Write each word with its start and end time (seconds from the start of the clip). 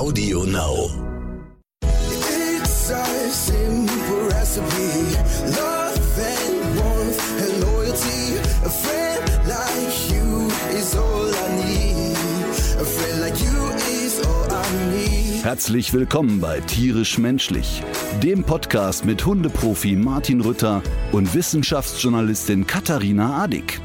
Audio 0.00 0.44
Now. 0.44 0.88
It's 1.82 2.90
a 2.90 3.04
simple 3.30 4.28
recipe. 4.30 5.14
Love 5.44 6.18
and 6.18 6.78
warmth 6.78 7.20
and 7.42 7.64
loyalty. 7.64 8.38
A 8.64 8.70
friend 8.70 9.22
like 9.46 10.10
you 10.10 10.48
is 10.74 10.96
all 10.96 11.28
I 11.28 11.48
need. 11.62 12.16
A 12.80 12.84
friend 12.86 13.20
like 13.20 13.38
you 13.42 13.70
is 14.02 14.26
all 14.26 14.50
I 14.50 14.64
need. 14.90 15.44
Herzlich 15.44 15.92
willkommen 15.92 16.40
bei 16.40 16.60
Tierisch 16.60 17.18
Menschlich, 17.18 17.82
dem 18.22 18.42
Podcast 18.42 19.04
mit 19.04 19.26
Hundeprofi 19.26 19.96
Martin 19.96 20.40
Rütter 20.40 20.82
und 21.12 21.34
Wissenschaftsjournalistin 21.34 22.66
Katharina 22.66 23.42
Adick. 23.42 23.78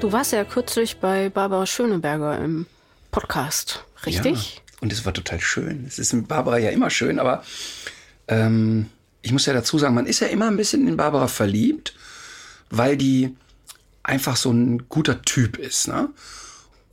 Du 0.00 0.12
warst 0.12 0.32
ja 0.32 0.44
kürzlich 0.44 0.98
bei 0.98 1.30
Barbara 1.30 1.64
Schöneberger 1.64 2.38
im 2.38 2.66
Podcast, 3.10 3.86
richtig? 4.06 4.56
Ja, 4.56 4.62
und 4.80 4.92
es 4.92 5.04
war 5.04 5.12
total 5.12 5.40
schön. 5.40 5.84
Es 5.86 5.98
ist 5.98 6.12
mit 6.12 6.28
Barbara 6.28 6.58
ja 6.58 6.70
immer 6.70 6.90
schön, 6.90 7.18
aber 7.18 7.44
ähm, 8.28 8.86
ich 9.22 9.32
muss 9.32 9.46
ja 9.46 9.52
dazu 9.52 9.78
sagen, 9.78 9.94
man 9.94 10.06
ist 10.06 10.20
ja 10.20 10.28
immer 10.28 10.46
ein 10.46 10.56
bisschen 10.56 10.86
in 10.86 10.96
Barbara 10.96 11.28
verliebt, 11.28 11.94
weil 12.70 12.96
die 12.96 13.34
einfach 14.02 14.36
so 14.36 14.50
ein 14.50 14.88
guter 14.88 15.22
Typ 15.22 15.58
ist. 15.58 15.88
Ne? 15.88 16.10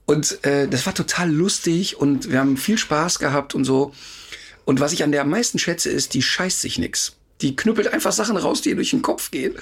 Und 0.05 0.43
äh, 0.45 0.67
das 0.67 0.85
war 0.85 0.93
total 0.93 1.31
lustig 1.31 1.97
und 1.97 2.29
wir 2.29 2.39
haben 2.39 2.57
viel 2.57 2.77
Spaß 2.77 3.19
gehabt 3.19 3.55
und 3.55 3.65
so. 3.65 3.93
Und 4.65 4.79
was 4.79 4.93
ich 4.93 5.03
an 5.03 5.11
der 5.11 5.21
am 5.21 5.29
meisten 5.29 5.59
schätze, 5.59 5.89
ist, 5.89 6.13
die 6.13 6.21
scheißt 6.21 6.61
sich 6.61 6.77
nix. 6.77 7.15
Die 7.41 7.55
knüppelt 7.55 7.87
einfach 7.87 8.11
Sachen 8.11 8.37
raus, 8.37 8.61
die 8.61 8.69
ihr 8.69 8.75
durch 8.75 8.91
den 8.91 9.01
Kopf 9.01 9.31
gehen. 9.31 9.55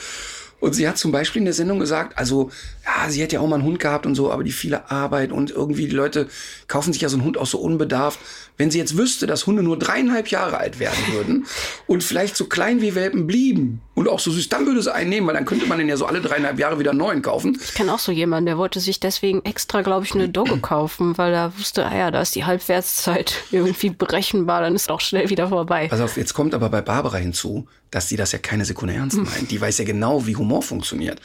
Und 0.63 0.71
sie 0.71 0.87
hat 0.87 0.97
zum 0.97 1.11
Beispiel 1.11 1.41
in 1.41 1.45
der 1.45 1.53
Sendung 1.53 1.77
gesagt, 1.77 2.17
also, 2.17 2.49
ja, 2.85 3.09
sie 3.09 3.21
hat 3.21 3.33
ja 3.33 3.41
auch 3.41 3.47
mal 3.47 3.55
einen 3.55 3.65
Hund 3.65 3.79
gehabt 3.79 4.05
und 4.05 4.15
so, 4.15 4.31
aber 4.31 4.45
die 4.45 4.53
viele 4.53 4.89
Arbeit 4.89 5.33
und 5.33 5.51
irgendwie 5.51 5.87
die 5.87 5.93
Leute 5.93 6.29
kaufen 6.69 6.93
sich 6.93 7.01
ja 7.01 7.09
so 7.09 7.17
einen 7.17 7.25
Hund 7.25 7.37
auch 7.37 7.47
so 7.47 7.57
unbedarft. 7.57 8.17
Wenn 8.57 8.69
sie 8.69 8.77
jetzt 8.77 8.97
wüsste, 8.97 9.25
dass 9.25 9.47
Hunde 9.47 9.63
nur 9.63 9.79
dreieinhalb 9.79 10.27
Jahre 10.27 10.57
alt 10.57 10.79
werden 10.79 10.97
würden 11.11 11.45
und 11.87 12.03
vielleicht 12.03 12.35
so 12.35 12.45
klein 12.45 12.81
wie 12.81 12.93
Welpen 12.95 13.25
blieben 13.25 13.81
und 13.95 14.07
auch 14.07 14.19
so 14.19 14.31
süß, 14.31 14.49
dann 14.49 14.65
würde 14.65 14.81
sie 14.81 14.93
einen 14.93 15.09
nehmen, 15.09 15.27
weil 15.27 15.33
dann 15.33 15.45
könnte 15.45 15.65
man 15.65 15.79
den 15.79 15.89
ja 15.89 15.97
so 15.97 16.05
alle 16.05 16.21
dreieinhalb 16.21 16.59
Jahre 16.59 16.79
wieder 16.79 16.93
neuen 16.93 17.21
kaufen. 17.21 17.57
Ich 17.63 17.73
kenne 17.73 17.93
auch 17.93 17.99
so 17.99 18.11
jemanden, 18.11 18.45
der 18.45 18.57
wollte 18.57 18.79
sich 18.79 18.99
deswegen 18.99 19.43
extra, 19.43 19.81
glaube 19.81 20.05
ich, 20.05 20.13
eine 20.13 20.29
Dogge 20.29 20.57
kaufen, 20.61 21.17
weil 21.17 21.33
er 21.33 21.57
wusste, 21.57 21.85
ah 21.85 21.95
ja, 21.95 22.11
da 22.11 22.21
ist 22.21 22.35
die 22.35 22.45
Halbwertszeit 22.45 23.43
irgendwie 23.51 23.89
berechenbar, 23.89 24.61
dann 24.61 24.75
ist 24.75 24.91
auch 24.91 25.01
schnell 25.01 25.29
wieder 25.29 25.49
vorbei. 25.49 25.89
Auf, 25.91 26.17
jetzt 26.17 26.33
kommt 26.33 26.53
aber 26.53 26.69
bei 26.69 26.81
Barbara 26.81 27.17
hinzu, 27.17 27.67
dass 27.91 28.09
sie 28.09 28.17
das 28.17 28.31
ja 28.31 28.39
keine 28.39 28.65
Sekunde 28.65 28.93
ernst 28.95 29.17
meint. 29.17 29.51
Die 29.51 29.61
weiß 29.61 29.77
ja 29.77 29.85
genau, 29.85 30.25
wie 30.25 30.35
Humor 30.35 30.61
funktioniert. 30.61 31.21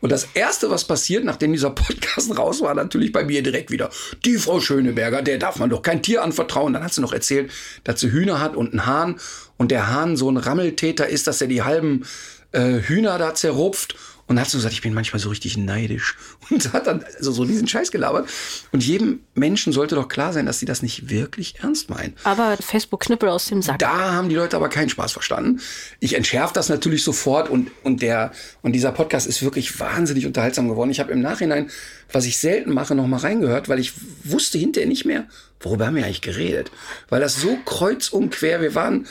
Und 0.00 0.10
das 0.10 0.28
Erste, 0.34 0.70
was 0.70 0.84
passiert, 0.84 1.24
nachdem 1.24 1.52
dieser 1.52 1.70
Podcast 1.70 2.36
raus 2.38 2.60
war, 2.60 2.74
natürlich 2.74 3.12
bei 3.12 3.24
mir 3.24 3.42
direkt 3.42 3.70
wieder, 3.70 3.90
die 4.24 4.36
Frau 4.36 4.60
Schöneberger, 4.60 5.22
der 5.22 5.38
darf 5.38 5.58
man 5.58 5.70
doch 5.70 5.82
kein 5.82 6.02
Tier 6.02 6.22
anvertrauen. 6.22 6.72
Dann 6.72 6.84
hat 6.84 6.94
sie 6.94 7.00
noch 7.00 7.12
erzählt, 7.12 7.50
dass 7.84 8.00
sie 8.00 8.10
Hühner 8.10 8.40
hat 8.40 8.56
und 8.56 8.70
einen 8.70 8.86
Hahn 8.86 9.20
und 9.56 9.70
der 9.70 9.88
Hahn 9.88 10.16
so 10.16 10.30
ein 10.30 10.36
Rammeltäter 10.36 11.08
ist, 11.08 11.26
dass 11.26 11.40
er 11.40 11.48
die 11.48 11.62
halben 11.62 12.04
äh, 12.52 12.80
Hühner 12.80 13.18
da 13.18 13.34
zerrupft. 13.34 13.94
Und 14.30 14.36
dann 14.36 14.44
hat 14.44 14.50
sie 14.52 14.58
gesagt, 14.58 14.74
ich 14.74 14.80
bin 14.80 14.94
manchmal 14.94 15.18
so 15.18 15.28
richtig 15.28 15.56
neidisch. 15.56 16.16
Und 16.50 16.72
hat 16.72 16.86
dann 16.86 17.04
also 17.16 17.32
so 17.32 17.44
diesen 17.44 17.66
Scheiß 17.66 17.90
gelabert. 17.90 18.30
Und 18.70 18.86
jedem 18.86 19.18
Menschen 19.34 19.72
sollte 19.72 19.96
doch 19.96 20.06
klar 20.06 20.32
sein, 20.32 20.46
dass 20.46 20.60
sie 20.60 20.66
das 20.66 20.82
nicht 20.82 21.10
wirklich 21.10 21.56
ernst 21.64 21.90
meinen. 21.90 22.14
Aber 22.22 22.56
Facebook-Knüppel 22.56 23.28
aus 23.28 23.46
dem 23.46 23.60
Sack. 23.60 23.80
Da 23.80 24.12
haben 24.12 24.28
die 24.28 24.36
Leute 24.36 24.54
aber 24.54 24.68
keinen 24.68 24.88
Spaß 24.88 25.10
verstanden. 25.10 25.60
Ich 25.98 26.14
entschärfe 26.14 26.54
das 26.54 26.68
natürlich 26.68 27.02
sofort 27.02 27.50
und, 27.50 27.72
und, 27.82 28.02
der, 28.02 28.30
und 28.62 28.70
dieser 28.70 28.92
Podcast 28.92 29.26
ist 29.26 29.42
wirklich 29.42 29.80
wahnsinnig 29.80 30.26
unterhaltsam 30.26 30.68
geworden. 30.68 30.92
Ich 30.92 31.00
habe 31.00 31.10
im 31.10 31.22
Nachhinein, 31.22 31.68
was 32.12 32.24
ich 32.24 32.38
selten 32.38 32.72
mache, 32.72 32.94
noch 32.94 33.08
mal 33.08 33.16
reingehört, 33.16 33.68
weil 33.68 33.80
ich 33.80 33.94
wusste 34.22 34.58
hinterher 34.58 34.88
nicht 34.88 35.04
mehr, 35.04 35.26
worüber 35.58 35.86
haben 35.86 35.96
wir 35.96 36.04
eigentlich 36.04 36.22
geredet. 36.22 36.70
Weil 37.08 37.20
das 37.20 37.34
so 37.34 37.58
kreuz 37.64 38.10
und 38.10 38.30
quer, 38.30 38.60
wir 38.60 38.76
waren 38.76 39.08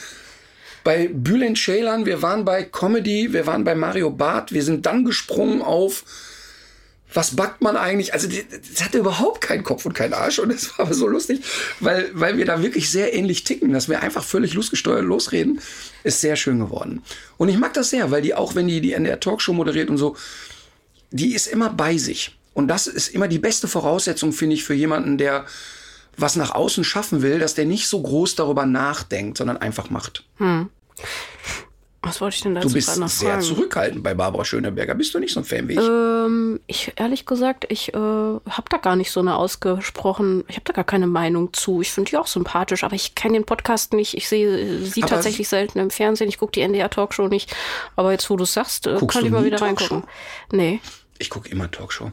bei 0.83 1.09
Bülent 1.11 1.57
Ceylan, 1.57 2.05
wir 2.05 2.21
waren 2.21 2.45
bei 2.45 2.63
Comedy, 2.63 3.33
wir 3.33 3.45
waren 3.45 3.63
bei 3.63 3.75
Mario 3.75 4.09
Barth, 4.09 4.51
wir 4.51 4.63
sind 4.63 4.85
dann 4.85 5.05
gesprungen 5.05 5.61
auf 5.61 6.03
was 7.13 7.35
backt 7.35 7.61
man 7.61 7.75
eigentlich? 7.75 8.13
Also, 8.13 8.27
das 8.27 8.83
hatte 8.83 8.99
überhaupt 8.99 9.41
keinen 9.41 9.63
Kopf 9.63 9.85
und 9.85 9.93
keinen 9.93 10.13
Arsch. 10.13 10.39
Und 10.39 10.51
es 10.51 10.69
war 10.69 10.85
aber 10.85 10.93
so 10.93 11.07
lustig, 11.07 11.41
weil, 11.79 12.09
weil 12.13 12.37
wir 12.37 12.45
da 12.45 12.61
wirklich 12.61 12.89
sehr 12.91 13.13
ähnlich 13.13 13.43
ticken, 13.43 13.73
dass 13.73 13.89
wir 13.89 14.01
einfach 14.01 14.23
völlig 14.23 14.53
losgesteuert 14.53 15.03
losreden, 15.03 15.59
ist 16.03 16.21
sehr 16.21 16.35
schön 16.35 16.59
geworden. 16.59 17.01
Und 17.37 17.49
ich 17.49 17.57
mag 17.57 17.73
das 17.73 17.89
sehr, 17.89 18.11
weil 18.11 18.21
die 18.21 18.35
auch, 18.35 18.55
wenn 18.55 18.67
die, 18.67 18.79
die 18.81 18.93
in 18.93 19.05
der 19.05 19.19
Talkshow 19.19 19.53
moderiert 19.53 19.89
und 19.89 19.97
so, 19.97 20.15
die 21.11 21.33
ist 21.33 21.47
immer 21.47 21.71
bei 21.71 21.97
sich. 21.97 22.37
Und 22.53 22.67
das 22.67 22.85
ist 22.85 23.07
immer 23.09 23.27
die 23.27 23.39
beste 23.39 23.67
Voraussetzung, 23.67 24.31
finde 24.31 24.55
ich, 24.55 24.63
für 24.63 24.75
jemanden, 24.75 25.17
der 25.17 25.45
was 26.17 26.35
nach 26.35 26.51
außen 26.51 26.83
schaffen 26.83 27.21
will, 27.21 27.39
dass 27.39 27.55
der 27.55 27.65
nicht 27.65 27.87
so 27.87 28.01
groß 28.01 28.35
darüber 28.35 28.65
nachdenkt, 28.65 29.37
sondern 29.37 29.57
einfach 29.57 29.89
macht. 29.89 30.25
Hm. 30.37 30.69
Was 32.01 32.21
wollte 32.21 32.35
ich 32.37 32.41
denn 32.43 32.55
dazu 32.55 32.69
Du 32.69 32.73
bist 32.75 32.97
noch 32.97 33.09
sehr 33.09 33.31
fragen? 33.31 33.41
zurückhaltend 33.41 34.03
bei 34.03 34.13
Barbara 34.13 34.45
Schöneberger. 34.45 34.95
Bist 34.95 35.13
du 35.13 35.19
nicht 35.19 35.33
so 35.33 35.41
ein 35.41 35.43
Fan 35.43 35.67
wie 35.67 35.73
ich? 35.73 35.79
Ähm, 35.79 36.61
ich 36.65 36.93
ehrlich 36.95 37.25
gesagt, 37.25 37.65
ich 37.69 37.89
äh, 37.93 37.97
habe 37.97 38.69
da 38.69 38.77
gar 38.77 38.95
nicht 38.95 39.11
so 39.11 39.19
eine 39.19 39.35
ausgesprochen, 39.35 40.45
ich 40.47 40.55
habe 40.55 40.63
da 40.63 40.71
gar 40.71 40.85
keine 40.85 41.07
Meinung 41.07 41.51
zu. 41.51 41.81
Ich 41.81 41.91
finde 41.91 42.11
die 42.11 42.17
auch 42.17 42.27
sympathisch, 42.27 42.85
aber 42.85 42.95
ich 42.95 43.15
kenne 43.15 43.33
den 43.33 43.43
Podcast 43.43 43.91
nicht. 43.91 44.15
Ich 44.15 44.29
sehe 44.29 44.85
sie 44.85 45.03
Aber 45.03 45.09
tatsächlich 45.09 45.49
selten 45.49 45.77
im 45.79 45.89
Fernsehen. 45.89 46.29
Ich 46.29 46.37
gucke 46.37 46.53
die 46.53 46.61
NDR-Talkshow 46.61 47.27
nicht. 47.27 47.53
Aber 47.97 48.13
jetzt, 48.13 48.29
wo 48.29 48.37
du 48.37 48.45
sagst, 48.45 48.87
äh, 48.87 48.97
kann 49.05 49.25
ich 49.25 49.31
mal 49.31 49.43
wieder 49.43 49.57
Talkshow? 49.57 49.95
reingucken. 49.95 50.09
Nee, 50.53 50.79
Ich 51.17 51.29
gucke 51.29 51.49
immer 51.49 51.69
Talkshow. 51.69 52.11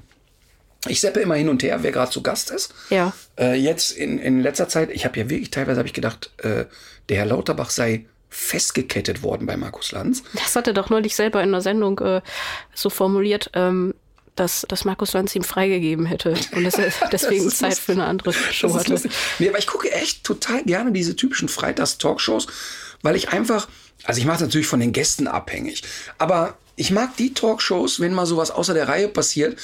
Ich 0.88 1.00
seppe 1.00 1.20
immer 1.20 1.34
hin 1.36 1.48
und 1.48 1.62
her, 1.62 1.82
wer 1.84 1.92
gerade 1.92 2.10
zu 2.10 2.22
Gast 2.22 2.50
ist. 2.50 2.74
ja. 2.90 3.12
Äh, 3.38 3.54
jetzt 3.54 3.92
in, 3.92 4.18
in 4.18 4.40
letzter 4.40 4.68
Zeit, 4.68 4.90
ich 4.90 5.04
habe 5.04 5.16
ja 5.18 5.30
wirklich, 5.30 5.50
teilweise 5.50 5.78
habe 5.78 5.86
ich 5.86 5.94
gedacht, 5.94 6.32
äh, 6.38 6.64
der 7.08 7.16
Herr 7.18 7.26
Lauterbach 7.26 7.70
sei 7.70 8.06
festgekettet 8.28 9.22
worden 9.22 9.46
bei 9.46 9.56
Markus 9.56 9.92
Lanz. 9.92 10.22
Das 10.34 10.56
hat 10.56 10.66
er 10.66 10.72
doch 10.72 10.90
neulich 10.90 11.14
selber 11.16 11.42
in 11.42 11.52
der 11.52 11.60
Sendung 11.60 11.98
äh, 12.00 12.20
so 12.74 12.90
formuliert, 12.90 13.50
ähm, 13.54 13.94
dass, 14.34 14.66
dass 14.68 14.84
Markus 14.84 15.12
Lanz 15.14 15.34
ihm 15.34 15.42
freigegeben 15.42 16.06
hätte 16.06 16.34
und 16.52 16.64
dass 16.64 16.74
er 16.74 16.92
deswegen 17.12 17.50
Zeit 17.50 17.70
lustig. 17.70 17.84
für 17.84 17.92
eine 17.92 18.04
andere 18.04 18.32
Show 18.32 18.74
hatte. 18.74 18.90
lustig. 18.90 19.12
Nee, 19.38 19.48
aber 19.48 19.58
ich 19.58 19.66
gucke 19.66 19.90
echt 19.90 20.24
total 20.24 20.62
gerne 20.64 20.92
diese 20.92 21.16
typischen 21.16 21.48
Freitags-Talkshows, 21.48 22.46
weil 23.02 23.16
ich 23.16 23.30
einfach, 23.30 23.68
also 24.04 24.20
ich 24.20 24.26
mache 24.26 24.36
es 24.36 24.42
natürlich 24.42 24.66
von 24.66 24.80
den 24.80 24.92
Gästen 24.92 25.26
abhängig, 25.26 25.82
aber 26.18 26.58
ich 26.76 26.90
mag 26.90 27.16
die 27.16 27.32
Talkshows, 27.32 28.00
wenn 28.00 28.12
mal 28.12 28.26
sowas 28.26 28.50
außer 28.50 28.74
der 28.74 28.88
Reihe 28.88 29.08
passiert. 29.08 29.58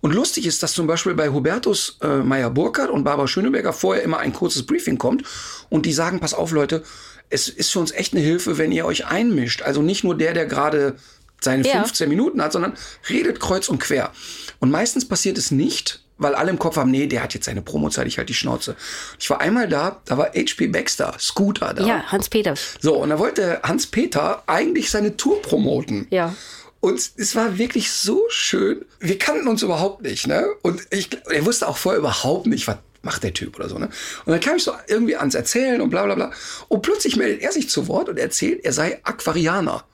Und 0.00 0.14
lustig 0.14 0.46
ist, 0.46 0.62
dass 0.62 0.74
zum 0.74 0.86
Beispiel 0.86 1.14
bei 1.14 1.30
Hubertus 1.30 1.98
äh, 2.02 2.18
Meyer-Burkhardt 2.18 2.90
und 2.90 3.02
Barbara 3.02 3.26
Schöneberger 3.26 3.72
vorher 3.72 4.04
immer 4.04 4.18
ein 4.18 4.32
kurzes 4.32 4.64
Briefing 4.64 4.96
kommt 4.96 5.24
und 5.70 5.86
die 5.86 5.92
sagen, 5.92 6.20
pass 6.20 6.34
auf 6.34 6.52
Leute, 6.52 6.84
es 7.30 7.48
ist 7.48 7.72
für 7.72 7.78
uns 7.80 7.92
echt 7.92 8.14
eine 8.14 8.22
Hilfe, 8.22 8.58
wenn 8.58 8.72
ihr 8.72 8.84
euch 8.84 9.06
einmischt. 9.06 9.62
Also 9.62 9.82
nicht 9.82 10.04
nur 10.04 10.16
der, 10.16 10.34
der 10.34 10.46
gerade 10.46 10.96
seine 11.40 11.66
Ja. 11.66 11.82
15 11.82 12.08
Minuten 12.08 12.42
hat, 12.42 12.52
sondern 12.52 12.74
redet 13.08 13.40
kreuz 13.40 13.68
und 13.68 13.78
quer. 13.78 14.12
Und 14.58 14.70
meistens 14.70 15.06
passiert 15.06 15.38
es 15.38 15.50
nicht, 15.50 16.02
weil 16.16 16.34
alle 16.34 16.50
im 16.50 16.58
Kopf 16.58 16.76
haben, 16.76 16.90
nee, 16.90 17.06
der 17.06 17.22
hat 17.22 17.34
jetzt 17.34 17.46
seine 17.46 17.62
Promozeit, 17.62 18.06
ich 18.08 18.18
halt 18.18 18.28
die 18.28 18.34
Schnauze. 18.34 18.74
Ich 19.20 19.30
war 19.30 19.40
einmal 19.40 19.68
da, 19.68 20.00
da 20.04 20.18
war 20.18 20.32
HP 20.34 20.66
Baxter, 20.66 21.14
Scooter 21.18 21.74
da. 21.74 21.86
Ja, 21.86 22.02
Hans-Peter. 22.10 22.54
So, 22.80 22.96
und 22.96 23.10
da 23.10 23.18
wollte 23.18 23.60
Hans-Peter 23.62 24.42
eigentlich 24.46 24.90
seine 24.90 25.16
Tour 25.16 25.40
promoten. 25.42 26.08
Ja. 26.10 26.34
Und 26.80 27.10
es 27.16 27.34
war 27.34 27.58
wirklich 27.58 27.90
so 27.90 28.24
schön. 28.28 28.84
Wir 29.00 29.18
kannten 29.18 29.48
uns 29.48 29.62
überhaupt 29.62 30.02
nicht, 30.02 30.26
ne? 30.26 30.46
Und 30.62 30.82
ich, 30.90 31.08
er 31.28 31.44
wusste 31.44 31.68
auch 31.68 31.76
vorher 31.76 31.98
überhaupt 31.98 32.46
nicht, 32.46 32.68
was 32.68 32.76
macht 33.02 33.22
der 33.22 33.32
Typ 33.32 33.56
oder 33.56 33.68
so, 33.68 33.78
ne? 33.78 33.88
Und 34.24 34.32
dann 34.32 34.40
kam 34.40 34.56
ich 34.56 34.64
so 34.64 34.72
irgendwie 34.86 35.16
ans 35.16 35.34
Erzählen 35.34 35.80
und 35.80 35.90
bla 35.90 36.04
bla 36.04 36.14
bla. 36.14 36.32
Und 36.68 36.82
plötzlich 36.82 37.16
meldet 37.16 37.42
er 37.42 37.52
sich 37.52 37.68
zu 37.68 37.88
Wort 37.88 38.08
und 38.08 38.18
erzählt, 38.18 38.64
er 38.64 38.72
sei 38.72 39.00
Aquarianer. 39.04 39.84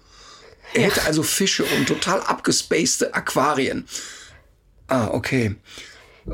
Er 0.74 0.82
hätte 0.82 1.04
also 1.04 1.22
Fische 1.22 1.64
und 1.64 1.86
total 1.86 2.20
abgespacede 2.20 3.14
Aquarien. 3.14 3.86
Ah, 4.88 5.08
okay. 5.12 5.54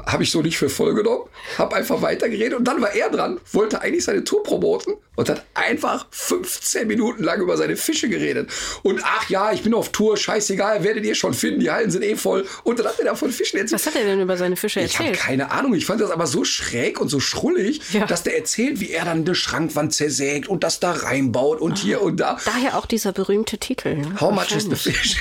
Habe 0.07 0.23
ich 0.23 0.31
so 0.31 0.41
nicht 0.41 0.57
für 0.57 0.71
voll 0.71 0.95
genommen, 0.95 1.29
habe 1.59 1.75
einfach 1.75 2.01
weitergeredet 2.01 2.57
und 2.57 2.65
dann 2.65 2.81
war 2.81 2.95
er 2.95 3.11
dran, 3.11 3.41
wollte 3.53 3.81
eigentlich 3.81 4.05
seine 4.05 4.23
Tour 4.23 4.43
promoten 4.45 4.95
und 5.21 5.29
hat 5.29 5.45
einfach 5.53 6.07
15 6.13 6.87
Minuten 6.89 7.23
lang 7.23 7.43
über 7.43 7.59
seine 7.59 7.77
Fische 7.77 8.09
geredet. 8.09 8.51
Und 8.83 9.03
ach 9.05 9.29
ja, 9.29 9.53
ich 9.53 9.61
bin 9.63 9.75
auf 9.75 9.91
Tour, 9.93 10.17
scheißegal, 10.17 10.83
werdet 10.83 11.05
ihr 11.05 11.15
schon 11.15 11.35
finden, 11.35 11.61
die 11.61 11.71
Hallen 11.71 11.91
sind 11.91 12.03
eh 12.03 12.17
voll. 12.17 12.47
Und 12.65 12.79
dann 12.79 12.87
hat 12.87 12.99
er 12.99 13.05
da 13.05 13.15
von 13.15 13.31
Fischen 13.31 13.59
erzählt. 13.59 13.79
Was 13.81 13.87
hat 13.87 13.97
er 14.01 14.07
denn 14.07 14.23
über 14.23 14.39
seine 14.39 14.57
Fische 14.57 14.81
Ich 14.81 14.99
habe 14.99 15.11
erzählt? 15.11 15.23
keine 15.27 15.51
Ahnung. 15.51 15.75
Ich 15.75 15.85
fand 15.85 16.01
das 16.01 16.11
aber 16.11 16.27
so 16.27 16.43
schräg 16.45 16.99
und 17.03 17.09
so 17.11 17.21
schrullig, 17.21 17.83
Ja. 17.93 18.07
dass 18.07 18.23
der 18.23 18.35
erzählt, 18.39 18.81
wie 18.81 18.91
er 18.93 19.05
dann 19.05 19.19
eine 19.27 19.35
Schrankwand 19.35 19.95
zersägt 19.95 20.49
und 20.49 20.65
das 20.65 20.81
da 20.81 20.93
reinbaut 20.93 21.61
und 21.61 21.77
hier 21.77 22.01
und 22.01 22.19
da. 22.19 22.39
Daher 22.47 22.79
auch 22.79 22.87
dieser 22.87 23.13
berühmte 23.13 23.59
Titel. 23.59 23.97
Ne? 23.97 24.19
How 24.23 24.33
much 24.33 24.53
is 24.57 24.65
the 24.71 24.75
fish? 24.77 25.17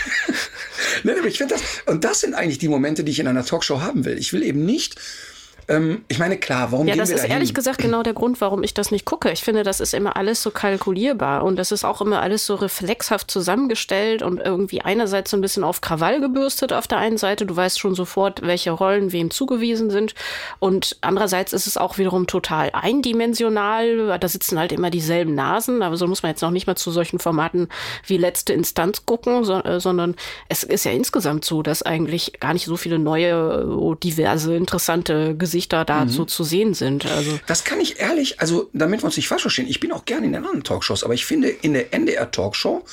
Nein, 1.04 1.18
aber 1.20 1.28
ich 1.28 1.38
finde 1.38 1.56
das, 1.56 1.64
und 1.88 2.04
das 2.06 2.22
sind 2.22 2.34
eigentlich 2.36 2.58
die 2.60 2.70
Momente, 2.70 3.04
die 3.04 3.12
ich 3.12 3.20
in 3.20 3.28
einer 3.28 3.46
Talkshow 3.46 3.82
haben 3.82 4.06
will. 4.06 4.18
Ich 4.18 4.32
will 4.32 4.44
eben 4.44 4.64
nicht 4.66 4.96
Ähm, 5.70 6.04
ich 6.08 6.18
meine, 6.18 6.38
klar, 6.38 6.72
warum 6.72 6.88
Ja, 6.88 6.94
gehen 6.96 7.00
das 7.00 7.10
wir 7.10 7.16
ist 7.16 7.22
dahin? 7.22 7.36
ehrlich 7.36 7.54
gesagt 7.54 7.78
genau 7.78 8.02
der 8.02 8.14
Grund, 8.14 8.42
warum 8.42 8.64
ich 8.64 8.74
das 8.74 8.90
nicht 8.90 9.06
gucke. 9.06 9.32
Ich 9.32 9.44
finde, 9.44 9.62
das 9.64 9.80
ist 9.80 9.94
immer 9.94 10.18
alles 10.18 10.42
so 10.42 10.50
kalkulierbar 10.50 11.44
und 11.44 11.58
das 11.58 11.72
ist 11.72 11.86
auch 11.86 12.02
immer 12.02 12.22
alles 12.22 12.46
so 12.48 12.56
reflexhaft 12.56 13.30
zusammengestellt 13.30 14.24
und 14.24 14.40
irgendwie 14.40 14.82
einerseits 14.82 15.30
so 15.30 15.38
ein 15.38 15.42
bisschen 15.42 15.64
auf 15.64 15.82
Krawall 15.82 16.20
gebürstet 16.22 16.74
auf 16.74 16.88
der 16.88 16.98
einen 16.98 17.18
Seite. 17.20 17.46
Du 17.46 17.56
weißt 17.56 17.80
schon 17.80 17.94
sofort, 17.94 18.42
welche 18.42 18.72
Rollen 18.72 19.12
wem 19.12 19.30
zugewiesen 19.30 19.92
sind 19.92 20.16
und 20.58 20.98
andererseits 21.02 21.54
ist 21.54 21.68
es 21.68 21.78
auch 21.78 22.00
wiederum 22.00 22.26
total 22.26 22.72
eindimensional. 22.74 24.18
Da 24.20 24.28
sitzen 24.28 24.58
halt 24.58 24.72
immer 24.72 24.90
dieselben 24.90 25.36
Nasen, 25.36 25.84
aber 25.84 25.98
so 25.98 26.08
muss 26.08 26.24
man 26.24 26.32
jetzt 26.32 26.42
noch 26.42 26.52
nicht 26.52 26.66
mal 26.66 26.76
zu 26.76 26.90
solchen 26.90 27.20
Formaten 27.20 27.68
wie 28.08 28.18
letzte 28.18 28.54
Instanz 28.54 29.06
gucken, 29.06 29.44
so, 29.44 29.62
äh, 29.64 29.80
sondern 29.80 30.16
es 30.48 30.64
ist 30.64 30.84
ja 30.86 30.92
insgesamt 30.92 31.46
so, 31.46 31.62
dass 31.62 31.84
eigentlich 31.84 32.40
gar 32.40 32.54
nicht 32.54 32.66
so 32.66 32.76
viele 32.76 32.98
neue, 32.98 33.94
äh, 33.94 33.96
diverse, 34.04 34.56
interessante 34.56 35.38
Gesichter 35.38 35.59
da 35.68 36.08
so 36.08 36.26
zu 36.26 36.44
sehen 36.44 36.74
sind. 36.74 37.06
Also 37.06 37.40
Das 37.48 37.64
kann 37.64 37.82
ich 37.82 38.00
ehrlich, 38.00 38.40
also 38.40 38.70
damit 38.74 39.02
wir 39.02 39.06
uns 39.06 39.18
nicht 39.18 39.28
falsch 39.28 39.42
verstehen, 39.42 39.68
ich 39.68 39.80
bin 39.80 39.92
auch 39.92 40.06
gerne 40.06 40.26
in 40.26 40.34
den 40.34 40.44
anderen 40.44 40.64
Talkshows, 40.64 41.04
aber 41.04 41.14
ich 41.14 41.26
finde 41.26 41.50
in 41.50 41.74
der 41.74 41.94
NDR 41.94 42.32
Talkshow 42.32 42.86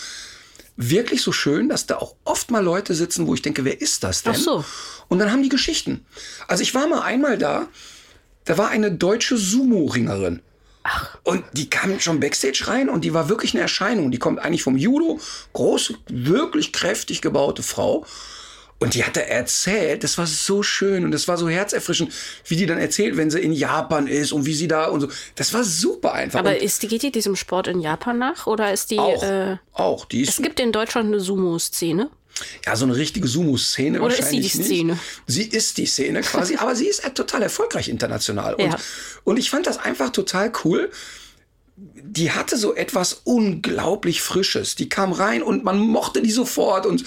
wirklich 0.76 1.22
so 1.22 1.32
schön, 1.32 1.68
dass 1.68 1.86
da 1.86 1.96
auch 1.96 2.14
oft 2.24 2.50
mal 2.50 2.62
Leute 2.62 2.94
sitzen, 2.94 3.26
wo 3.26 3.34
ich 3.34 3.42
denke, 3.42 3.64
wer 3.64 3.80
ist 3.80 4.04
das 4.04 4.22
denn? 4.22 4.34
Ach 4.36 4.38
so. 4.38 4.64
Und 5.08 5.18
dann 5.18 5.32
haben 5.32 5.42
die 5.42 5.48
Geschichten. 5.48 6.04
Also 6.48 6.62
ich 6.62 6.74
war 6.74 6.86
mal 6.86 7.02
einmal 7.02 7.38
da, 7.38 7.68
da 8.44 8.58
war 8.58 8.68
eine 8.68 8.92
deutsche 8.92 9.36
Sumo-Ringerin. 9.36 10.42
Und 11.24 11.44
die 11.52 11.68
kam 11.68 11.98
schon 11.98 12.20
Backstage 12.20 12.64
rein 12.68 12.88
und 12.88 13.02
die 13.02 13.12
war 13.12 13.28
wirklich 13.28 13.54
eine 13.54 13.62
Erscheinung. 13.62 14.12
Die 14.12 14.18
kommt 14.18 14.38
eigentlich 14.38 14.62
vom 14.62 14.76
Judo, 14.76 15.18
große, 15.52 15.94
wirklich 16.08 16.72
kräftig 16.72 17.22
gebaute 17.22 17.64
Frau. 17.64 18.06
Und 18.78 18.92
die 18.94 19.04
hat 19.04 19.16
da 19.16 19.20
erzählt, 19.22 20.04
das 20.04 20.18
war 20.18 20.26
so 20.26 20.62
schön 20.62 21.04
und 21.06 21.10
das 21.10 21.26
war 21.28 21.38
so 21.38 21.48
herzerfrischend, 21.48 22.12
wie 22.46 22.56
die 22.56 22.66
dann 22.66 22.76
erzählt, 22.78 23.16
wenn 23.16 23.30
sie 23.30 23.40
in 23.40 23.52
Japan 23.52 24.06
ist 24.06 24.32
und 24.32 24.44
wie 24.44 24.52
sie 24.54 24.68
da 24.68 24.86
und 24.88 25.00
so. 25.00 25.08
Das 25.34 25.54
war 25.54 25.64
super 25.64 26.12
einfach. 26.12 26.40
Aber 26.40 26.50
und 26.50 26.56
ist 26.56 26.82
die, 26.82 26.88
geht 26.88 27.02
die 27.02 27.10
diesem 27.10 27.36
Sport 27.36 27.68
in 27.68 27.80
Japan 27.80 28.18
nach 28.18 28.46
oder 28.46 28.72
ist 28.74 28.90
die. 28.90 28.98
auch, 28.98 29.22
Äh, 29.22 29.56
auch, 29.72 30.04
die 30.04 30.20
ist 30.22 30.28
es 30.30 30.42
gibt 30.42 30.60
in 30.60 30.72
Deutschland 30.72 31.06
eine 31.08 31.20
Sumo-Szene. 31.20 32.10
ja 32.66 32.76
so 32.76 32.84
eine 32.84 32.96
richtige 32.96 33.26
Sumo-Szene 33.28 34.02
Oder 34.02 34.10
ist 34.10 34.16
sie 34.28 34.42
wahrscheinlich 34.42 34.52
die 34.52 34.58
nicht. 34.58 34.66
Szene? 34.66 34.98
Sie 35.26 35.42
ist 35.44 35.78
die 35.78 35.86
Szene 35.86 36.20
quasi, 36.20 36.56
aber 36.58 36.76
sie 36.76 36.86
ist 36.86 37.02
total 37.14 37.42
erfolgreich 37.44 37.88
international. 37.88 38.54
Und, 38.56 38.72
Ja. 38.72 38.76
und 39.24 39.38
ich 39.38 39.48
fand 39.48 39.66
das 39.66 39.78
einfach 39.78 40.10
total 40.10 40.52
cool. 40.64 40.90
Die 41.78 42.30
hatte 42.32 42.56
so 42.58 42.74
etwas 42.74 43.22
unglaublich 43.24 44.22
Frisches. 44.22 44.74
Die 44.76 44.88
kam 44.90 45.12
rein 45.12 45.42
und 45.42 45.64
man 45.64 45.78
mochte 45.78 46.20
die 46.22 46.30
sofort 46.30 46.84
und, 46.86 47.04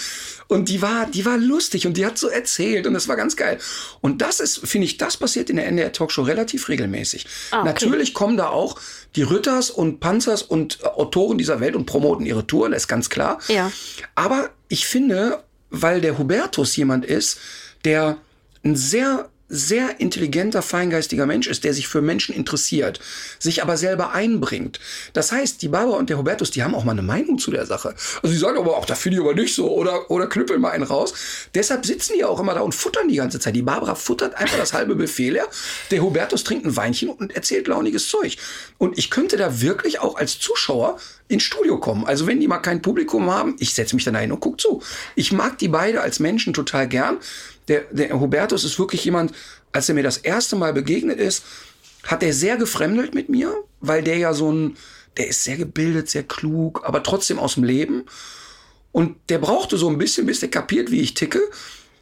und 0.50 0.68
die 0.68 0.82
war, 0.82 1.06
die 1.06 1.26
war 1.26 1.38
lustig 1.38 1.86
und 1.86 1.96
die 1.96 2.06
hat 2.06 2.18
so 2.18 2.28
erzählt 2.28 2.88
und 2.88 2.96
das 2.96 3.08
war 3.08 3.16
ganz 3.16 3.36
geil. 3.36 3.60
Und 4.02 4.24
das 4.24 4.40
ist, 4.40 4.68
finde 4.68 4.86
ich, 4.86 4.98
das 4.98 5.16
passiert 5.16 5.50
in 5.52 5.58
der 5.58 5.68
NDR 5.68 5.94
Talkshow 5.94 6.24
relativ 6.24 6.70
regelmäßig. 6.70 7.28
Ah, 7.52 7.60
okay. 7.60 7.68
Natürlich 7.68 8.16
kommen 8.16 8.36
da 8.36 8.50
auch 8.50 8.80
die 9.16 9.22
Ritters 9.22 9.70
und 9.70 10.00
Panzers 10.00 10.42
und 10.42 10.80
äh, 10.82 10.88
Autoren 10.88 11.38
dieser 11.38 11.60
Welt 11.60 11.76
und 11.76 11.86
promoten 11.86 12.26
ihre 12.26 12.48
Touren, 12.48 12.72
das 12.72 12.84
ist 12.84 12.88
ganz 12.88 13.12
klar. 13.12 13.40
Ja. 13.48 13.72
Aber 14.16 14.50
ich 14.70 14.88
finde, 14.88 15.44
weil 15.70 16.02
der 16.02 16.18
Hubertus 16.18 16.76
jemand 16.76 17.06
ist, 17.06 17.38
der 17.86 18.18
ein 18.64 18.76
sehr, 18.76 19.30
sehr 19.50 20.00
intelligenter, 20.00 20.62
feingeistiger 20.62 21.26
Mensch 21.26 21.48
ist, 21.48 21.64
der 21.64 21.74
sich 21.74 21.88
für 21.88 22.02
Menschen 22.02 22.34
interessiert, 22.36 23.00
sich 23.40 23.64
aber 23.64 23.78
selber 23.78 24.12
einbringt. 24.12 24.80
Das 25.14 25.32
heißt, 25.32 25.62
die 25.62 25.68
Barbara 25.68 25.98
und 25.98 26.10
der 26.10 26.20
Hubertus, 26.20 26.52
die 26.52 26.64
haben 26.64 26.76
auch 26.76 26.84
mal 26.84 26.92
eine 26.92 27.02
Meinung 27.02 27.40
zu 27.40 27.50
der 27.50 27.66
Sache. 27.66 27.96
Also 28.22 28.34
die 28.34 28.40
sagen 28.40 28.58
aber 28.58 28.78
auch, 28.78 28.86
da 28.86 28.96
finde 28.96 29.18
ich 29.18 29.24
aber 29.24 29.34
nicht 29.34 29.56
so 29.56 29.74
oder, 29.74 30.10
oder 30.12 30.28
knüppeln 30.28 30.62
mal 30.62 30.72
einen 30.72 30.84
raus. 30.84 31.14
Deshalb 31.56 31.86
sitzen 31.86 32.14
die 32.16 32.24
auch 32.24 32.40
immer 32.40 32.54
da 32.54 32.62
und 32.62 32.76
futtern 32.76 33.08
die 33.08 33.16
ganze 33.16 33.40
Zeit. 33.40 33.56
Die 33.56 33.64
Barbara 33.64 33.96
futtert 33.96 34.36
einfach 34.36 34.58
das 34.58 34.74
halbe 34.74 34.96
Befehl 34.96 35.34
her. 35.34 35.48
Der 35.90 36.02
Hubertus 36.02 36.44
trinkt 36.44 36.66
ein 36.66 36.76
Weinchen 36.76 37.10
und 37.10 37.36
erzählt 37.36 37.68
launiges 37.68 38.08
Zeug. 38.08 38.38
Und 38.78 38.98
ich 38.98 39.10
könnte 39.10 39.36
da 39.36 39.62
wirklich 39.62 40.00
auch 40.00 40.16
als 40.16 40.40
Zuschauer 40.40 41.00
ins 41.28 41.44
Studio 41.44 41.80
kommen. 41.80 42.06
Also 42.06 42.28
wenn 42.28 42.40
die 42.40 42.48
mal 42.48 42.60
kein 42.60 42.82
Publikum 42.82 43.30
haben, 43.32 43.56
ich 43.60 43.74
setze 43.74 43.96
mich 43.96 44.04
dann 44.04 44.16
dahin 44.16 44.32
und 44.32 44.40
guck 44.40 44.60
zu. 44.60 44.82
Ich 45.16 45.32
mag 45.32 45.58
die 45.60 45.68
beide 45.68 46.02
als 46.02 46.20
Menschen 46.20 46.54
total 46.54 46.88
gern. 46.88 47.18
Der, 47.70 47.86
der 47.92 48.20
Hubertus 48.20 48.64
ist 48.64 48.78
wirklich 48.78 49.06
jemand, 49.06 49.32
als 49.72 49.88
er 49.88 49.96
mir 49.96 50.04
das 50.04 50.18
erste 50.18 50.56
Mal 50.56 50.74
begegnet 50.74 51.20
ist, 51.20 51.44
hat 52.04 52.24
er 52.24 52.34
sehr 52.34 52.58
gefremdelt 52.58 53.14
mit 53.14 53.30
mir, 53.30 53.54
weil 53.80 54.04
der 54.04 54.18
ja 54.18 54.34
so 54.34 54.52
ein, 54.52 54.78
der 55.18 55.28
ist 55.28 55.44
sehr 55.44 55.58
gebildet, 55.58 56.10
sehr 56.10 56.24
klug, 56.24 56.82
aber 56.86 57.04
trotzdem 57.04 57.40
aus 57.40 57.56
dem 57.56 57.64
Leben. 57.64 58.04
Und 58.92 59.16
der 59.30 59.38
brauchte 59.38 59.78
so 59.78 59.88
ein 59.88 59.98
bisschen, 59.98 60.26
bis 60.26 60.40
der 60.40 60.50
kapiert, 60.50 60.92
wie 60.92 61.02
ich 61.02 61.14
ticke. 61.14 61.42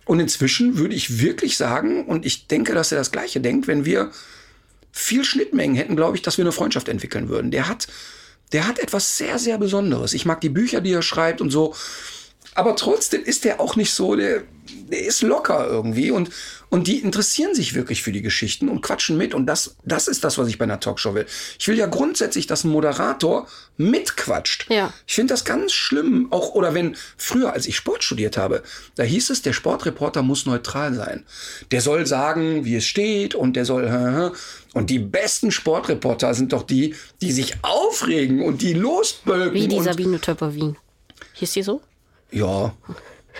Und 0.05 0.19
inzwischen 0.21 0.77
würde 0.77 0.95
ich 0.95 1.19
wirklich 1.19 1.57
sagen, 1.57 2.05
und 2.05 2.25
ich 2.25 2.47
denke, 2.47 2.73
dass 2.73 2.91
er 2.91 2.97
das 2.97 3.11
Gleiche 3.11 3.41
denkt, 3.41 3.67
wenn 3.67 3.83
wir 3.83 4.11
viel 4.91 5.25
Schnittmengen 5.25 5.75
hätten, 5.75 5.95
glaube 5.95 6.15
ich, 6.15 6.23
dass 6.23 6.37
wir 6.37 6.45
eine 6.45 6.53
Freundschaft 6.53 6.87
entwickeln 6.87 7.27
würden. 7.27 7.51
Der 7.51 7.67
hat, 7.67 7.87
der 8.53 8.67
hat 8.67 8.79
etwas 8.79 9.17
sehr, 9.17 9.37
sehr 9.37 9.57
Besonderes. 9.57 10.13
Ich 10.13 10.25
mag 10.25 10.39
die 10.39 10.49
Bücher, 10.49 10.79
die 10.79 10.93
er 10.93 11.01
schreibt 11.01 11.41
und 11.41 11.51
so. 11.51 11.75
Aber 12.57 12.75
trotzdem 12.75 13.23
ist 13.23 13.45
der 13.45 13.59
auch 13.61 13.75
nicht 13.75 13.93
so, 13.93 14.15
der, 14.15 14.41
der 14.89 15.05
ist 15.05 15.21
locker 15.21 15.67
irgendwie 15.67 16.09
und, 16.09 16.31
und 16.69 16.87
die 16.87 16.97
interessieren 16.97 17.53
sich 17.53 17.75
wirklich 17.75 18.01
für 18.01 18.11
die 18.11 18.23
Geschichten 18.23 18.67
und 18.67 18.81
quatschen 18.81 19.15
mit. 19.15 19.35
Und 19.35 19.45
das, 19.45 19.75
das 19.85 20.07
ist 20.07 20.23
das, 20.23 20.39
was 20.39 20.47
ich 20.47 20.57
bei 20.57 20.63
einer 20.65 20.79
Talkshow 20.79 21.13
will. 21.13 21.27
Ich 21.59 21.67
will 21.67 21.77
ja 21.77 21.85
grundsätzlich, 21.85 22.47
dass 22.47 22.63
ein 22.63 22.71
Moderator 22.71 23.47
mitquatscht. 23.77 24.71
Ja. 24.71 24.91
Ich 25.05 25.13
finde 25.13 25.35
das 25.35 25.45
ganz 25.45 25.71
schlimm, 25.71 26.29
auch, 26.31 26.55
oder 26.55 26.73
wenn 26.73 26.95
früher, 27.15 27.53
als 27.53 27.67
ich 27.67 27.75
Sport 27.75 28.03
studiert 28.03 28.37
habe, 28.37 28.63
da 28.95 29.03
hieß 29.03 29.29
es, 29.29 29.43
der 29.43 29.53
Sportreporter 29.53 30.23
muss 30.23 30.47
neutral 30.47 30.95
sein. 30.95 31.27
Der 31.69 31.81
soll 31.81 32.07
sagen, 32.07 32.65
wie 32.65 32.77
es 32.77 32.87
steht 32.87 33.35
und 33.35 33.55
der 33.55 33.65
soll, 33.65 34.33
und 34.73 34.89
die 34.89 34.97
besten 34.97 35.51
Sportreporter 35.51 36.33
sind 36.33 36.53
doch 36.53 36.63
die, 36.63 36.95
die 37.21 37.31
sich 37.31 37.53
aufregen 37.61 38.41
und 38.41 38.63
die 38.63 38.73
losbölken. 38.73 39.53
Wie 39.53 39.67
die 39.67 39.79
Sabine 39.79 40.19
Töpper-Wien. 40.19 40.75
Hieß 41.33 41.53
die 41.53 41.61
so? 41.61 41.81
Ja, 42.31 42.73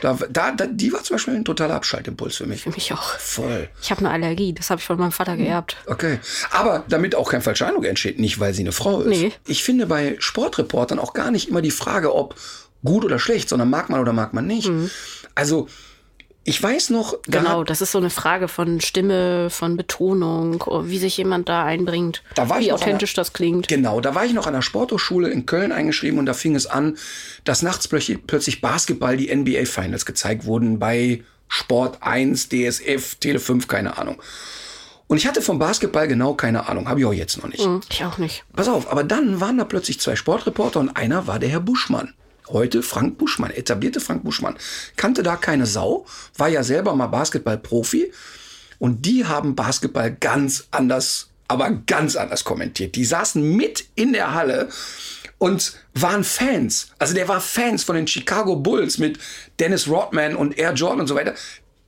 da, 0.02 0.18
da, 0.30 0.52
da, 0.52 0.68
die 0.68 0.94
war 0.94 1.04
zum 1.04 1.16
Beispiel 1.16 1.36
ein 1.36 1.46
totaler 1.46 1.76
Abschaltimpuls 1.76 2.36
für 2.38 2.46
mich. 2.46 2.62
Für 2.62 2.70
mich 2.70 2.94
auch. 2.94 3.18
Voll. 3.18 3.68
Ich 3.82 3.90
habe 3.90 4.02
eine 4.02 4.12
Allergie, 4.12 4.54
das 4.54 4.70
habe 4.70 4.80
ich 4.80 4.86
von 4.86 4.98
meinem 4.98 5.12
Vater 5.12 5.38
geerbt. 5.38 5.78
Okay. 5.88 6.20
Aber 6.52 6.84
damit 6.88 7.16
auch 7.16 7.32
kein 7.32 7.42
falscher 7.42 7.68
Eindruck 7.68 7.86
entsteht, 7.86 8.20
nicht 8.20 8.40
weil 8.40 8.54
sie 8.54 8.62
eine 8.62 8.72
Frau 8.72 9.02
ist. 9.02 9.20
Nee. 9.20 9.32
Ich 9.48 9.64
finde 9.64 9.88
bei 9.88 10.16
Sportreportern 10.20 11.00
auch 11.00 11.14
gar 11.14 11.32
nicht 11.32 11.50
immer 11.50 11.62
die 11.62 11.72
Frage, 11.72 12.14
ob 12.14 12.36
gut 12.84 13.06
oder 13.06 13.18
schlecht, 13.18 13.50
sondern 13.50 13.70
mag 13.70 13.90
man 13.90 14.00
oder 14.00 14.14
mag 14.14 14.34
man 14.34 14.46
nicht. 14.46 14.70
Also, 15.34 15.68
ich 16.50 16.64
weiß 16.64 16.92
noch, 16.92 17.14
da 17.28 17.40
Genau, 17.40 17.66
das 17.66 17.82
ist 17.82 17.92
so 17.92 17.98
eine 17.98 18.10
Frage 18.10 18.48
von 18.48 18.80
Stimme, 18.80 19.50
von 19.50 19.76
Betonung, 19.76 20.64
wie 20.86 20.98
sich 20.98 21.18
jemand 21.18 21.50
da 21.50 21.66
einbringt, 21.66 22.24
Da 22.36 22.50
wie 22.58 22.72
authentisch 22.72 23.14
das 23.14 23.34
klingt. 23.34 23.68
Genau, 23.68 24.00
da 24.00 24.16
war 24.16 24.24
ich 24.24 24.32
noch 24.32 24.48
an 24.48 24.54
der 24.54 24.62
Sporthochschule 24.62 25.30
in 25.30 25.46
Köln 25.46 25.74
eingeschrieben 25.74 26.18
und 26.20 26.26
da 26.26 26.34
fing 26.34 26.56
es 26.56 26.66
an, 26.66 26.98
dass 27.44 27.64
nachts 27.64 27.90
plötzlich, 27.90 28.26
plötzlich 28.26 28.62
Basketball 28.62 29.18
die 29.18 29.36
NBA 29.36 29.66
Finals 29.66 30.06
gezeigt 30.06 30.46
wurden 30.46 30.80
bei 30.80 31.22
Sport 31.50 31.98
1, 32.00 32.48
DSF, 32.48 33.16
Tele 33.16 33.40
5, 33.40 33.68
keine 33.68 33.98
Ahnung. 33.98 34.16
Und 35.08 35.18
ich 35.18 35.28
hatte 35.28 35.42
vom 35.42 35.60
Basketball 35.60 36.08
genau 36.08 36.34
keine 36.34 36.70
Ahnung, 36.70 36.88
habe 36.88 37.02
ich 37.02 37.06
auch 37.06 37.14
jetzt 37.14 37.36
noch 37.44 37.50
nicht. 37.50 37.66
Hm, 37.66 37.82
Ich 37.90 38.06
auch 38.06 38.18
nicht. 38.20 38.46
Pass 38.56 38.70
auf, 38.70 38.90
aber 38.90 39.04
dann 39.04 39.42
waren 39.42 39.58
da 39.58 39.66
plötzlich 39.66 40.00
zwei 40.00 40.16
Sportreporter 40.16 40.80
und 40.80 40.96
einer 40.96 41.28
war 41.28 41.40
der 41.40 41.50
Herr 41.50 41.60
Buschmann. 41.60 42.14
Heute 42.50 42.82
Frank 42.82 43.18
Buschmann, 43.18 43.52
etablierte 43.52 44.00
Frank 44.00 44.24
Buschmann. 44.24 44.56
Kannte 44.96 45.24
da 45.24 45.36
keine 45.36 45.66
Sau, 45.66 46.06
war 46.38 46.48
ja 46.48 46.64
selber 46.64 46.96
mal 46.96 47.08
Basketballprofi. 47.08 48.12
Und 48.80 49.06
die 49.06 49.26
haben 49.26 49.56
Basketball 49.56 50.12
ganz 50.12 50.68
anders, 50.72 51.30
aber 51.48 51.72
ganz 51.72 52.16
anders 52.16 52.44
kommentiert. 52.44 52.96
Die 52.96 53.06
saßen 53.06 53.56
mit 53.56 53.86
in 53.96 54.14
der 54.14 54.34
Halle 54.34 54.70
und 55.40 55.74
waren 55.94 56.24
Fans. 56.24 56.92
Also 57.00 57.14
der 57.14 57.28
war 57.28 57.42
Fans 57.42 57.84
von 57.84 57.96
den 57.96 58.08
Chicago 58.08 58.56
Bulls 58.56 58.98
mit 58.98 59.20
Dennis 59.60 59.88
Rodman 59.88 60.36
und 60.36 60.58
Air 60.58 60.74
Jordan 60.74 61.02
und 61.02 61.08
so 61.08 61.16
weiter. 61.16 61.34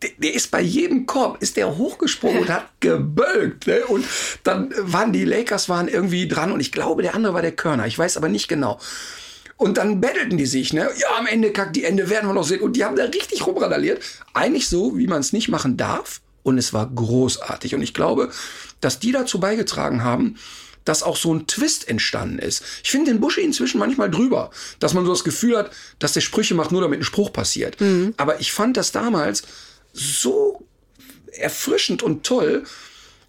Der, 0.01 0.11
der 0.17 0.33
ist 0.33 0.49
bei 0.51 0.61
jedem 0.61 1.05
Korb, 1.05 1.41
ist 1.41 1.57
der 1.57 1.77
hochgesprungen 1.77 2.41
und 2.41 2.49
hat 2.53 2.69
gebölkt. 2.79 3.67
Ne? 3.67 3.85
Und 3.85 4.05
dann 4.43 4.73
waren 4.77 5.13
die 5.13 5.25
Lakers 5.25 5.69
waren 5.69 5.87
irgendwie 5.87 6.27
dran 6.27 6.51
und 6.51 6.59
ich 6.59 6.71
glaube, 6.71 7.01
der 7.01 7.15
andere 7.15 7.33
war 7.33 7.41
der 7.41 7.51
Körner. 7.51 7.85
Ich 7.85 7.97
weiß 7.97 8.17
aber 8.17 8.29
nicht 8.29 8.47
genau. 8.47 8.79
Und 9.59 9.77
dann 9.77 9.99
bettelten 9.99 10.37
die 10.37 10.45
sich, 10.45 10.71
ne? 10.71 10.89
Ja, 10.97 11.17
am 11.17 11.27
Ende 11.27 11.51
kackt 11.51 11.75
die 11.75 11.83
Ende, 11.83 12.09
werden 12.09 12.29
wir 12.29 12.33
noch 12.33 12.45
sehen. 12.45 12.61
Und 12.61 12.77
die 12.77 12.85
haben 12.85 12.95
da 12.95 13.03
richtig 13.03 13.45
rumrandaliert. 13.45 14.01
Eigentlich 14.33 14.69
so, 14.69 14.97
wie 14.97 15.05
man 15.05 15.19
es 15.19 15.33
nicht 15.33 15.49
machen 15.49 15.75
darf. 15.75 16.21
Und 16.43 16.57
es 16.57 16.71
war 16.71 16.89
großartig. 16.89 17.75
Und 17.75 17.81
ich 17.81 17.93
glaube, 17.93 18.31
dass 18.79 18.99
die 18.99 19.11
dazu 19.11 19.41
beigetragen 19.41 20.01
haben, 20.01 20.37
dass 20.85 21.03
auch 21.03 21.17
so 21.17 21.33
ein 21.33 21.45
Twist 21.45 21.89
entstanden 21.89 22.39
ist. 22.39 22.63
Ich 22.85 22.89
finde 22.89 23.11
den 23.11 23.19
Buschi 23.19 23.41
inzwischen 23.41 23.79
manchmal 23.79 24.09
drüber, 24.09 24.49
dass 24.79 24.93
man 24.93 25.03
so 25.03 25.11
das 25.11 25.25
Gefühl 25.25 25.57
hat, 25.57 25.71
dass 25.99 26.13
der 26.13 26.21
Sprüche 26.21 26.55
macht, 26.55 26.71
nur 26.71 26.79
damit 26.79 27.01
ein 27.01 27.03
Spruch 27.03 27.33
passiert. 27.33 27.75
Aber 28.15 28.39
ich 28.39 28.53
fand 28.53 28.77
das 28.77 28.93
damals 28.93 29.43
so 29.91 30.65
erfrischend 31.33 32.01
und 32.01 32.25
toll. 32.25 32.63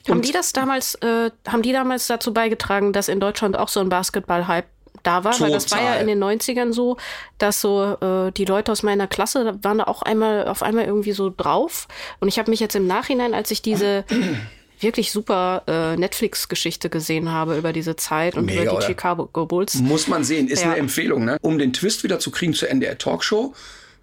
Haben 0.08 0.22
die 0.22 0.30
das 0.30 0.52
damals, 0.52 0.94
äh, 1.02 1.32
haben 1.48 1.62
die 1.62 1.72
damals 1.72 2.06
dazu 2.06 2.32
beigetragen, 2.32 2.92
dass 2.92 3.08
in 3.08 3.18
Deutschland 3.18 3.58
auch 3.58 3.68
so 3.68 3.80
ein 3.80 3.88
Basketball-Hype 3.88 4.66
da 5.02 5.24
war? 5.24 5.38
Weil 5.40 5.50
das 5.50 5.70
war 5.70 5.78
ja 5.78 5.92
Total. 5.98 6.00
in 6.02 6.06
den 6.08 6.22
90ern 6.22 6.72
so, 6.72 6.96
dass 7.38 7.60
so 7.60 7.96
äh, 8.00 8.32
die 8.32 8.44
Leute 8.44 8.72
aus 8.72 8.82
meiner 8.82 9.06
Klasse 9.06 9.44
da 9.44 9.64
waren 9.64 9.78
da 9.78 9.84
auch 9.84 10.02
einmal 10.02 10.46
auf 10.48 10.62
einmal 10.62 10.84
irgendwie 10.84 11.12
so 11.12 11.32
drauf. 11.34 11.88
Und 12.20 12.28
ich 12.28 12.38
habe 12.38 12.50
mich 12.50 12.60
jetzt 12.60 12.74
im 12.76 12.86
Nachhinein, 12.86 13.34
als 13.34 13.50
ich 13.50 13.62
diese 13.62 14.04
wirklich 14.80 15.12
super 15.12 15.62
äh, 15.66 15.96
Netflix-Geschichte 15.96 16.88
gesehen 16.88 17.30
habe 17.30 17.56
über 17.58 17.72
diese 17.72 17.96
Zeit 17.96 18.36
und 18.36 18.46
Mega, 18.46 18.62
über 18.62 18.70
die 18.70 18.76
oder? 18.78 18.86
Chicago 18.86 19.46
Bulls. 19.46 19.74
Muss 19.76 20.08
man 20.08 20.24
sehen, 20.24 20.48
ist 20.48 20.62
Ja. 20.62 20.70
eine 20.70 20.78
Empfehlung, 20.80 21.24
ne? 21.24 21.36
Um 21.42 21.58
den 21.58 21.72
Twist 21.72 22.02
wieder 22.02 22.18
zu 22.18 22.30
kriegen 22.30 22.54
zur 22.54 22.70
NDR 22.70 22.96
Talkshow. 22.96 23.54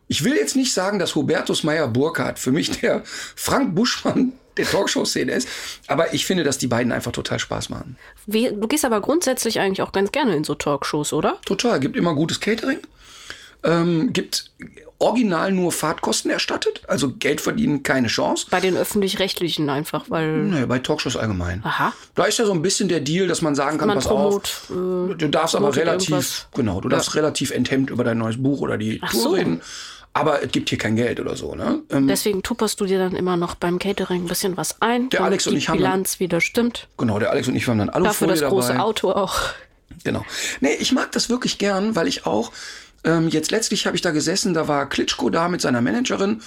Ich 0.07 0.23
will 0.23 0.35
jetzt 0.35 0.55
nicht 0.55 0.73
sagen, 0.73 0.99
dass 0.99 1.15
Hubertus 1.15 1.63
Meyer-Burkhardt 1.63 2.39
für 2.39 2.51
mich 2.51 2.79
der 2.79 3.01
Frank 3.05 3.75
Buschmann 3.75 4.33
der 4.57 4.65
Talkshow-Szene 4.65 5.31
ist, 5.31 5.47
aber 5.87 6.13
ich 6.13 6.25
finde, 6.25 6.43
dass 6.43 6.57
die 6.57 6.67
beiden 6.67 6.91
einfach 6.91 7.11
total 7.11 7.39
Spaß 7.39 7.69
machen. 7.69 7.97
Wie, 8.25 8.49
du 8.49 8.67
gehst 8.67 8.85
aber 8.85 9.01
grundsätzlich 9.01 9.59
eigentlich 9.59 9.81
auch 9.81 9.91
ganz 9.91 10.11
gerne 10.11 10.35
in 10.35 10.43
so 10.43 10.55
Talkshows, 10.55 11.13
oder? 11.13 11.37
Total, 11.45 11.79
gibt 11.79 11.95
immer 11.95 12.13
gutes 12.15 12.39
Catering, 12.39 12.79
ähm, 13.63 14.11
gibt 14.13 14.51
original 14.99 15.51
nur 15.51 15.71
Fahrtkosten 15.71 16.31
erstattet, 16.31 16.81
also 16.87 17.11
Geld 17.13 17.39
verdienen 17.39 17.83
keine 17.83 18.07
Chance. 18.07 18.47
Bei 18.49 18.59
den 18.59 18.75
öffentlich-rechtlichen 18.75 19.69
einfach, 19.69 20.05
weil 20.09 20.39
Nee, 20.39 20.65
bei 20.65 20.79
Talkshows 20.79 21.15
allgemein. 21.15 21.61
Aha. 21.63 21.93
Da 22.15 22.23
ist 22.25 22.39
ja 22.39 22.45
so 22.45 22.51
ein 22.53 22.63
bisschen 22.63 22.89
der 22.89 22.99
Deal, 23.01 23.27
dass 23.27 23.43
man 23.43 23.53
sagen 23.53 23.77
kann, 23.77 23.89
Man 23.89 23.97
pass 23.97 24.07
promot, 24.07 24.43
auf, 24.45 24.67
du 24.69 25.27
darfst 25.29 25.55
aber 25.55 25.75
relativ, 25.75 26.09
irgendwas. 26.09 26.47
genau, 26.55 26.81
du 26.81 26.89
darfst 26.89 27.13
relativ 27.13 27.51
enthemmt 27.51 27.91
über 27.91 28.03
dein 28.03 28.17
neues 28.17 28.41
Buch 28.41 28.61
oder 28.61 28.77
die 28.79 28.99
Ach 29.03 29.11
Tour 29.11 29.21
so. 29.21 29.29
reden. 29.33 29.61
Aber 30.19 30.43
es 30.43 30.51
gibt 30.51 30.69
hier 30.69 30.77
kein 30.77 30.95
Geld 30.95 31.19
oder 31.19 31.35
so, 31.35 31.53
ne? 31.55 31.81
Ähm, 31.89 32.07
deswegen 32.07 32.41
tupperst 32.43 32.79
du 32.81 32.85
dir 32.85 32.97
dann 32.97 33.15
immer 33.15 33.37
noch 33.37 33.55
beim 33.55 33.77
Catering 33.77 34.23
ein 34.23 34.27
bisschen 34.27 34.57
was 34.57 34.81
ein, 34.81 35.09
Der 35.09 35.21
Alex 35.23 35.45
und 35.47 35.53
die 35.53 35.59
ich 35.59 35.69
haben 35.69 35.77
dann- 35.79 35.91
Bilanz 35.91 36.19
wieder 36.19 36.41
stimmt. 36.41 36.87
genau, 36.97 37.19
der 37.19 37.29
Alex 37.31 37.47
und 37.47 37.55
ich 37.55 37.67
haben 37.67 37.77
dann 37.77 37.87
Dafür 37.87 38.05
Alufolie 38.05 38.35
das 38.41 38.49
große 38.49 38.67
dabei. 38.69 38.79
Auto 38.83 39.11
auch. 39.11 39.35
Genau. 40.03 40.25
Nee, 40.61 40.73
ich 40.79 40.91
mag 40.91 41.11
das 41.11 41.29
wirklich 41.29 41.57
gern, 41.57 41.95
weil 41.95 42.07
ich 42.07 42.25
auch, 42.25 42.51
ähm, 43.03 43.27
jetzt 43.29 43.51
letztlich 43.51 43.85
habe 43.85 43.95
ich 43.95 44.01
da 44.01 44.11
gesessen, 44.11 44.53
da 44.53 44.67
war 44.67 44.87
Klitschko 44.89 45.29
da 45.29 45.49
mit 45.49 45.61
seiner 45.61 45.81
Managerin 45.81 46.41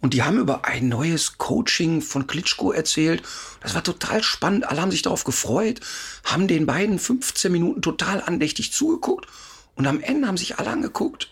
und 0.00 0.14
die 0.14 0.22
haben 0.22 0.38
über 0.38 0.64
ein 0.64 0.88
neues 0.88 1.38
Coaching 1.38 2.02
von 2.02 2.26
Klitschko 2.26 2.72
erzählt. 2.72 3.22
Das 3.62 3.74
war 3.74 3.82
total 3.82 4.22
spannend, 4.22 4.68
alle 4.68 4.80
haben 4.80 4.90
sich 4.90 5.02
darauf 5.02 5.24
gefreut, 5.24 5.80
haben 6.24 6.46
den 6.46 6.66
beiden 6.66 6.98
15 6.98 7.50
Minuten 7.50 7.82
total 7.82 8.22
andächtig 8.24 8.72
zugeguckt 8.72 9.26
und 9.74 9.86
am 9.86 10.00
Ende 10.00 10.28
haben 10.28 10.36
sich 10.36 10.58
alle 10.58 10.70
angeguckt. 10.70 11.30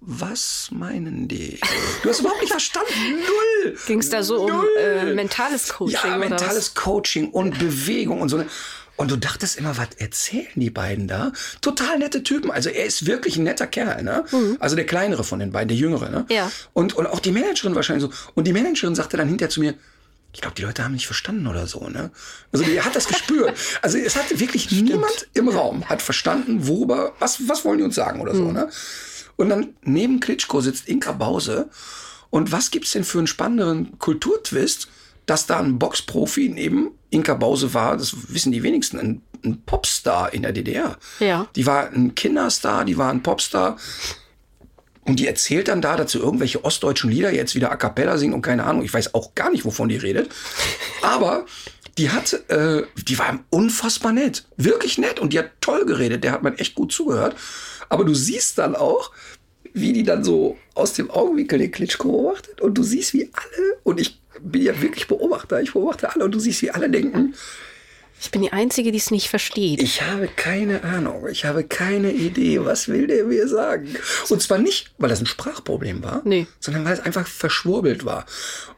Was 0.00 0.68
meinen 0.70 1.26
die? 1.26 1.58
Du 2.02 2.08
hast 2.08 2.20
überhaupt 2.20 2.40
nicht 2.40 2.50
verstanden. 2.52 2.92
Null. 3.64 3.76
Ging 3.86 3.98
es 3.98 4.10
da 4.10 4.22
so 4.22 4.42
um 4.44 4.50
Null. 4.52 4.68
äh, 4.78 5.14
mentales 5.14 5.68
Coaching 5.70 5.98
Ja, 6.04 6.16
mentales 6.16 6.74
Coaching 6.74 7.30
und 7.30 7.58
Bewegung 7.58 8.20
und 8.20 8.28
so. 8.28 8.44
Und 8.96 9.10
du 9.10 9.16
dachtest 9.16 9.58
immer, 9.58 9.76
was 9.76 9.88
erzählen 9.98 10.46
die 10.56 10.70
beiden 10.70 11.08
da? 11.08 11.32
Total 11.60 11.98
nette 11.98 12.22
Typen. 12.22 12.50
Also 12.50 12.68
er 12.68 12.84
ist 12.84 13.06
wirklich 13.06 13.36
ein 13.36 13.44
netter 13.44 13.66
Kerl, 13.66 14.02
ne? 14.02 14.24
Also 14.60 14.76
der 14.76 14.86
kleinere 14.86 15.24
von 15.24 15.40
den 15.40 15.50
beiden, 15.52 15.68
der 15.68 15.76
jüngere, 15.76 16.08
ne? 16.10 16.20
Mhm. 16.28 16.34
Ja. 16.34 16.50
Und, 16.74 16.94
und 16.94 17.06
auch 17.06 17.20
die 17.20 17.32
Managerin 17.32 17.74
wahrscheinlich 17.74 18.02
so. 18.08 18.30
Und 18.34 18.44
die 18.46 18.52
Managerin 18.52 18.94
sagte 18.94 19.16
dann 19.16 19.28
hinterher 19.28 19.50
zu 19.50 19.60
mir, 19.60 19.74
ich 20.32 20.40
glaube, 20.42 20.54
die 20.56 20.62
Leute 20.62 20.84
haben 20.84 20.92
nicht 20.92 21.06
verstanden 21.06 21.46
oder 21.48 21.66
so, 21.66 21.88
ne? 21.88 22.10
Also 22.52 22.64
die 22.64 22.80
hat 22.80 22.94
das 22.94 23.08
gespürt. 23.08 23.56
Also 23.82 23.98
es 23.98 24.14
hatte 24.16 24.38
wirklich 24.38 24.70
niemand 24.70 25.28
im 25.34 25.48
Raum 25.48 25.88
hat 25.88 26.02
verstanden, 26.02 26.66
worüber, 26.68 27.14
was, 27.18 27.48
was 27.48 27.64
wollen 27.64 27.78
die 27.78 27.84
uns 27.84 27.94
sagen 27.96 28.20
oder 28.20 28.34
so, 28.34 28.42
Mhm. 28.42 28.52
ne? 28.52 28.68
Und 29.38 29.48
dann 29.50 29.68
neben 29.82 30.20
Klitschko 30.20 30.60
sitzt 30.60 30.88
Inka 30.88 31.12
Bause. 31.12 31.70
Und 32.28 32.52
was 32.52 32.70
gibt's 32.70 32.92
denn 32.92 33.04
für 33.04 33.18
einen 33.18 33.28
spannenderen 33.28 33.98
Kulturtwist, 33.98 34.88
dass 35.26 35.46
da 35.46 35.60
ein 35.60 35.78
Boxprofi 35.78 36.50
neben 36.50 36.90
Inka 37.10 37.34
Bause 37.34 37.72
war, 37.72 37.96
das 37.96 38.32
wissen 38.34 38.52
die 38.52 38.62
wenigsten, 38.62 38.98
ein, 38.98 39.22
ein 39.44 39.62
Popstar 39.64 40.34
in 40.34 40.42
der 40.42 40.52
DDR. 40.52 40.98
Ja. 41.20 41.46
Die 41.54 41.66
war 41.66 41.90
ein 41.90 42.14
Kinderstar, 42.14 42.84
die 42.84 42.98
war 42.98 43.10
ein 43.10 43.22
Popstar. 43.22 43.78
Und 45.02 45.20
die 45.20 45.28
erzählt 45.28 45.68
dann 45.68 45.80
da 45.80 45.96
dazu 45.96 46.18
irgendwelche 46.18 46.64
ostdeutschen 46.64 47.10
Lieder 47.10 47.32
jetzt 47.32 47.54
wieder 47.54 47.70
a 47.70 47.76
cappella 47.76 48.18
singen 48.18 48.34
und 48.34 48.42
keine 48.42 48.64
Ahnung. 48.64 48.82
Ich 48.82 48.92
weiß 48.92 49.14
auch 49.14 49.34
gar 49.34 49.50
nicht, 49.50 49.64
wovon 49.64 49.88
die 49.88 49.96
redet. 49.96 50.30
Aber 51.00 51.46
die 51.96 52.10
hat, 52.10 52.32
äh, 52.48 52.82
die 52.96 53.18
war 53.18 53.38
unfassbar 53.50 54.12
nett. 54.12 54.44
Wirklich 54.56 54.98
nett. 54.98 55.18
Und 55.20 55.32
die 55.32 55.38
hat 55.38 55.52
toll 55.60 55.86
geredet. 55.86 56.24
Der 56.24 56.32
hat 56.32 56.42
man 56.42 56.58
echt 56.58 56.74
gut 56.74 56.92
zugehört. 56.92 57.36
Aber 57.88 58.04
du 58.04 58.14
siehst 58.14 58.58
dann 58.58 58.76
auch, 58.76 59.12
wie 59.74 59.92
die 59.92 60.02
dann 60.02 60.24
so 60.24 60.56
aus 60.74 60.92
dem 60.94 61.10
Augenwinkel 61.10 61.58
den 61.58 61.70
Klitschko 61.70 62.10
beobachtet. 62.10 62.60
Und 62.60 62.74
du 62.76 62.82
siehst, 62.82 63.14
wie 63.14 63.30
alle, 63.32 63.76
und 63.84 64.00
ich 64.00 64.20
bin 64.40 64.62
ja 64.62 64.80
wirklich 64.80 65.06
Beobachter, 65.08 65.60
ich 65.60 65.72
beobachte 65.72 66.12
alle, 66.12 66.24
und 66.24 66.32
du 66.34 66.38
siehst, 66.40 66.62
wie 66.62 66.70
alle 66.70 66.88
denken, 66.90 67.34
Ich 68.20 68.30
bin 68.32 68.42
die 68.42 68.52
Einzige, 68.52 68.90
die 68.90 68.98
es 68.98 69.10
nicht 69.12 69.28
versteht. 69.28 69.80
ich 69.82 70.02
habe 70.02 70.26
keine 70.34 70.82
Ahnung, 70.82 71.28
ich 71.30 71.44
habe 71.44 71.62
keine 71.64 72.12
Idee, 72.12 72.64
was 72.64 72.88
will 72.88 73.06
der 73.06 73.24
mir 73.24 73.46
sagen? 73.46 73.94
Und 74.28 74.42
zwar 74.42 74.58
nicht, 74.58 74.90
weil 74.98 75.08
das 75.08 75.20
ein 75.20 75.26
Sprachproblem 75.26 76.02
war, 76.02 76.22
Nee. 76.24 76.46
sondern 76.58 76.84
weil 76.84 76.94
es 76.94 77.00
einfach 77.00 77.26
verschwurbelt 77.28 78.04
war. 78.04 78.26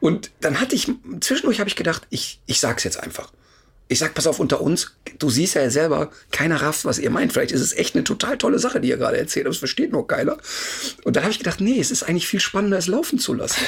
Und 0.00 0.30
dann 0.40 0.60
hatte 0.60 0.74
ich, 0.74 0.88
zwischendurch 1.20 1.58
habe 1.60 1.68
ich 1.70 1.76
gedacht, 1.76 2.06
ich, 2.10 2.40
ich 2.46 2.60
sag's 2.60 2.84
jetzt 2.84 3.00
einfach. 3.02 3.32
Ich 3.92 3.98
sag, 3.98 4.14
pass 4.14 4.28
auf, 4.28 4.38
unter 4.38 4.60
uns, 4.60 4.94
du 5.18 5.30
siehst 5.30 5.54
ja 5.56 5.68
selber, 5.68 6.10
keiner 6.30 6.62
rafft, 6.62 6.84
was 6.84 7.00
ihr 7.00 7.10
meint. 7.10 7.32
Vielleicht 7.32 7.50
ist 7.50 7.60
es 7.60 7.72
echt 7.76 7.96
eine 7.96 8.04
total 8.04 8.38
tolle 8.38 8.60
Sache, 8.60 8.80
die 8.80 8.88
ihr 8.88 8.96
gerade 8.98 9.18
erzählt, 9.18 9.46
aber 9.46 9.52
es 9.52 9.58
versteht 9.58 9.90
nur 9.90 10.06
keiner. 10.06 10.36
Und 11.02 11.16
dann 11.16 11.24
habe 11.24 11.32
ich 11.32 11.38
gedacht, 11.40 11.60
nee, 11.60 11.80
es 11.80 11.90
ist 11.90 12.04
eigentlich 12.04 12.28
viel 12.28 12.38
spannender, 12.38 12.78
es 12.78 12.86
laufen 12.86 13.18
zu 13.18 13.34
lassen. 13.34 13.60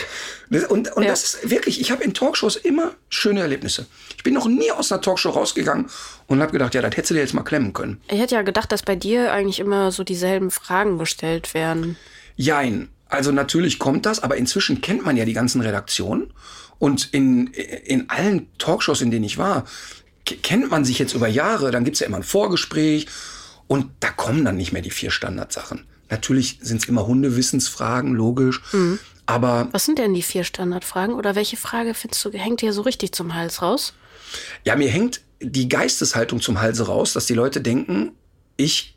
Und, 0.69 0.93
und 0.93 1.03
Ja. 1.03 1.11
das 1.11 1.25
ist 1.35 1.51
wirklich, 1.51 1.81
ich 1.81 1.91
habe 1.91 2.05
in 2.05 2.15
Talkshows 2.15 2.55
immer 2.55 2.93
schöne 3.09 3.41
Erlebnisse. 3.41 3.87
Ich 4.17 4.23
bin 4.23 4.33
noch 4.35 4.47
nie 4.47 4.71
aus 4.71 4.93
einer 4.93 5.01
Talkshow 5.01 5.31
rausgegangen 5.31 5.87
und 6.29 6.41
habe 6.41 6.53
gedacht, 6.53 6.73
ja, 6.75 6.83
das 6.83 6.93
hättest 6.93 7.11
du 7.11 7.15
dir 7.15 7.21
jetzt 7.21 7.35
mal 7.35 7.43
klemmen 7.43 7.73
können. 7.73 8.01
Ich 8.09 8.21
hätte 8.21 8.37
ja 8.37 8.43
gedacht, 8.43 8.71
dass 8.71 8.85
bei 8.85 8.95
dir 8.95 9.33
eigentlich 9.33 9.59
immer 9.59 9.91
so 9.91 10.05
dieselben 10.05 10.53
Fragen 10.53 10.99
gestellt 10.99 11.53
werden. 11.53 11.97
Jein. 12.37 12.91
Also 13.09 13.33
natürlich 13.33 13.81
kommt 13.81 14.07
das, 14.07 14.23
aber 14.23 14.37
inzwischen 14.37 14.81
kennt 14.81 15.05
man 15.05 15.17
ja 15.17 15.25
die 15.25 15.33
ganzen 15.35 15.61
Redaktionen. 15.63 16.33
Und 16.79 17.13
in, 17.13 17.49
in 17.49 18.09
allen 18.09 18.49
Talkshows, 18.59 19.03
in 19.03 19.11
denen 19.11 19.25
ich 19.25 19.37
war, 19.39 19.65
kennt 20.25 20.71
man 20.71 20.85
sich 20.85 20.99
jetzt 20.99 21.15
über 21.15 21.29
Jahre. 21.29 21.71
Dann 21.71 21.85
gibt's 21.85 22.01
ja 22.01 22.07
immer 22.07 22.19
ein 22.19 22.23
Vorgespräch 22.23 23.07
und 23.67 23.91
da 24.01 24.11
kommen 24.11 24.45
dann 24.45 24.57
nicht 24.57 24.73
mehr 24.73 24.83
die 24.83 24.91
vier 24.91 25.11
Standardsachen. 25.11 25.87
Natürlich 26.11 26.59
sind's 26.61 26.85
immer 26.87 27.07
Hundewissensfragen, 27.07 28.15
logisch. 28.15 28.61
Aber 29.27 29.69
Was 29.73 29.87
sind 29.87 29.99
denn 29.99 30.13
die 30.15 30.23
vier 30.23 30.45
Standardfragen? 30.45 31.15
Oder 31.15 31.35
welche 31.35 31.57
Frage 31.57 31.95
findest 31.95 32.25
du, 32.25 32.31
hängt 32.33 32.61
dir 32.61 32.73
so 32.73 32.83
richtig 32.83 33.13
zum 33.13 33.35
Hals 33.35 33.63
raus? 33.63 33.95
ja, 34.65 34.77
mir 34.77 34.89
hängt 34.89 35.21
die 35.41 35.69
Geisteshaltung 35.69 36.41
zum 36.41 36.61
Halse 36.61 36.87
raus, 36.87 37.13
dass 37.13 37.27
die 37.27 37.35
Leute 37.35 37.61
denken, 37.61 38.13
ich 38.57 38.97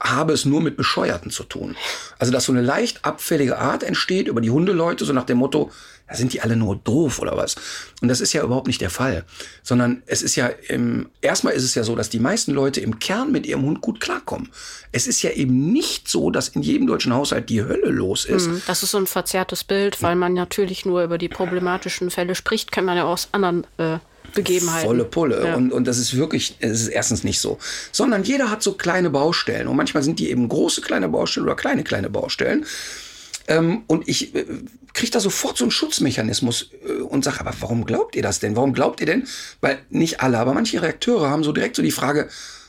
habe 0.00 0.32
es 0.32 0.44
nur 0.44 0.60
mit 0.60 0.76
Bescheuerten 0.76 1.30
zu 1.30 1.44
tun. 1.44 1.76
Also, 2.18 2.32
dass 2.32 2.44
so 2.44 2.52
eine 2.52 2.62
leicht 2.62 3.04
abfällige 3.04 3.58
Art 3.58 3.82
entsteht 3.82 4.28
über 4.28 4.40
die 4.40 4.50
Hundeleute, 4.50 5.04
so 5.04 5.12
nach 5.12 5.24
dem 5.24 5.38
Motto, 5.38 5.70
ja, 6.08 6.14
sind 6.14 6.32
die 6.32 6.40
alle 6.40 6.56
nur 6.56 6.76
doof 6.76 7.18
oder 7.18 7.36
was? 7.36 7.56
Und 8.00 8.08
das 8.08 8.20
ist 8.20 8.32
ja 8.32 8.42
überhaupt 8.44 8.66
nicht 8.66 8.80
der 8.80 8.90
Fall. 8.90 9.24
Sondern 9.62 10.02
es 10.06 10.22
ist 10.22 10.36
ja, 10.36 10.48
im, 10.68 11.08
erstmal 11.20 11.54
ist 11.54 11.64
es 11.64 11.74
ja 11.74 11.82
so, 11.82 11.96
dass 11.96 12.08
die 12.08 12.20
meisten 12.20 12.52
Leute 12.52 12.80
im 12.80 12.98
Kern 12.98 13.32
mit 13.32 13.46
ihrem 13.46 13.62
Hund 13.62 13.80
gut 13.80 14.00
klarkommen. 14.00 14.50
Es 14.92 15.06
ist 15.06 15.22
ja 15.22 15.30
eben 15.30 15.72
nicht 15.72 16.08
so, 16.08 16.30
dass 16.30 16.48
in 16.48 16.62
jedem 16.62 16.86
deutschen 16.86 17.12
Haushalt 17.14 17.48
die 17.48 17.62
Hölle 17.62 17.90
los 17.90 18.24
ist. 18.24 18.46
Hm, 18.46 18.62
Das 18.66 18.82
ist 18.82 18.92
so 18.92 18.98
ein 18.98 19.06
verzerrtes 19.06 19.64
Bild, 19.64 20.02
weil 20.02 20.16
man 20.16 20.34
natürlich 20.34 20.84
nur 20.84 21.02
über 21.02 21.18
die 21.18 21.28
problematischen 21.28 22.10
Fälle 22.10 22.34
spricht, 22.34 22.70
kennt 22.72 22.86
man 22.86 22.96
ja 22.96 23.04
aus 23.04 23.28
anderen 23.32 23.66
äh, 23.78 23.98
Begebenheiten. 24.34 24.86
Volle 24.86 25.04
Pulle. 25.04 25.44
Ja. 25.44 25.54
Und, 25.54 25.72
und 25.72 25.86
das 25.86 25.98
ist 25.98 26.16
wirklich, 26.16 26.56
es 26.60 26.82
ist 26.82 26.88
erstens 26.88 27.24
nicht 27.24 27.40
so. 27.40 27.58
Sondern 27.92 28.22
jeder 28.22 28.50
hat 28.50 28.62
so 28.62 28.72
kleine 28.72 29.10
Baustellen. 29.10 29.68
Und 29.68 29.76
manchmal 29.76 30.02
sind 30.02 30.18
die 30.18 30.30
eben 30.30 30.48
große 30.48 30.80
kleine 30.80 31.08
Baustellen 31.08 31.46
oder 31.46 31.56
kleine 31.56 31.84
kleine 31.84 32.10
Baustellen. 32.10 32.66
Ähm, 33.48 33.82
und 33.86 34.08
ich 34.08 34.34
äh, 34.34 34.44
kriege 34.92 35.12
da 35.12 35.20
sofort 35.20 35.56
so 35.56 35.64
einen 35.64 35.70
Schutzmechanismus 35.70 36.70
äh, 36.86 37.00
und 37.02 37.24
sage, 37.24 37.40
aber 37.40 37.52
warum 37.60 37.84
glaubt 37.84 38.16
ihr 38.16 38.22
das 38.22 38.40
denn? 38.40 38.56
Warum 38.56 38.72
glaubt 38.72 39.00
ihr 39.00 39.06
denn? 39.06 39.26
Weil 39.60 39.78
nicht 39.90 40.20
alle, 40.20 40.38
aber 40.38 40.52
manche 40.52 40.82
Redakteure 40.82 41.30
haben 41.30 41.44
so 41.44 41.52
direkt 41.52 41.76
so 41.76 41.82
die 41.82 41.92
Frage, 41.92 42.28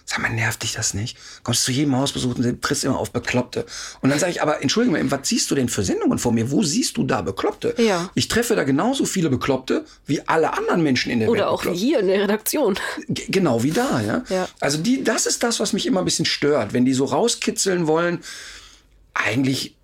sag 0.10 0.20
mal, 0.20 0.30
nervt 0.30 0.64
dich 0.64 0.72
das 0.72 0.94
nicht? 0.94 1.18
Kommst 1.44 1.66
zu 1.66 1.72
jedem 1.74 1.94
Hausbesuch 1.98 2.34
und 2.36 2.62
trittst 2.62 2.86
immer 2.86 2.98
auf 2.98 3.12
Bekloppte. 3.12 3.66
Und 4.00 4.10
dann 4.10 4.20
sage 4.20 4.32
ich, 4.32 4.42
aber 4.42 4.62
entschuldige 4.62 4.94
mal, 4.98 5.12
was 5.12 5.28
siehst 5.28 5.52
du 5.52 5.56
denn 5.56 5.68
für 5.68 5.84
Sendungen 5.84 6.18
vor 6.18 6.32
mir? 6.32 6.50
Wo 6.50 6.64
siehst 6.64 6.96
du 6.96 7.04
da 7.04 7.22
Bekloppte? 7.22 7.76
Ja. 7.78 8.10
Ich 8.16 8.30
treffe 8.30 8.56
da 8.56 8.64
genauso 8.64 9.04
viele 9.04 9.30
Bekloppte 9.30 9.84
wie 10.06 10.26
alle 10.26 10.54
anderen 10.58 10.82
Menschen 10.82 11.12
in 11.12 11.20
der 11.20 11.28
Welt. 11.28 11.38
Oder 11.38 11.50
auch 11.50 11.62
wie 11.64 11.68
bekloppt. 11.72 11.80
hier 11.84 12.00
in 12.00 12.08
der 12.08 12.22
Redaktion. 12.22 12.80
G- 13.10 13.26
Genau 13.28 13.64
wie 13.64 13.72
da, 13.72 14.00
ja. 14.02 14.24
Ja. 14.30 14.48
Also 14.62 14.78
die, 14.78 15.04
das 15.04 15.26
ist 15.26 15.44
das, 15.44 15.60
was 15.60 15.74
mich 15.74 15.86
immer 15.86 16.00
ein 16.00 16.06
bisschen 16.06 16.26
stört, 16.26 16.72
wenn 16.72 16.86
die 16.86 16.94
so 16.94 17.04
rauskitzeln 17.04 17.86
wollen. 17.86 18.20
Eigentlich, 19.14 19.76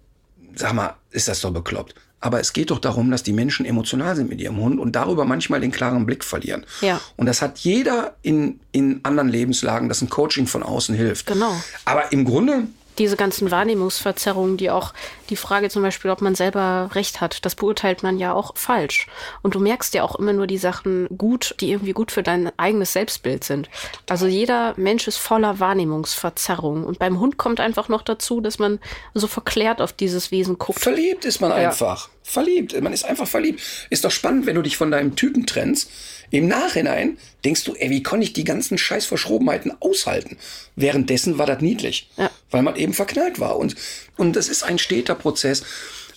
sag 0.56 0.74
mal, 0.74 0.96
ist 1.12 1.28
das 1.28 1.42
doch 1.42 1.52
bekloppt. 1.52 1.96
Aber 2.24 2.40
es 2.40 2.54
geht 2.54 2.72
doch 2.72 2.80
darum, 2.80 3.12
dass 3.12 3.22
die 3.22 3.34
Menschen 3.34 3.66
emotional 3.66 4.16
sind 4.16 4.30
mit 4.30 4.40
ihrem 4.40 4.56
Hund 4.56 4.80
und 4.80 4.96
darüber 4.96 5.26
manchmal 5.26 5.60
den 5.60 5.74
klaren 5.74 6.06
Blick 6.06 6.24
verlieren. 6.24 6.66
Ja. 6.80 7.02
Und 7.18 7.26
das 7.26 7.42
hat 7.42 7.60
jeder 7.60 8.16
in, 8.22 8.62
in 8.72 9.02
anderen 9.04 9.28
Lebenslagen, 9.28 9.90
dass 9.90 10.02
ein 10.02 10.10
Coaching 10.10 10.48
von 10.48 10.64
außen 10.64 10.96
hilft. 10.96 11.26
Genau. 11.26 11.54
Aber 11.84 12.14
im 12.14 12.24
Grunde, 12.24 12.68
Diese 12.98 13.16
ganzen 13.16 13.52
Wahrnehmungsverzerrungen, 13.52 14.58
die 14.58 14.70
auch 14.70 14.94
die 15.30 15.36
Frage 15.36 15.70
zum 15.70 15.82
Beispiel, 15.82 16.12
ob 16.12 16.22
man 16.22 16.36
selber 16.36 16.92
Recht 16.94 17.22
hat, 17.22 17.44
das 17.46 17.56
beurteilt 17.56 18.04
man 18.04 18.20
ja 18.20 18.34
auch 18.34 18.56
falsch. 18.56 19.08
Und 19.42 19.56
du 19.56 19.60
merkst 19.60 19.94
ja 19.94 20.04
auch 20.04 20.16
immer 20.16 20.34
nur 20.34 20.48
die 20.48 20.58
Sachen 20.58 21.08
gut, 21.18 21.56
die 21.60 21.72
irgendwie 21.72 21.94
gut 21.94 22.12
für 22.12 22.24
dein 22.24 22.52
eigenes 22.58 22.94
Selbstbild 22.94 23.44
sind. 23.44 23.70
Also 24.10 24.28
jeder 24.28 24.74
Mensch 24.78 25.08
ist 25.08 25.18
voller 25.18 25.60
Wahrnehmungsverzerrungen. 25.60 26.84
Und 26.84 27.00
beim 27.00 27.20
Hund 27.20 27.38
kommt 27.38 27.60
einfach 27.60 27.90
noch 27.90 28.02
dazu, 28.02 28.42
dass 28.42 28.60
man 28.60 28.80
so 29.14 29.28
verklärt 29.28 29.82
auf 29.82 29.94
dieses 29.94 30.32
Wesen 30.32 30.58
guckt. 30.58 30.80
Verliebt 30.80 31.26
ist 31.26 31.42
man 31.42 31.52
einfach. 31.52 32.10
Verliebt. 32.24 32.80
Man 32.82 32.94
ist 32.94 33.06
einfach 33.06 33.28
verliebt. 33.28 33.62
Ist 33.90 34.06
doch 34.06 34.12
spannend, 34.12 34.46
wenn 34.46 34.56
du 34.56 34.62
dich 34.62 34.78
von 34.78 34.92
deinem 34.92 35.16
Typen 35.16 35.46
trennst. 35.46 35.90
Im 36.34 36.48
Nachhinein 36.48 37.20
denkst 37.46 37.64
du, 37.64 37.76
ey, 37.76 37.92
wie 37.92 38.02
konnte 38.02 38.24
ich 38.24 38.34
die 38.34 38.44
ganzen 38.44 38.80
scheiß 38.80 39.06
Verschrobenheiten 39.06 39.72
aushalten? 39.80 40.38
Währenddessen 40.76 41.38
war 41.38 41.46
das 41.46 41.62
niedlich, 41.62 42.10
Ja. 42.18 42.32
weil 42.50 42.64
man 42.64 42.76
eben 42.76 42.94
verknallt 42.96 43.40
war. 43.40 43.56
Und, 43.58 43.76
und 44.18 44.36
das 44.36 44.50
ist 44.50 44.64
ein 44.64 44.80
steter 44.80 45.14
Prozess. 45.14 45.62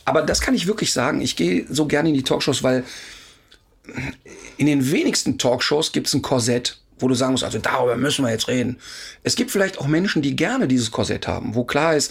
Aber 0.07 0.23
das 0.23 0.41
kann 0.41 0.55
ich 0.55 0.67
wirklich 0.67 0.95
sagen. 0.95 1.21
Ich 1.21 1.37
gehe 1.37 1.67
so 1.69 1.85
gerne 1.87 2.09
in 2.09 2.15
die 2.15 2.23
Talkshows, 2.23 2.63
weil 2.63 2.83
in 4.57 4.65
den 4.67 4.91
wenigsten 4.91 5.37
Talkshows 5.37 5.93
gibt 5.93 6.07
es 6.07 6.15
ein 6.15 6.23
Korsett, 6.23 6.79
wo 6.99 7.09
du 7.09 7.15
sagen 7.15 7.33
musst, 7.33 7.45
also 7.45 7.59
darüber 7.59 7.97
müssen 7.99 8.25
wir 8.25 8.31
jetzt 8.33 8.49
reden. 8.49 8.79
Es 9.23 9.37
gibt 9.37 9.51
vielleicht 9.51 9.77
auch 9.77 9.87
Menschen, 9.87 10.23
die 10.23 10.35
gerne 10.35 10.67
dieses 10.67 10.91
Korsett 10.93 11.29
haben, 11.29 11.55
wo 11.55 11.65
klar 11.65 11.95
ist, 11.95 12.11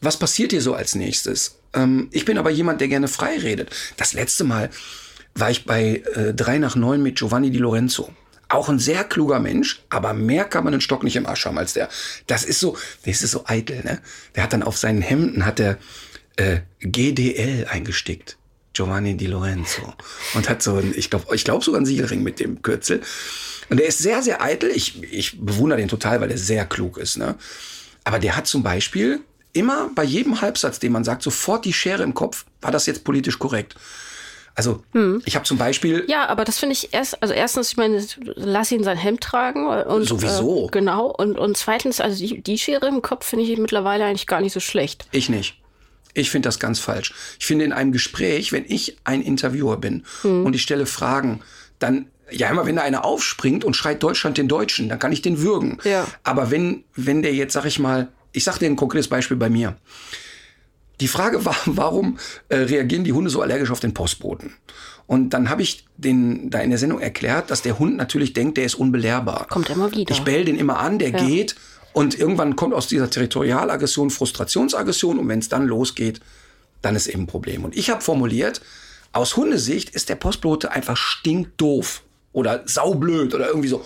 was 0.00 0.16
passiert 0.16 0.52
hier 0.52 0.62
so 0.62 0.72
als 0.72 0.94
nächstes? 0.94 1.56
Ähm, 1.74 2.08
ich 2.10 2.24
bin 2.24 2.38
aber 2.38 2.48
jemand, 2.48 2.80
der 2.80 2.88
gerne 2.88 3.06
frei 3.08 3.36
redet. 3.36 3.68
Das 3.98 4.14
letzte 4.14 4.44
Mal 4.44 4.70
war 5.38 5.50
ich 5.50 5.64
bei 5.64 6.02
äh, 6.14 6.34
3 6.34 6.58
nach 6.58 6.76
9 6.76 7.02
mit 7.02 7.18
Giovanni 7.18 7.50
Di 7.50 7.58
Lorenzo. 7.58 8.10
Auch 8.48 8.68
ein 8.68 8.78
sehr 8.78 9.04
kluger 9.04 9.40
Mensch, 9.40 9.82
aber 9.90 10.14
mehr 10.14 10.44
kann 10.44 10.64
man 10.64 10.72
den 10.72 10.80
Stock 10.80 11.02
nicht 11.04 11.16
im 11.16 11.26
Arsch 11.26 11.44
haben 11.44 11.58
als 11.58 11.74
der. 11.74 11.88
Das 12.26 12.44
ist 12.44 12.60
so, 12.60 12.78
das 13.04 13.22
ist 13.22 13.32
so 13.32 13.44
eitel, 13.46 13.84
ne? 13.84 14.00
Der 14.34 14.42
hat 14.42 14.54
dann 14.54 14.62
auf 14.62 14.78
seinen 14.78 15.02
Hemden 15.02 15.44
hat 15.44 15.60
er 15.60 15.76
äh, 16.36 16.60
GDL 16.80 17.66
eingestickt. 17.68 18.38
Giovanni 18.72 19.16
Di 19.16 19.26
Lorenzo. 19.26 19.92
Und 20.34 20.48
hat 20.48 20.62
so 20.62 20.76
ein, 20.76 20.94
ich 20.96 21.10
glaube, 21.10 21.34
ich 21.34 21.44
glaube 21.44 21.64
sogar 21.64 21.78
einen 21.78 21.86
Siegelring 21.86 22.22
mit 22.22 22.40
dem 22.40 22.62
Kürzel. 22.62 23.02
Und 23.68 23.78
der 23.78 23.86
ist 23.86 23.98
sehr, 23.98 24.22
sehr 24.22 24.40
eitel. 24.40 24.70
Ich, 24.70 25.02
ich 25.02 25.40
bewundere 25.40 25.80
den 25.80 25.88
total, 25.88 26.20
weil 26.20 26.30
er 26.30 26.38
sehr 26.38 26.64
klug 26.64 26.96
ist, 26.96 27.18
ne? 27.18 27.34
Aber 28.04 28.18
der 28.18 28.36
hat 28.36 28.46
zum 28.46 28.62
Beispiel 28.62 29.20
immer 29.52 29.90
bei 29.94 30.04
jedem 30.04 30.40
Halbsatz, 30.40 30.78
den 30.78 30.92
man 30.92 31.04
sagt, 31.04 31.22
sofort 31.22 31.64
die 31.64 31.72
Schere 31.72 32.02
im 32.02 32.14
Kopf. 32.14 32.46
War 32.60 32.70
das 32.70 32.86
jetzt 32.86 33.04
politisch 33.04 33.38
korrekt? 33.38 33.74
Also, 34.58 34.82
ich 35.24 35.36
habe 35.36 35.44
zum 35.44 35.56
Beispiel, 35.56 36.04
Ja, 36.08 36.26
aber 36.26 36.44
das 36.44 36.58
finde 36.58 36.72
ich 36.72 36.92
erst, 36.92 37.22
also 37.22 37.32
erstens, 37.32 37.70
ich 37.70 37.76
meine, 37.76 38.04
lass 38.34 38.72
ihn 38.72 38.82
sein 38.82 38.96
Hemd 38.96 39.20
tragen. 39.20 39.68
Und, 39.68 40.02
Sowieso. 40.02 40.66
Äh, 40.66 40.70
genau. 40.72 41.06
Und, 41.06 41.38
und 41.38 41.56
zweitens, 41.56 42.00
also 42.00 42.18
die, 42.18 42.42
die 42.42 42.58
Schere 42.58 42.88
im 42.88 43.00
Kopf 43.00 43.24
finde 43.24 43.44
ich 43.44 43.56
mittlerweile 43.56 44.04
eigentlich 44.04 44.26
gar 44.26 44.40
nicht 44.40 44.52
so 44.52 44.58
schlecht. 44.58 45.06
ich 45.12 45.28
nicht. 45.28 45.60
Ich 46.12 46.30
finde 46.30 46.48
das 46.48 46.58
ganz 46.58 46.80
falsch. 46.80 47.14
Ich 47.38 47.46
finde 47.46 47.66
in 47.66 47.72
einem 47.72 47.92
Gespräch, 47.92 48.50
wenn 48.50 48.64
ich 48.66 48.96
ein 49.04 49.22
Interviewer 49.22 49.76
bin 49.76 50.02
und 50.24 50.52
ich 50.56 50.62
stelle 50.62 50.86
Fragen, 50.86 51.40
dann, 51.78 52.08
ja, 52.28 52.50
immer 52.50 52.66
wenn 52.66 52.74
da 52.74 52.82
einer 52.82 53.04
aufspringt 53.04 53.64
und 53.64 53.74
schreit 53.74 54.02
Deutschland 54.02 54.38
den 54.38 54.48
Deutschen, 54.48 54.88
dann 54.88 54.98
kann 54.98 55.12
ich 55.12 55.22
den 55.22 55.40
würgen. 55.40 55.78
Ja. 55.84 56.04
Aber 56.24 56.50
wenn, 56.50 56.82
wenn 56.96 57.22
der 57.22 57.32
jetzt, 57.32 57.52
sag 57.52 57.64
ich 57.64 57.78
mal, 57.78 58.08
ich 58.32 58.42
sag 58.42 58.58
dir 58.58 58.66
ein 58.66 58.74
konkretes 58.74 59.06
Beispiel 59.06 59.36
bei 59.36 59.50
mir. 59.50 59.76
Die 61.00 61.08
Frage 61.08 61.44
war, 61.44 61.56
warum 61.66 62.18
äh, 62.48 62.56
reagieren 62.56 63.04
die 63.04 63.12
Hunde 63.12 63.30
so 63.30 63.42
allergisch 63.42 63.70
auf 63.70 63.80
den 63.80 63.94
Postboten? 63.94 64.54
Und 65.06 65.30
dann 65.30 65.48
habe 65.48 65.62
ich 65.62 65.86
den 65.96 66.50
da 66.50 66.60
in 66.60 66.70
der 66.70 66.78
Sendung 66.78 67.00
erklärt, 67.00 67.50
dass 67.50 67.62
der 67.62 67.78
Hund 67.78 67.96
natürlich 67.96 68.34
denkt, 68.34 68.58
der 68.58 68.64
ist 68.64 68.74
unbelehrbar. 68.74 69.46
Kommt 69.48 69.70
immer 69.70 69.90
wieder. 69.90 70.12
Ich 70.12 70.22
bell 70.22 70.44
den 70.44 70.58
immer 70.58 70.78
an, 70.78 70.98
der 70.98 71.12
geht 71.12 71.56
und 71.94 72.18
irgendwann 72.18 72.56
kommt 72.56 72.74
aus 72.74 72.88
dieser 72.88 73.08
Territorialaggression 73.08 74.10
Frustrationsaggression 74.10 75.18
und 75.18 75.28
wenn 75.28 75.38
es 75.38 75.48
dann 75.48 75.66
losgeht, 75.66 76.20
dann 76.82 76.94
ist 76.94 77.06
eben 77.06 77.22
ein 77.22 77.26
Problem. 77.26 77.64
Und 77.64 77.76
ich 77.76 77.90
habe 77.90 78.02
formuliert, 78.02 78.60
aus 79.12 79.36
Hundesicht 79.36 79.90
ist 79.90 80.10
der 80.10 80.16
Postbote 80.16 80.70
einfach 80.70 80.96
stinkdoof 80.96 82.02
oder 82.38 82.62
saublöd 82.66 83.34
oder 83.34 83.48
irgendwie 83.48 83.68
so. 83.68 83.84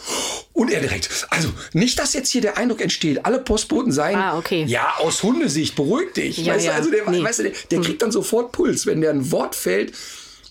Und 0.53 0.71
er 0.71 0.81
direkt, 0.81 1.09
also 1.31 1.49
nicht, 1.73 1.99
dass 1.99 2.13
jetzt 2.13 2.31
hier 2.31 2.41
der 2.43 2.57
Eindruck 2.59 2.81
entsteht, 2.81 3.25
alle 3.25 3.39
Postboten 3.41 3.91
seien, 3.93 4.17
Ah, 4.17 4.37
okay. 4.39 4.65
ja, 4.67 4.95
aus 4.99 5.23
Hundesicht, 5.23 5.75
beruhig 5.75 6.13
dich. 6.13 6.37
Ja, 6.39 6.55
weißt 6.55 6.67
ja. 6.67 6.73
du, 6.73 6.79
also 6.79 6.91
der, 6.91 7.11
Nee. 7.11 7.19
Hm. 7.19 7.25
weißt 7.25 7.39
du, 7.41 7.43
der, 7.45 7.53
der 7.71 7.81
kriegt 7.81 8.03
dann 8.03 8.13
sofort 8.13 8.53
Puls, 8.53 8.87
wenn 8.87 9.01
der 9.01 9.11
ein 9.11 9.33
Wort 9.33 9.55
fällt, 9.55 9.93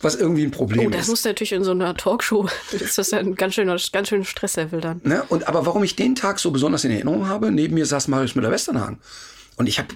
was 0.02 0.16
irgendwie 0.16 0.44
ein 0.44 0.50
Problem 0.52 0.88
Oh, 0.88 0.90
das 0.90 1.02
ist. 1.02 1.08
muss 1.10 1.24
natürlich 1.24 1.52
in 1.52 1.64
so 1.64 1.72
einer 1.72 1.96
Talkshow, 1.96 2.48
ist 2.72 2.98
das 2.98 3.12
ja 3.12 3.20
ein 3.20 3.36
ganz 3.36 3.54
schöner, 3.54 3.78
ganz 3.92 4.08
schöner 4.10 4.26
Stresslevel 4.26 4.82
dann. 4.82 5.00
Ne? 5.04 5.24
Und 5.30 5.48
aber 5.48 5.66
warum 5.68 5.84
ich 5.84 5.96
den 5.96 6.16
Tag 6.16 6.40
so 6.40 6.50
besonders 6.52 6.84
in 6.84 6.92
Erinnerung 6.92 7.28
habe, 7.28 7.52
neben 7.52 7.76
mir 7.76 7.86
saß 7.86 8.08
Marius 8.08 8.34
Müller-Westernhagen. 8.36 8.98
Und 9.58 9.68
ich 9.68 9.78
habe 9.78 9.90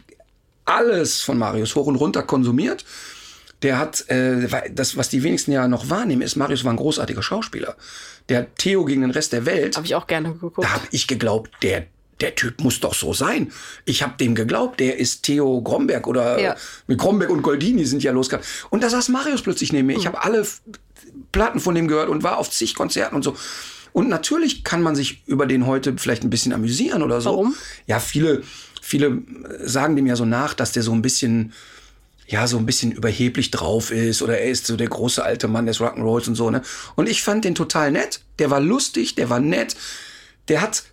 alles 0.66 1.22
von 1.22 1.38
Marius 1.40 1.76
hoch 1.76 1.88
und 1.88 1.96
runter 1.96 2.22
konsumiert. 2.24 2.86
Der 3.66 3.80
hat, 3.80 4.08
äh, 4.10 4.48
das, 4.72 4.96
was 4.96 5.10
die 5.10 5.24
wenigsten 5.24 5.52
ja 5.52 5.68
noch 5.68 5.90
wahrnehmen, 5.90 6.22
ist, 6.22 6.36
Marius 6.36 6.64
war 6.64 6.72
ein 6.72 6.78
großartiger 6.78 7.24
Schauspieler. 7.24 7.76
Der 8.30 8.54
Theo 8.54 8.86
gegen 8.86 9.02
den 9.02 9.10
Rest 9.10 9.34
der 9.34 9.48
Welt. 9.48 9.76
Habe 9.76 9.88
ich 9.88 9.96
auch 9.96 10.06
gerne 10.06 10.34
geguckt. 10.34 10.60
Da 10.64 10.70
habe 10.72 10.86
ich 10.92 11.08
geglaubt, 11.08 11.50
der, 11.64 11.88
der 12.22 12.36
Typ 12.36 12.62
muss 12.62 12.80
doch 12.80 12.94
so 12.94 13.12
sein. 13.12 13.52
Ich 13.86 14.04
habe 14.04 14.14
dem 14.20 14.36
geglaubt, 14.36 14.80
der 14.80 15.00
ist 15.00 15.24
Theo 15.24 15.64
Gromberg 15.64 16.06
oder 16.06 16.40
Ja. 16.40 16.56
mit 16.86 17.00
Gromberg 17.00 17.32
und 17.32 17.42
Goldini 17.42 17.86
sind 17.86 18.04
ja 18.04 18.12
losgegangen. 18.12 18.46
Und 18.70 18.84
da 18.84 18.90
saß 18.92 19.10
Marius 19.10 19.42
plötzlich 19.42 19.74
neben 19.74 19.88
mir. 19.88 19.98
Ich 19.98 20.06
habe 20.06 20.22
alle 20.24 20.46
Platten 21.32 21.60
von 21.60 21.74
dem 21.74 21.88
gehört 21.88 22.10
und 22.10 22.22
war 22.22 22.38
auf 22.38 22.52
zig 22.52 22.76
Konzerten 22.76 23.16
und 23.16 23.24
so. 23.24 23.36
Und 23.94 24.10
natürlich 24.10 24.64
kann 24.64 24.84
man 24.84 24.96
sich 24.96 25.24
über 25.26 25.48
den 25.48 25.66
heute 25.66 25.96
vielleicht 25.98 26.24
ein 26.24 26.30
bisschen 26.30 26.54
amüsieren 26.54 27.02
oder 27.02 27.20
so. 27.20 27.32
Warum? 27.32 27.56
Ja, 27.88 28.00
viele, 28.00 28.44
viele 28.82 29.24
sagen 29.64 29.96
dem 29.96 30.06
ja 30.06 30.16
so 30.16 30.26
nach, 30.26 30.54
dass 30.54 30.72
der 30.72 30.84
so 30.84 30.92
ein 30.92 31.02
bisschen, 31.02 31.54
ja, 32.28 32.48
so 32.48 32.58
ein 32.58 32.66
bisschen 32.66 32.92
überheblich 32.92 33.52
drauf 33.52 33.92
ist 33.92 34.22
oder 34.22 34.40
er 34.40 34.50
ist 34.50 34.66
so 34.66 34.76
der 34.76 34.88
große 34.88 35.24
alte 35.24 35.48
Mann 35.48 35.68
des 35.68 35.80
Rock'n'Rolls 35.80 36.28
und 36.28 36.36
so, 36.36 36.50
ne? 36.50 36.62
Und 36.96 37.08
ich 37.08 37.22
fand 37.22 37.46
den 37.46 37.56
total 37.56 37.92
nett. 37.92 38.22
Der 38.40 38.50
war 38.50 38.60
lustig, 38.60 39.16
der 39.16 39.30
war 39.30 39.40
nett. 39.40 39.76
Der 40.48 40.62
hat, 40.62 40.84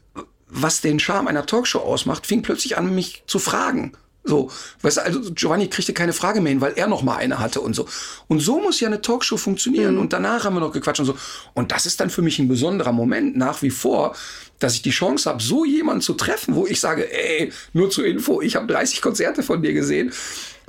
was 0.48 0.82
den 0.82 1.00
Charme 1.00 1.28
einer 1.28 1.46
Talkshow 1.46 1.78
ausmacht, 1.78 2.26
fing 2.26 2.42
plötzlich 2.42 2.76
an, 2.76 2.94
mich 2.94 3.22
zu 3.26 3.38
fragen. 3.38 3.92
So, 4.24 4.50
weißt 4.82 4.98
du, 4.98 5.00
also 5.02 5.32
Giovanni 5.32 5.66
kriegte 5.68 5.92
keine 5.92 6.12
Frage 6.12 6.40
mehr 6.40 6.50
hin, 6.50 6.60
weil 6.60 6.74
er 6.76 6.86
noch 6.86 7.02
mal 7.02 7.16
eine 7.16 7.40
hatte 7.40 7.60
und 7.60 7.74
so. 7.74 7.88
Und 8.28 8.38
so 8.38 8.60
muss 8.60 8.78
ja 8.78 8.86
eine 8.86 9.00
Talkshow 9.00 9.36
funktionieren. 9.36 9.98
Und 9.98 10.12
danach 10.12 10.44
haben 10.44 10.54
wir 10.54 10.60
noch 10.60 10.72
gequatscht 10.72 11.00
und 11.00 11.06
so. 11.06 11.16
Und 11.54 11.72
das 11.72 11.86
ist 11.86 11.98
dann 11.98 12.08
für 12.08 12.22
mich 12.22 12.38
ein 12.38 12.46
besonderer 12.46 12.92
Moment 12.92 13.36
nach 13.36 13.62
wie 13.62 13.70
vor, 13.70 14.14
dass 14.60 14.74
ich 14.74 14.82
die 14.82 14.90
Chance 14.90 15.28
habe, 15.28 15.42
so 15.42 15.64
jemanden 15.64 16.02
zu 16.02 16.14
treffen, 16.14 16.54
wo 16.54 16.66
ich 16.66 16.78
sage, 16.78 17.12
ey, 17.12 17.52
nur 17.72 17.90
zur 17.90 18.06
Info, 18.06 18.40
ich 18.40 18.54
habe 18.54 18.68
30 18.68 19.02
Konzerte 19.02 19.42
von 19.42 19.60
dir 19.60 19.72
gesehen. 19.72 20.12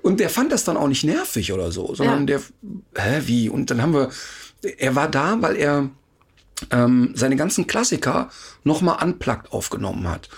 Und 0.04 0.20
der 0.20 0.30
fand 0.30 0.52
das 0.52 0.66
dann 0.66 0.78
auch 0.78 0.90
nicht 0.90 1.06
nervig 1.06 1.54
oder 1.54 1.72
so, 1.72 1.96
sondern 1.96 2.28
der, 2.28 2.42
hä, 2.96 3.22
wie? 3.26 3.50
Und 3.50 3.72
dann 3.72 3.82
haben 3.82 3.94
wir, 3.94 4.10
er 4.78 4.96
war 4.96 5.10
da, 5.10 5.42
weil 5.42 5.56
er 5.56 5.90
ähm, 6.72 7.14
seine 7.16 7.38
ganzen 7.38 7.68
Klassiker 7.68 8.30
nochmal 8.66 9.02
unplugged 9.02 9.52
aufgenommen 9.52 10.08
hat. 10.10 10.30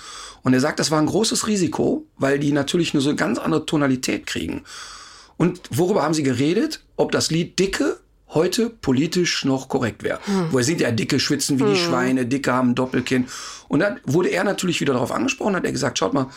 Und 0.44 0.54
er 0.54 0.60
sagt, 0.60 0.80
das 0.80 0.92
war 0.92 1.00
ein 1.00 1.08
großes 1.08 1.48
Risiko, 1.48 2.06
weil 2.16 2.38
die 2.38 2.52
natürlich 2.52 2.94
nur 2.94 3.02
so 3.02 3.10
eine 3.10 3.18
ganz 3.18 3.40
andere 3.40 3.66
Tonalität 3.66 4.28
kriegen. 4.28 4.64
Und 5.36 5.62
worüber 5.72 6.04
haben 6.04 6.14
sie 6.14 6.24
geredet? 6.24 6.84
Ob 6.96 7.12
das 7.12 7.32
Lied 7.32 7.58
Dicke 7.58 8.00
heute 8.30 8.70
politisch 8.70 9.46
noch 9.46 9.68
korrekt 9.68 10.04
wäre. 10.04 10.20
Wo 10.52 10.60
er 10.60 10.64
singt 10.64 10.82
ja 10.82 10.92
Dicke 10.92 11.20
schwitzen 11.20 11.60
wie 11.60 11.64
die 11.64 11.76
Schweine, 11.76 12.28
Dicke 12.28 12.54
haben 12.54 12.72
ein 12.72 12.76
Doppelkinn. 12.76 13.26
Und 13.68 13.80
dann 13.80 14.00
wurde 14.06 14.30
er 14.30 14.44
natürlich 14.44 14.80
wieder 14.80 14.94
darauf 14.94 15.12
angesprochen, 15.12 15.56
hat 15.56 15.66
er 15.66 15.72
gesagt, 15.72 15.98
schaut 15.98 16.14
mal, 16.14 16.30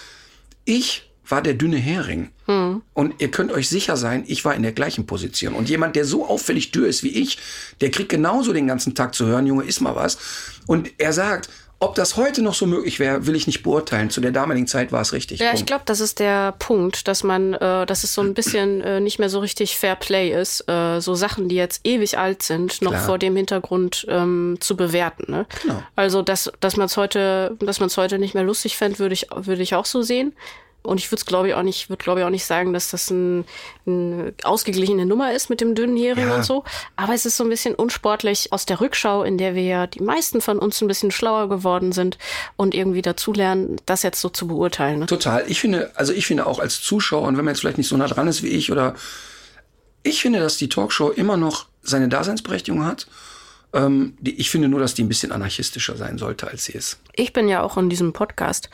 ich 0.64 1.08
war 1.29 1.43
der 1.43 1.55
dünne 1.55 1.77
Hering. 1.77 2.31
Und 2.95 3.14
ihr 3.19 3.31
könnt 3.31 3.53
euch 3.53 3.69
sicher 3.69 3.97
sein, 3.97 4.25
ich 4.27 4.45
war 4.45 4.55
in 4.55 4.62
der 4.62 4.73
gleichen 4.73 5.07
Position. 5.07 5.55
Und 5.55 5.69
jemand, 5.69 5.97
der 5.97 6.07
so 6.07 6.27
auffällig 6.27 6.71
dürr 6.71 6.88
ist 6.88 7.03
wie 7.03 7.11
ich, 7.11 7.38
der 7.83 7.91
kriegt 7.91 8.09
genauso 8.09 8.55
den 8.55 8.67
ganzen 8.67 8.95
Tag 8.95 9.14
zu 9.14 9.27
hören, 9.27 9.47
Junge, 9.47 9.64
iss 9.64 9.81
mal 9.81 9.95
was. 9.95 10.17
Und 10.67 10.91
er 10.97 11.12
sagt, 11.12 11.51
ob 11.81 11.95
das 11.95 12.17
heute 12.17 12.43
noch 12.43 12.55
so 12.55 12.67
möglich 12.67 12.99
wäre, 12.99 13.27
will 13.27 13.37
ich 13.37 13.47
nicht 13.47 13.62
beurteilen. 13.62 14.11
Zu 14.11 14.21
der 14.21 14.33
damaligen 14.33 14.67
Zeit 14.67 14.91
war 14.91 15.01
es 15.01 15.12
richtig. 15.12 15.38
Ja, 15.38 15.49
ich 15.49 15.53
Punkt. 15.53 15.67
glaube, 15.69 15.83
das 15.87 16.01
ist 16.01 16.19
der 16.19 16.53
Punkt, 16.59 17.07
dass 17.07 17.23
man, 17.23 17.55
äh, 17.55 17.87
dass 17.87 18.03
es 18.03 18.14
so 18.14 18.21
ein 18.21 18.35
bisschen 18.35 18.81
äh, 18.81 18.99
nicht 18.99 19.21
mehr 19.21 19.29
so 19.29 19.38
richtig 19.38 19.77
Fair 19.77 19.95
Play 19.95 20.33
ist, 20.33 20.69
äh, 20.69 21.01
so 21.01 21.14
Sachen, 21.14 21.49
die 21.49 21.55
jetzt 21.55 21.87
ewig 21.87 22.19
alt 22.19 22.43
sind, 22.43 22.83
noch 22.83 22.91
Klar. 22.91 23.05
vor 23.05 23.19
dem 23.19 23.37
Hintergrund 23.37 24.07
ähm, 24.09 24.57
zu 24.59 24.77
bewerten. 24.77 25.31
Ne? 25.31 25.47
Genau. 25.62 25.83
Also, 25.95 26.23
dass, 26.23 26.51
dass 26.59 26.77
man 26.77 26.87
es 26.87 26.97
heute, 26.97 27.57
dass 27.61 27.79
man 27.79 27.87
es 27.87 27.97
heute 27.97 28.19
nicht 28.19 28.35
mehr 28.35 28.45
lustig 28.45 28.77
fände, 28.77 28.99
würde 28.99 29.14
ich, 29.14 29.29
würde 29.33 29.62
ich 29.62 29.77
auch 29.77 29.87
so 29.87 30.03
sehen. 30.03 30.35
Und 30.83 30.99
ich 31.01 31.11
würde 31.11 31.19
es, 31.21 31.27
glaube 31.27 31.49
ich, 31.49 31.55
auch 31.55 31.62
nicht, 31.62 31.91
würde, 31.91 32.03
glaube 32.03 32.21
ich, 32.21 32.27
auch 32.27 32.31
nicht 32.31 32.45
sagen, 32.47 32.73
dass 32.73 32.91
das 32.91 33.11
ein, 33.11 33.45
eine 33.87 34.33
ausgeglichene 34.45 35.05
Nummer 35.05 35.35
ist 35.35 35.51
mit 35.51 35.61
dem 35.61 35.75
dünnen 35.75 35.97
Hering 35.97 36.29
Ja. 36.29 36.37
und 36.37 36.45
so. 36.45 36.64
Aber 36.97 37.12
es 37.14 37.27
ist 37.27 37.37
so 37.37 37.45
ein 37.45 37.51
bisschen 37.51 37.75
unsportlich 37.75 38.53
aus 38.53 38.64
der 38.64 38.81
Rückschau, 38.81 39.23
in 39.23 39.37
der 39.38 39.55
wir 39.55 39.62
ja 39.64 39.87
die 39.87 40.01
meisten 40.01 40.41
von 40.41 40.59
uns 40.59 40.81
ein 40.81 40.88
bisschen 40.88 41.11
schlauer 41.11 41.49
geworden 41.49 41.93
sind 41.93 42.17
und 42.57 42.75
irgendwie 42.75 43.03
dazulernen, 43.03 43.77
das 43.87 44.03
jetzt 44.03 44.21
so 44.21 44.29
zu 44.31 44.47
beurteilen. 44.47 45.01
Ne? 45.01 45.07
Total. 45.07 45.45
Ich 45.49 45.61
finde, 45.61 45.91
also 45.95 46.12
ich 46.12 46.27
finde 46.27 46.47
auch 46.47 46.59
als 46.59 46.81
Zuschauer, 46.81 47.23
und 47.29 47.37
wenn 47.37 47.45
man 47.45 47.53
jetzt 47.55 47.61
vielleicht 47.61 47.79
nicht 47.79 47.88
so 47.88 47.97
nah 47.97 48.07
dran 48.07 48.29
ist 48.29 48.43
wie 48.43 48.49
ich, 48.49 48.73
oder 48.73 48.95
ich 50.05 50.23
finde, 50.23 50.38
dass 50.38 50.57
die 50.57 50.69
Talkshow 50.69 51.11
immer 51.11 51.37
noch 51.37 51.67
seine 51.83 52.09
Daseinsberechtigung 52.09 52.85
hat. 52.85 53.07
Ähm, 53.75 54.17
die, 54.21 54.41
ich 54.41 54.49
finde 54.51 54.69
nur, 54.69 54.81
dass 54.81 54.95
die 54.95 55.03
ein 55.03 55.09
bisschen 55.09 55.33
anarchistischer 55.33 55.97
sein 55.97 56.17
sollte, 56.17 56.49
als 56.49 56.64
sie 56.64 56.73
ist. 56.73 56.99
Ich 57.14 57.35
bin 57.35 57.49
ja 57.49 57.62
auch 57.62 57.77
in 57.77 57.91
diesem 57.91 58.14
Podcast, 58.14 58.71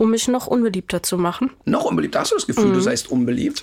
um 0.00 0.10
mich 0.10 0.26
noch 0.28 0.46
unbeliebter 0.46 1.02
zu 1.02 1.18
machen. 1.18 1.50
Noch 1.66 1.84
unbeliebt. 1.84 2.16
Hast 2.16 2.32
du 2.32 2.36
das 2.36 2.46
Gefühl, 2.46 2.72
du 2.72 2.80
seist 2.80 3.10
unbeliebt? 3.10 3.62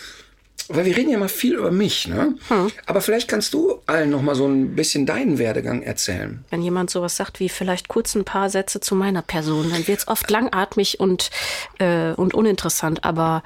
weil 0.69 0.85
wir 0.85 0.95
reden 0.95 1.09
ja 1.09 1.17
mal 1.17 1.29
viel 1.29 1.55
über 1.55 1.71
mich, 1.71 2.07
ne? 2.07 2.35
Hm. 2.47 2.71
Aber 2.85 3.01
vielleicht 3.01 3.27
kannst 3.27 3.53
du 3.53 3.81
allen 3.85 4.09
noch 4.09 4.21
mal 4.21 4.35
so 4.35 4.47
ein 4.47 4.75
bisschen 4.75 5.05
deinen 5.05 5.37
Werdegang 5.37 5.81
erzählen. 5.81 6.43
Wenn 6.49 6.61
jemand 6.61 6.89
sowas 6.89 7.17
sagt 7.17 7.39
wie 7.39 7.49
vielleicht 7.49 7.89
kurz 7.89 8.15
ein 8.15 8.23
paar 8.23 8.49
Sätze 8.49 8.79
zu 8.79 8.95
meiner 8.95 9.21
Person, 9.21 9.71
dann 9.71 9.87
wird 9.87 9.99
es 9.99 10.07
oft 10.07 10.29
langatmig 10.31 10.99
und, 10.99 11.31
äh, 11.79 12.13
und 12.13 12.33
uninteressant. 12.33 13.03
Aber 13.03 13.43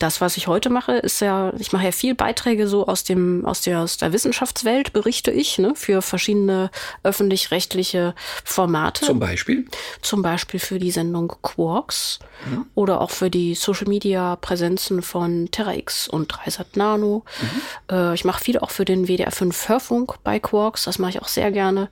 das, 0.00 0.20
was 0.20 0.36
ich 0.36 0.46
heute 0.46 0.70
mache, 0.70 0.92
ist 0.92 1.20
ja, 1.20 1.52
ich 1.58 1.72
mache 1.72 1.84
ja 1.84 1.92
viel 1.92 2.14
Beiträge 2.14 2.66
so 2.66 2.86
aus 2.86 3.04
dem, 3.04 3.44
aus 3.44 3.60
der, 3.60 3.80
aus 3.80 3.98
der 3.98 4.12
Wissenschaftswelt, 4.12 4.92
berichte 4.92 5.30
ich, 5.30 5.58
ne, 5.58 5.74
für 5.76 6.00
verschiedene 6.00 6.70
öffentlich-rechtliche 7.02 8.14
Formate. 8.42 9.04
Zum 9.04 9.20
Beispiel? 9.20 9.66
Zum 10.00 10.22
Beispiel 10.22 10.58
für 10.58 10.78
die 10.78 10.90
Sendung 10.90 11.34
Quarks 11.42 12.18
mhm. 12.46 12.66
oder 12.74 13.02
auch 13.02 13.10
für 13.10 13.30
die 13.30 13.54
Social 13.54 13.88
Media 13.88 14.36
Präsenzen 14.36 15.02
von 15.02 15.50
TerraX 15.50 16.08
und 16.08 16.28
Dreisat 16.28 16.76
Nano. 16.76 17.24
Mhm. 17.40 17.94
Äh, 17.94 18.14
ich 18.14 18.24
mache 18.24 18.42
viel 18.42 18.58
auch 18.58 18.70
für 18.70 18.86
den 18.86 19.06
WDR 19.06 19.30
5 19.30 19.68
Hörfunk 19.68 20.14
bei 20.24 20.40
Quarks, 20.40 20.84
das 20.84 20.98
mache 20.98 21.10
ich 21.10 21.22
auch 21.22 21.28
sehr 21.28 21.52
gerne. 21.52 21.90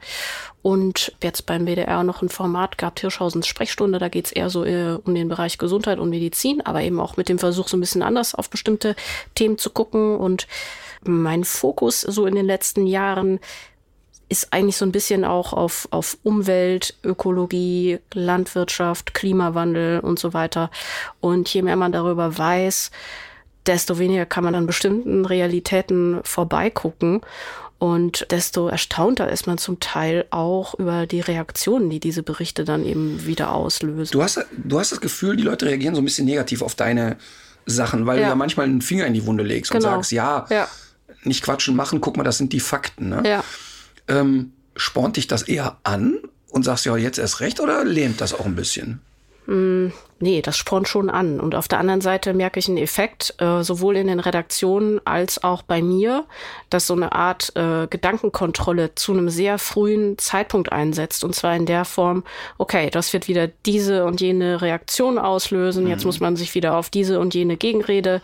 Und 0.62 1.12
jetzt 1.23 1.47
beim 1.47 1.66
WDR 1.66 2.03
noch 2.03 2.21
ein 2.21 2.29
Format 2.29 2.79
gab, 2.79 2.99
Hirschhausens 2.99 3.47
Sprechstunde, 3.47 3.99
da 3.99 4.09
geht 4.09 4.27
es 4.27 4.33
eher 4.33 4.51
so 4.51 4.64
äh, 4.64 4.99
um 5.05 5.14
den 5.14 5.29
Bereich 5.29 5.59
Gesundheit 5.59 5.99
und 5.99 6.11
Medizin, 6.11 6.61
aber 6.66 6.83
eben 6.83 7.01
auch 7.01 7.16
mit 7.16 7.29
dem 7.29 7.38
Versuch, 7.38 7.68
so 7.68 7.77
ein 7.77 7.81
bisschen 7.81 8.03
anders 8.03 8.35
auf 8.35 8.51
bestimmte 8.51 8.97
Themen 9.35 9.59
zu 9.59 9.71
gucken. 9.71 10.16
Und 10.16 10.49
mein 11.05 11.44
Fokus 11.44 12.01
so 12.01 12.27
in 12.27 12.35
den 12.35 12.47
letzten 12.47 12.87
Jahren 12.87 13.38
ist 14.29 14.53
eigentlich 14.53 14.77
so 14.77 14.85
ein 14.85 14.92
bisschen 14.92 15.25
auch 15.25 15.53
auf, 15.53 15.88
auf 15.90 16.18
Umwelt, 16.23 16.94
Ökologie, 17.03 17.99
Landwirtschaft, 18.12 19.14
Klimawandel 19.14 20.01
und 20.01 20.18
so 20.18 20.35
weiter. 20.35 20.71
Und 21.21 21.53
je 21.53 21.62
mehr 21.62 21.77
man 21.77 21.92
darüber 21.92 22.37
weiß, 22.37 22.90
desto 23.66 23.99
weniger 23.99 24.27
kann 24.27 24.44
man 24.44 24.55
an 24.55 24.66
bestimmten 24.66 25.25
Realitäten 25.25 26.21
vorbeigucken. 26.25 27.21
Und 27.79 28.27
desto 28.31 28.69
erstaunter 28.69 29.31
ist 29.31 29.47
man 29.47 29.57
zum 29.57 29.79
Teil 29.79 30.27
auch 30.31 30.75
über 30.75 31.07
die 31.07 31.21
Reaktionen, 31.21 31.91
die 31.91 32.01
diese 32.01 32.25
Berichte 32.25 32.64
dann 32.64 32.85
eben 32.85 33.25
wieder 33.25 33.53
auslösen. 33.53 34.12
Du 34.12 34.23
hast, 34.23 34.45
du 34.57 34.81
hast 34.81 34.91
das 34.91 35.01
Gefühl, 35.01 35.37
die 35.37 35.45
Leute 35.45 35.67
reagieren 35.67 35.95
so 35.95 36.01
ein 36.01 36.05
bisschen 36.05 36.27
negativ 36.27 36.62
auf 36.62 36.75
deine 36.75 37.19
Sachen, 37.67 38.07
weil 38.07 38.19
ja. 38.19 38.25
du 38.25 38.29
ja 38.31 38.35
manchmal 38.35 38.67
einen 38.67 38.83
Finger 38.83 39.07
in 39.07 39.14
die 39.14 39.25
Wunde 39.27 39.45
legst 39.45 39.71
genau. 39.71 39.87
und 39.87 39.95
sagst, 39.95 40.12
ja, 40.12 40.47
ja, 40.51 40.69
nicht 41.23 41.45
quatschen 41.45 41.77
machen, 41.77 42.01
guck 42.01 42.17
mal, 42.17 42.25
das 42.25 42.38
sind 42.38 42.53
die 42.53 42.61
Fakten. 42.61 43.11
Ne? 43.11 43.23
Ja. 43.25 43.45
Ähm, 44.09 44.53
spornt 44.77 45.17
dich 45.17 45.29
das 45.29 45.43
eher 45.43 45.79
an 45.85 46.19
und 46.49 46.64
sagst 46.64 46.85
ja 46.85 46.97
jetzt 46.97 47.19
erst 47.19 47.41
recht 47.41 47.61
oder 47.61 47.85
lähmt 47.85 48.21
das 48.21 48.35
auch 48.35 48.47
ein 48.47 48.57
bisschen? 48.57 49.01
Nee, 50.20 50.42
das 50.42 50.57
spornt 50.57 50.88
schon 50.88 51.11
an. 51.11 51.38
Und 51.38 51.54
auf 51.54 51.68
der 51.68 51.78
anderen 51.78 52.00
Seite 52.00 52.35
merke 52.35 52.59
ich 52.59 52.66
einen 52.66 52.76
Effekt, 52.76 53.35
äh, 53.38 53.62
sowohl 53.62 53.96
in 53.96 54.09
den 54.09 54.18
Redaktionen 54.18 55.00
als 55.07 55.44
auch 55.44 55.62
bei 55.62 55.81
mir, 55.81 56.24
dass 56.70 56.88
so 56.88 56.94
eine 56.94 57.12
Art 57.12 57.52
äh, 57.54 57.87
Gedankenkontrolle 57.87 58.96
zu 58.96 59.12
einem 59.12 59.28
sehr 59.28 59.59
frühen 59.59 60.18
Zeitpunkt 60.18 60.72
einsetzt. 60.72 61.22
Und 61.22 61.37
zwar 61.37 61.54
in 61.54 61.66
der 61.66 61.85
Form, 61.85 62.24
okay, 62.59 62.90
das 62.90 63.12
wird 63.12 63.28
wieder 63.28 63.46
diese 63.64 64.04
und 64.07 64.20
jene 64.20 64.61
Reaktion 64.61 65.18
auslösen. 65.18 65.85
Mhm. 65.85 65.90
Jetzt 65.90 66.04
muss 66.04 66.18
man 66.18 66.35
sich 66.35 66.52
wieder 66.57 66.76
auf 66.76 66.90
diese 66.90 67.20
und 67.20 67.35
jene 67.35 67.57
Gegenrede 67.57 68.20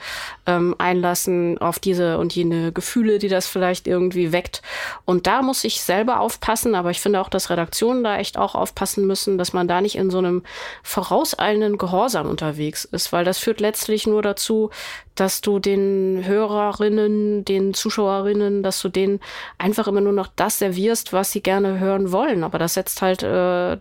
ähm, 0.47 0.75
einlassen, 0.79 1.59
auf 1.59 1.79
diese 1.79 2.19
und 2.19 2.35
jene 2.35 2.73
Gefühle, 2.73 3.21
die 3.21 3.29
das 3.29 3.47
vielleicht 3.47 3.87
irgendwie 3.87 4.33
weckt. 4.33 4.63
Und 5.05 5.29
da 5.29 5.43
muss 5.43 5.63
ich 5.63 5.81
selber 5.81 6.19
aufpassen, 6.19 6.75
aber 6.75 6.91
ich 6.91 7.01
finde 7.01 7.21
auch, 7.21 7.29
dass 7.29 7.51
Redaktionen 7.51 8.03
da 8.03 8.19
echt 8.19 8.37
auch 8.37 8.57
aufpassen 8.57 9.07
müssen, 9.07 9.39
dass 9.39 9.53
man 9.53 9.69
da 9.69 9.81
nicht 9.81 9.95
in 9.95 10.11
so 10.11 10.19
einem 10.19 10.43
vorauseilenden 10.83 11.79
Gehorsam 11.85 12.27
unterwegs 12.27 12.87
ist, 12.87 13.13
weil 13.13 13.27
das 13.27 13.39
führt 13.39 13.61
letztlich 13.61 14.07
nur 14.07 14.23
dazu, 14.23 14.71
dass 15.17 15.43
du 15.43 15.59
den 15.59 16.23
Hörerinnen, 16.25 17.45
den 17.45 17.75
Zuschauerinnen, 17.75 18.63
dass 18.63 18.81
du 18.81 18.89
denen 18.89 19.21
einfach 19.59 19.87
immer 19.87 20.01
nur 20.01 20.15
noch 20.15 20.29
das 20.35 20.61
servierst, 20.61 21.13
was 21.13 21.31
sie 21.31 21.43
gerne 21.43 21.79
hören 21.79 22.11
wollen. 22.11 22.43
Aber 22.43 22.59
das 22.59 22.73
setzt 22.73 23.03
halt, 23.03 23.23
äh, 23.23 23.77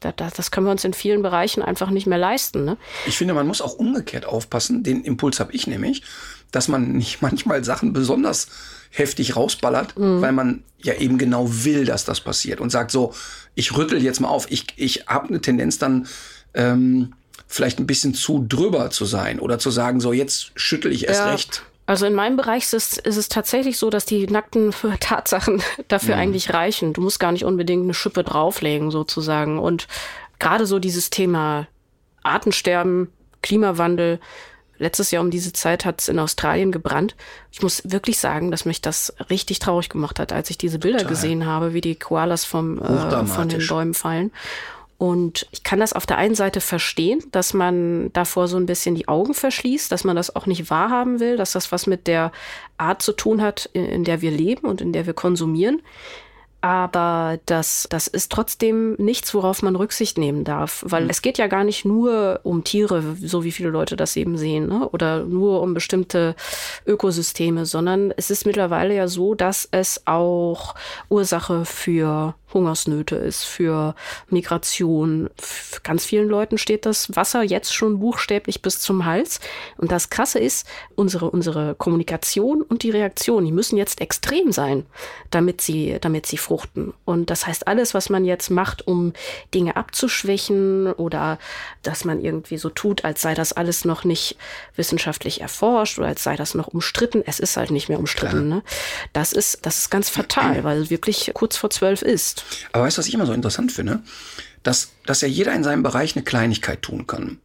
das 0.00 0.50
können 0.50 0.66
wir 0.66 0.70
uns 0.70 0.84
in 0.84 0.94
vielen 0.94 1.20
Bereichen 1.20 1.62
einfach 1.62 1.90
nicht 1.90 2.06
mehr 2.06 2.16
leisten. 2.16 2.64
Ne? 2.64 2.78
Ich 3.04 3.18
finde, 3.18 3.34
man 3.34 3.46
muss 3.46 3.60
auch 3.60 3.74
umgekehrt 3.74 4.24
aufpassen. 4.24 4.82
Den 4.82 5.04
Impuls 5.04 5.38
habe 5.38 5.52
ich 5.52 5.66
nämlich, 5.66 6.02
dass 6.50 6.68
man 6.68 6.92
nicht 6.92 7.20
manchmal 7.20 7.62
Sachen 7.62 7.92
besonders 7.92 8.48
heftig 8.90 9.36
rausballert, 9.36 9.98
mhm. 9.98 10.22
weil 10.22 10.32
man 10.32 10.64
ja 10.78 10.94
eben 10.94 11.18
genau 11.18 11.46
will, 11.48 11.84
dass 11.84 12.06
das 12.06 12.22
passiert 12.22 12.58
und 12.60 12.70
sagt 12.70 12.90
so, 12.90 13.12
ich 13.54 13.76
rüttel 13.76 14.02
jetzt 14.02 14.20
mal 14.20 14.28
auf. 14.28 14.50
Ich, 14.50 14.66
ich 14.76 15.06
habe 15.08 15.28
eine 15.28 15.42
Tendenz 15.42 15.78
dann 15.78 16.06
ähm, 16.54 17.12
vielleicht 17.46 17.78
ein 17.78 17.86
bisschen 17.86 18.14
zu 18.14 18.44
drüber 18.48 18.90
zu 18.90 19.04
sein 19.04 19.38
oder 19.38 19.58
zu 19.58 19.70
sagen, 19.70 20.00
so 20.00 20.12
jetzt 20.12 20.52
schüttel 20.54 20.92
ich 20.92 21.08
erst 21.08 21.20
ja. 21.20 21.30
recht. 21.30 21.62
Also 21.84 22.06
in 22.06 22.14
meinem 22.14 22.36
Bereich 22.36 22.64
ist 22.64 22.74
es, 22.74 22.96
ist 22.96 23.16
es 23.16 23.28
tatsächlich 23.28 23.76
so, 23.76 23.90
dass 23.90 24.04
die 24.04 24.26
nackten 24.26 24.72
Tatsachen 25.00 25.62
dafür 25.88 26.14
mhm. 26.14 26.22
eigentlich 26.22 26.54
reichen. 26.54 26.92
Du 26.92 27.00
musst 27.00 27.20
gar 27.20 27.32
nicht 27.32 27.44
unbedingt 27.44 27.84
eine 27.84 27.94
Schippe 27.94 28.22
drauflegen 28.22 28.90
sozusagen. 28.90 29.58
Und 29.58 29.88
gerade 30.38 30.66
so 30.66 30.78
dieses 30.78 31.10
Thema 31.10 31.66
Artensterben, 32.22 33.08
Klimawandel, 33.42 34.20
letztes 34.78 35.10
Jahr 35.10 35.22
um 35.22 35.30
diese 35.30 35.52
Zeit 35.52 35.84
hat 35.84 36.00
es 36.00 36.08
in 36.08 36.18
Australien 36.18 36.72
gebrannt. 36.72 37.14
Ich 37.50 37.62
muss 37.62 37.82
wirklich 37.84 38.18
sagen, 38.18 38.50
dass 38.50 38.64
mich 38.64 38.80
das 38.80 39.14
richtig 39.30 39.58
traurig 39.58 39.88
gemacht 39.88 40.18
hat, 40.18 40.32
als 40.32 40.50
ich 40.50 40.58
diese 40.58 40.78
Bilder 40.78 40.98
Total. 40.98 41.12
gesehen 41.12 41.46
habe, 41.46 41.74
wie 41.74 41.80
die 41.80 41.96
Koalas 41.96 42.44
vom, 42.44 42.80
äh, 42.80 43.26
von 43.26 43.48
den 43.48 43.66
Bäumen 43.66 43.94
fallen. 43.94 44.32
Und 45.02 45.48
ich 45.50 45.64
kann 45.64 45.80
das 45.80 45.94
auf 45.94 46.06
der 46.06 46.16
einen 46.16 46.36
Seite 46.36 46.60
verstehen, 46.60 47.24
dass 47.32 47.54
man 47.54 48.12
davor 48.12 48.46
so 48.46 48.56
ein 48.56 48.66
bisschen 48.66 48.94
die 48.94 49.08
Augen 49.08 49.34
verschließt, 49.34 49.90
dass 49.90 50.04
man 50.04 50.14
das 50.14 50.36
auch 50.36 50.46
nicht 50.46 50.70
wahrhaben 50.70 51.18
will, 51.18 51.36
dass 51.36 51.50
das 51.50 51.72
was 51.72 51.88
mit 51.88 52.06
der 52.06 52.30
Art 52.78 53.02
zu 53.02 53.10
tun 53.10 53.42
hat, 53.42 53.68
in, 53.72 53.84
in 53.84 54.04
der 54.04 54.22
wir 54.22 54.30
leben 54.30 54.64
und 54.64 54.80
in 54.80 54.92
der 54.92 55.04
wir 55.04 55.12
konsumieren. 55.12 55.82
Aber 56.60 57.40
das, 57.46 57.88
das 57.90 58.06
ist 58.06 58.30
trotzdem 58.30 58.94
nichts, 58.94 59.34
worauf 59.34 59.62
man 59.62 59.74
Rücksicht 59.74 60.18
nehmen 60.18 60.44
darf. 60.44 60.84
Weil 60.86 61.02
mhm. 61.02 61.10
es 61.10 61.20
geht 61.20 61.36
ja 61.36 61.48
gar 61.48 61.64
nicht 61.64 61.84
nur 61.84 62.38
um 62.44 62.62
Tiere, 62.62 63.16
so 63.20 63.42
wie 63.42 63.50
viele 63.50 63.70
Leute 63.70 63.96
das 63.96 64.14
eben 64.14 64.38
sehen, 64.38 64.68
ne? 64.68 64.88
oder 64.90 65.24
nur 65.24 65.62
um 65.62 65.74
bestimmte 65.74 66.36
Ökosysteme, 66.86 67.66
sondern 67.66 68.14
es 68.16 68.30
ist 68.30 68.46
mittlerweile 68.46 68.94
ja 68.94 69.08
so, 69.08 69.34
dass 69.34 69.66
es 69.72 70.06
auch 70.06 70.76
Ursache 71.08 71.64
für 71.64 72.36
Hungersnöte 72.54 73.16
ist, 73.16 73.44
für 73.44 73.94
Migration. 74.28 75.30
Für 75.38 75.80
ganz 75.80 76.04
vielen 76.04 76.28
Leuten 76.28 76.58
steht 76.58 76.86
das 76.86 77.14
Wasser 77.14 77.42
jetzt 77.42 77.74
schon 77.74 78.00
buchstäblich 78.00 78.62
bis 78.62 78.80
zum 78.80 79.04
Hals. 79.04 79.40
Und 79.76 79.92
das 79.92 80.10
Krasse 80.10 80.38
ist, 80.38 80.66
unsere, 80.94 81.30
unsere 81.30 81.74
Kommunikation 81.74 82.62
und 82.62 82.82
die 82.82 82.90
Reaktion, 82.90 83.44
die 83.44 83.52
müssen 83.52 83.76
jetzt 83.76 84.00
extrem 84.00 84.52
sein, 84.52 84.86
damit 85.30 85.60
sie, 85.60 85.98
damit 86.00 86.26
sie 86.26 86.38
fruchten. 86.38 86.92
Und 87.04 87.30
das 87.30 87.46
heißt, 87.46 87.66
alles, 87.66 87.94
was 87.94 88.10
man 88.10 88.24
jetzt 88.24 88.50
macht, 88.50 88.86
um 88.86 89.12
Dinge 89.54 89.76
abzuschwächen 89.76 90.92
oder 90.92 91.38
dass 91.82 92.04
man 92.04 92.20
irgendwie 92.20 92.58
so 92.58 92.68
tut, 92.68 93.04
als 93.04 93.22
sei 93.22 93.34
das 93.34 93.52
alles 93.52 93.84
noch 93.84 94.04
nicht 94.04 94.36
wissenschaftlich 94.76 95.40
erforscht 95.40 95.98
oder 95.98 96.08
als 96.08 96.22
sei 96.22 96.36
das 96.36 96.54
noch 96.54 96.68
umstritten, 96.68 97.22
es 97.26 97.40
ist 97.40 97.56
halt 97.56 97.70
nicht 97.70 97.88
mehr 97.88 97.98
umstritten. 97.98 98.48
Ne? 98.48 98.62
Das 99.12 99.32
ist, 99.32 99.64
das 99.66 99.78
ist 99.78 99.90
ganz 99.90 100.08
fatal, 100.08 100.64
weil 100.64 100.90
wirklich 100.90 101.30
kurz 101.34 101.56
vor 101.56 101.70
zwölf 101.70 102.02
ist. 102.02 102.41
Aber 102.72 102.84
weißt 102.84 102.96
du, 102.96 103.00
was 103.00 103.08
ich 103.08 103.14
immer 103.14 103.26
so 103.26 103.32
interessant 103.32 103.72
finde? 103.72 104.00
Dass, 104.62 104.92
dass 105.06 105.20
ja 105.20 105.28
jeder 105.28 105.52
in 105.54 105.64
seinem 105.64 105.82
Bereich 105.82 106.16
eine 106.16 106.24
Kleinigkeit 106.24 106.82
tun 106.82 107.06
kann. 107.06 107.38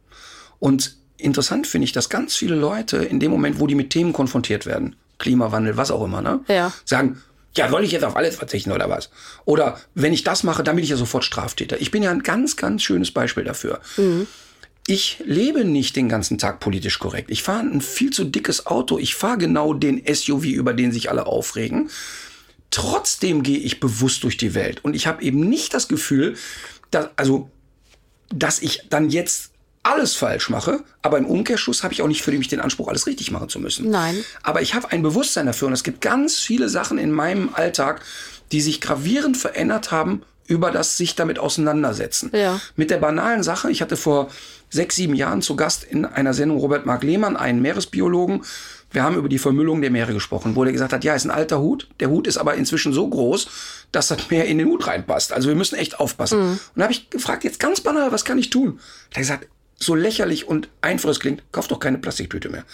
Und 0.58 0.96
interessant 1.16 1.66
finde 1.66 1.84
ich, 1.84 1.92
dass 1.92 2.08
ganz 2.08 2.36
viele 2.36 2.54
Leute 2.54 2.98
in 2.98 3.20
dem 3.20 3.30
Moment, 3.30 3.60
wo 3.60 3.66
die 3.66 3.74
mit 3.74 3.90
Themen 3.90 4.12
konfrontiert 4.12 4.66
werden, 4.66 4.96
Klimawandel, 5.18 5.76
was 5.76 5.90
auch 5.90 6.04
immer, 6.04 6.22
ne? 6.22 6.40
Ja. 6.48 6.72
Sagen, 6.84 7.20
ja, 7.56 7.68
soll 7.68 7.84
ich 7.84 7.90
jetzt 7.90 8.04
auf 8.04 8.16
alles 8.16 8.36
verzichten 8.36 8.70
oder 8.70 8.88
was? 8.88 9.10
Oder 9.44 9.80
wenn 9.94 10.12
ich 10.12 10.22
das 10.22 10.44
mache, 10.44 10.62
dann 10.62 10.76
bin 10.76 10.84
ich 10.84 10.90
ja 10.90 10.96
sofort 10.96 11.24
Straftäter. 11.24 11.80
Ich 11.80 11.90
bin 11.90 12.02
ja 12.02 12.10
ein 12.10 12.22
ganz, 12.22 12.56
ganz 12.56 12.82
schönes 12.82 13.10
Beispiel 13.10 13.44
dafür. 13.44 13.80
Mhm. 13.96 14.28
Ich 14.86 15.22
lebe 15.26 15.64
nicht 15.64 15.96
den 15.96 16.08
ganzen 16.08 16.38
Tag 16.38 16.60
politisch 16.60 16.98
korrekt. 16.98 17.30
Ich 17.30 17.42
fahre 17.42 17.60
ein 17.60 17.80
viel 17.80 18.10
zu 18.10 18.24
dickes 18.24 18.66
Auto. 18.66 18.98
Ich 18.98 19.16
fahre 19.16 19.36
genau 19.36 19.74
den 19.74 20.02
SUV, 20.06 20.44
über 20.44 20.72
den 20.72 20.92
sich 20.92 21.10
alle 21.10 21.26
aufregen. 21.26 21.90
Trotzdem 22.70 23.42
gehe 23.42 23.58
ich 23.58 23.80
bewusst 23.80 24.24
durch 24.24 24.36
die 24.36 24.54
Welt 24.54 24.84
und 24.84 24.94
ich 24.94 25.06
habe 25.06 25.22
eben 25.22 25.40
nicht 25.40 25.74
das 25.74 25.88
Gefühl, 25.88 26.36
dass, 26.90 27.08
also, 27.16 27.50
dass 28.30 28.60
ich 28.60 28.82
dann 28.90 29.08
jetzt 29.10 29.52
alles 29.82 30.14
falsch 30.14 30.50
mache, 30.50 30.84
aber 31.02 31.18
im 31.18 31.26
Umkehrschluss 31.26 31.82
habe 31.82 31.94
ich 31.94 32.02
auch 32.02 32.08
nicht 32.08 32.22
für 32.22 32.32
mich 32.32 32.48
den 32.48 32.60
Anspruch, 32.60 32.88
alles 32.88 33.06
richtig 33.06 33.30
machen 33.30 33.48
zu 33.48 33.58
müssen. 33.58 33.88
Nein. 33.90 34.22
Aber 34.42 34.60
ich 34.60 34.74
habe 34.74 34.90
ein 34.90 35.02
Bewusstsein 35.02 35.46
dafür 35.46 35.68
und 35.68 35.74
es 35.74 35.84
gibt 35.84 36.00
ganz 36.02 36.38
viele 36.38 36.68
Sachen 36.68 36.98
in 36.98 37.10
meinem 37.10 37.54
Alltag, 37.54 38.02
die 38.52 38.60
sich 38.60 38.80
gravierend 38.80 39.36
verändert 39.36 39.90
haben 39.90 40.22
über 40.46 40.70
das 40.70 40.96
sich 40.96 41.14
damit 41.14 41.38
auseinandersetzen. 41.38 42.30
Ja. 42.34 42.60
Mit 42.74 42.90
der 42.90 42.96
banalen 42.96 43.42
Sache, 43.42 43.70
ich 43.70 43.82
hatte 43.82 43.96
vor 43.96 44.30
sechs, 44.70 44.96
sieben 44.96 45.14
Jahren 45.14 45.42
zu 45.42 45.56
Gast 45.56 45.84
in 45.84 46.04
einer 46.06 46.34
Sendung 46.34 46.58
Robert 46.58 46.86
Mark 46.86 47.02
Lehmann, 47.02 47.36
einen 47.36 47.60
Meeresbiologen, 47.60 48.44
wir 48.90 49.02
haben 49.02 49.16
über 49.16 49.28
die 49.28 49.38
Vermüllung 49.38 49.82
der 49.82 49.90
Meere 49.90 50.14
gesprochen, 50.14 50.56
wo 50.56 50.64
er 50.64 50.72
gesagt 50.72 50.92
hat, 50.92 51.04
ja, 51.04 51.14
ist 51.14 51.24
ein 51.24 51.30
alter 51.30 51.60
Hut. 51.60 51.88
Der 52.00 52.08
Hut 52.08 52.26
ist 52.26 52.38
aber 52.38 52.54
inzwischen 52.54 52.92
so 52.92 53.06
groß, 53.08 53.48
dass 53.92 54.08
das 54.08 54.30
Meer 54.30 54.46
in 54.46 54.58
den 54.58 54.68
Hut 54.68 54.86
reinpasst. 54.86 55.32
Also 55.32 55.48
wir 55.48 55.56
müssen 55.56 55.76
echt 55.76 56.00
aufpassen. 56.00 56.38
Mhm. 56.40 56.50
Und 56.52 56.60
da 56.76 56.82
habe 56.84 56.92
ich 56.92 57.10
gefragt, 57.10 57.44
jetzt 57.44 57.60
ganz 57.60 57.80
banal, 57.82 58.12
was 58.12 58.24
kann 58.24 58.38
ich 58.38 58.48
tun? 58.50 58.80
Er 59.10 59.16
hat 59.16 59.18
gesagt, 59.18 59.48
so 59.76 59.94
lächerlich 59.94 60.48
und 60.48 60.68
einfach 60.80 61.10
es 61.10 61.20
klingt, 61.20 61.42
kauf 61.52 61.68
doch 61.68 61.78
keine 61.80 61.98
Plastiktüte 61.98 62.48
mehr. 62.48 62.64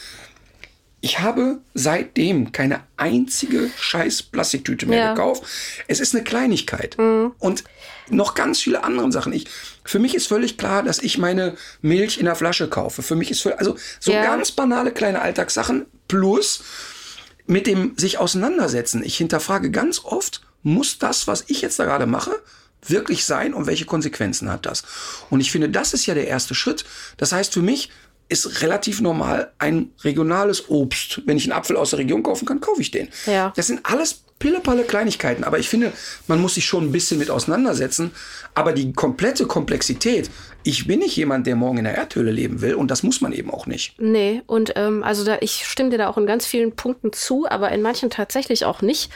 Ich 1.00 1.18
habe 1.20 1.58
seitdem 1.74 2.52
keine 2.52 2.80
einzige 2.96 3.68
scheiß 3.78 4.22
Plastiktüte 4.22 4.86
mehr 4.86 4.98
Ja. 4.98 5.12
gekauft. 5.14 5.42
Es 5.86 6.00
ist 6.00 6.14
eine 6.14 6.24
Kleinigkeit. 6.24 6.96
Und 6.96 7.64
noch 8.08 8.34
ganz 8.34 8.60
viele 8.60 8.84
andere 8.84 9.12
Sachen. 9.12 9.34
Ich, 9.34 9.46
für 9.84 9.98
mich 9.98 10.14
ist 10.14 10.26
völlig 10.28 10.56
klar, 10.58 10.82
dass 10.82 10.98
ich 10.98 11.18
meine 11.18 11.56
Milch 11.82 12.18
in 12.18 12.24
der 12.24 12.36
Flasche 12.36 12.68
kaufe. 12.68 13.02
Für 13.02 13.14
mich 13.16 13.30
ist 13.30 13.42
völlig, 13.42 13.58
also 13.58 13.76
so 14.00 14.12
Ja. 14.12 14.22
ganz 14.22 14.50
banale 14.52 14.92
kleine 14.92 15.20
Alltagssachen 15.22 15.86
plus 16.08 16.62
mit 17.46 17.66
dem 17.66 17.92
sich 17.98 18.18
auseinandersetzen. 18.18 19.02
Ich 19.04 19.16
hinterfrage 19.18 19.70
ganz 19.70 20.00
oft, 20.04 20.40
muss 20.62 20.98
das, 20.98 21.26
was 21.26 21.44
ich 21.48 21.60
jetzt 21.60 21.78
da 21.78 21.84
gerade 21.84 22.06
mache, 22.06 22.32
wirklich 22.86 23.24
sein 23.26 23.52
und 23.54 23.66
welche 23.66 23.84
Konsequenzen 23.84 24.50
hat 24.50 24.66
das? 24.66 24.82
Und 25.30 25.40
ich 25.40 25.50
finde, 25.50 25.68
das 25.68 25.92
ist 25.92 26.06
ja 26.06 26.14
der 26.14 26.26
erste 26.28 26.54
Schritt. 26.54 26.84
Das 27.18 27.32
heißt, 27.32 27.52
für 27.52 27.62
mich 27.62 27.90
ist 28.28 28.62
relativ 28.62 29.00
normal 29.00 29.52
ein 29.58 29.90
regionales 30.02 30.68
Obst. 30.68 31.22
Wenn 31.26 31.36
ich 31.36 31.44
einen 31.44 31.52
Apfel 31.52 31.76
aus 31.76 31.90
der 31.90 31.98
Region 31.98 32.22
kaufen 32.22 32.46
kann, 32.46 32.60
kaufe 32.60 32.80
ich 32.80 32.90
den. 32.90 33.08
Ja. 33.26 33.52
Das 33.56 33.66
sind 33.66 33.80
alles 33.84 34.24
pillepalle 34.38 34.84
Kleinigkeiten. 34.84 35.44
Aber 35.44 35.58
ich 35.58 35.68
finde, 35.68 35.92
man 36.26 36.40
muss 36.40 36.54
sich 36.54 36.64
schon 36.64 36.84
ein 36.84 36.92
bisschen 36.92 37.18
mit 37.18 37.30
auseinandersetzen. 37.30 38.10
Aber 38.54 38.72
die 38.72 38.92
komplette 38.92 39.46
Komplexität, 39.46 40.30
ich 40.62 40.86
bin 40.86 41.00
nicht 41.00 41.16
jemand, 41.16 41.46
der 41.46 41.56
morgen 41.56 41.78
in 41.78 41.84
der 41.84 41.94
Erdhöhle 41.94 42.30
leben 42.30 42.60
will. 42.60 42.74
Und 42.74 42.90
das 42.90 43.02
muss 43.02 43.20
man 43.20 43.32
eben 43.32 43.50
auch 43.50 43.66
nicht. 43.66 43.94
Nee, 43.98 44.42
und 44.46 44.72
ähm, 44.76 45.02
also 45.02 45.24
da, 45.24 45.38
ich 45.40 45.66
stimme 45.66 45.90
dir 45.90 45.98
da 45.98 46.08
auch 46.08 46.18
in 46.18 46.26
ganz 46.26 46.46
vielen 46.46 46.74
Punkten 46.76 47.12
zu, 47.12 47.46
aber 47.48 47.72
in 47.72 47.82
manchen 47.82 48.10
tatsächlich 48.10 48.64
auch 48.64 48.82
nicht. 48.82 49.10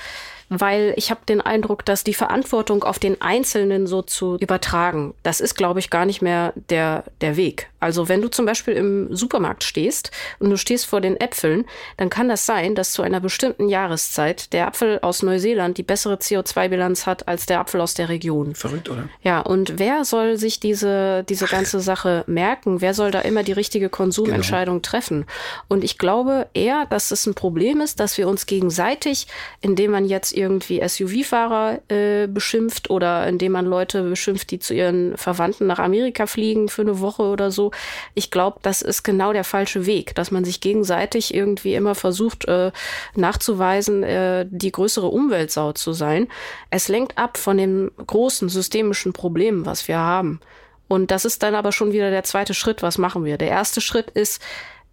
Weil 0.49 0.95
ich 0.97 1.11
habe 1.11 1.21
den 1.29 1.41
Eindruck, 1.41 1.85
dass 1.85 2.05
die 2.05 2.15
Verantwortung 2.15 2.83
auf 2.83 2.99
den 2.99 3.21
Einzelnen 3.21 3.87
so 3.87 4.03
zu 4.03 4.37
übertragen, 4.41 5.15
das 5.23 5.41
ist, 5.41 5.55
glaube 5.55 5.81
ich, 5.81 5.91
gar 5.91 6.07
nicht 6.07 6.23
mehr 6.23 6.53
der, 6.71 7.05
der 7.21 7.37
Weg. 7.37 7.69
Also 7.81 8.09
wenn 8.09 8.23
du 8.23 8.29
zum 8.29 8.47
Beispiel 8.47 8.75
im 8.75 9.15
Supermarkt 9.15 9.63
stehst 9.63 10.11
und 10.39 10.51
du 10.51 10.57
stehst 10.57 10.87
vor 10.87 11.01
den 11.01 11.17
Äpfeln, 11.17 11.65
dann 11.97 12.11
kann 12.11 12.29
das 12.29 12.47
sein, 12.47 12.75
dass 12.75 12.93
zu 12.93 13.03
einer 13.03 13.21
bestimmten 13.21 13.69
Jahreszeit 13.69 14.53
der 14.53 14.67
Apfel 14.67 14.99
aus 15.03 15.23
Neuseeland 15.23 15.79
die 15.79 15.83
bessere 15.83 16.15
CO2-Bilanz 16.15 17.07
hat 17.07 17.29
als 17.29 17.47
der 17.47 17.61
Apfel 17.61 17.81
aus 17.81 17.95
der 17.95 18.09
Region. 18.09 18.55
Verrückt, 18.55 18.89
oder? 18.89 19.09
Ja, 19.23 19.41
und 19.41 19.79
wer 19.79 20.05
soll 20.05 20.39
sich 20.39 20.61
diese, 20.61 21.25
diese 21.29 21.47
ganze 21.47 21.81
Sache 21.81 22.25
merken? 22.27 22.81
Wer 22.81 22.95
soll 22.95 23.11
da 23.11 23.21
immer 23.21 23.43
die 23.43 23.53
richtige 23.53 23.89
Konsumentscheidung 23.91 24.83
treffen? 24.83 25.27
Und 25.69 25.85
ich 25.85 25.99
glaube 25.99 26.49
eher, 26.55 26.87
dass 26.87 27.11
es 27.11 27.27
ein 27.27 27.35
Problem 27.35 27.81
ist, 27.81 28.01
dass 28.01 28.19
wir 28.19 28.29
uns 28.29 28.47
gegenseitig, 28.47 29.27
indem 29.61 29.93
man 29.93 30.05
jetzt 30.05 30.33
irgendwie 30.39 30.81
SUV-Fahrer 30.87 31.81
äh, 31.89 32.27
beschimpft 32.27 32.91
oder 32.91 33.27
indem 33.27 33.53
man 33.53 33.67
Leute 33.67 34.03
beschimpft, 34.03 34.51
die 34.51 34.59
zu 34.59 34.75
ihren 34.75 35.17
Verwandten 35.17 35.67
nach 35.67 35.79
Amerika 35.79 36.27
fliegen 36.27 36.69
für 36.69 36.83
eine 36.83 37.01
Woche 37.01 37.23
oder 37.23 37.51
so. 37.51 37.73
Ich 38.15 38.31
glaube, 38.31 38.61
das 38.63 38.83
ist 38.83 39.03
genau 39.03 39.33
der 39.33 39.45
falsche 39.45 39.87
Weg, 39.87 40.15
dass 40.15 40.31
man 40.31 40.45
sich 40.45 40.61
gegenseitig 40.61 41.35
irgendwie 41.35 41.75
immer 41.75 41.95
versucht 41.95 42.47
äh, 42.47 42.71
nachzuweisen, 43.15 44.03
äh, 44.03 44.47
die 44.49 44.73
größere 44.73 45.09
Umweltsau 45.09 45.73
zu 45.73 45.93
sein. 45.93 46.29
Es 46.71 46.89
lenkt 46.89 47.19
ab 47.19 47.37
von 47.37 47.59
dem 47.59 47.91
großen 48.07 48.49
systemischen 48.49 49.13
Problem, 49.13 49.67
was 49.67 49.89
wir 49.89 49.99
haben. 49.99 50.41
Und 50.89 51.11
das 51.11 51.25
ist 51.27 51.43
dann 51.43 51.55
aber 51.55 51.71
schon 51.71 51.93
wieder 51.93 52.11
der 52.11 52.25
zweite 52.25 52.55
Schritt. 52.55 52.83
Was 52.83 52.97
machen 52.97 53.25
wir? 53.25 53.37
Der 53.37 53.49
erste 53.49 53.81
Schritt 53.81 54.11
ist, 54.11 54.41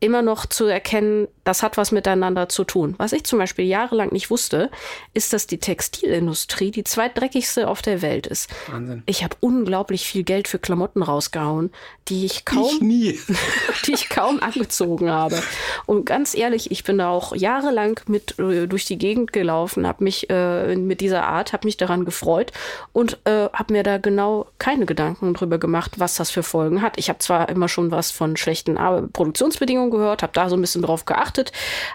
immer 0.06 0.22
noch 0.22 0.46
zu 0.46 0.66
erkennen, 0.66 1.28
das 1.44 1.64
hat 1.64 1.78
was 1.78 1.92
miteinander 1.92 2.50
zu 2.50 2.64
tun. 2.64 2.96
Was 2.98 3.14
ich 3.14 3.24
zum 3.24 3.40
Beispiel 3.40 3.66
jahrelang 3.66 4.12
nicht 4.12 4.30
wusste, 4.30 4.72
ist, 5.14 5.34
dass 5.34 5.48
die 5.48 5.60
Textilindustrie 5.60 6.72
die 6.72 6.84
zweitdreckigste 6.84 7.68
auf 7.68 7.82
der 7.82 8.02
Welt 8.02 8.28
ist. 8.28 8.50
Wahnsinn. 8.68 9.04
Ich 9.06 9.24
habe 9.24 9.36
unglaublich 9.40 10.06
viel 10.06 10.24
Geld 10.24 10.48
für 10.48 10.60
Klamotten 10.60 11.04
rausgehauen, 11.04 11.72
die 12.08 12.26
ich 12.26 12.46
kaum 12.46 12.92
Ich 12.92 13.26
die 13.86 13.94
ich 13.94 14.10
kaum 14.10 14.42
angezogen 14.42 15.10
habe. 15.10 15.42
Und 15.86 16.06
ganz 16.06 16.36
ehrlich, 16.36 16.72
ich 16.72 16.84
bin 16.84 16.98
da 16.98 17.10
auch 17.10 17.36
jahrelang 17.36 18.00
mit 18.08 18.40
äh, 18.40 18.68
durch 18.68 18.86
die 18.86 18.98
Gegend 18.98 19.34
gelaufen, 19.34 19.88
habe 19.88 20.04
mich 20.04 20.30
äh, 20.30 20.76
mit 20.76 21.02
dieser 21.02 21.26
Art, 21.26 21.54
habe 21.54 21.68
mich 21.68 21.78
daran 21.78 22.06
gefreut 22.06 22.52
und 22.94 23.20
äh, 23.26 23.50
habe 23.54 23.74
mir 23.74 23.84
da 23.84 23.98
genau 23.98 24.48
keine 24.58 24.86
Gedanken 24.86 25.34
drüber 25.34 25.58
gemacht, 25.58 25.94
was 25.98 26.16
das 26.16 26.32
für 26.32 26.44
Folgen 26.44 26.82
hat. 26.82 26.98
Ich 26.98 27.10
habe 27.10 27.20
zwar 27.20 27.50
immer 27.50 27.68
schon 27.68 27.92
was 27.92 28.12
von 28.12 28.38
schlechten 28.38 28.78
Ar 28.78 29.04
Produktionsbedingungen 29.14 29.92
gehört, 29.96 30.24
habe 30.24 30.34
da 30.34 30.50
so 30.50 30.56
ein 30.56 30.62
bisschen 30.62 30.82
drauf 30.82 31.06
geachtet, 31.06 31.52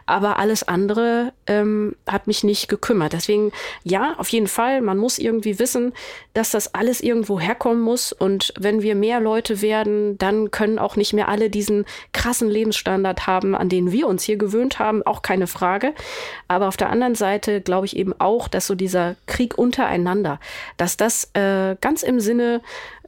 aber 0.06 0.38
alles 0.38 0.66
andere 0.66 1.32
ähm, 1.46 1.96
hat 2.06 2.26
mich 2.26 2.44
nicht 2.44 2.68
gekümmert. 2.68 3.12
Deswegen 3.12 3.52
ja, 3.84 4.14
auf 4.18 4.28
jeden 4.28 4.46
Fall, 4.46 4.80
man 4.80 4.98
muss 4.98 5.18
irgendwie 5.18 5.58
wissen, 5.58 5.92
dass 6.34 6.50
das 6.50 6.74
alles 6.74 7.00
irgendwo 7.00 7.40
herkommen 7.40 7.82
muss 7.82 8.12
und 8.12 8.52
wenn 8.58 8.82
wir 8.82 8.94
mehr 8.94 9.20
Leute 9.20 9.62
werden, 9.62 10.18
dann 10.18 10.50
können 10.50 10.78
auch 10.78 10.96
nicht 10.96 11.12
mehr 11.12 11.28
alle 11.28 11.50
diesen 11.50 11.84
krassen 12.12 12.48
Lebensstandard 12.48 13.26
haben, 13.26 13.54
an 13.54 13.68
den 13.68 13.92
wir 13.92 14.06
uns 14.06 14.24
hier 14.24 14.36
gewöhnt 14.36 14.78
haben, 14.78 15.02
auch 15.04 15.22
keine 15.22 15.46
Frage. 15.46 15.94
Aber 16.48 16.68
auf 16.68 16.76
der 16.76 16.90
anderen 16.90 17.14
Seite 17.14 17.60
glaube 17.60 17.86
ich 17.86 17.96
eben 17.96 18.14
auch, 18.18 18.48
dass 18.48 18.66
so 18.66 18.74
dieser 18.74 19.16
Krieg 19.26 19.58
untereinander, 19.58 20.40
dass 20.76 20.96
das 20.96 21.30
äh, 21.34 21.76
ganz 21.80 22.02
im 22.02 22.20
Sinne 22.20 22.60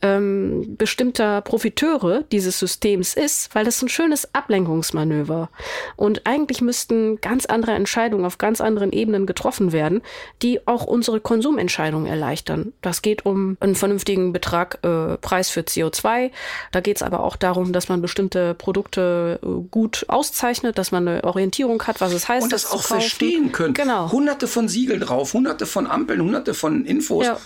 ähm, 0.03 0.77
bestimmter 0.77 1.41
Profiteure 1.41 2.25
dieses 2.33 2.59
Systems 2.59 3.15
ist, 3.15 3.55
weil 3.55 3.65
das 3.65 3.81
ein 3.83 3.89
schönes 3.89 4.35
Ablenkungsmanöver. 4.35 5.49
Und 5.97 6.27
eigentlich 6.27 6.61
müssten 6.61 7.21
ganz 7.21 7.47
andere 7.47 7.73
Entscheidungen 7.73 8.25
auf 8.25 8.39
ganz 8.39 8.61
anderen 8.61 8.93
Ebenen 8.93 9.27
getroffen 9.27 9.73
werden, 9.73 10.03
die 10.43 10.67
auch 10.67 10.85
unsere 10.85 11.21
Konsumentscheidungen 11.21 12.07
erleichtern. 12.07 12.73
Das 12.83 13.03
geht 13.03 13.25
um 13.25 13.57
einen 13.61 13.77
vernünftigen 13.77 14.33
Betrag, 14.33 14.79
äh, 14.83 15.17
Preis 15.19 15.51
für 15.51 15.61
CO2. 15.61 16.31
Da 16.73 16.81
geht 16.81 16.97
es 16.97 17.03
aber 17.03 17.21
auch 17.21 17.37
darum, 17.37 17.73
dass 17.73 17.89
man 17.89 18.03
bestimmte 18.03 18.55
Produkte 18.55 19.39
äh, 19.43 19.47
gut 19.71 20.05
auszeichnet, 20.09 20.79
dass 20.79 20.91
man 20.91 21.07
eine 21.07 21.25
Orientierung 21.25 21.83
hat, 21.85 22.01
was 22.01 22.13
es 22.13 22.29
heißt. 22.29 22.45
Und 22.45 22.53
das 22.53 22.63
zu 22.63 22.77
auch 22.77 22.83
verstehen 22.83 23.53
können. 23.53 23.75
Genau. 23.75 24.11
Hunderte 24.11 24.49
von 24.49 24.69
Siegeln 24.69 25.01
drauf, 25.01 25.33
hunderte 25.33 25.67
von 25.67 25.87
Ampeln, 25.87 26.21
hunderte 26.21 26.55
von 26.55 26.85
Infos. 26.85 27.27
Ja. 27.27 27.39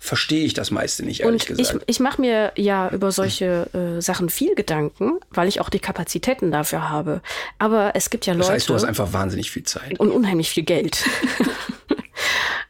Verstehe 0.00 0.44
ich 0.44 0.54
das 0.54 0.70
meiste 0.70 1.04
nicht, 1.04 1.20
ehrlich 1.20 1.50
Und 1.50 1.60
ich, 1.60 1.68
gesagt. 1.68 1.84
ich 1.86 1.98
mache 1.98 2.20
mir 2.20 2.52
ja 2.56 2.88
über 2.90 3.10
solche 3.10 3.68
äh, 3.74 4.00
Sachen 4.00 4.30
viel 4.30 4.54
Gedanken, 4.54 5.18
weil 5.30 5.48
ich 5.48 5.60
auch 5.60 5.70
die 5.70 5.80
Kapazitäten 5.80 6.52
dafür 6.52 6.88
habe. 6.88 7.20
Aber 7.58 7.92
es 7.94 8.08
gibt 8.08 8.24
ja 8.26 8.32
Leute 8.32 8.46
das 8.46 8.50
heißt, 8.50 8.68
du 8.68 8.74
hast 8.74 8.84
einfach 8.84 9.12
wahnsinnig 9.12 9.50
viel 9.50 9.64
Zeit. 9.64 9.98
und 9.98 10.10
unheimlich 10.10 10.50
viel 10.50 10.62
Geld. 10.62 11.04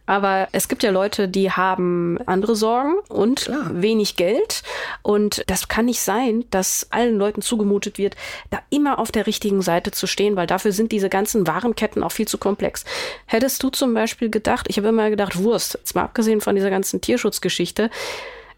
Aber 0.06 0.48
es 0.52 0.68
gibt 0.68 0.82
ja 0.82 0.90
Leute, 0.90 1.28
die 1.28 1.50
haben 1.50 2.18
andere 2.24 2.56
Sorgen 2.56 2.94
und 3.08 3.42
Klar. 3.42 3.70
wenig 3.72 4.16
Geld. 4.16 4.62
Und 5.02 5.44
das 5.48 5.68
kann 5.68 5.84
nicht 5.84 6.00
sein, 6.00 6.44
dass 6.50 6.86
allen 6.90 7.18
Leuten 7.18 7.42
zugemutet 7.42 7.98
wird, 7.98 8.16
da 8.50 8.60
immer 8.70 8.98
auf 8.98 9.12
der 9.12 9.26
richtigen 9.26 9.60
Seite 9.60 9.90
zu 9.90 10.06
stehen, 10.06 10.34
weil 10.34 10.46
dafür 10.46 10.72
sind 10.72 10.92
diese 10.92 11.10
ganzen 11.10 11.46
Warenketten 11.46 12.02
auch 12.02 12.12
viel 12.12 12.26
zu 12.26 12.38
komplex. 12.38 12.84
Hättest 13.26 13.62
du 13.62 13.68
zum 13.68 13.92
Beispiel 13.92 14.30
gedacht, 14.30 14.66
ich 14.70 14.78
habe 14.78 14.88
immer 14.88 15.10
gedacht, 15.10 15.42
Wurst, 15.42 15.74
jetzt 15.74 15.94
mal 15.94 16.04
abgesehen 16.04 16.40
von 16.40 16.54
dieser 16.54 16.70
ganzen 16.70 17.02
Tierschutzgeschichte, 17.02 17.90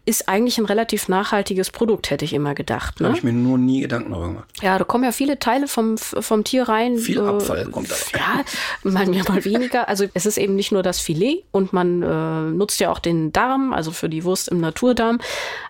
ist 0.05 0.27
eigentlich 0.27 0.57
ein 0.57 0.65
relativ 0.65 1.07
nachhaltiges 1.09 1.69
Produkt, 1.69 2.09
hätte 2.09 2.25
ich 2.25 2.33
immer 2.33 2.55
gedacht. 2.55 2.95
Da 2.99 3.05
habe 3.05 3.11
Ne? 3.13 3.17
ich 3.17 3.23
mir 3.23 3.33
nur 3.33 3.57
nie 3.57 3.81
Gedanken 3.81 4.11
darüber 4.11 4.27
gemacht. 4.29 4.45
Ja, 4.61 4.77
da 4.77 4.83
kommen 4.83 5.03
ja 5.03 5.11
viele 5.11 5.37
Teile 5.37 5.67
vom, 5.67 5.97
vom 5.97 6.43
Tier 6.43 6.67
rein. 6.67 6.97
Viel 6.97 7.17
äh, 7.19 7.21
Abfall 7.21 7.65
kommt 7.67 7.91
da. 7.91 7.95
Ja, 8.17 8.43
mal 8.83 9.05
mehr, 9.05 9.23
mal 9.27 9.43
weniger. 9.45 9.87
Also 9.87 10.05
es 10.13 10.25
ist 10.25 10.37
eben 10.37 10.55
nicht 10.55 10.71
nur 10.71 10.81
das 10.83 10.99
Filet 10.99 11.43
und 11.51 11.71
man 11.73 12.01
äh, 12.01 12.51
nutzt 12.51 12.79
ja 12.79 12.91
auch 12.91 12.99
den 12.99 13.31
Darm, 13.31 13.73
also 13.73 13.91
für 13.91 14.09
die 14.09 14.23
Wurst 14.23 14.47
im 14.49 14.59
Naturdarm. 14.59 15.19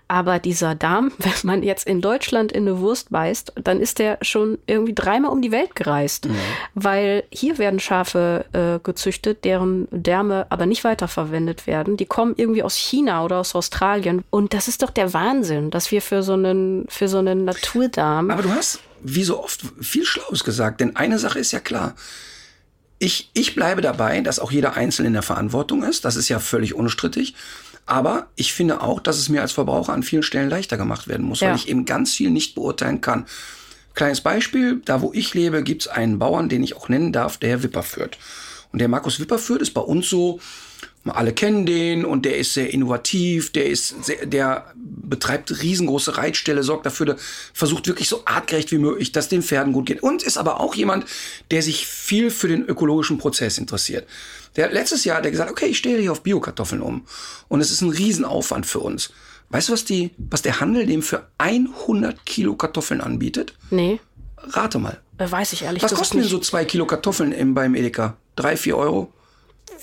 Aber 0.08 0.40
dieser 0.40 0.76
Darm, 0.76 1.12
wenn 1.20 1.32
man 1.44 1.64
jetzt 1.64 1.88
in 1.88 2.02
Deutschland 2.02 2.52
in 2.52 2.68
eine 2.68 2.80
Wurst 2.80 3.10
beißt, 3.12 3.54
dann 3.62 3.80
ist 3.80 4.00
der 4.00 4.18
schon 4.22 4.58
irgendwie 4.68 4.94
dreimal 4.94 5.32
um 5.32 5.42
die 5.42 5.52
Welt 5.52 5.76
gereist. 5.76 6.28
Mhm. 6.28 6.36
Weil 6.74 7.24
hier 7.32 7.58
werden 7.58 7.80
Schafe 7.80 8.46
äh, 8.54 8.80
gezüchtet, 8.84 9.44
deren 9.46 9.88
Därme 9.92 10.46
aber 10.50 10.66
nicht 10.66 10.84
weiterverwendet 10.84 11.68
werden. 11.68 11.98
Die 11.98 12.06
kommen 12.06 12.34
irgendwie 12.38 12.64
aus 12.64 12.76
China 12.76 13.24
oder 13.26 13.40
aus 13.40 13.56
Australien. 13.56 14.21
Und 14.30 14.54
das 14.54 14.68
ist 14.68 14.82
doch 14.82 14.90
der 14.90 15.14
Wahnsinn, 15.14 15.72
dass 15.72 15.92
wir 15.92 16.02
für 16.02 16.24
so 16.24 16.34
einen, 16.34 16.86
für 16.90 17.08
so 17.08 17.18
einen 17.20 17.46
Naturdarm. 17.46 18.30
Aber 18.32 18.44
du 18.44 18.52
hast, 18.52 18.80
wie 19.02 19.24
so 19.24 19.44
oft, 19.44 19.62
viel 19.80 20.06
Schlaues 20.06 20.44
gesagt. 20.44 20.82
Denn 20.82 20.96
eine 20.96 21.20
Sache 21.20 21.40
ist 21.40 21.52
ja 21.52 21.60
klar. 21.60 21.96
Ich, 23.00 23.32
ich 23.34 23.56
bleibe 23.56 23.82
dabei, 23.82 24.22
dass 24.22 24.40
auch 24.40 24.52
jeder 24.52 24.76
Einzelne 24.76 25.08
in 25.08 25.14
der 25.14 25.24
Verantwortung 25.24 25.84
ist. 25.84 26.06
Das 26.06 26.16
ist 26.16 26.30
ja 26.30 26.40
völlig 26.40 26.76
unstrittig. 26.76 27.34
Aber 27.88 28.28
ich 28.36 28.54
finde 28.54 28.82
auch, 28.82 29.00
dass 29.00 29.18
es 29.18 29.28
mir 29.28 29.42
als 29.42 29.52
Verbraucher 29.54 29.92
an 29.94 30.04
vielen 30.04 30.24
Stellen 30.24 30.50
leichter 30.50 30.78
gemacht 30.78 31.08
werden 31.08 31.26
muss, 31.26 31.40
Ja. 31.40 31.50
weil 31.50 31.56
ich 31.56 31.68
eben 31.68 31.86
ganz 31.86 32.14
viel 32.14 32.30
nicht 32.30 32.54
beurteilen 32.56 33.02
kann. 33.02 33.26
Kleines 33.96 34.22
Beispiel, 34.22 34.82
da 34.86 35.02
wo 35.02 35.12
ich 35.14 35.34
lebe, 35.34 35.64
gibt 35.64 35.82
es 35.82 35.88
einen 35.88 36.20
Bauern, 36.20 36.48
den 36.48 36.64
ich 36.64 36.78
auch 36.78 36.90
nennen 36.90 37.12
darf, 37.12 37.38
der 37.38 37.50
Herr 37.50 37.64
Wipperfürth. 37.64 38.18
Und 38.72 38.80
der 38.80 38.88
Markus 38.88 39.20
Wipperfürth 39.20 39.62
ist 39.62 39.74
bei 39.74 39.82
uns 39.82 40.10
so, 40.10 40.40
alle 41.06 41.34
kennen 41.34 41.66
den 41.66 42.06
und 42.06 42.26
der 42.26 42.38
ist 42.38 42.54
sehr 42.54 42.72
innovativ, 42.72 43.52
der 43.52 43.66
ist 43.66 44.06
sehr, 44.06 44.26
der 44.26 44.72
betreibt 44.76 45.62
riesengroße 45.62 46.18
Reitställe, 46.18 46.64
sorgt 46.64 46.86
dafür, 46.86 47.08
der 47.08 47.16
versucht 47.54 47.88
wirklich 47.88 48.08
so 48.08 48.24
artgerecht 48.26 48.72
wie 48.72 48.78
möglich, 48.78 49.12
dass 49.12 49.28
den 49.28 49.42
Pferden 49.42 49.74
gut 49.74 49.88
geht 49.88 50.04
und 50.04 50.22
ist 50.22 50.38
aber 50.38 50.60
auch 50.60 50.76
jemand, 50.76 51.06
der 51.50 51.64
sich 51.64 51.88
viel 51.88 52.30
für 52.30 52.48
den 52.48 52.64
ökologischen 52.66 53.18
Prozess 53.18 53.58
interessiert. 53.58 54.08
Der 54.56 54.66
hat 54.66 54.74
letztes 54.74 55.04
Jahr 55.04 55.18
hat 55.18 55.26
er 55.26 55.32
gesagt, 55.32 55.50
okay, 55.50 55.68
ich 55.68 55.78
stelle 55.78 56.00
hier 56.00 56.12
auf 56.12 56.22
Biokartoffeln 56.22 56.82
um 56.82 57.06
und 57.48 57.62
es 57.62 57.72
ist 57.72 57.82
ein 57.82 57.90
Riesenaufwand 57.90 58.66
für 58.66 58.80
uns. 58.80 59.12
Weißt 59.50 59.70
du, 59.70 59.74
was 59.74 59.86
die, 59.86 60.12
was 60.18 60.44
der 60.44 60.60
Handel 60.60 60.86
dem 60.86 61.02
für 61.02 61.28
100 61.40 62.26
Kilo 62.26 62.56
Kartoffeln 62.56 63.02
anbietet? 63.02 63.54
nee. 63.70 64.00
Rate 64.44 64.80
mal. 64.80 65.00
Äh, 65.20 65.30
Weiß 65.30 65.54
ich 65.54 65.64
ehrlich 65.64 65.84
Was 65.84 65.94
kosten 65.94 66.18
denn 66.18 66.28
so 66.28 66.40
zwei 66.40 66.66
Kilo 66.66 66.86
Kartoffeln 66.86 67.32
im, 67.32 67.54
beim 67.54 67.76
Edeka? 67.76 68.18
Drei, 68.36 68.58
vier 68.58 68.76
Euro? 68.76 69.14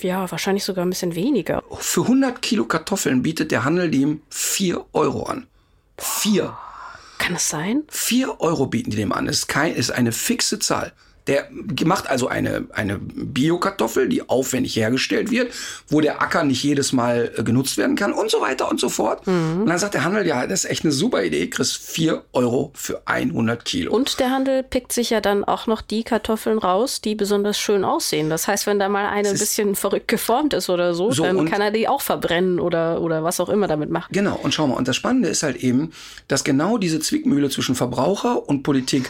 Ja, 0.01 0.29
wahrscheinlich 0.31 0.63
sogar 0.63 0.85
ein 0.85 0.89
bisschen 0.89 1.15
weniger. 1.15 1.63
Für 1.79 2.01
100 2.01 2.41
Kilo 2.41 2.65
Kartoffeln 2.65 3.21
bietet 3.21 3.51
der 3.51 3.63
Handel 3.63 3.91
dem 3.91 4.21
4 4.29 4.85
Euro 4.93 5.23
an. 5.23 5.47
4. 5.97 6.57
Kann 7.17 7.35
es 7.35 7.49
sein? 7.49 7.83
4 7.89 8.39
Euro 8.39 8.67
bieten 8.67 8.91
die 8.91 8.97
dem 8.97 9.11
an. 9.11 9.27
Ist, 9.27 9.47
kein, 9.47 9.73
ist 9.73 9.91
eine 9.91 10.11
fixe 10.11 10.59
Zahl. 10.59 10.93
Der 11.29 11.47
macht 11.85 12.09
also 12.09 12.27
eine, 12.27 12.65
eine 12.73 12.99
Bio-Kartoffel, 12.99 14.09
die 14.09 14.27
aufwendig 14.27 14.75
hergestellt 14.75 15.31
wird, 15.31 15.53
wo 15.87 16.01
der 16.01 16.21
Acker 16.21 16.43
nicht 16.43 16.63
jedes 16.63 16.91
Mal 16.91 17.31
äh, 17.37 17.43
genutzt 17.43 17.77
werden 17.77 17.95
kann 17.95 18.11
und 18.11 18.29
so 18.31 18.41
weiter 18.41 18.69
und 18.69 18.79
so 18.79 18.89
fort. 18.89 19.25
Mhm. 19.27 19.61
Und 19.61 19.67
dann 19.67 19.77
sagt 19.79 19.93
der 19.93 20.03
Handel, 20.03 20.25
ja, 20.25 20.45
das 20.47 20.65
ist 20.65 20.71
echt 20.71 20.83
eine 20.83 20.91
super 20.91 21.23
Idee, 21.23 21.47
kriegst 21.47 21.77
4 21.77 22.23
Euro 22.33 22.71
für 22.73 23.01
100 23.05 23.63
Kilo. 23.63 23.93
Und 23.93 24.19
der 24.19 24.31
Handel 24.31 24.63
pickt 24.63 24.91
sich 24.91 25.11
ja 25.11 25.21
dann 25.21 25.43
auch 25.43 25.67
noch 25.67 25.81
die 25.81 26.03
Kartoffeln 26.03 26.57
raus, 26.57 26.99
die 27.01 27.15
besonders 27.15 27.59
schön 27.59 27.85
aussehen. 27.85 28.29
Das 28.29 28.47
heißt, 28.47 28.65
wenn 28.67 28.79
da 28.79 28.89
mal 28.89 29.07
eine 29.07 29.29
ein 29.29 29.37
bisschen 29.37 29.75
verrückt 29.75 30.07
geformt 30.07 30.53
ist 30.53 30.69
oder 30.69 30.93
so, 30.93 31.11
So, 31.11 31.23
dann 31.23 31.37
und- 31.37 31.49
kann 31.49 31.61
er 31.61 31.71
die 31.71 31.87
auch 31.87 32.01
verbrennen 32.01 32.59
oder, 32.59 33.01
oder 33.01 33.23
was 33.23 33.39
auch 33.39 33.49
immer 33.49 33.67
damit 33.67 33.89
machen. 33.91 34.09
Genau, 34.11 34.39
und 34.41 34.53
schau 34.53 34.67
mal, 34.67 34.75
und 34.75 34.87
das 34.87 34.95
Spannende 34.95 35.29
ist 35.29 35.43
halt 35.43 35.57
eben, 35.57 35.91
dass 36.27 36.43
genau 36.43 36.77
diese 36.79 36.99
Zwickmühle 36.99 37.49
zwischen 37.49 37.75
Verbraucher 37.75 38.47
und 38.49 38.63
Politik, 38.63 39.09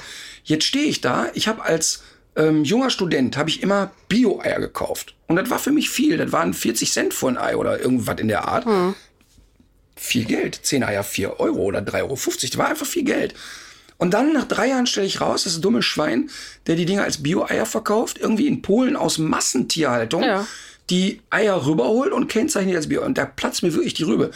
jetzt 0.50 0.66
stehe 0.66 0.86
ich 0.86 1.00
da, 1.02 1.28
ich 1.34 1.48
habe 1.48 1.64
als 1.64 2.04
ähm, 2.36 2.64
junger 2.64 2.90
Student, 2.90 3.38
habe 3.38 3.50
ich 3.50 3.62
immer 3.64 3.92
Bio-Eier 4.08 4.60
gekauft. 4.60 5.16
Und 5.28 5.36
das 5.38 5.50
war 5.50 5.60
für 5.60 5.72
mich 5.72 5.90
viel, 5.90 6.18
das 6.18 6.32
waren 6.32 6.54
40 6.54 6.92
Cent 6.92 7.14
für 7.14 7.28
ein 7.28 7.38
Ei 7.38 7.56
oder 7.56 7.80
irgendwas 7.80 8.20
in 8.20 8.28
der 8.28 8.48
Art. 8.48 8.66
Viel 9.96 10.26
Geld, 10.26 10.60
10 10.64 10.84
Eier 10.84 11.04
4 11.04 11.40
Euro 11.40 11.60
oder 11.64 11.80
3,50 11.80 12.02
Euro, 12.04 12.16
das 12.42 12.58
war 12.58 12.68
einfach 12.70 12.86
viel 12.86 13.04
Geld. 13.04 13.34
Und 13.98 14.14
dann 14.14 14.32
nach 14.32 14.46
drei 14.46 14.68
Jahren 14.70 14.88
stelle 14.88 15.06
ich 15.08 15.20
raus, 15.20 15.44
das 15.44 15.60
dumme 15.60 15.82
Schwein, 15.82 16.30
der 16.68 16.76
die 16.76 16.86
Dinger 16.86 17.04
als 17.04 17.22
Bio-Eier 17.22 17.66
verkauft, 17.66 18.18
irgendwie 18.18 18.48
in 18.48 18.62
Polen 18.62 18.96
aus 18.96 19.18
Massentierhaltung, 19.18 20.24
Ja. 20.24 20.48
die 20.90 21.20
Eier 21.30 21.66
rüberholt 21.66 22.14
und 22.14 22.30
kennzeichnet 22.30 22.78
als 22.78 22.88
Bio. 22.88 23.04
Und 23.04 23.18
da 23.18 23.26
platzt 23.26 23.62
mir 23.62 23.74
wirklich 23.74 23.94
die 23.94 24.04
Rübe. 24.04 24.32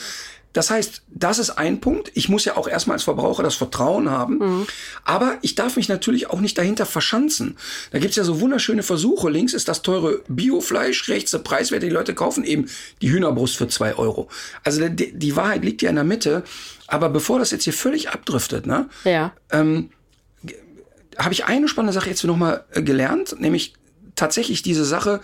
Das 0.53 0.69
heißt, 0.69 1.01
das 1.09 1.39
ist 1.39 1.49
ein 1.51 1.81
Punkt. 1.81 2.11
Ich 2.13 2.29
muss 2.29 2.45
ja 2.45 2.55
auch 2.57 2.67
erstmal 2.67 2.95
als 2.95 3.03
Verbraucher 3.03 3.41
das 3.41 3.55
Vertrauen 3.55 4.11
haben. 4.11 4.67
Aber 5.03 5.37
ich 5.41 5.55
darf 5.55 5.75
mich 5.77 5.89
natürlich 5.89 6.29
auch 6.29 6.39
nicht 6.39 6.57
dahinter 6.59 6.85
verschanzen. 6.85 7.57
Da 7.91 7.97
gibt's 7.97 8.15
ja 8.17 8.23
so 8.23 8.39
wunderschöne 8.39 8.83
Versuche. 8.83 9.29
Links 9.31 9.53
ist 9.53 9.67
das 9.67 9.81
teure 9.81 10.21
Biofleisch, 10.27 11.09
rechts 11.09 11.31
der 11.31 11.39
Preiswerte. 11.39 11.87
Die 11.87 11.91
Leute 11.91 12.13
kaufen 12.13 12.43
eben 12.43 12.69
die 13.01 13.09
Hühnerbrust 13.11 13.57
für 13.57 13.67
zwei 13.67 13.95
Euro. 13.95 14.29
Also 14.63 14.87
die, 14.89 15.11
die 15.17 15.35
Wahrheit 15.35 15.65
liegt 15.65 15.81
ja 15.81 15.89
in 15.89 15.95
der 15.95 16.03
Mitte. 16.03 16.43
Aber 16.85 17.09
bevor 17.09 17.39
das 17.39 17.49
jetzt 17.49 17.63
hier 17.63 17.73
völlig 17.73 18.09
abdriftet, 18.11 18.67
ne, 18.67 18.87
Ja. 19.05 19.33
habe 19.51 21.33
ich 21.33 21.45
eine 21.45 21.67
spannende 21.67 21.93
Sache 21.93 22.09
jetzt 22.09 22.23
noch 22.23 22.37
mal 22.37 22.63
äh, 22.71 22.81
gelernt, 22.81 23.35
nämlich 23.39 23.73
tatsächlich 24.15 24.61
diese 24.61 24.85
Sache. 24.85 25.21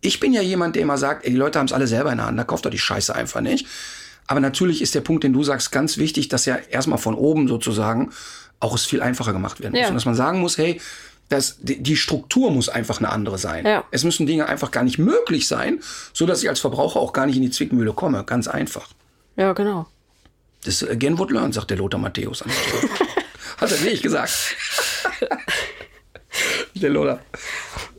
Ich 0.00 0.18
bin 0.20 0.32
ja 0.32 0.42
jemand, 0.42 0.74
der 0.74 0.82
immer 0.82 0.98
sagt, 0.98 1.24
ey, 1.24 1.30
die 1.30 1.36
Leute 1.36 1.58
haben 1.58 1.66
es 1.66 1.72
alle 1.72 1.86
selber 1.86 2.10
in 2.10 2.18
der 2.18 2.26
Hand, 2.26 2.38
da 2.38 2.44
kauft 2.44 2.64
doch 2.64 2.70
die 2.70 2.78
Scheiße 2.78 3.14
einfach 3.14 3.40
nicht. 3.40 3.66
Aber 4.26 4.40
natürlich 4.40 4.82
ist 4.82 4.94
der 4.94 5.00
Punkt, 5.00 5.24
den 5.24 5.32
du 5.32 5.42
sagst, 5.44 5.72
ganz 5.72 5.98
wichtig, 5.98 6.28
dass 6.28 6.46
ja 6.46 6.56
erstmal 6.56 6.98
von 6.98 7.14
oben 7.14 7.48
sozusagen 7.48 8.12
auch 8.60 8.74
es 8.74 8.84
viel 8.84 9.02
einfacher 9.02 9.32
gemacht 9.32 9.60
werden 9.60 9.72
muss. 9.72 9.80
Ja. 9.80 9.88
Und 9.88 9.94
dass 9.94 10.04
man 10.04 10.14
sagen 10.14 10.40
muss, 10.40 10.56
hey, 10.58 10.80
das, 11.28 11.56
die, 11.60 11.96
Struktur 11.96 12.50
muss 12.50 12.68
einfach 12.68 12.98
eine 12.98 13.10
andere 13.10 13.38
sein. 13.38 13.64
Ja. 13.64 13.84
Es 13.90 14.04
müssen 14.04 14.26
Dinge 14.26 14.48
einfach 14.48 14.70
gar 14.70 14.84
nicht 14.84 14.98
möglich 14.98 15.48
sein, 15.48 15.80
so 16.12 16.26
dass 16.26 16.42
ich 16.42 16.48
als 16.48 16.60
Verbraucher 16.60 17.00
auch 17.00 17.12
gar 17.12 17.26
nicht 17.26 17.36
in 17.36 17.42
die 17.42 17.50
Zwickmühle 17.50 17.92
komme. 17.94 18.22
Ganz 18.24 18.48
einfach. 18.48 18.88
Ja, 19.36 19.52
genau. 19.54 19.86
Das 20.64 20.82
ist 20.82 20.90
again 20.90 21.18
what 21.18 21.30
learned, 21.30 21.54
sagt 21.54 21.70
der 21.70 21.78
Lothar 21.78 21.98
Matthäus. 21.98 22.44
Hat 23.56 23.72
er 23.72 23.80
nicht 23.80 24.02
gesagt. 24.02 24.32
der 26.74 26.90
Lothar. 26.90 27.20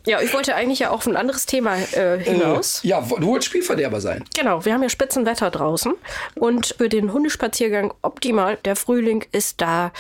Ja, 0.05 0.21
ich 0.21 0.33
wollte 0.33 0.55
eigentlich 0.55 0.79
ja 0.79 0.89
auch 0.89 1.03
auf 1.03 1.07
ein 1.07 1.15
anderes 1.15 1.45
Thema 1.45 1.77
äh, 1.77 2.19
hinaus. 2.19 2.81
Ja, 2.83 3.01
du 3.01 3.27
wolltest 3.27 3.49
Spielverderber 3.49 4.01
sein. 4.01 4.25
Genau, 4.35 4.65
wir 4.65 4.73
haben 4.73 4.83
ja 4.83 4.89
Spitzenwetter 4.89 5.49
draußen 5.49 5.93
und 6.35 6.75
für 6.77 6.89
den 6.89 7.13
Hundespaziergang 7.13 7.93
optimal. 8.01 8.57
Der 8.65 8.75
Frühling 8.75 9.25
ist 9.31 9.61
da. 9.61 9.91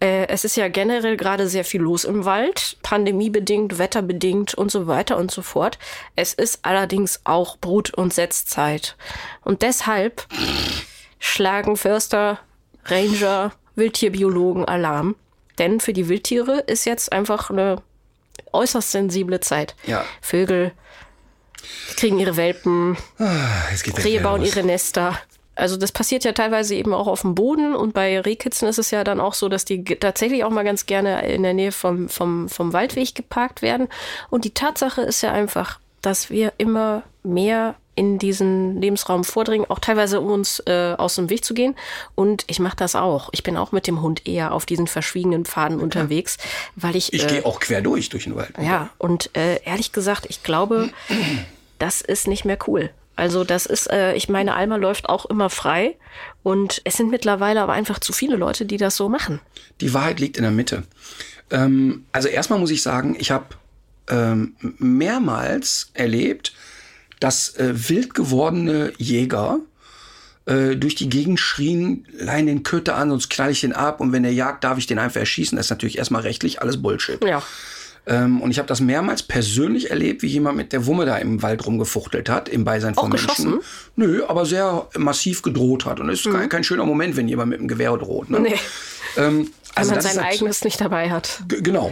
Äh, 0.00 0.26
es 0.28 0.44
ist 0.44 0.56
ja 0.56 0.68
generell 0.68 1.16
gerade 1.16 1.48
sehr 1.48 1.64
viel 1.64 1.82
los 1.82 2.04
im 2.04 2.24
Wald, 2.24 2.76
pandemiebedingt, 2.82 3.78
wetterbedingt 3.78 4.54
und 4.54 4.70
so 4.70 4.86
weiter 4.86 5.18
und 5.18 5.30
so 5.30 5.42
fort. 5.42 5.78
Es 6.16 6.32
ist 6.32 6.60
allerdings 6.62 7.20
auch 7.24 7.58
Brut- 7.58 7.94
und 7.94 8.14
Setzzeit. 8.14 8.96
Und 9.42 9.62
deshalb 9.62 10.26
schlagen 11.18 11.76
Förster, 11.76 12.38
Ranger, 12.86 13.52
Wildtierbiologen 13.74 14.64
Alarm. 14.64 15.14
Denn 15.58 15.80
für 15.80 15.92
die 15.92 16.08
Wildtiere 16.08 16.60
ist 16.60 16.86
jetzt 16.86 17.12
einfach 17.12 17.50
eine 17.50 17.82
äußerst 18.52 18.90
sensible 18.90 19.40
Zeit. 19.40 19.74
Ja. 19.86 20.04
Vögel 20.20 20.72
kriegen 21.96 22.18
ihre 22.18 22.36
Welpen, 22.36 22.96
geht 23.84 24.04
Rehe 24.04 24.20
bauen 24.20 24.42
ihre 24.42 24.62
Nester. 24.62 25.18
Also 25.54 25.76
das 25.76 25.92
passiert 25.92 26.24
ja 26.24 26.32
teilweise 26.32 26.74
eben 26.74 26.94
auch 26.94 27.06
auf 27.06 27.20
dem 27.22 27.34
Boden 27.34 27.74
und 27.74 27.92
bei 27.92 28.18
Rehkitzen 28.20 28.66
ist 28.68 28.78
es 28.78 28.90
ja 28.90 29.04
dann 29.04 29.20
auch 29.20 29.34
so, 29.34 29.48
dass 29.48 29.64
die 29.64 29.84
tatsächlich 29.84 30.44
auch 30.44 30.50
mal 30.50 30.64
ganz 30.64 30.86
gerne 30.86 31.26
in 31.30 31.42
der 31.42 31.52
Nähe 31.52 31.72
vom, 31.72 32.08
vom, 32.08 32.48
vom 32.48 32.72
Waldweg 32.72 33.14
geparkt 33.14 33.60
werden. 33.60 33.88
Und 34.30 34.44
die 34.44 34.54
Tatsache 34.54 35.02
ist 35.02 35.20
ja 35.22 35.32
einfach, 35.32 35.78
dass 36.00 36.30
wir 36.30 36.54
immer 36.56 37.02
mehr 37.22 37.74
in 37.94 38.18
diesen 38.18 38.80
Lebensraum 38.80 39.24
vordringen, 39.24 39.68
auch 39.68 39.78
teilweise 39.78 40.20
um 40.20 40.30
uns 40.30 40.62
äh, 40.66 40.94
aus 40.96 41.16
dem 41.16 41.28
Weg 41.28 41.44
zu 41.44 41.54
gehen. 41.54 41.74
Und 42.14 42.44
ich 42.46 42.58
mache 42.58 42.76
das 42.76 42.94
auch. 42.94 43.28
Ich 43.32 43.42
bin 43.42 43.56
auch 43.56 43.72
mit 43.72 43.86
dem 43.86 44.00
Hund 44.00 44.26
eher 44.26 44.52
auf 44.52 44.64
diesen 44.64 44.86
verschwiegenen 44.86 45.44
Pfaden 45.44 45.80
unterwegs, 45.80 46.38
weil 46.74 46.96
ich... 46.96 47.12
Ich 47.12 47.24
äh, 47.24 47.26
gehe 47.26 47.46
auch 47.46 47.60
quer 47.60 47.82
durch 47.82 48.08
durch 48.08 48.24
den 48.24 48.34
Wald. 48.34 48.54
ja, 48.60 48.88
und 48.98 49.30
äh, 49.36 49.62
ehrlich 49.64 49.92
gesagt, 49.92 50.26
ich 50.28 50.42
glaube, 50.42 50.90
das 51.78 52.00
ist 52.00 52.28
nicht 52.28 52.44
mehr 52.44 52.58
cool. 52.66 52.90
Also 53.14 53.44
das 53.44 53.66
ist, 53.66 53.90
äh, 53.90 54.14
ich 54.14 54.28
meine, 54.28 54.54
Alma 54.54 54.76
läuft 54.76 55.08
auch 55.08 55.26
immer 55.26 55.50
frei 55.50 55.96
und 56.42 56.80
es 56.84 56.96
sind 56.96 57.10
mittlerweile 57.10 57.60
aber 57.60 57.74
einfach 57.74 57.98
zu 57.98 58.12
viele 58.12 58.36
Leute, 58.36 58.64
die 58.64 58.78
das 58.78 58.96
so 58.96 59.08
machen. 59.08 59.40
Die 59.80 59.92
Wahrheit 59.92 60.18
liegt 60.18 60.38
in 60.38 60.44
der 60.44 60.52
Mitte. 60.52 60.84
Ähm, 61.50 62.06
also 62.12 62.28
erstmal 62.28 62.58
muss 62.58 62.70
ich 62.70 62.82
sagen, 62.82 63.14
ich 63.18 63.30
habe 63.30 63.46
ähm, 64.08 64.56
mehrmals 64.78 65.90
erlebt, 65.92 66.54
dass 67.22 67.56
äh, 67.56 67.72
wild 67.88 68.14
gewordene 68.14 68.92
Jäger 68.98 69.60
äh, 70.46 70.74
durch 70.76 70.96
die 70.96 71.08
Gegend 71.08 71.38
schrien, 71.38 72.06
leihen 72.12 72.46
den 72.46 72.62
Köter 72.64 72.96
an, 72.96 73.10
sonst 73.10 73.30
knall 73.30 73.50
ich 73.50 73.60
den 73.60 73.72
ab 73.72 74.00
und 74.00 74.12
wenn 74.12 74.24
der 74.24 74.32
jagt, 74.32 74.64
darf 74.64 74.78
ich 74.78 74.86
den 74.86 74.98
einfach 74.98 75.20
erschießen. 75.20 75.56
Das 75.56 75.66
ist 75.66 75.70
natürlich 75.70 75.98
erstmal 75.98 76.22
rechtlich 76.22 76.60
alles 76.60 76.82
Bullshit. 76.82 77.24
Ja. 77.24 77.42
Ähm, 78.04 78.40
und 78.40 78.50
ich 78.50 78.58
habe 78.58 78.66
das 78.66 78.80
mehrmals 78.80 79.22
persönlich 79.22 79.90
erlebt, 79.90 80.22
wie 80.22 80.26
jemand 80.26 80.56
mit 80.56 80.72
der 80.72 80.86
Wumme 80.86 81.06
da 81.06 81.16
im 81.18 81.42
Wald 81.42 81.64
rumgefuchtelt 81.64 82.28
hat, 82.28 82.48
im 82.48 82.64
Beisein 82.64 82.94
von 82.94 83.04
Auch 83.04 83.08
Menschen. 83.10 83.28
geschossen? 83.28 83.60
Nö, 83.94 84.24
aber 84.26 84.44
sehr 84.44 84.88
massiv 84.98 85.42
gedroht 85.42 85.84
hat. 85.84 86.00
Und 86.00 86.10
es 86.10 86.26
ist 86.26 86.32
kein, 86.32 86.48
kein 86.48 86.64
schöner 86.64 86.84
Moment, 86.84 87.16
wenn 87.16 87.28
jemand 87.28 87.50
mit 87.50 87.60
dem 87.60 87.68
Gewehr 87.68 87.96
droht. 87.96 88.28
Ne? 88.28 88.40
Mhm. 88.40 88.44
Nee. 88.44 88.58
Ähm, 89.16 89.50
Wenn 89.76 89.86
man 89.86 89.96
das 89.96 90.04
ist 90.04 90.14
sein 90.14 90.24
eigenes 90.24 90.64
nicht 90.64 90.80
dabei 90.80 91.10
hat. 91.10 91.42
Genau, 91.48 91.90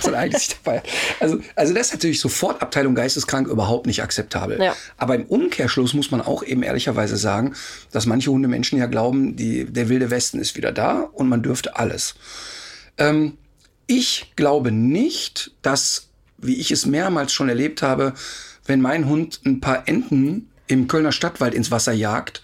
sein 0.00 0.14
eigenes 0.14 0.48
nicht 0.48 0.58
dabei. 0.64 0.82
Also, 1.20 1.38
also 1.54 1.74
das 1.74 1.88
ist 1.88 1.92
natürlich 1.92 2.20
sofort 2.20 2.62
Abteilung 2.62 2.94
geisteskrank 2.94 3.46
überhaupt 3.46 3.86
nicht 3.86 4.02
akzeptabel. 4.02 4.60
Ja. 4.60 4.74
Aber 4.96 5.14
im 5.14 5.24
Umkehrschluss 5.24 5.92
muss 5.92 6.10
man 6.10 6.22
auch 6.22 6.42
eben 6.42 6.62
ehrlicherweise 6.62 7.16
sagen, 7.16 7.54
dass 7.92 8.06
manche 8.06 8.30
Hundemenschen 8.30 8.78
ja 8.78 8.86
glauben, 8.86 9.36
die, 9.36 9.66
der 9.66 9.88
wilde 9.88 10.10
Westen 10.10 10.38
ist 10.38 10.56
wieder 10.56 10.72
da 10.72 11.00
und 11.00 11.28
man 11.28 11.42
dürfte 11.42 11.76
alles. 11.76 12.14
Ähm, 12.96 13.36
ich 13.86 14.32
glaube 14.36 14.72
nicht, 14.72 15.50
dass, 15.60 16.08
wie 16.38 16.54
ich 16.54 16.70
es 16.70 16.86
mehrmals 16.86 17.32
schon 17.32 17.48
erlebt 17.48 17.82
habe, 17.82 18.14
wenn 18.66 18.80
mein 18.80 19.06
Hund 19.06 19.40
ein 19.44 19.60
paar 19.60 19.86
Enten 19.86 20.48
im 20.66 20.88
Kölner 20.88 21.12
Stadtwald 21.12 21.54
ins 21.54 21.70
Wasser 21.70 21.92
jagt, 21.92 22.42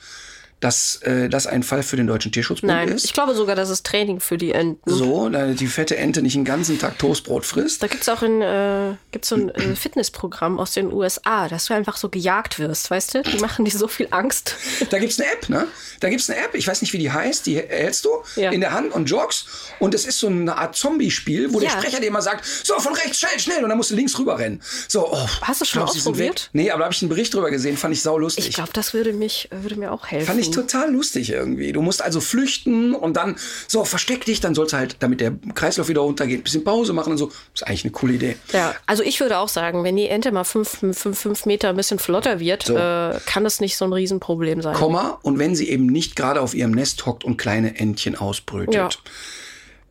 dass 0.61 0.97
äh, 1.03 1.29
das 1.29 1.47
ein 1.47 1.63
Fall 1.63 1.83
für 1.83 1.97
den 1.97 2.07
Deutschen 2.07 2.33
Tierschutzbund 2.33 2.71
Nein, 2.71 2.89
ist. 2.89 3.05
ich 3.05 3.13
glaube 3.15 3.35
sogar, 3.35 3.57
das 3.57 3.71
ist 3.71 3.85
Training 3.87 4.21
für 4.21 4.37
die 4.39 4.53
Enten. 4.53 4.89
So, 4.91 5.29
da 5.29 5.47
die 5.49 5.67
fette 5.67 5.97
Ente 5.97 6.21
nicht 6.23 6.35
den 6.37 6.45
ganzen 6.45 6.79
Tag 6.79 6.99
Toastbrot 6.99 7.47
frisst. 7.47 7.83
Da 7.83 7.87
gibt's 7.87 8.09
auch 8.09 8.23
ein, 8.23 8.43
äh, 8.43 8.95
gibt's 9.11 9.29
so 9.31 9.37
ein 9.37 9.49
äh, 9.51 9.75
Fitnessprogramm 9.75 10.59
aus 10.59 10.73
den 10.73 10.93
USA, 10.93 11.49
dass 11.49 11.67
du 11.67 11.75
einfach 11.75 11.97
so 11.97 12.09
gejagt 12.09 12.59
wirst, 12.59 12.91
weißt 12.91 13.15
du? 13.15 13.23
Die 13.23 13.39
machen 13.39 13.65
dir 13.65 13.71
so 13.71 13.89
viel 13.89 14.09
Angst. 14.11 14.57
Da 14.91 14.99
gibt's 14.99 15.19
eine 15.19 15.33
App, 15.33 15.49
ne? 15.49 15.67
Da 16.01 16.09
gibt's 16.11 16.29
eine 16.31 16.39
App, 16.41 16.55
ich 16.55 16.67
weiß 16.69 16.83
nicht, 16.83 16.93
wie 16.93 16.99
die 16.99 17.11
heißt, 17.11 17.47
die 17.47 17.57
hältst 17.57 18.05
du 18.05 18.11
Ja. 18.37 18.51
in 18.51 18.61
der 18.61 18.73
Hand 18.73 18.93
und 18.93 19.09
joggst. 19.09 19.47
Und 19.79 19.95
es 19.95 20.05
ist 20.05 20.19
so 20.19 20.27
eine 20.27 20.57
Art 20.57 20.77
Zombie-Spiel, 20.77 21.53
wo 21.55 21.61
der 21.61 21.71
Ja. 21.71 21.79
Sprecher 21.79 22.01
dir 22.01 22.07
immer 22.07 22.23
sagt, 22.23 22.45
so, 22.45 22.79
von 22.81 22.95
rechts, 22.95 23.19
schnell, 23.19 23.39
schnell. 23.41 23.63
Und 23.63 23.69
dann 23.71 23.79
musst 23.79 23.91
du 23.91 23.95
links 23.95 24.19
rüber 24.19 24.39
rennen. 24.39 24.63
So, 24.89 25.11
oh, 25.13 25.29
Hast 25.43 25.61
du 25.61 25.65
schon 25.65 25.83
glaub, 25.85 25.95
ausprobiert? 25.97 26.51
Nee, 26.53 26.71
aber 26.71 26.81
da 26.81 26.85
habe 26.85 26.95
ich 26.95 27.03
einen 27.03 27.09
Bericht 27.09 27.33
drüber 27.35 27.51
gesehen, 27.51 27.77
fand 27.77 27.95
ich 27.95 28.03
sau 28.03 28.19
lustig. 28.19 28.49
Ich 28.49 28.55
glaube, 28.55 28.71
das 28.73 28.93
würde 28.95 29.13
mich, 29.13 29.49
würde 29.51 29.77
mir 29.77 29.93
auch 29.93 30.07
helfen. 30.07 30.27
Fand 30.27 30.41
ich 30.41 30.50
total 30.51 30.93
lustig 30.93 31.31
irgendwie. 31.31 31.73
Du 31.73 31.83
musst 31.83 32.03
also 32.03 32.21
flüchten 32.21 32.95
und 32.95 33.17
dann 33.17 33.37
so, 33.69 33.85
versteck 33.85 34.25
dich, 34.25 34.41
dann 34.41 34.55
sollst 34.55 34.73
du 34.73 34.77
halt, 34.77 34.97
damit 35.01 35.21
der 35.21 35.33
Kreislauf 35.55 35.89
wieder 35.89 36.01
runtergeht, 36.03 36.41
ein 36.41 36.43
bisschen 36.45 36.65
Pause 36.65 36.93
machen 36.93 37.13
und 37.13 37.19
so. 37.19 37.31
ist 37.55 37.67
eigentlich 37.67 37.85
eine 37.85 37.93
coole 37.93 38.15
Idee. 38.15 38.37
Ja, 38.53 38.75
also 38.87 39.03
ich 39.03 39.21
würde 39.21 39.39
auch 39.39 39.49
sagen, 39.49 39.85
wenn 39.85 39.97
die 39.97 40.09
Ente 40.09 40.33
mal 40.33 40.45
fünf, 40.45 40.79
fünf, 40.93 41.19
fünf 41.19 41.47
Meter 41.47 41.69
ein 41.71 41.77
bisschen 41.77 41.99
flotter 41.99 42.41
wird, 42.41 42.65
So. 42.65 42.77
äh, 42.77 43.19
kann 43.27 43.45
das 43.45 43.61
nicht 43.61 43.77
so 43.77 43.85
ein 43.85 43.93
Riesenproblem 43.93 44.63
sein. 44.63 44.75
Komma, 44.75 45.19
und 45.23 45.39
wenn 45.39 45.55
sie 45.55 45.69
eben 45.69 45.87
nicht 45.87 46.17
gerade 46.17 46.41
auf 46.41 46.55
ihrem 46.55 46.73
Nest 46.73 47.07
hockt 47.07 47.25
und 47.25 47.37
kleine 47.37 47.79
Entchen 47.79 48.17
ausbrütet. 48.17 48.75
Ja. 48.75 48.89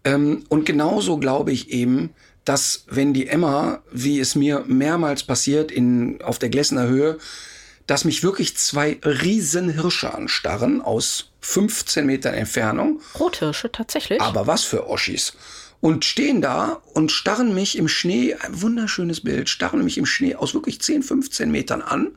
Ähm, 0.03 0.43
und 0.49 0.65
genauso 0.65 1.17
glaube 1.17 1.51
ich 1.51 1.69
eben, 1.71 2.11
dass 2.45 2.85
wenn 2.89 3.13
die 3.13 3.27
Emma, 3.27 3.81
wie 3.91 4.19
es 4.19 4.33
mir 4.35 4.63
mehrmals 4.67 5.23
passiert 5.23 5.71
in, 5.71 6.21
auf 6.21 6.39
der 6.39 6.49
Glessener 6.49 6.87
Höhe, 6.87 7.17
dass 7.89 8.05
mich 8.05 8.21
wirklich 8.21 8.55
zwei 8.55 8.99
riesen 9.03 9.69
Hirsche 9.69 10.13
anstarren 10.13 10.79
aus 10.81 11.31
15 11.41 12.05
Metern 12.05 12.35
Entfernung. 12.35 13.01
Rothirsche, 13.19 13.71
tatsächlich. 13.71 14.21
Aber 14.21 14.45
was 14.45 14.63
für 14.63 14.87
Oschis. 14.87 15.33
Und 15.81 16.05
stehen 16.05 16.39
da 16.39 16.83
und 16.93 17.11
starren 17.11 17.55
mich 17.55 17.77
im 17.77 17.87
Schnee, 17.87 18.35
ein 18.35 18.61
wunderschönes 18.61 19.21
Bild, 19.21 19.49
starren 19.49 19.83
mich 19.83 19.97
im 19.97 20.05
Schnee 20.05 20.35
aus 20.35 20.53
wirklich 20.53 20.81
10, 20.81 21.01
15 21.01 21.49
Metern 21.49 21.81
an. 21.81 22.11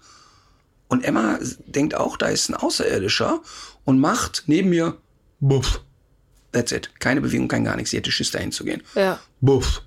Und 0.88 1.04
Emma 1.04 1.38
denkt 1.64 1.94
auch, 1.94 2.18
da 2.18 2.26
ist 2.26 2.50
ein 2.50 2.54
Außerirdischer 2.54 3.40
und 3.84 3.98
macht 3.98 4.42
neben 4.46 4.68
mir 4.68 4.98
Buff. 5.40 5.80
That's 6.52 6.72
it. 6.72 6.90
Keine 7.00 7.22
Bewegung, 7.22 7.48
kein 7.48 7.64
gar 7.64 7.76
nichts. 7.76 7.92
Sie 7.92 7.96
hätte 7.96 8.12
Schiss, 8.12 8.30
dahin 8.30 8.52
zu 8.52 8.64
gehen. 8.64 8.82
Ja. 8.94 9.20
Buff. 9.40 9.80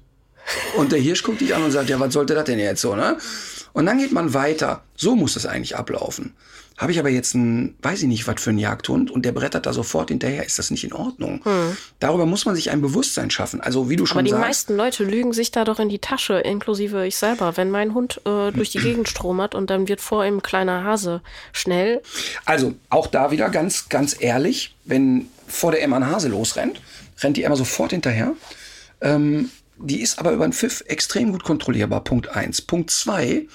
Und 0.77 0.91
der 0.91 0.99
Hirsch 0.99 1.21
guckt 1.21 1.41
dich 1.41 1.53
an 1.53 1.63
und 1.63 1.71
sagt, 1.71 1.89
ja, 1.89 1.99
was 1.99 2.13
sollte 2.13 2.33
das 2.33 2.45
denn 2.45 2.57
jetzt 2.57 2.81
so, 2.81 2.95
ne? 2.95 3.17
Und 3.75 3.85
dann 3.87 3.97
geht 3.97 4.13
man 4.13 4.33
weiter. 4.33 4.83
So 4.95 5.17
muss 5.17 5.33
das 5.33 5.45
eigentlich 5.45 5.75
ablaufen. 5.75 6.33
Habe 6.77 6.93
ich 6.93 6.99
aber 6.99 7.09
jetzt 7.09 7.35
einen, 7.35 7.75
weiß 7.81 8.03
ich 8.03 8.07
nicht, 8.07 8.25
was 8.25 8.41
für 8.41 8.51
einen 8.51 8.59
Jagdhund 8.59 9.11
und 9.11 9.25
der 9.25 9.33
brettert 9.33 9.65
da 9.65 9.73
sofort 9.73 10.09
hinterher, 10.09 10.45
ist 10.45 10.57
das 10.57 10.71
nicht 10.71 10.85
in 10.85 10.93
Ordnung. 10.93 11.41
Darüber 11.99 12.25
muss 12.25 12.45
man 12.45 12.55
sich 12.55 12.71
ein 12.71 12.81
Bewusstsein 12.81 13.31
schaffen. 13.31 13.59
Also 13.59 13.89
wie 13.89 13.97
du 13.97 14.05
schon 14.05 14.15
Hm. 14.15 14.19
Aber 14.19 14.23
die 14.23 14.31
sagst. 14.31 14.47
meisten 14.47 14.77
Leute 14.77 15.03
lügen 15.03 15.33
sich 15.33 15.51
da 15.51 15.65
doch 15.65 15.79
in 15.79 15.89
die 15.89 15.99
Tasche, 15.99 16.35
inklusive 16.35 17.05
ich 17.05 17.17
selber. 17.17 17.57
Wenn 17.57 17.69
mein 17.69 17.93
Hund 17.93 18.21
äh, 18.25 18.51
durch 18.53 18.69
die 18.69 18.79
Gegend 18.79 19.09
stromert 19.09 19.55
und 19.55 19.69
dann 19.69 19.89
wird 19.89 19.99
vor 19.99 20.25
ihm 20.25 20.37
ein 20.37 20.41
kleiner 20.41 20.85
Hase 20.85 21.21
schnell. 21.51 22.01
Also 22.45 22.75
auch 22.89 23.07
da 23.07 23.31
wieder 23.31 23.49
ganz, 23.49 23.89
ganz 23.89 24.15
ehrlich, 24.17 24.73
wenn 24.85 25.27
vor 25.47 25.71
der 25.71 25.83
Emma 25.83 25.97
ein 25.97 26.09
Hase 26.09 26.29
losrennt, 26.29 26.79
rennt 27.21 27.35
die 27.35 27.43
Emma 27.43 27.57
sofort 27.57 27.91
hinterher. 27.91 28.31
Ähm, 29.01 29.49
die 29.77 30.01
ist 30.01 30.19
aber 30.19 30.31
über 30.31 30.47
den 30.47 30.53
Pfiff 30.53 30.83
extrem 30.87 31.31
gut 31.31 31.43
kontrollierbar. 31.43 32.03
Punkt 32.03 32.29
eins. 32.29 32.61
Punkt 32.61 32.91
zwei. 32.91 33.47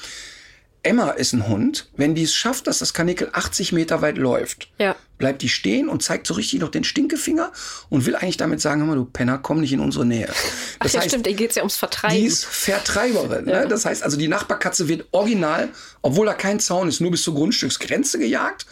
Emma 0.82 1.10
ist 1.10 1.34
ein 1.34 1.46
Hund. 1.46 1.90
Wenn 1.96 2.14
die 2.14 2.22
es 2.22 2.34
schafft, 2.34 2.66
dass 2.66 2.78
das 2.78 2.94
Kanickel 2.94 3.28
80 3.34 3.72
Meter 3.72 4.00
weit 4.00 4.16
läuft, 4.16 4.68
Ja. 4.78 4.96
bleibt 5.18 5.42
die 5.42 5.50
stehen 5.50 5.90
und 5.90 6.02
zeigt 6.02 6.26
so 6.26 6.32
richtig 6.32 6.60
noch 6.60 6.70
den 6.70 6.84
Stinkefinger 6.84 7.52
und 7.90 8.06
will 8.06 8.16
eigentlich 8.16 8.38
damit 8.38 8.62
sagen, 8.62 8.80
hör 8.80 8.88
mal, 8.88 8.94
du 8.96 9.04
Penner, 9.04 9.36
komm 9.36 9.60
nicht 9.60 9.74
in 9.74 9.80
unsere 9.80 10.06
Nähe. 10.06 10.30
Ach 10.78 10.88
ja, 10.90 11.02
stimmt, 11.02 11.26
da 11.26 11.32
geht 11.32 11.50
es 11.50 11.56
ja 11.56 11.62
ums 11.62 11.74
Die 11.74 11.78
Vertreiben. 11.80 12.24
ist 12.24 12.46
Vertreiberin. 12.46 13.44
Ne? 13.44 13.66
Das 13.68 13.84
heißt 13.84 14.02
also, 14.02 14.16
die 14.16 14.28
Nachbarkatze 14.28 14.88
wird 14.88 15.06
original, 15.10 15.68
obwohl 16.00 16.24
da 16.24 16.32
kein 16.32 16.60
Zaun 16.60 16.88
ist, 16.88 17.02
nur 17.02 17.10
bis 17.10 17.24
zur 17.24 17.34
Grundstücksgrenze 17.34 18.18
gejagt 18.18 18.64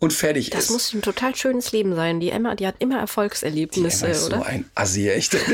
und 0.00 0.12
fertig 0.12 0.50
Das 0.50 0.64
ist. 0.64 0.70
muss 0.70 0.94
ein 0.94 1.02
total 1.02 1.34
schönes 1.34 1.72
Leben 1.72 1.94
sein. 1.94 2.20
Die 2.20 2.30
Emma, 2.30 2.54
die 2.54 2.66
hat 2.66 2.76
immer 2.78 2.98
Erfolgserlebnisse, 2.98 4.06
Emma 4.06 4.14
ist 4.14 4.26
oder? 4.26 4.36
so 4.38 4.42
ein 4.44 4.64
Assi, 4.74 5.08
echt. 5.08 5.36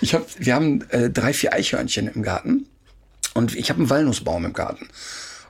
Ich 0.00 0.14
hab, 0.14 0.26
wir 0.38 0.54
haben 0.54 0.82
äh, 0.90 1.10
drei, 1.10 1.32
vier 1.32 1.52
Eichhörnchen 1.52 2.08
im 2.08 2.22
Garten 2.22 2.66
und 3.34 3.54
ich 3.54 3.70
habe 3.70 3.80
einen 3.80 3.90
Walnussbaum 3.90 4.44
im 4.44 4.52
Garten. 4.52 4.88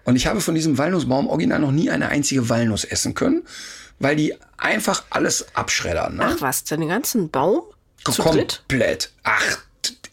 Und 0.04 0.16
ich 0.16 0.26
habe 0.26 0.40
von 0.40 0.54
diesem 0.54 0.78
Walnussbaum 0.78 1.26
original 1.28 1.58
noch 1.60 1.72
nie 1.72 1.90
eine 1.90 2.08
einzige 2.08 2.48
Walnuss 2.48 2.84
essen 2.84 3.14
können, 3.14 3.42
weil 3.98 4.14
die 4.16 4.34
einfach 4.56 5.04
alles 5.10 5.46
abschreddern. 5.54 6.16
Ne? 6.16 6.24
Ach 6.24 6.40
was, 6.40 6.64
den 6.64 6.86
ganzen 6.88 7.30
Baum? 7.30 7.62
Zu 8.04 8.22
dritt? 8.22 8.62
Komplett. 8.68 9.10
Ach, 9.24 9.58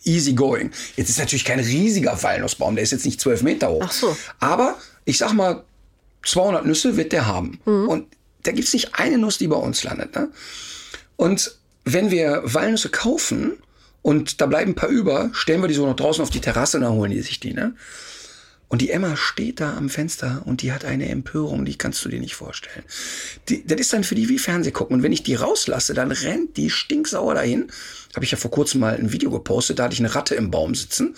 easy 0.04 0.34
going. 0.34 0.72
Jetzt 0.96 1.10
ist 1.10 1.20
natürlich 1.20 1.46
kein 1.46 1.60
riesiger 1.60 2.22
Walnussbaum, 2.24 2.76
der 2.76 2.84
ist 2.84 2.92
jetzt 2.92 3.06
nicht 3.06 3.20
zwölf 3.22 3.44
Meter 3.44 3.70
hoch. 3.70 3.84
Ach 3.86 3.92
so. 3.92 4.18
Aber 4.40 4.78
ich 5.06 5.18
sag 5.18 5.34
mal, 5.34 5.64
200 6.24 6.66
Nüsse 6.66 6.98
wird 6.98 7.12
der 7.12 7.26
haben. 7.26 7.60
Mhm. 7.66 7.88
Und 7.88 8.08
da 8.44 8.52
gibt's 8.52 8.74
nicht 8.74 8.96
eine 8.96 9.18
Nuss, 9.18 9.38
die 9.38 9.48
bei 9.48 9.56
uns 9.56 9.84
landet. 9.84 10.16
Ne? 10.16 10.30
Und 11.16 11.58
wenn 11.86 12.12
wir 12.12 12.42
Walnüsse 12.46 12.90
kaufen 12.90 13.54
und 14.02 14.42
da 14.42 14.46
bleiben 14.46 14.72
ein 14.72 14.76
paar 14.76 14.90
über, 14.90 15.30
stellen 15.34 15.62
wir 15.62 15.68
die 15.68 15.74
so 15.74 15.86
noch 15.86 15.96
draußen 15.96 16.22
auf 16.22 16.30
die 16.30 16.42
Terrasse 16.42 16.78
und 16.78 16.84
dann 16.84 16.94
holen 16.94 17.12
die 17.12 17.22
sich 17.22 17.40
die. 17.40 17.54
Ne? 17.54 17.76
Und 18.74 18.82
die 18.82 18.90
Emma 18.90 19.16
steht 19.16 19.60
da 19.60 19.78
am 19.78 19.88
Fenster 19.88 20.42
und 20.46 20.64
die 20.64 20.72
hat 20.72 20.84
eine 20.84 21.08
Empörung, 21.08 21.64
die 21.64 21.78
kannst 21.78 22.04
du 22.04 22.10
dir 22.10 22.20
nicht 22.20 22.34
vorstellen. 22.34 22.84
Die, 23.48 23.66
das 23.68 23.80
ist 23.80 23.94
dann 23.94 24.04
für 24.04 24.16
die 24.16 24.30
wie 24.30 24.40
Fernseh 24.40 24.72
gucken. 24.72 24.96
Und 24.96 25.04
wenn 25.04 25.12
ich 25.12 25.22
die 25.22 25.36
rauslasse, 25.36 25.94
dann 25.94 26.12
rennt 26.12 26.58
die 26.58 26.72
stinksauer 26.72 27.36
dahin. 27.36 27.68
Habe 28.16 28.26
ich 28.26 28.32
ja 28.32 28.38
vor 28.38 28.50
kurzem 28.50 28.82
mal 28.82 28.96
ein 28.96 29.12
Video 29.12 29.30
gepostet, 29.30 29.78
da 29.78 29.84
hatte 29.84 29.94
ich 29.94 30.00
eine 30.00 30.16
Ratte 30.16 30.34
im 30.36 30.50
Baum 30.50 30.74
sitzen. 30.74 31.16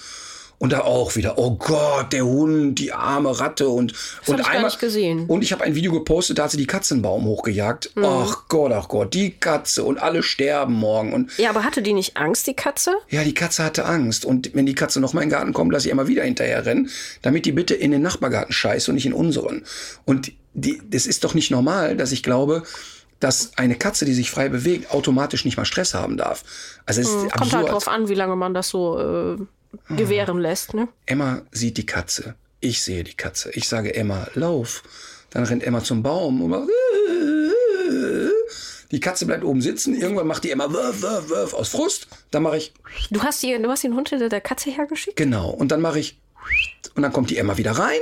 Und 0.58 0.72
da 0.72 0.82
auch 0.82 1.16
wieder, 1.16 1.38
oh 1.38 1.51
Gott, 1.56 2.14
der 2.14 2.26
Hund, 2.26 2.80
die 2.80 2.93
arme 2.93 3.39
Ratte 3.39 3.68
und 3.68 3.93
und 4.26 4.39
hab 4.39 4.39
ich 4.39 4.53
gar 4.53 4.64
nicht 4.64 4.80
gesehen. 4.80 5.26
Und 5.28 5.41
ich 5.41 5.51
habe 5.51 5.64
ein 5.64 5.76
Video 5.76 5.91
gepostet, 5.91 6.38
da 6.39 6.43
hat 6.43 6.51
sie 6.51 6.58
die 6.58 6.66
Katze 6.66 6.93
im 6.95 7.01
Baum 7.01 7.26
hochgejagt. 7.26 7.91
Mhm. 7.95 8.06
Ach 8.06 8.43
Gott, 8.47 8.72
ach 8.72 8.88
Gott, 8.88 9.14
die 9.14 9.32
Katze 9.32 9.84
und 9.84 9.99
alle 10.01 10.24
sterben 10.24 10.74
morgen 10.74 11.14
und 11.14 11.38
Ja, 11.38 11.49
aber 11.49 11.64
hatte 11.64 11.82
die 11.82 11.93
nicht 11.93 12.16
Angst, 12.18 12.47
die 12.47 12.53
Katze? 12.53 12.95
ja, 13.10 13.24
die 13.24 13.34
Katze 13.34 13.64
hatte 13.64 13.86
Angst. 13.86 14.24
Und 14.26 14.51
wenn 14.53 14.66
die 14.66 14.76
Katze 14.76 14.99
noch 14.99 15.14
mal 15.14 15.22
in 15.22 15.30
den 15.30 15.34
Garten 15.34 15.53
kommt, 15.53 15.74
lasse 15.74 15.88
ich 15.88 15.91
immer 15.91 16.08
wieder 16.08 16.24
hinterher 16.24 16.66
rennen, 16.66 16.89
damit 17.22 17.45
die 17.45 17.51
bitte 17.51 17.74
in 17.74 17.91
den 17.91 18.01
Nachbargarten 18.01 18.53
scheißt 18.53 18.88
und 18.89 18.95
nicht 18.95 19.06
in 19.06 19.14
unseren. 19.14 19.64
Und 20.06 20.32
die, 20.53 20.82
das 20.89 21.06
ist 21.06 21.24
doch 21.26 21.34
nicht 21.34 21.51
normal, 21.51 21.97
dass 21.97 22.12
ich 22.14 22.24
glaube, 22.24 22.64
dass 23.20 23.58
eine 23.58 23.76
Katze, 23.76 24.06
die 24.06 24.14
sich 24.14 24.30
frei 24.30 24.49
bewegt, 24.49 24.91
automatisch 24.91 25.45
nicht 25.45 25.58
mal 25.58 25.66
Stress 25.66 25.93
haben 25.93 26.18
darf. 26.18 26.43
Also 26.86 27.01
es 27.01 27.08
ist 27.10 27.32
Kommt 27.32 27.53
halt 27.53 27.70
drauf 27.70 27.88
an, 27.88 28.10
wie 28.10 28.14
lange 28.14 28.36
man 28.36 28.53
das 28.53 28.70
so 28.70 28.99
äh, 28.99 29.38
gewähren 29.89 30.39
lässt, 30.39 30.73
ne? 30.73 30.88
Emma 31.05 31.41
sieht 31.51 31.78
die 31.78 31.86
Katze. 31.86 32.36
Ich 32.59 32.82
sehe 32.82 33.03
die 33.03 33.13
Katze. 33.13 33.51
Ich 33.51 33.67
sage 33.67 33.95
Emma, 33.95 34.28
lauf. 34.34 34.84
Dann 35.30 35.43
rennt 35.43 35.63
Emma 35.63 35.84
zum 35.84 36.01
Baum 36.01 36.41
und 36.41 36.49
macht. 36.49 36.69
Die 38.91 38.99
Katze 38.99 39.26
bleibt 39.26 39.43
oben 39.43 39.61
sitzen. 39.61 39.95
Irgendwann 39.95 40.28
macht 40.28 40.43
die 40.43 40.51
Emma 40.51 40.71
wirf, 40.71 41.01
wirf, 41.01 41.30
wirf 41.30 41.53
aus 41.53 41.69
Frust. 41.69 42.07
Dann 42.32 42.43
mache 42.43 42.57
ich 42.57 42.73
Du 43.11 43.21
hast, 43.21 43.43
die, 43.43 43.57
du 43.61 43.69
hast 43.69 43.84
den 43.84 43.95
Hund 43.95 44.09
hinter 44.09 44.30
der 44.30 44.41
Katze 44.41 44.69
hergeschickt? 44.69 45.17
Genau. 45.17 45.49
Und 45.49 45.71
dann 45.71 45.82
mache 45.82 45.99
ich 45.99 46.17
und 46.95 47.03
dann 47.03 47.11
kommt 47.11 47.30
die 47.30 47.38
Emma 47.38 47.57
wieder 47.57 47.71
rein. 47.71 47.99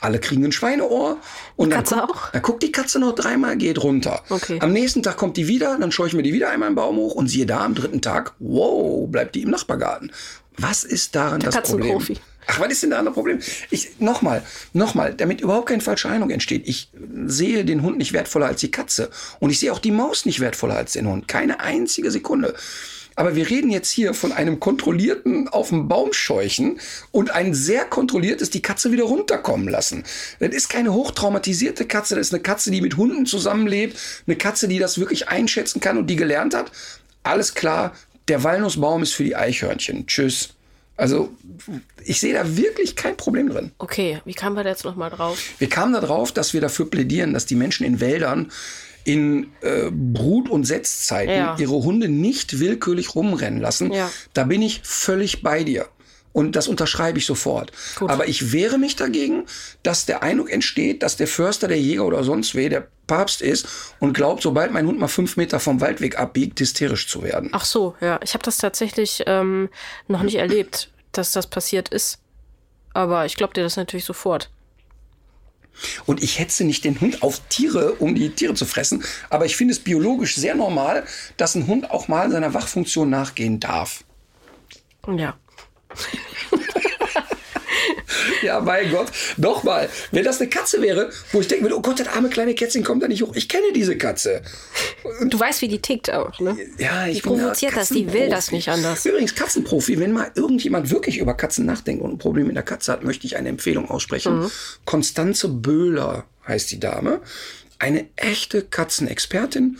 Alle 0.00 0.18
kriegen 0.18 0.44
ein 0.44 0.52
Schweineohr. 0.52 1.18
Und 1.56 1.70
dann, 1.70 1.80
Katze 1.80 1.96
guckt, 1.96 2.10
auch? 2.10 2.30
dann 2.30 2.42
guckt 2.42 2.62
die 2.62 2.72
Katze 2.72 2.98
noch 2.98 3.14
dreimal, 3.14 3.56
geht 3.56 3.82
runter. 3.82 4.22
Okay. 4.30 4.58
Am 4.60 4.72
nächsten 4.72 5.02
Tag 5.02 5.18
kommt 5.18 5.36
die 5.36 5.46
wieder, 5.46 5.76
dann 5.78 5.92
scheue 5.92 6.06
ich 6.06 6.14
mir 6.14 6.22
die 6.22 6.32
wieder 6.32 6.48
einmal 6.48 6.68
im 6.68 6.74
Baum 6.74 6.96
hoch 6.96 7.14
und 7.14 7.28
siehe 7.28 7.44
da, 7.44 7.64
am 7.64 7.74
dritten 7.74 8.00
Tag, 8.00 8.34
wow, 8.38 9.06
bleibt 9.10 9.34
die 9.34 9.42
im 9.42 9.50
Nachbargarten. 9.50 10.10
Was 10.56 10.84
ist 10.84 11.14
daran 11.14 11.40
das 11.40 11.60
Problem? 11.62 11.98
Ach, 12.46 12.58
was 12.58 12.72
ist 12.72 12.82
denn 12.82 12.90
da 12.90 13.02
das 13.02 13.14
Problem? 13.14 13.38
Ich, 13.70 14.00
nochmal, 14.00 14.42
nochmal, 14.72 15.14
damit 15.14 15.40
überhaupt 15.40 15.68
keine 15.68 15.82
falsche 15.82 16.08
Eindruck 16.08 16.32
entsteht. 16.32 16.66
Ich 16.66 16.90
sehe 17.26 17.64
den 17.64 17.82
Hund 17.82 17.98
nicht 17.98 18.12
wertvoller 18.12 18.46
als 18.46 18.60
die 18.60 18.70
Katze. 18.70 19.10
Und 19.38 19.50
ich 19.50 19.60
sehe 19.60 19.72
auch 19.72 19.78
die 19.78 19.92
Maus 19.92 20.26
nicht 20.26 20.40
wertvoller 20.40 20.76
als 20.76 20.92
den 20.92 21.06
Hund. 21.06 21.28
Keine 21.28 21.60
einzige 21.60 22.10
Sekunde. 22.10 22.54
Aber 23.14 23.36
wir 23.36 23.50
reden 23.50 23.70
jetzt 23.70 23.90
hier 23.90 24.14
von 24.14 24.32
einem 24.32 24.60
kontrollierten 24.60 25.46
auf 25.48 25.68
dem 25.68 25.88
Baum 25.88 26.12
scheuchen 26.12 26.80
und 27.10 27.30
ein 27.30 27.54
sehr 27.54 27.84
kontrolliertes 27.84 28.50
die 28.50 28.62
Katze 28.62 28.92
wieder 28.92 29.04
runterkommen 29.04 29.68
lassen. 29.68 30.04
Das 30.38 30.54
ist 30.54 30.70
keine 30.70 30.94
hochtraumatisierte 30.94 31.84
Katze, 31.84 32.14
das 32.14 32.28
ist 32.28 32.34
eine 32.34 32.42
Katze, 32.42 32.70
die 32.70 32.80
mit 32.80 32.96
Hunden 32.96 33.26
zusammenlebt, 33.26 33.98
eine 34.26 34.36
Katze, 34.36 34.68
die 34.68 34.78
das 34.78 34.98
wirklich 34.98 35.28
einschätzen 35.28 35.80
kann 35.80 35.98
und 35.98 36.06
die 36.06 36.16
gelernt 36.16 36.54
hat. 36.54 36.72
Alles 37.22 37.54
klar, 37.54 37.92
der 38.30 38.42
Walnussbaum 38.44 39.02
ist 39.02 39.12
für 39.12 39.24
die 39.24 39.36
Eichhörnchen. 39.36 40.06
Tschüss. 40.06 40.50
Also, 40.96 41.30
ich 42.04 42.20
sehe 42.20 42.34
da 42.34 42.56
wirklich 42.56 42.94
kein 42.94 43.16
Problem 43.16 43.48
drin. 43.48 43.72
Okay, 43.78 44.20
wie 44.24 44.34
kamen 44.34 44.54
wir 44.56 44.64
da 44.64 44.70
jetzt 44.70 44.84
nochmal 44.84 45.10
drauf? 45.10 45.38
Wir 45.58 45.68
kamen 45.68 45.92
darauf, 45.94 46.30
dass 46.32 46.52
wir 46.54 46.60
dafür 46.60 46.88
plädieren, 46.90 47.32
dass 47.32 47.46
die 47.46 47.54
Menschen 47.56 47.84
in 47.86 48.00
Wäldern 48.00 48.50
in 49.04 49.46
äh, 49.62 49.90
Brut- 49.90 50.50
und 50.50 50.64
Setzzeiten 50.64 51.32
Ja. 51.32 51.56
ihre 51.58 51.72
Hunde 51.82 52.08
nicht 52.08 52.60
willkürlich 52.60 53.14
rumrennen 53.14 53.58
lassen. 53.60 53.92
Ja. 53.92 54.10
Da 54.34 54.44
bin 54.44 54.60
ich 54.60 54.80
völlig 54.84 55.42
bei 55.42 55.64
dir. 55.64 55.86
Und 56.32 56.54
das 56.54 56.68
unterschreibe 56.68 57.18
ich 57.18 57.26
sofort. 57.26 57.72
Gut. 57.96 58.08
Aber 58.08 58.28
ich 58.28 58.52
wehre 58.52 58.78
mich 58.78 58.94
dagegen, 58.94 59.46
dass 59.82 60.06
der 60.06 60.22
Eindruck 60.22 60.50
entsteht, 60.50 61.02
dass 61.02 61.16
der 61.16 61.26
Förster, 61.26 61.66
der 61.66 61.80
Jäger 61.80 62.04
oder 62.04 62.22
sonst 62.22 62.54
wer 62.54 62.68
der 62.68 62.86
Papst 63.06 63.42
ist 63.42 63.66
und 63.98 64.12
glaubt, 64.12 64.42
sobald 64.42 64.72
mein 64.72 64.86
Hund 64.86 65.00
mal 65.00 65.08
fünf 65.08 65.36
Meter 65.36 65.58
vom 65.58 65.80
Waldweg 65.80 66.18
abbiegt, 66.18 66.60
hysterisch 66.60 67.08
zu 67.08 67.24
werden. 67.24 67.50
Ach 67.52 67.64
so, 67.64 67.96
ja. 68.00 68.20
Ich 68.22 68.34
habe 68.34 68.44
das 68.44 68.58
tatsächlich 68.58 69.24
ähm, 69.26 69.68
noch 70.06 70.22
nicht 70.22 70.36
erlebt, 70.36 70.90
dass 71.10 71.32
das 71.32 71.48
passiert 71.48 71.88
ist. 71.88 72.18
Aber 72.92 73.26
ich 73.26 73.36
glaube 73.36 73.54
dir 73.54 73.64
das 73.64 73.76
natürlich 73.76 74.04
sofort. 74.04 74.50
Und 76.06 76.22
ich 76.22 76.38
hetze 76.38 76.64
nicht 76.64 76.84
den 76.84 77.00
Hund 77.00 77.22
auf 77.22 77.40
Tiere, 77.48 77.94
um 77.94 78.14
die 78.14 78.30
Tiere 78.30 78.54
zu 78.54 78.66
fressen. 78.66 79.02
Aber 79.30 79.46
ich 79.46 79.56
finde 79.56 79.72
es 79.72 79.80
biologisch 79.80 80.36
sehr 80.36 80.54
normal, 80.54 81.04
dass 81.36 81.54
ein 81.54 81.66
Hund 81.66 81.90
auch 81.90 82.08
mal 82.08 82.30
seiner 82.30 82.54
Wachfunktion 82.54 83.08
nachgehen 83.10 83.60
darf. 83.60 84.04
Ja. 85.08 85.36
Ja, 88.42 88.60
mein 88.60 88.90
Gott. 88.90 89.08
Nochmal, 89.36 89.88
wenn 90.12 90.24
das 90.24 90.40
eine 90.40 90.48
Katze 90.48 90.80
wäre, 90.80 91.10
wo 91.32 91.40
ich 91.40 91.50
würde, 91.50 91.76
oh 91.76 91.82
Gott, 91.82 92.00
das 92.00 92.08
arme 92.08 92.28
kleine 92.30 92.54
Kätzchen 92.54 92.84
kommt 92.84 93.02
da 93.02 93.08
nicht 93.08 93.22
hoch. 93.22 93.34
Ich 93.34 93.48
kenne 93.48 93.72
diese 93.74 93.96
Katze. 93.96 94.42
Du 95.24 95.38
weißt, 95.38 95.62
wie 95.62 95.68
die 95.68 95.80
tickt 95.80 96.10
auch, 96.10 96.38
ne? 96.40 96.56
Ja, 96.78 97.06
ich 97.06 97.16
Die 97.16 97.22
provoziert 97.22 97.76
das, 97.76 97.88
die 97.88 98.12
will 98.12 98.28
das 98.28 98.50
nicht 98.52 98.68
anders. 98.68 99.04
Übrigens, 99.04 99.34
Katzenprofi, 99.34 99.98
wenn 99.98 100.12
mal 100.12 100.30
irgendjemand 100.34 100.90
wirklich 100.90 101.18
über 101.18 101.34
Katzen 101.34 101.66
nachdenkt 101.66 102.02
und 102.02 102.12
ein 102.12 102.18
Problem 102.18 102.46
mit 102.46 102.56
der 102.56 102.62
Katze 102.62 102.92
hat, 102.92 103.04
möchte 103.04 103.26
ich 103.26 103.36
eine 103.36 103.48
Empfehlung 103.48 103.90
aussprechen. 103.90 104.40
Mhm. 104.40 104.50
Konstanze 104.84 105.48
Böhler 105.48 106.24
heißt 106.46 106.70
die 106.70 106.80
Dame. 106.80 107.20
Eine 107.78 108.06
echte 108.16 108.62
Katzenexpertin. 108.62 109.78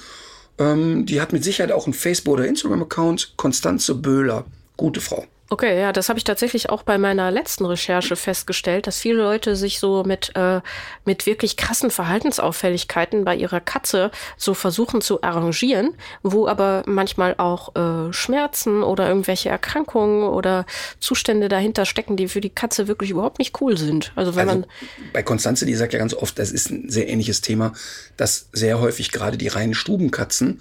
Ähm, 0.58 1.06
die 1.06 1.20
hat 1.20 1.32
mit 1.32 1.44
Sicherheit 1.44 1.72
auch 1.72 1.86
einen 1.86 1.94
Facebook- 1.94 2.34
oder 2.34 2.46
Instagram-Account. 2.46 3.34
Konstanze 3.36 3.94
Böhler. 3.94 4.44
Gute 4.76 5.00
Frau. 5.00 5.26
Okay, 5.52 5.80
ja, 5.80 5.92
das 5.92 6.08
habe 6.08 6.16
ich 6.16 6.22
tatsächlich 6.22 6.70
auch 6.70 6.84
bei 6.84 6.96
meiner 6.96 7.32
letzten 7.32 7.66
Recherche 7.66 8.14
festgestellt, 8.14 8.86
dass 8.86 9.00
viele 9.00 9.16
Leute 9.16 9.56
sich 9.56 9.80
so 9.80 10.04
mit, 10.04 10.30
äh, 10.36 10.60
mit 11.04 11.26
wirklich 11.26 11.56
krassen 11.56 11.90
Verhaltensauffälligkeiten 11.90 13.24
bei 13.24 13.34
ihrer 13.34 13.60
Katze 13.60 14.12
so 14.36 14.54
versuchen 14.54 15.00
zu 15.00 15.24
arrangieren, 15.24 15.94
wo 16.22 16.46
aber 16.46 16.84
manchmal 16.86 17.34
auch 17.38 17.74
äh, 17.74 18.12
Schmerzen 18.12 18.84
oder 18.84 19.08
irgendwelche 19.08 19.48
Erkrankungen 19.48 20.22
oder 20.22 20.66
Zustände 21.00 21.48
dahinter 21.48 21.84
stecken, 21.84 22.16
die 22.16 22.28
für 22.28 22.40
die 22.40 22.50
Katze 22.50 22.86
wirklich 22.86 23.10
überhaupt 23.10 23.40
nicht 23.40 23.60
cool 23.60 23.76
sind. 23.76 24.12
Also 24.14 24.36
wenn 24.36 24.48
Also 24.48 24.60
man 24.60 24.70
bei 25.12 25.24
Konstanze, 25.24 25.66
die 25.66 25.74
sagt 25.74 25.92
ja 25.92 25.98
ganz 25.98 26.14
oft, 26.14 26.38
das 26.38 26.52
ist 26.52 26.70
ein 26.70 26.88
sehr 26.88 27.08
ähnliches 27.08 27.40
Thema, 27.40 27.72
dass 28.16 28.48
sehr 28.52 28.80
häufig 28.80 29.10
gerade 29.10 29.36
die 29.36 29.48
reinen 29.48 29.74
Stubenkatzen 29.74 30.60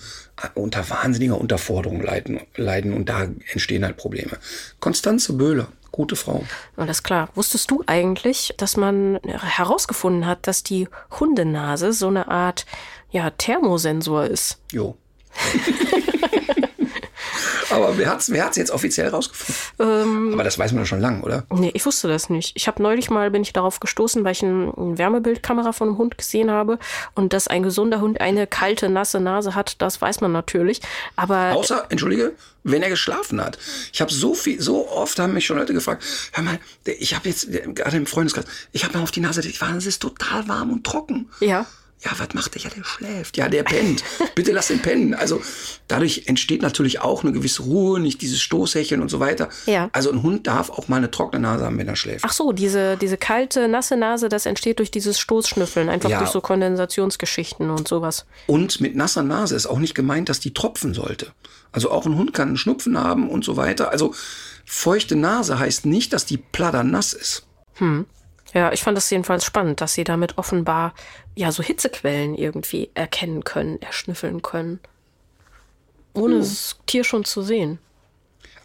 unter 0.56 0.90
wahnsinniger 0.90 1.40
Unterforderung 1.40 2.02
leiden, 2.02 2.42
leiden 2.56 2.94
und 2.94 3.10
da 3.10 3.24
entstehen 3.24 3.84
halt 3.86 3.98
Probleme. 3.98 4.38
Konstanze 4.80 5.34
Böhler, 5.34 5.68
gute 5.92 6.16
Frau. 6.16 6.44
Alles 6.78 7.04
klar. 7.04 7.30
Wusstest 7.36 7.72
du 7.72 7.84
eigentlich, 7.88 8.54
dass 8.58 8.78
man 8.78 9.20
herausgefunden 9.24 10.26
hat, 10.26 10.48
dass 10.48 10.64
die 10.64 10.88
Hundenase 11.20 11.94
so 11.94 12.08
eine 12.08 12.28
Art 12.28 12.66
ja, 13.12 13.30
Thermosensor 13.32 14.26
ist? 14.26 14.60
Jo. 14.72 14.96
Aber 17.72 17.98
wer 17.98 18.10
hat's, 18.10 18.32
wer 18.32 18.46
hat's 18.46 18.58
jetzt 18.58 18.72
offiziell 18.72 19.10
rausgefunden? 19.10 20.34
Aber 20.34 20.44
das 20.44 20.58
weiß 20.58 20.72
man 20.72 20.84
doch 20.84 20.88
schon 20.88 21.02
lange, 21.02 21.22
oder? 21.22 21.46
Nee, 21.52 21.72
ich 21.74 21.86
wusste 21.86 22.08
das 22.08 22.30
nicht. 22.30 22.54
Ich 22.56 22.68
habe 22.68 22.82
neulich 22.82 23.10
mal, 23.10 23.32
bin 23.32 23.42
ich 23.42 23.54
darauf 23.54 23.80
gestoßen, 23.80 24.24
weil 24.24 24.32
ich 24.32 24.44
ein, 24.44 24.74
eine 24.76 24.98
Wärmebildkamera 24.98 25.72
von 25.72 25.90
einem 25.90 25.98
Hund 25.98 26.18
gesehen 26.18 26.52
habe. 26.52 26.80
Und 27.16 27.34
dass 27.34 27.48
ein 27.48 27.64
gesunder 27.64 28.02
Hund 28.02 28.22
eine 28.22 28.48
kalte, 28.48 28.90
nasse 28.90 29.20
Nase 29.20 29.56
hat, 29.56 29.82
das 29.82 30.02
weiß 30.02 30.22
man 30.22 30.32
natürlich. 30.32 30.82
Aber 31.16 31.54
Außer, 31.54 31.86
entschuldige, 31.90 32.34
wenn 32.64 32.82
er 32.82 32.90
geschlafen 32.90 33.42
hat. 33.42 33.58
Ich 33.94 34.02
habe 34.02 34.12
so 34.12 34.34
viel, 34.34 34.62
so 34.62 34.90
oft 34.90 35.20
haben 35.20 35.34
mich 35.34 35.46
schon 35.46 35.58
Leute 35.58 35.74
gefragt, 35.74 36.04
hör 36.34 36.44
mal, 36.44 36.60
ich 36.86 37.16
habe 37.16 37.30
jetzt, 37.30 37.50
gerade 37.52 37.98
im 37.98 38.06
Freundeskreis, 38.06 38.46
ich 38.72 38.84
habe 38.84 38.98
mal 38.98 39.04
auf 39.04 39.12
die 39.12 39.22
Nase, 39.22 39.48
ich 39.48 39.62
war, 39.62 39.76
es 39.76 39.86
ist 39.86 40.02
total 40.02 40.48
warm 40.48 40.72
und 40.72 40.84
trocken. 40.84 41.30
ja, 41.40 41.66
Ja, 42.02 42.12
was 42.18 42.34
macht 42.34 42.56
der? 42.56 42.62
Ja, 42.62 42.70
der 42.70 42.84
schläft. 42.86 43.36
Ja, 43.36 43.50
der 43.50 43.64
pennt. 43.64 44.04
Bitte 44.36 44.54
lass 44.54 44.70
ihn 44.70 44.80
pennen. 44.82 45.14
Also 45.14 45.42
dadurch 45.90 46.24
entsteht 46.28 46.62
natürlich 46.62 47.02
auch 47.02 47.24
eine 47.24 47.34
gewisse 47.34 47.64
Ruhe, 47.64 48.00
nicht 48.00 48.22
dieses 48.22 48.40
Stoßhecheln 48.40 49.02
und 49.02 49.10
so 49.10 49.20
weiter. 49.20 49.50
Ja. 49.66 49.90
Also 49.92 50.10
ein 50.12 50.24
Hund 50.24 50.48
darf 50.48 50.70
auch 50.70 50.88
mal 50.88 50.96
eine 50.98 51.12
trockene 51.12 51.42
Nase 51.42 51.66
haben, 51.66 51.78
wenn 51.78 51.90
er 51.90 51.98
schläft. 51.98 52.24
ach 52.24 52.32
so, 52.32 52.54
diese, 52.54 52.96
diese 52.96 53.18
kalte, 53.18 53.68
nasse 53.68 53.98
Nase, 53.98 54.30
das 54.30 54.46
entsteht 54.46 54.80
durch 54.80 54.92
dieses 54.92 55.20
Stoßschnüffeln, 55.20 55.90
einfach 55.90 56.10
Ja. 56.10 56.20
durch 56.20 56.30
so 56.30 56.40
Kondensationsgeschichten 56.40 57.70
und 57.70 57.88
sowas. 57.88 58.26
Und 58.48 58.80
mit 58.80 58.96
nasser 58.96 59.24
Nase 59.24 59.56
ist 59.56 59.66
auch 59.66 59.80
nicht 59.80 59.94
gemeint, 59.96 60.30
dass 60.30 60.40
die 60.40 60.54
tropfen 60.54 60.94
sollte. 60.94 61.34
Also 61.74 61.92
auch 61.92 62.06
ein 62.06 62.16
Hund 62.16 62.34
kann 62.34 62.48
einen 62.48 62.58
Schnupfen 62.58 62.98
haben 62.98 63.30
und 63.30 63.44
so 63.44 63.58
weiter. 63.58 63.92
Also 63.92 64.16
feuchte 64.66 65.16
Nase 65.18 65.60
heißt 65.60 65.86
nicht, 65.86 66.14
dass 66.14 66.26
die 66.26 66.38
Pladder 66.38 66.84
nass 66.84 67.12
ist. 67.14 67.46
Ja, 68.54 68.72
ich 68.72 68.82
fand 68.84 68.98
das 68.98 69.10
jedenfalls 69.10 69.46
spannend, 69.46 69.82
dass 69.82 69.94
sie 69.94 70.04
damit 70.04 70.38
offenbar 70.38 70.94
ja 71.36 71.52
so 71.52 71.62
Hitzequellen 71.64 72.36
irgendwie 72.36 72.90
erkennen 72.96 73.44
können, 73.44 73.82
erschnüffeln 73.82 74.42
können. 74.42 74.80
Ohne 76.14 76.40
das 76.40 76.78
Tier 76.88 77.04
schon 77.04 77.26
zu 77.26 77.42
sehen. 77.44 77.80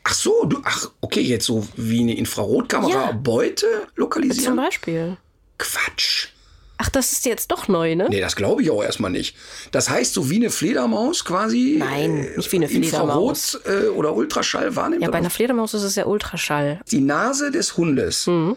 Ach 0.04 0.14
so, 0.14 0.44
du, 0.44 0.60
ach, 0.64 0.90
okay, 1.00 1.20
jetzt 1.20 1.46
so 1.46 1.66
wie 1.76 2.00
eine 2.00 2.16
Infrarotkamera 2.16 2.90
Ja. 3.06 3.12
Beute 3.12 3.66
Zum 3.66 3.88
lokalisieren? 3.96 4.56
Beispiel. 4.56 5.16
Quatsch. 5.58 6.28
Ach, 6.76 6.88
das 6.88 7.12
ist 7.12 7.24
jetzt 7.24 7.52
doch 7.52 7.68
neu, 7.68 7.94
ne? 7.94 8.08
Nee, 8.10 8.20
das 8.20 8.34
glaube 8.34 8.60
ich 8.62 8.70
auch 8.70 8.82
erstmal 8.82 9.10
nicht. 9.10 9.36
Das 9.70 9.88
heißt, 9.88 10.12
so 10.12 10.28
wie 10.28 10.36
eine 10.36 10.50
Fledermaus 10.50 11.24
quasi. 11.24 11.76
Nein, 11.78 12.28
nicht 12.36 12.50
wie 12.50 12.56
eine 12.56 12.68
Fledermaus. 12.68 13.54
Infrarot 13.54 13.84
äh, 13.84 13.88
oder 13.88 14.14
Ultraschall 14.14 14.74
wahrnimmt. 14.74 15.02
Ja, 15.02 15.10
bei 15.10 15.18
einer 15.18 15.30
Fledermaus 15.30 15.72
ist 15.72 15.84
es 15.84 15.94
ja 15.94 16.04
Ultraschall. 16.06 16.80
die 16.90 17.00
Nase 17.00 17.50
des 17.52 17.76
Hundes 17.76 18.26
Mhm. 18.26 18.56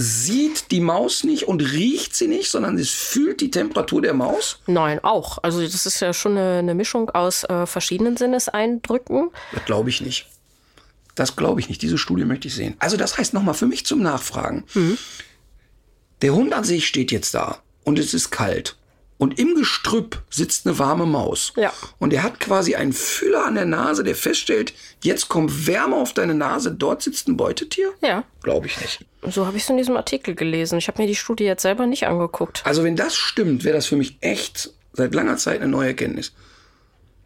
Sieht 0.00 0.70
die 0.70 0.78
Maus 0.78 1.24
nicht 1.24 1.48
und 1.48 1.60
riecht 1.60 2.14
sie 2.14 2.28
nicht, 2.28 2.52
sondern 2.52 2.78
es 2.78 2.88
fühlt 2.88 3.40
die 3.40 3.50
Temperatur 3.50 4.00
der 4.00 4.14
Maus. 4.14 4.60
Nein, 4.68 5.02
auch. 5.02 5.38
Also 5.42 5.60
das 5.60 5.86
ist 5.86 5.98
ja 5.98 6.12
schon 6.12 6.38
eine, 6.38 6.58
eine 6.58 6.76
Mischung 6.76 7.10
aus 7.10 7.42
äh, 7.42 7.66
verschiedenen 7.66 8.16
Sinneseindrücken. 8.16 9.30
Das 9.52 9.64
glaube 9.64 9.90
ich 9.90 10.00
nicht. 10.00 10.28
Das 11.16 11.34
glaube 11.34 11.58
ich 11.58 11.68
nicht. 11.68 11.82
Diese 11.82 11.98
Studie 11.98 12.24
möchte 12.24 12.46
ich 12.46 12.54
sehen. 12.54 12.76
Also 12.78 12.96
das 12.96 13.18
heißt 13.18 13.34
nochmal 13.34 13.54
für 13.54 13.66
mich 13.66 13.86
zum 13.86 14.00
Nachfragen. 14.00 14.64
Mhm. 14.74 14.98
Der 16.22 16.32
Hund 16.32 16.52
an 16.54 16.62
sich 16.62 16.86
steht 16.86 17.10
jetzt 17.10 17.34
da 17.34 17.58
und 17.82 17.98
es 17.98 18.14
ist 18.14 18.30
kalt. 18.30 18.76
Und 19.18 19.38
im 19.38 19.54
Gestrüpp 19.56 20.22
sitzt 20.30 20.64
eine 20.66 20.78
warme 20.78 21.04
Maus. 21.04 21.52
Ja. 21.56 21.72
Und 21.98 22.12
er 22.12 22.22
hat 22.22 22.38
quasi 22.38 22.76
einen 22.76 22.92
Füller 22.92 23.44
an 23.46 23.56
der 23.56 23.64
Nase, 23.66 24.04
der 24.04 24.14
feststellt, 24.14 24.72
jetzt 25.02 25.28
kommt 25.28 25.66
Wärme 25.66 25.96
auf 25.96 26.12
deine 26.12 26.34
Nase, 26.34 26.70
dort 26.72 27.02
sitzt 27.02 27.26
ein 27.28 27.36
Beutetier? 27.36 27.90
Ja, 28.00 28.22
Glaube 28.44 28.68
ich 28.68 28.80
nicht. 28.80 29.04
so 29.28 29.44
habe 29.46 29.56
ich 29.56 29.64
es 29.64 29.70
in 29.70 29.76
diesem 29.76 29.96
Artikel 29.96 30.36
gelesen. 30.36 30.78
Ich 30.78 30.86
habe 30.86 31.02
mir 31.02 31.08
die 31.08 31.16
Studie 31.16 31.44
jetzt 31.44 31.62
selber 31.62 31.86
nicht 31.86 32.06
angeguckt. 32.06 32.62
Also 32.64 32.84
wenn 32.84 32.94
das 32.94 33.16
stimmt, 33.16 33.64
wäre 33.64 33.74
das 33.76 33.86
für 33.86 33.96
mich 33.96 34.16
echt 34.20 34.70
seit 34.92 35.12
langer 35.14 35.36
Zeit 35.36 35.60
eine 35.60 35.70
neue 35.70 35.88
Erkenntnis. 35.88 36.32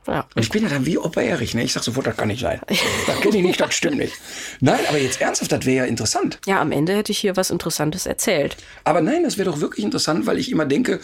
Ja. 0.06 0.26
Und 0.34 0.42
ich 0.42 0.50
bin 0.50 0.62
ja 0.64 0.68
dann 0.70 0.84
wie 0.86 0.98
Opa 0.98 1.20
Erich, 1.20 1.54
ne? 1.54 1.62
Ich 1.62 1.74
sag 1.74 1.84
sofort, 1.84 2.06
das 2.08 2.16
kann 2.16 2.26
nicht 2.28 2.40
sein. 2.40 2.60
Das 3.06 3.20
kenne 3.20 3.36
ich 3.36 3.42
nicht, 3.44 3.60
das 3.60 3.72
stimmt 3.74 3.98
nicht. 3.98 4.14
Nein, 4.60 4.80
aber 4.88 4.98
jetzt 4.98 5.20
ernsthaft, 5.20 5.52
das 5.52 5.64
wäre 5.64 5.84
ja 5.84 5.84
interessant. 5.84 6.38
ja, 6.46 6.60
am 6.60 6.72
Ende 6.72 6.94
hätte 6.96 7.12
ich 7.12 7.18
hier 7.18 7.36
was 7.36 7.50
Interessantes 7.50 8.06
erzählt. 8.06 8.56
Aber 8.82 9.00
nein, 9.00 9.22
das 9.22 9.38
wäre 9.38 9.48
doch 9.50 9.60
wirklich 9.60 9.84
interessant, 9.84 10.26
weil 10.26 10.38
ich 10.38 10.50
immer 10.50 10.64
denke, 10.64 10.98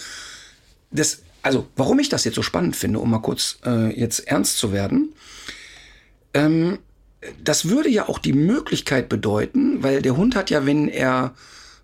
das, 0.91 1.23
also 1.43 1.67
warum 1.77 1.99
ich 1.99 2.09
das 2.09 2.25
jetzt 2.25 2.35
so 2.35 2.43
spannend 2.43 2.77
finde, 2.77 2.99
um 2.99 3.11
mal 3.11 3.19
kurz 3.21 3.59
äh, 3.65 3.99
jetzt 3.99 4.27
ernst 4.29 4.59
zu 4.59 4.73
werden, 4.73 5.13
ähm, 6.35 6.79
das 7.43 7.69
würde 7.69 7.89
ja 7.89 8.09
auch 8.09 8.19
die 8.19 8.33
Möglichkeit 8.33 9.09
bedeuten, 9.09 9.83
weil 9.83 10.03
der 10.03 10.17
Hund 10.17 10.37
hat 10.37 10.51
ja, 10.51 10.67
wenn 10.67 10.89
er 10.89 11.35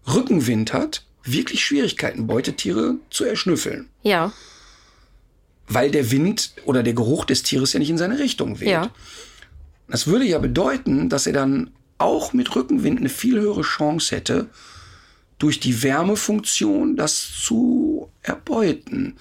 Rückenwind 0.07 0.73
hat, 0.73 1.05
wirklich 1.25 1.65
Schwierigkeiten, 1.65 2.27
Beutetiere 2.27 2.97
zu 3.11 3.25
erschnüffeln. 3.25 3.89
Ja, 4.03 4.33
Weil 5.67 5.91
der 5.91 6.11
Wind 6.11 6.53
oder 6.67 6.83
der 6.83 6.93
Geruch 6.93 7.25
des 7.25 7.43
Tieres 7.43 7.73
ja 7.73 7.79
nicht 7.79 7.91
in 7.91 7.99
seine 7.99 8.19
Richtung 8.19 8.61
weht. 8.61 8.69
ja. 8.69 8.91
Das 9.89 10.07
würde 10.07 10.25
ja 10.25 10.39
bedeuten, 10.39 11.11
dass 11.11 11.27
er 11.27 11.35
dann 11.35 11.71
auch 11.99 12.33
mit 12.33 12.55
Rückenwind 12.57 13.01
eine 13.01 13.11
viel 13.11 13.39
höhere 13.39 13.63
Chance 13.63 14.17
hätte, 14.17 14.49
durch 15.39 15.61
die 15.61 15.83
Wärmefunktion 15.83 16.97
das 16.97 17.31
zu 17.43 18.11
erbeuten. 18.23 19.17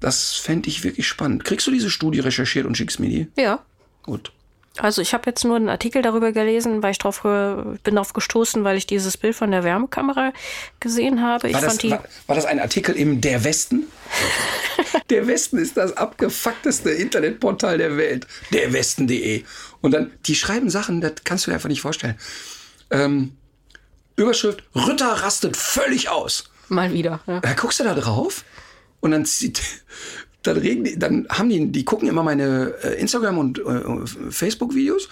Das 0.00 0.34
fände 0.34 0.68
ich 0.68 0.84
wirklich 0.84 1.06
spannend. 1.06 1.44
Kriegst 1.44 1.66
du 1.66 1.70
diese 1.70 1.90
Studie 1.90 2.20
recherchiert 2.20 2.66
und 2.66 2.76
schickst 2.76 3.00
mir 3.00 3.08
die? 3.08 3.28
Ja. 3.36 3.64
Gut. 4.02 4.32
Also 4.78 5.02
ich 5.02 5.12
habe 5.12 5.24
jetzt 5.26 5.44
nur 5.44 5.56
einen 5.56 5.68
Artikel 5.68 6.02
darüber 6.02 6.32
gelesen, 6.32 6.82
weil 6.82 6.92
ich 6.92 6.98
drauf 6.98 7.22
bin 7.22 7.94
drauf 7.96 8.12
gestoßen, 8.12 8.62
weil 8.64 8.76
ich 8.76 8.86
dieses 8.86 9.16
Bild 9.16 9.34
von 9.34 9.50
der 9.50 9.64
Wärmekamera 9.64 10.32
gesehen 10.80 11.22
habe. 11.22 11.48
Ich 11.48 11.54
War 11.54 11.60
das, 11.62 11.82
war, 11.84 12.04
war 12.26 12.36
das 12.36 12.44
ein 12.44 12.60
Artikel 12.60 12.94
im 12.94 13.20
Der 13.20 13.44
Westen? 13.44 13.86
der 15.10 15.26
Westen 15.26 15.58
ist 15.58 15.76
das 15.76 15.96
abgefuckteste 15.96 16.90
Internetportal 16.90 17.78
der 17.78 17.96
Welt. 17.96 18.26
Derwesten.de. 18.52 19.42
Und 19.80 19.92
dann, 19.92 20.12
die 20.26 20.34
schreiben 20.34 20.70
Sachen, 20.70 21.00
das 21.00 21.14
kannst 21.24 21.46
du 21.46 21.50
dir 21.50 21.56
einfach 21.56 21.68
nicht 21.68 21.80
vorstellen. 21.80 22.16
Ähm, 22.90 23.36
Überschrift, 24.18 24.62
Rütter 24.74 25.06
rastet 25.12 25.56
völlig 25.56 26.08
aus. 26.08 26.44
mal 26.68 26.92
wieder. 26.92 27.20
Ja. 27.26 27.40
Da 27.40 27.52
guckst 27.54 27.80
du 27.80 27.84
da 27.84 27.94
drauf 27.94 28.44
und 29.00 29.12
dann 29.12 29.24
zieht, 29.24 29.62
dann 30.42 30.56
reden 30.56 30.84
die, 30.84 30.98
dann 30.98 31.26
haben 31.30 31.48
die, 31.48 31.70
die 31.72 31.84
gucken 31.84 32.08
immer 32.08 32.22
meine 32.22 32.74
äh, 32.82 33.00
Instagram 33.00 33.38
und 33.38 33.58
äh, 33.58 34.30
Facebook-Videos. 34.30 35.08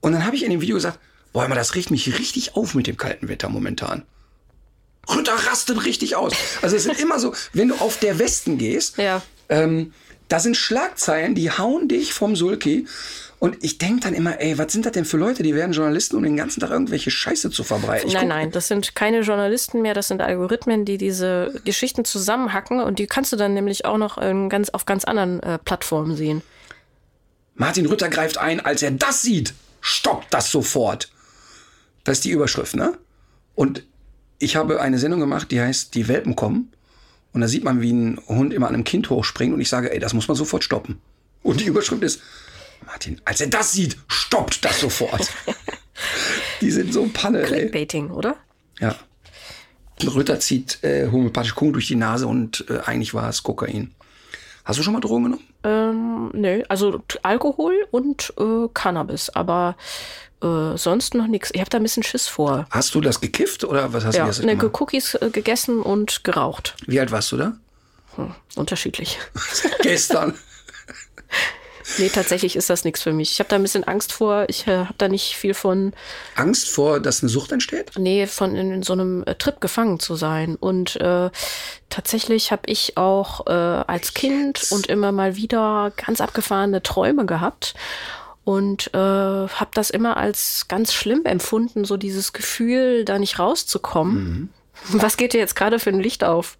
Und 0.00 0.12
dann 0.12 0.24
habe 0.26 0.36
ich 0.36 0.44
in 0.44 0.50
dem 0.50 0.60
Video 0.60 0.76
gesagt, 0.76 0.98
boah, 1.32 1.48
das 1.48 1.74
regt 1.74 1.90
mich 1.90 2.18
richtig 2.18 2.56
auf 2.56 2.74
mit 2.74 2.86
dem 2.86 2.96
kalten 2.96 3.28
Wetter 3.28 3.48
momentan. 3.48 4.02
Rütter 5.08 5.34
rastet 5.34 5.84
richtig 5.84 6.16
aus. 6.16 6.32
Also 6.62 6.76
es 6.76 6.84
sind 6.84 6.98
immer 6.98 7.18
so, 7.18 7.34
wenn 7.52 7.68
du 7.68 7.74
auf 7.76 7.98
der 7.98 8.18
Westen 8.18 8.58
gehst, 8.58 8.96
Ja. 8.98 9.22
ähm, 9.48 9.92
da 10.28 10.40
sind 10.40 10.56
Schlagzeilen, 10.56 11.34
die 11.34 11.50
hauen 11.50 11.88
dich 11.88 12.14
vom 12.14 12.34
Sulki. 12.36 12.86
Und 13.44 13.62
ich 13.62 13.76
denke 13.76 14.00
dann 14.00 14.14
immer, 14.14 14.40
ey, 14.40 14.56
was 14.56 14.72
sind 14.72 14.86
das 14.86 14.92
denn 14.92 15.04
für 15.04 15.18
Leute, 15.18 15.42
die 15.42 15.54
werden 15.54 15.72
Journalisten, 15.72 16.16
um 16.16 16.22
den 16.22 16.34
ganzen 16.34 16.60
Tag 16.60 16.70
irgendwelche 16.70 17.10
Scheiße 17.10 17.50
zu 17.50 17.62
verbreiten? 17.62 18.08
Ich 18.08 18.14
Nein, 18.14 18.28
nein, 18.28 18.50
das 18.50 18.68
sind 18.68 18.94
keine 18.94 19.20
Journalisten 19.20 19.82
mehr, 19.82 19.92
das 19.92 20.08
sind 20.08 20.22
Algorithmen, 20.22 20.86
die 20.86 20.96
diese 20.96 21.52
Geschichten 21.62 22.06
zusammenhacken 22.06 22.80
und 22.80 22.98
die 22.98 23.06
kannst 23.06 23.34
du 23.34 23.36
dann 23.36 23.52
nämlich 23.52 23.84
auch 23.84 23.98
noch 23.98 24.16
ähm, 24.18 24.48
ganz, 24.48 24.70
auf 24.70 24.86
ganz 24.86 25.04
anderen 25.04 25.42
äh, 25.42 25.58
Plattformen 25.58 26.16
sehen. 26.16 26.40
Martin 27.54 27.84
Rütter 27.84 28.08
greift 28.08 28.38
ein, 28.38 28.60
als 28.60 28.80
er 28.80 28.92
das 28.92 29.20
sieht, 29.20 29.52
stoppt 29.82 30.32
das 30.32 30.50
sofort. 30.50 31.12
Das 32.04 32.16
ist 32.16 32.24
die 32.24 32.30
Überschrift, 32.30 32.74
ne? 32.74 32.96
Und 33.54 33.82
ich 34.38 34.56
habe 34.56 34.80
eine 34.80 34.96
Sendung 34.96 35.20
gemacht, 35.20 35.50
die 35.50 35.60
heißt 35.60 35.94
Die 35.94 36.08
Welpen 36.08 36.34
kommen. 36.34 36.72
Und 37.34 37.42
da 37.42 37.48
sieht 37.48 37.62
man, 37.62 37.82
wie 37.82 37.92
ein 37.92 38.18
Hund 38.26 38.54
immer 38.54 38.68
an 38.68 38.74
einem 38.74 38.84
Kind 38.84 39.10
hochspringt. 39.10 39.52
Und 39.52 39.60
ich 39.60 39.68
sage, 39.68 39.92
ey, 39.92 39.98
das 39.98 40.14
muss 40.14 40.28
man 40.28 40.34
sofort 40.34 40.64
stoppen. 40.64 40.98
Und 41.42 41.60
die 41.60 41.66
Überschrift 41.66 42.02
ist, 42.02 42.22
Martin, 42.86 43.20
als 43.24 43.40
er 43.40 43.48
das 43.48 43.72
sieht, 43.72 43.96
stoppt 44.08 44.64
das 44.64 44.80
sofort. 44.80 45.28
die 46.60 46.70
sind 46.70 46.92
so 46.92 47.08
Panne, 47.12 47.40
ey. 47.40 47.46
Clickbaiting, 47.46 48.10
oder? 48.10 48.36
Ja. 48.80 48.94
Rütter 50.02 50.40
zieht 50.40 50.82
äh, 50.82 51.08
homöopathisch 51.10 51.54
Kuchen 51.54 51.72
durch 51.72 51.86
die 51.86 51.94
Nase 51.94 52.26
und 52.26 52.64
äh, 52.68 52.80
eigentlich 52.84 53.14
war 53.14 53.28
es 53.28 53.42
Kokain. 53.42 53.94
Hast 54.64 54.78
du 54.78 54.82
schon 54.82 54.92
mal 54.94 55.00
Drogen 55.00 55.24
genommen? 55.24 55.44
Ähm, 55.62 56.30
nö, 56.32 56.62
also 56.68 57.02
Alkohol 57.22 57.86
und 57.90 58.32
äh, 58.38 58.68
Cannabis, 58.72 59.30
aber 59.30 59.76
äh, 60.42 60.76
sonst 60.76 61.14
noch 61.14 61.26
nichts. 61.26 61.50
Ich 61.52 61.60
habe 61.60 61.70
da 61.70 61.78
ein 61.78 61.82
bisschen 61.82 62.02
Schiss 62.02 62.28
vor. 62.28 62.66
Hast 62.70 62.94
du 62.94 63.00
das 63.00 63.20
gekifft 63.20 63.64
oder 63.64 63.92
was 63.92 64.04
hast 64.04 64.16
Ja, 64.16 64.24
du 64.24 64.30
jetzt 64.30 64.42
ne, 64.42 64.56
gemacht? 64.56 64.80
Cookies 64.80 65.14
äh, 65.14 65.30
gegessen 65.30 65.80
und 65.80 66.24
geraucht. 66.24 66.76
Wie 66.86 66.98
alt 66.98 67.12
warst 67.12 67.30
du 67.32 67.36
da? 67.36 67.56
Unterschiedlich. 68.56 69.18
Gestern. 69.82 70.34
Nee, 71.98 72.08
tatsächlich 72.08 72.56
ist 72.56 72.70
das 72.70 72.84
nichts 72.84 73.02
für 73.02 73.12
mich. 73.12 73.32
Ich 73.32 73.38
habe 73.38 73.48
da 73.48 73.56
ein 73.56 73.62
bisschen 73.62 73.84
Angst 73.84 74.12
vor. 74.12 74.46
Ich 74.48 74.66
äh, 74.66 74.78
habe 74.78 74.94
da 74.98 75.08
nicht 75.08 75.36
viel 75.36 75.54
von, 75.54 75.92
Angst 76.34 76.70
vor, 76.70 77.00
dass 77.00 77.22
eine 77.22 77.28
Sucht 77.28 77.52
entsteht? 77.52 77.92
nee, 77.98 78.26
von 78.26 78.54
in, 78.54 78.82
so 78.82 78.94
einem 78.94 79.22
äh, 79.26 79.34
Trip 79.34 79.60
gefangen 79.60 80.00
zu 80.00 80.14
sein. 80.14 80.56
Und 80.56 80.96
äh, 80.96 81.30
tatsächlich 81.90 82.52
habe 82.52 82.62
ich 82.66 82.96
auch 82.96 83.46
äh, 83.46 83.50
als 83.50 84.14
Kind 84.14 84.66
und 84.70 84.86
immer 84.86 85.12
mal 85.12 85.36
wieder 85.36 85.92
ganz 85.96 86.20
abgefahrene 86.20 86.82
Träume 86.82 87.26
gehabt. 87.26 87.74
Und 88.44 88.92
äh, 88.92 88.98
habe 88.98 89.70
das 89.72 89.88
immer 89.90 90.16
als 90.18 90.66
ganz 90.68 90.92
schlimm 90.92 91.24
empfunden, 91.24 91.84
so 91.84 91.96
dieses 91.96 92.32
Gefühl, 92.34 93.04
da 93.04 93.18
nicht 93.18 93.38
rauszukommen. 93.38 94.52
Was 94.88 95.16
geht 95.16 95.32
dir 95.32 95.38
jetzt 95.38 95.56
gerade 95.56 95.78
für 95.78 95.90
ein 95.90 96.00
Licht 96.00 96.24
auf? 96.24 96.58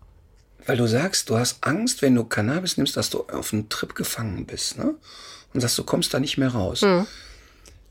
Weil 0.67 0.77
du 0.77 0.87
sagst, 0.87 1.29
du 1.31 1.37
hast 1.37 1.59
Angst, 1.63 2.03
wenn 2.03 2.15
du 2.15 2.25
Cannabis 2.25 2.77
nimmst, 2.77 2.97
dass 2.97 3.11
du 3.11 3.25
auf 3.33 3.53
einen 3.53 3.69
Trip 3.69 3.95
gefangen 3.95 4.47
bist, 4.47 4.79
ne? 4.79 4.95
Und 5.53 5.61
sagst, 5.61 5.79
du 5.79 5.85
kommst 5.85 6.13
da 6.15 6.19
nicht 6.21 6.37
mehr 6.39 6.49
raus. 6.49 6.81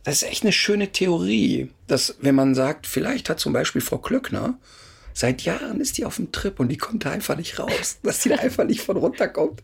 Das 0.03 0.15
ist 0.15 0.24
echt 0.24 0.43
eine 0.43 0.51
schöne 0.51 0.91
Theorie, 0.91 1.71
dass 1.88 2.15
wenn 2.19 2.36
man 2.36 2.55
sagt, 2.55 2.88
vielleicht 2.88 3.30
hat 3.30 3.39
zum 3.39 3.53
Beispiel 3.53 3.80
Frau 3.80 3.99
Klöckner, 3.99 4.55
seit 5.13 5.43
Jahren 5.43 5.80
ist 5.80 5.97
die 5.97 6.03
auf 6.05 6.17
dem 6.17 6.32
Trip 6.34 6.59
und 6.59 6.67
die 6.69 6.78
kommt 6.78 7.05
da 7.05 7.11
einfach 7.11 7.38
nicht 7.38 7.59
raus, 7.59 7.99
dass 8.03 8.19
die 8.19 8.30
da 8.30 8.36
einfach 8.36 8.65
nicht 8.65 8.82
von 8.82 8.97
runterkommt. 8.97 9.61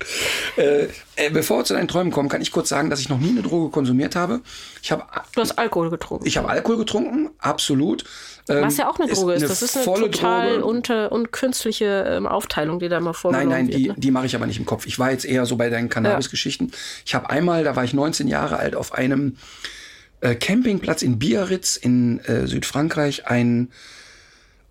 Äh, 0.55 0.87
äh, 1.17 1.29
bevor 1.31 1.57
wir 1.57 1.65
zu 1.65 1.73
deinen 1.73 1.87
Träumen 1.89 2.13
kommen, 2.13 2.29
kann 2.29 2.41
ich 2.41 2.51
kurz 2.51 2.69
sagen, 2.69 2.89
dass 2.89 3.01
ich 3.01 3.09
noch 3.09 3.19
nie 3.19 3.31
eine 3.31 3.41
Droge 3.41 3.69
konsumiert 3.69 4.15
habe. 4.15 4.41
Ich 4.81 4.91
habe 4.91 5.03
Du 5.35 5.41
hast 5.41 5.57
Alkohol 5.57 5.89
getrunken. 5.89 6.25
ich 6.25 6.37
habe 6.37 6.47
Alkohol 6.47 6.77
getrunken, 6.77 7.31
absolut. 7.39 8.05
Ähm, 8.49 8.63
Was 8.63 8.77
ja 8.77 8.89
auch 8.89 8.99
eine 8.99 9.11
Droge 9.11 9.33
ist. 9.33 9.49
Das 9.49 9.61
ist 9.61 9.75
eine 9.75 9.85
volle 9.85 10.09
total 10.09 10.61
unter 10.61 11.11
und 11.11 11.31
künstliche 11.31 12.05
ähm, 12.07 12.27
Aufteilung, 12.27 12.79
die 12.79 12.89
da 12.89 12.99
mal 12.99 13.13
vorgenommen 13.13 13.49
Nein, 13.49 13.65
nein, 13.67 13.77
die, 13.77 13.85
wird. 13.85 13.97
Ne? 13.97 14.01
die 14.01 14.11
mache 14.11 14.25
ich 14.25 14.35
aber 14.35 14.47
nicht 14.47 14.57
im 14.57 14.65
Kopf. 14.65 14.85
Ich 14.85 14.97
war 14.99 15.11
jetzt 15.11 15.25
eher 15.25 15.45
so 15.45 15.55
bei 15.55 15.69
deinen 15.69 15.89
Cannabis-Geschichten. 15.89 16.71
Ich 17.05 17.15
habe 17.15 17.29
einmal, 17.29 17.63
da 17.63 17.75
war 17.75 17.83
ich 17.83 17.93
19 17.93 18.27
Jahre 18.27 18.57
alt, 18.57 18.75
auf 18.75 18.93
einem 18.93 19.37
äh, 20.21 20.35
Campingplatz 20.35 21.01
in 21.01 21.19
Biarritz 21.19 21.75
in 21.75 22.19
äh, 22.19 22.47
Südfrankreich 22.47 23.27
ein 23.27 23.69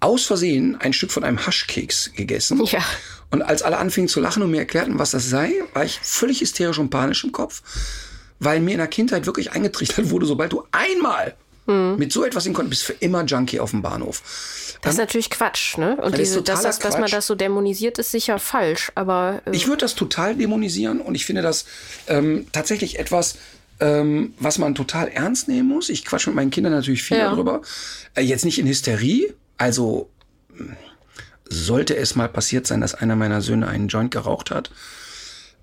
aus 0.01 0.27
Versehen 0.27 0.77
ein 0.81 0.93
Stück 0.93 1.11
von 1.11 1.25
einem 1.25 1.45
Haschkeks 1.45 2.13
gegessen. 2.15 2.65
Ja. 2.67 2.85
Und 3.31 3.43
als 3.43 3.63
alle 3.63 3.79
anfingen 3.79 4.09
zu 4.09 4.21
lachen 4.21 4.43
und 4.43 4.51
mir 4.51 4.59
erklärten, 4.59 4.99
was 4.99 5.11
das 5.11 5.29
sei, 5.29 5.53
war 5.75 5.85
ich 5.85 5.99
völlig 6.03 6.41
hysterisch 6.41 6.79
und 6.79 6.91
panisch 6.91 7.25
im 7.25 7.33
Kopf, 7.33 7.63
weil 8.39 8.61
mir 8.61 8.73
in 8.73 8.79
der 8.79 8.87
Kindheit 8.87 9.27
wirklich 9.27 9.53
eingetrichtert 9.53 10.11
wurde, 10.11 10.27
sobald 10.27 10.53
du 10.53 10.65
einmal 10.73 11.35
Hm. 11.69 11.97
mit 11.99 12.13
so 12.13 12.25
etwas 12.25 12.47
in 12.47 12.55
Kontakt 12.55 12.71
bist, 12.71 12.83
für 12.85 12.95
immer 12.95 13.25
Junkie 13.25 13.61
auf 13.61 13.73
dem 13.73 13.83
Bahnhof. 13.83 14.23
Das 14.81 14.95
ist 14.95 14.99
natürlich 14.99 15.29
Quatsch, 15.29 15.77
ne? 15.77 15.97
Und 15.97 16.13
Das 16.13 16.21
diese, 16.21 16.43
dass, 16.43 16.63
das, 16.63 16.79
dass 16.79 16.99
man 16.99 17.11
das 17.11 17.27
so 17.27 17.35
dämonisiert, 17.35 17.99
ist 17.99 18.11
sicher 18.11 18.39
falsch. 18.39 18.91
Aber 18.95 19.43
äh, 19.45 19.51
Ich 19.55 19.67
würde 19.67 19.81
das 19.81 19.95
total 19.95 20.35
dämonisieren 20.37 21.01
und 21.01 21.15
ich 21.15 21.27
finde 21.27 21.43
das 21.43 21.67
ähm, 22.07 22.47
tatsächlich 22.53 22.99
etwas, 22.99 23.37
ähm, 23.81 24.33
was 24.39 24.59
man 24.59 24.75
total 24.75 25.09
ernst 25.09 25.49
nehmen 25.49 25.69
muss. 25.69 25.89
Ich 25.91 26.05
quatsch 26.05 26.27
mit 26.27 26.37
meinen 26.37 26.51
Kindern 26.51 26.73
natürlich 26.73 27.03
viel 27.03 27.19
Ja. 27.19 27.31
darüber. 27.31 27.61
Äh, 28.15 28.23
jetzt 28.23 28.45
nicht 28.45 28.59
in 28.59 28.67
Hysterie, 28.67 29.35
also 29.59 30.09
sollte 31.49 31.97
es 31.97 32.15
mal 32.15 32.29
passiert 32.29 32.67
sein, 32.67 32.81
dass 32.81 32.95
einer 32.95 33.17
meiner 33.17 33.41
Söhne 33.43 33.69
einen 33.69 33.89
Joint 33.89 34.11
geraucht 34.11 34.51
hat. 34.51 34.71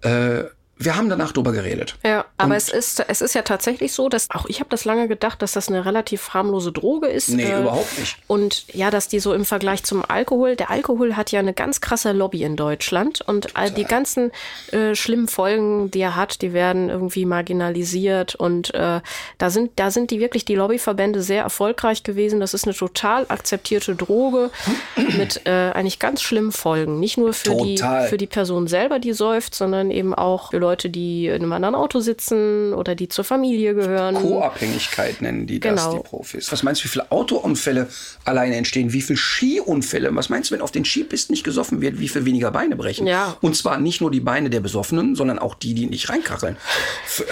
Äh, 0.02 0.44
wir 0.78 0.98
haben 0.98 1.08
danach 1.10 1.32
drüber 1.32 1.54
geredet. 1.54 1.96
Ja, 2.04 2.26
aber 2.38 2.52
Und- 2.52 2.58
es 2.58 2.70
ist, 2.70 3.00
es 3.08 3.22
ist 3.22 3.34
ja 3.34 3.44
tatsächlich 3.44 3.94
so, 3.94 4.10
dass 4.10 4.30
auch 4.30 4.46
ich 4.48 4.60
habe 4.60 4.70
das 4.70 4.84
lange 4.84 5.08
gedacht, 5.08 5.42
dass 5.42 5.54
das 5.54 5.70
eine 5.70 5.86
relativ 5.86 6.34
harmlose 6.34 6.72
Droge 6.74 7.08
ist. 7.08 7.30
Nee, 7.30 7.50
überhaupt 7.60 7.98
nicht. 7.98 8.18
Und 8.28 8.68
ja, 8.74 8.92
dass 8.92 9.08
die 9.08 9.20
so 9.20 9.34
im 9.34 9.46
Vergleich 9.46 9.84
zum 9.84 10.04
Alkohol, 10.06 10.56
der 10.58 10.70
Alkohol 10.72 11.16
hat 11.16 11.32
ja 11.32 11.40
eine 11.40 11.54
ganz 11.54 11.80
krasse 11.80 12.12
Lobby 12.12 12.44
in 12.44 12.58
Deutschland 12.58 13.22
und 13.22 13.56
all 13.56 13.72
die 13.72 13.86
ganzen 13.86 14.32
äh, 14.72 14.96
schlimmen 14.96 15.30
Folgen, 15.30 15.92
die 15.92 16.02
er 16.02 16.16
hat, 16.18 16.42
die 16.42 16.52
werden 16.52 16.90
irgendwie 16.90 17.26
marginalisiert 17.26 18.36
und 18.36 18.74
äh, 18.74 19.00
da 19.38 19.50
sind, 19.50 19.72
da 19.78 19.92
sind 19.92 20.12
die 20.12 20.20
wirklich 20.20 20.44
die 20.44 20.56
Lobbyverbände 20.56 21.22
sehr 21.22 21.44
erfolgreich 21.44 22.04
gewesen. 22.04 22.40
Das 22.42 22.54
ist 22.54 22.66
eine 22.66 22.76
total 22.76 23.26
akzeptierte 23.30 23.96
Droge 23.96 24.52
mit 25.18 25.46
äh, 25.46 25.72
eigentlich 25.72 26.00
ganz 26.00 26.22
schlimmen 26.22 26.52
Folgen. 26.52 27.00
Nicht 27.00 27.18
nur 27.18 27.32
für 27.34 27.56
die, 27.56 27.78
für 28.10 28.18
die 28.18 28.28
Person 28.28 28.68
selber, 28.68 29.00
die 29.00 29.14
säuft, 29.14 29.56
sondern 29.56 29.90
eben 29.90 30.14
auch 30.14 30.52
für 30.52 30.65
Leute, 30.66 30.90
die 30.90 31.28
in 31.28 31.44
einem 31.44 31.54
anderen 31.54 31.76
Auto 31.76 32.00
sitzen 32.00 32.74
oder 32.74 32.96
die 32.96 33.08
zur 33.08 33.24
Familie 33.24 33.76
gehören. 33.76 34.16
Co-Abhängigkeit 34.16 35.22
nennen 35.22 35.46
die 35.46 35.60
das, 35.60 35.86
Genau. 35.86 35.98
die 35.98 36.04
Profis. 36.10 36.52
Was 36.52 36.64
meinst 36.64 36.82
du, 36.82 36.86
wie 36.86 36.90
viele 36.90 37.12
Autounfälle 37.12 37.88
alleine 38.24 38.56
entstehen? 38.56 38.94
Wie 38.94 39.02
viele 39.02 39.18
Skiunfälle? 39.18 40.16
Was 40.16 40.30
meinst 40.30 40.50
du, 40.50 40.56
wenn 40.56 40.62
auf 40.62 40.72
den 40.72 40.86
Skipisten 40.86 41.34
nicht 41.34 41.44
gesoffen 41.44 41.82
wird, 41.82 42.00
wie 42.00 42.08
viel 42.08 42.26
weniger 42.26 42.50
Beine 42.52 42.76
brechen? 42.76 43.06
Ja. 43.06 43.38
Und 43.42 43.56
zwar 43.56 43.78
nicht 43.80 44.02
nur 44.02 44.10
die 44.10 44.20
Beine 44.20 44.50
der 44.50 44.60
Besoffenen, 44.62 45.16
sondern 45.16 45.38
auch 45.38 45.56
die, 45.56 45.74
die 45.74 45.86
nicht 45.86 46.10
reinkacheln. 46.10 46.58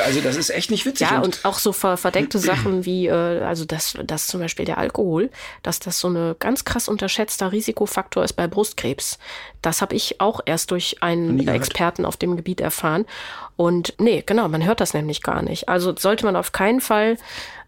Also 0.06 0.22
das 0.22 0.36
ist 0.36 0.50
echt 0.52 0.70
nicht 0.70 0.86
witzig. 0.86 1.10
Ja, 1.10 1.20
und 1.22 1.40
auch 1.44 1.58
so 1.58 1.74
ver 1.74 1.98
verdeckte 1.98 2.38
Sachen 2.52 2.86
wie, 2.86 3.08
äh, 3.08 3.12
also 3.42 3.66
dass, 3.66 3.98
dass 4.06 4.28
zum 4.28 4.42
Beispiel 4.42 4.66
der 4.66 4.78
Alkohol, 4.78 5.30
dass 5.64 5.80
das 5.80 6.00
so 6.00 6.08
eine 6.08 6.36
ganz 6.38 6.66
krass 6.66 6.88
unterschätzter 6.88 7.52
Risikofaktor 7.52 8.24
ist 8.24 8.34
bei 8.34 8.48
Brustkrebs. 8.48 9.18
Das 9.62 9.82
habe 9.82 9.96
ich 9.96 10.20
auch 10.20 10.42
erst 10.46 10.72
durch 10.72 11.02
einen. 11.02 11.40
Experten 11.64 12.06
auf 12.06 12.18
dem 12.18 12.36
Gebiet 12.36 12.62
erfahren. 12.62 13.06
Und 13.56 13.94
nee, 14.00 14.24
genau, 14.26 14.48
man 14.48 14.66
hört 14.66 14.82
das 14.82 14.94
nämlich 14.94 15.22
gar 15.22 15.42
nicht. 15.42 15.70
Also 15.70 15.96
sollte 15.96 16.26
man 16.26 16.36
auf 16.36 16.52
keinen 16.52 16.82
Fall 16.82 17.18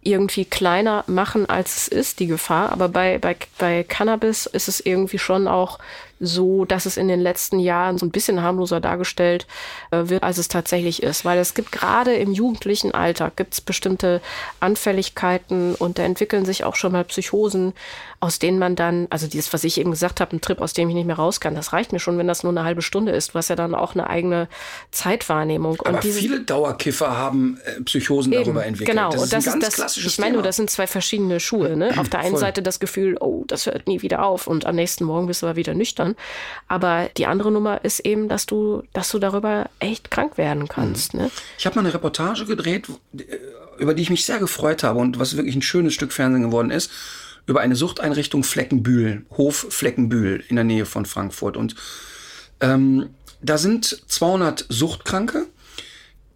irgendwie 0.05 0.45
kleiner 0.45 1.03
machen, 1.07 1.49
als 1.49 1.77
es 1.77 1.87
ist, 1.87 2.19
die 2.19 2.27
Gefahr. 2.27 2.71
Aber 2.71 2.89
bei, 2.89 3.17
bei, 3.17 3.35
bei 3.57 3.83
Cannabis 3.83 4.45
ist 4.45 4.67
es 4.67 4.79
irgendwie 4.79 5.17
schon 5.17 5.47
auch 5.47 5.79
so, 6.19 6.63
dass 6.63 6.85
es 6.85 6.95
in 6.97 7.07
den 7.07 7.19
letzten 7.19 7.59
Jahren 7.59 7.97
so 7.97 8.05
ein 8.05 8.11
bisschen 8.11 8.41
harmloser 8.41 8.79
dargestellt 8.79 9.47
äh, 9.91 10.03
wird, 10.05 10.23
als 10.23 10.37
es 10.37 10.47
tatsächlich 10.47 11.03
ist. 11.03 11.25
Weil 11.25 11.39
es 11.39 11.55
gibt 11.55 11.71
gerade 11.71 12.13
im 12.15 12.31
jugendlichen 12.31 12.93
Alter 12.93 13.31
gibt 13.35 13.53
es 13.53 13.61
bestimmte 13.61 14.21
Anfälligkeiten 14.59 15.75
und 15.75 15.97
da 15.97 16.03
entwickeln 16.03 16.45
sich 16.45 16.63
auch 16.63 16.75
schon 16.75 16.91
mal 16.91 17.03
Psychosen, 17.03 17.73
aus 18.19 18.39
denen 18.39 18.59
man 18.59 18.75
dann, 18.75 19.07
also 19.09 19.27
dieses, 19.27 19.53
was 19.53 19.63
ich 19.63 19.79
eben 19.79 19.91
gesagt 19.91 20.21
habe, 20.21 20.35
ein 20.35 20.41
Trip, 20.41 20.61
aus 20.61 20.73
dem 20.73 20.89
ich 20.89 20.95
nicht 20.95 21.05
mehr 21.05 21.17
raus 21.17 21.39
kann, 21.39 21.55
das 21.55 21.73
reicht 21.73 21.91
mir 21.91 21.99
schon, 21.99 22.17
wenn 22.17 22.27
das 22.27 22.43
nur 22.43 22.51
eine 22.51 22.63
halbe 22.63 22.81
Stunde 22.81 23.11
ist. 23.11 23.33
Du 23.33 23.35
hast 23.35 23.49
ja 23.49 23.55
dann 23.55 23.75
auch 23.75 23.93
eine 23.93 24.09
eigene 24.09 24.47
Zeitwahrnehmung. 24.91 25.79
Aber 25.81 25.95
und 25.95 26.03
diese, 26.03 26.19
viele 26.19 26.41
Dauerkiffer 26.41 27.17
haben 27.17 27.59
äh, 27.65 27.81
Psychosen 27.81 28.31
darüber 28.31 28.65
entwickelt. 28.65 28.97
Genau, 28.97 29.11
das 29.11 29.23
und 29.23 29.33
das 29.33 29.47
ist 29.47 29.61
das, 29.61 29.75
klassisches 29.75 30.13
ich 30.13 30.19
meine 30.19 30.33
nur, 30.33 30.43
das 30.43 30.55
sind 30.55 30.69
zwei 30.69 30.87
verschiedene 30.87 31.39
Schuhe. 31.39 31.75
Ne? 31.75 31.93
Auf 31.97 32.09
der 32.09 32.19
einen 32.19 32.31
Voll. 32.31 32.39
Seite 32.39 32.61
das 32.61 32.79
Gefühl, 32.79 33.17
oh, 33.19 33.43
das 33.47 33.65
hört 33.65 33.87
nie 33.87 34.01
wieder 34.01 34.23
auf 34.23 34.47
und 34.47 34.65
am 34.65 34.75
nächsten 34.75 35.03
Morgen 35.03 35.27
bist 35.27 35.41
du 35.41 35.47
aber 35.47 35.55
wieder 35.55 35.73
nüchtern. 35.73 36.15
Aber 36.67 37.09
die 37.17 37.25
andere 37.25 37.51
Nummer 37.51 37.83
ist 37.83 37.99
eben, 37.99 38.29
dass 38.29 38.45
du, 38.45 38.83
dass 38.93 39.09
du 39.09 39.19
darüber 39.19 39.69
echt 39.79 40.11
krank 40.11 40.37
werden 40.37 40.67
kannst. 40.67 41.13
Mhm. 41.13 41.21
Ne? 41.21 41.31
Ich 41.57 41.65
habe 41.65 41.75
mal 41.75 41.81
eine 41.81 41.93
Reportage 41.93 42.45
gedreht, 42.45 42.87
äh, 43.17 43.23
über 43.77 43.93
die 43.93 44.01
ich 44.01 44.09
mich 44.09 44.25
sehr 44.25 44.39
gefreut 44.39 44.83
habe 44.83 44.99
und 44.99 45.19
was 45.19 45.35
wirklich 45.35 45.55
ein 45.55 45.61
schönes 45.61 45.93
Stück 45.93 46.13
Fernsehen 46.13 46.43
geworden 46.43 46.71
ist, 46.71 46.89
über 47.45 47.61
eine 47.61 47.75
Suchteinrichtung 47.75 48.43
Fleckenbühl, 48.43 49.25
Hof 49.31 49.67
Fleckenbühl 49.69 50.43
in 50.47 50.55
der 50.55 50.65
Nähe 50.65 50.85
von 50.85 51.05
Frankfurt. 51.05 51.57
Und 51.57 51.75
ähm, 52.59 53.09
da 53.41 53.57
sind 53.57 54.03
200 54.07 54.65
Suchtkranke, 54.69 55.47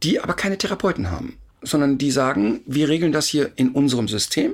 die 0.04 0.20
aber 0.20 0.34
keine 0.34 0.58
Therapeuten 0.58 1.12
haben, 1.12 1.38
sondern 1.62 1.98
die 1.98 2.12
sagen, 2.12 2.62
wir 2.66 2.90
regeln 2.90 3.12
das 3.12 3.28
hier 3.28 3.52
in 3.56 3.70
unserem 3.70 4.08
System. 4.08 4.54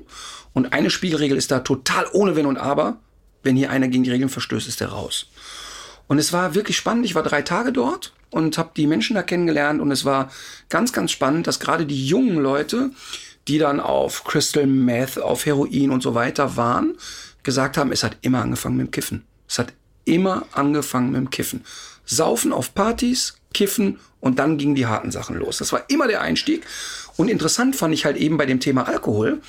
Und 0.53 0.74
eine 0.74 0.89
Spielregel 0.89 1.38
ist 1.38 1.51
da 1.51 1.60
total 1.60 2.06
ohne 2.14 2.36
Wenn 2.36 2.45
und 2.45 2.58
Aber. 2.58 2.97
Wenn 3.43 3.56
hier 3.56 3.70
einer 3.70 3.89
gegen 3.89 4.03
die 4.03 4.12
Regeln 4.12 4.30
verstößt, 4.30 4.68
ist 4.68 4.80
der 4.80 4.88
raus. 4.88 5.28
Und 6.08 6.18
es 6.18 6.34
war 6.34 6.56
wirklich 6.56 6.78
spannend. 6.78 7.06
Ich 7.06 7.16
war 7.16 7.24
drei 7.24 7.41
Tage 7.41 7.72
dort 7.72 8.14
und 8.32 8.58
habe 8.58 8.72
die 8.76 8.88
Menschen 8.88 9.16
da 9.16 9.24
kennengelernt. 9.24 9.82
Und 9.82 9.91
es 9.91 10.06
war 10.06 10.32
ganz, 10.70 10.93
ganz 10.93 11.12
spannend, 11.12 11.47
dass 11.47 11.60
gerade 11.60 11.86
die 11.86 12.08
jungen 12.08 12.38
Leute, 12.38 12.91
die 13.48 13.58
dann 13.58 13.80
auf 13.80 14.24
Crystal 14.24 14.66
Meth, 14.66 15.20
auf 15.20 15.46
Heroin 15.46 15.91
und 15.91 16.02
so 16.02 16.16
weiter 16.16 16.58
waren, 16.58 16.96
gesagt 17.43 17.78
haben, 17.78 17.91
es 17.91 18.04
hat 18.04 18.18
immer 18.22 18.41
angefangen 18.41 18.78
mit 18.78 18.88
dem 18.88 18.91
Kiffen. 18.91 19.26
Es 19.48 19.60
hat 19.60 19.74
immer 20.06 20.46
angefangen 20.52 21.12
mit 21.12 21.20
dem 21.20 21.30
Kiffen. 21.30 21.64
Saufen 22.06 22.54
auf 22.54 22.74
Partys, 22.76 23.38
kiffen 23.54 24.00
und 24.20 24.39
dann 24.39 24.58
gingen 24.58 24.76
die 24.76 24.88
harten 24.88 25.12
Sachen 25.12 25.38
los. 25.38 25.58
Das 25.58 25.72
war 25.72 25.89
immer 25.89 26.08
der 26.08 26.22
Einstieg. 26.22 26.66
Und 27.18 27.30
interessant 27.30 27.76
fand 27.76 27.93
ich 27.93 28.06
halt 28.06 28.18
eben 28.18 28.38
bei 28.38 28.46
dem 28.46 28.60
Thema 28.60 28.88
Alkohol, 28.88 29.41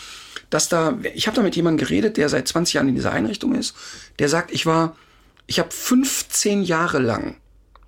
dass 0.50 0.68
da, 0.68 0.98
ich 1.14 1.26
habe 1.26 1.36
da 1.36 1.42
mit 1.42 1.56
jemandem 1.56 1.86
geredet, 1.86 2.16
der 2.16 2.28
seit 2.28 2.46
20 2.46 2.74
Jahren 2.74 2.88
in 2.88 2.94
dieser 2.94 3.12
Einrichtung 3.12 3.54
ist, 3.54 3.74
der 4.18 4.28
sagt, 4.28 4.52
ich 4.52 4.66
war, 4.66 4.96
ich 5.46 5.58
habe 5.58 5.70
15 5.70 6.62
Jahre 6.62 6.98
lang 6.98 7.36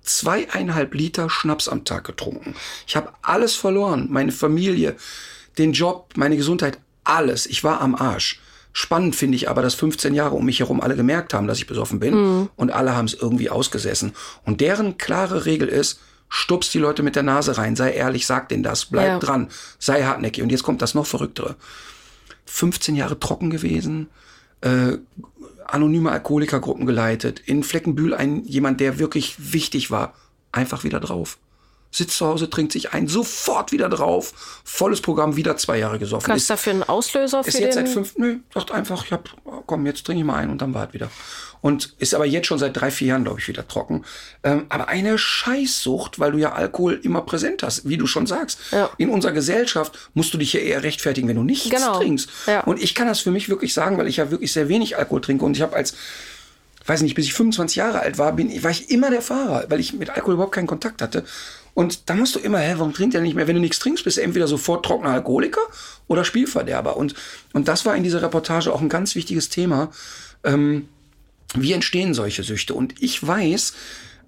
zweieinhalb 0.03 0.93
Liter 0.93 1.29
Schnaps 1.29 1.69
am 1.69 1.85
Tag 1.85 2.03
getrunken. 2.03 2.55
Ich 2.87 2.95
habe 2.95 3.13
alles 3.21 3.55
verloren, 3.55 4.07
meine 4.09 4.31
Familie, 4.31 4.95
den 5.57 5.73
Job, 5.73 6.13
meine 6.15 6.37
Gesundheit, 6.37 6.79
alles. 7.03 7.45
Ich 7.45 7.63
war 7.63 7.81
am 7.81 7.95
Arsch. 7.95 8.39
Spannend 8.71 9.15
finde 9.15 9.35
ich 9.35 9.49
aber, 9.49 9.61
dass 9.61 9.73
15 9.73 10.13
Jahre 10.13 10.35
um 10.35 10.45
mich 10.45 10.59
herum 10.59 10.79
alle 10.79 10.95
gemerkt 10.95 11.33
haben, 11.33 11.47
dass 11.47 11.57
ich 11.57 11.67
besoffen 11.67 11.99
bin 11.99 12.47
und 12.55 12.71
alle 12.71 12.95
haben 12.95 13.05
es 13.05 13.15
irgendwie 13.15 13.49
ausgesessen. 13.49 14.13
Und 14.45 14.61
deren 14.61 14.97
klare 14.97 15.45
Regel 15.45 15.67
ist, 15.67 15.99
Stupst 16.31 16.75
die 16.75 16.79
Leute 16.79 17.01
mit 17.01 17.15
der 17.15 17.23
Nase 17.23 17.57
rein, 17.57 17.75
sei 17.75 17.91
ehrlich, 17.91 18.27
sag 18.27 18.49
denen 18.49 18.61
das, 18.61 18.85
bleib 18.85 19.07
Ja. 19.07 19.19
dran, 19.19 19.49
sei 19.79 20.03
hartnäckig. 20.03 20.43
Und 20.43 20.51
jetzt 20.51 20.61
kommt 20.61 20.83
das 20.83 20.93
noch 20.93 21.07
Verrücktere. 21.07 21.55
15 22.45 22.95
Jahre 22.95 23.19
trocken 23.19 23.49
gewesen, 23.49 24.09
äh, 24.61 24.97
anonyme 25.65 26.11
Alkoholikergruppen 26.11 26.85
geleitet, 26.85 27.39
in 27.39 27.63
Fleckenbühl 27.63 28.13
ein 28.13 28.43
jemand, 28.45 28.79
der 28.79 28.99
wirklich 28.99 29.53
wichtig 29.53 29.89
war, 29.89 30.13
einfach 30.51 30.83
wieder 30.83 30.99
drauf. 30.99 31.39
Sitzt 31.91 32.17
zu 32.17 32.27
Hause, 32.27 32.49
trinkt 32.49 32.71
sich 32.71 32.93
ein, 32.93 33.07
sofort 33.07 33.71
wieder 33.71 33.89
drauf, 33.89 34.61
volles 34.63 35.01
Programm, 35.01 35.35
wieder 35.35 35.57
zwei 35.57 35.79
Jahre 35.79 35.97
gesoffen. 35.97 36.31
Es 36.31 36.43
Ist, 36.43 36.49
dafür 36.49 36.73
einen 36.73 36.83
Auslöser 36.83 37.43
für 37.43 37.49
ist 37.49 37.59
jetzt 37.59 37.73
seit 37.73 37.89
fünf, 37.89 38.15
nö, 38.17 38.37
sagt 38.53 38.71
einfach, 38.71 39.05
ich 39.05 39.11
hab, 39.11 39.29
komm, 39.65 39.85
jetzt 39.87 40.05
trinke 40.05 40.19
ich 40.19 40.25
mal 40.25 40.35
ein 40.35 40.51
und 40.51 40.61
dann 40.61 40.73
war 40.73 40.87
es 40.87 40.93
wieder. 40.93 41.09
Und 41.61 41.95
ist 41.99 42.13
aber 42.13 42.25
jetzt 42.25 42.47
schon 42.47 42.59
seit 42.59 42.79
drei, 42.79 42.89
vier 42.89 43.09
Jahren, 43.09 43.23
glaube 43.23 43.39
ich, 43.39 43.47
wieder 43.47 43.67
trocken. 43.67 44.05
Ähm, 44.43 44.67
aber 44.69 44.87
eine 44.87 45.17
Scheißsucht, 45.17 46.19
weil 46.19 46.31
du 46.31 46.37
ja 46.37 46.53
Alkohol 46.53 46.99
immer 47.03 47.21
präsent 47.21 47.63
hast, 47.63 47.89
wie 47.89 47.97
du 47.97 48.07
schon 48.07 48.27
sagst. 48.27 48.59
Ja. 48.71 48.89
In 48.97 49.09
unserer 49.09 49.33
Gesellschaft 49.33 50.09
musst 50.13 50.33
du 50.33 50.37
dich 50.37 50.53
ja 50.53 50.61
eher 50.61 50.83
rechtfertigen, 50.83 51.27
wenn 51.27 51.35
du 51.35 51.43
nichts 51.43 51.69
Genau. 51.69 51.97
trinkst. 51.97 52.29
Ja. 52.47 52.61
Und 52.61 52.81
ich 52.81 52.95
kann 52.95 53.07
das 53.07 53.19
für 53.19 53.31
mich 53.31 53.49
wirklich 53.49 53.73
sagen, 53.73 53.97
weil 53.97 54.07
ich 54.07 54.17
ja 54.17 54.31
wirklich 54.31 54.53
sehr 54.53 54.69
wenig 54.69 54.97
Alkohol 54.97 55.21
trinke 55.21 55.43
und 55.43 55.57
ich 55.57 55.61
habe 55.61 55.75
als 55.75 55.95
weiß 56.85 57.01
nicht, 57.03 57.13
bis 57.13 57.25
ich 57.25 57.33
25 57.33 57.75
Jahre 57.75 57.99
alt 57.99 58.17
war, 58.17 58.33
bin, 58.33 58.63
war 58.63 58.71
ich 58.71 58.89
immer 58.89 59.11
der 59.11 59.21
Fahrer, 59.21 59.65
weil 59.69 59.79
ich 59.79 59.93
mit 59.93 60.09
Alkohol 60.09 60.33
überhaupt 60.33 60.55
keinen 60.55 60.65
Kontakt 60.65 61.01
hatte. 61.03 61.23
Und 61.79 62.09
da 62.09 62.13
musst 62.13 62.35
du 62.35 62.39
immer, 62.39 62.59
hä, 62.59 62.73
warum 62.75 62.93
trinkt 62.93 63.15
er 63.15 63.21
nicht 63.21 63.35
mehr? 63.35 63.47
Wenn 63.47 63.55
du 63.55 63.61
nichts 63.61 63.79
trinkst, 63.79 64.03
bist 64.03 64.17
du 64.17 64.21
entweder 64.21 64.49
sofort 64.49 64.85
trockener 64.85 65.11
Alkoholiker 65.11 65.61
oder 66.07 66.25
Spielverderber. 66.25 66.97
Und, 66.97 67.15
und 67.53 67.69
das 67.69 67.85
war 67.85 67.95
in 67.95 68.03
dieser 68.03 68.21
Reportage 68.21 68.73
auch 68.73 68.81
ein 68.81 68.89
ganz 68.89 69.15
wichtiges 69.15 69.47
Thema. 69.47 69.89
Ähm, 70.43 70.89
wie 71.55 71.71
entstehen 71.71 72.13
solche 72.13 72.43
Süchte? 72.43 72.73
Und 72.73 73.01
ich 73.01 73.25
weiß, 73.25 73.71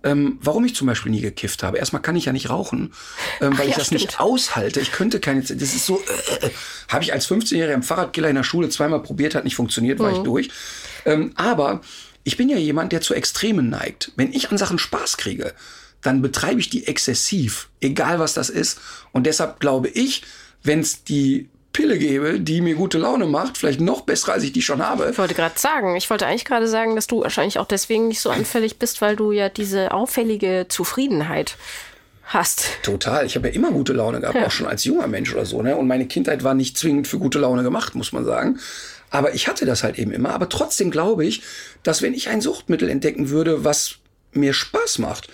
ähm, 0.05 0.39
warum 0.41 0.63
ich 0.63 0.75
zum 0.75 0.87
Beispiel 0.87 1.11
nie 1.11 1.19
gekifft 1.19 1.61
habe. 1.61 1.77
Erstmal 1.77 2.01
kann 2.01 2.15
ich 2.15 2.23
ja 2.23 2.31
nicht 2.31 2.49
rauchen, 2.49 2.93
ähm, 3.41 3.57
weil 3.57 3.65
ja, 3.65 3.71
ich 3.71 3.75
das 3.75 3.91
nicht 3.91 4.13
stimmt. 4.13 4.21
aushalte. 4.21 4.79
Ich 4.79 4.93
könnte 4.93 5.19
keine, 5.19 5.41
das 5.41 5.51
ist 5.51 5.85
so, 5.85 5.99
äh, 5.99 6.45
äh, 6.45 6.51
habe 6.87 7.03
ich 7.03 7.11
als 7.11 7.29
15-Jähriger 7.29 7.73
im 7.73 7.83
Fahrradkiller 7.83 8.29
in 8.29 8.35
der 8.37 8.43
Schule 8.43 8.69
zweimal 8.69 9.03
probiert, 9.03 9.35
hat 9.35 9.43
nicht 9.43 9.57
funktioniert, 9.57 9.99
war 9.99 10.13
ich 10.13 10.19
durch. 10.19 10.49
Ähm, 11.03 11.33
aber 11.35 11.81
ich 12.23 12.37
bin 12.37 12.47
ja 12.47 12.55
jemand, 12.55 12.93
der 12.93 13.01
zu 13.01 13.13
Extremen 13.13 13.69
neigt. 13.69 14.13
Wenn 14.15 14.31
ich 14.31 14.49
an 14.49 14.57
Sachen 14.57 14.79
Spaß 14.79 15.17
kriege, 15.17 15.53
dann 16.01 16.21
betreibe 16.21 16.59
ich 16.59 16.69
die 16.69 16.87
exzessiv, 16.87 17.69
egal 17.79 18.19
was 18.19 18.33
das 18.33 18.49
ist. 18.49 18.79
Und 19.11 19.25
deshalb 19.25 19.59
glaube 19.59 19.87
ich, 19.87 20.23
wenn 20.63 20.79
es 20.79 21.03
die 21.03 21.49
Pille 21.73 21.97
gäbe, 21.97 22.39
die 22.39 22.61
mir 22.61 22.75
gute 22.75 22.97
Laune 22.97 23.25
macht, 23.25 23.57
vielleicht 23.57 23.79
noch 23.79 24.01
besser, 24.01 24.33
als 24.33 24.43
ich 24.43 24.51
die 24.51 24.61
schon 24.61 24.85
habe, 24.85 25.09
Ich 25.11 25.17
wollte 25.17 25.33
gerade 25.33 25.57
sagen, 25.57 25.95
ich 25.95 26.09
wollte 26.09 26.27
eigentlich 26.27 26.45
gerade 26.45 26.67
sagen, 26.67 26.95
dass 26.95 27.07
du 27.07 27.21
wahrscheinlich 27.21 27.59
auch 27.59 27.65
deswegen 27.65 28.09
nicht 28.09 28.19
so 28.19 28.29
anfällig 28.29 28.77
bist, 28.77 29.01
weil 29.01 29.15
du 29.15 29.31
ja 29.31 29.47
diese 29.47 29.91
auffällige 29.91 30.65
Zufriedenheit 30.67 31.55
hast. 32.25 32.69
Total. 32.83 33.25
Ich 33.25 33.35
habe 33.35 33.47
ja 33.47 33.53
immer 33.53 33.71
gute 33.71 33.93
Laune 33.93 34.19
gehabt, 34.19 34.37
auch 34.37 34.51
schon 34.51 34.67
als 34.67 34.83
junger 34.83 35.07
Mensch 35.07 35.33
oder 35.33 35.45
so. 35.45 35.61
Ne? 35.61 35.75
Und 35.75 35.87
meine 35.87 36.07
Kindheit 36.07 36.43
war 36.43 36.53
nicht 36.53 36.77
zwingend 36.77 37.07
für 37.07 37.19
gute 37.19 37.39
Laune 37.39 37.63
gemacht, 37.63 37.95
muss 37.95 38.11
man 38.11 38.25
sagen. 38.25 38.59
Aber 39.09 39.33
ich 39.33 39.47
hatte 39.47 39.65
das 39.65 39.83
halt 39.83 39.97
eben 39.97 40.11
immer. 40.11 40.33
Aber 40.33 40.49
trotzdem 40.49 40.91
glaube 40.91 41.25
ich, 41.25 41.43
dass 41.83 42.01
wenn 42.01 42.13
ich 42.13 42.29
ein 42.29 42.41
Suchtmittel 42.41 42.89
entdecken 42.89 43.29
würde, 43.29 43.63
was 43.63 43.95
mir 44.33 44.53
Spaß 44.53 44.99
macht, 44.99 45.29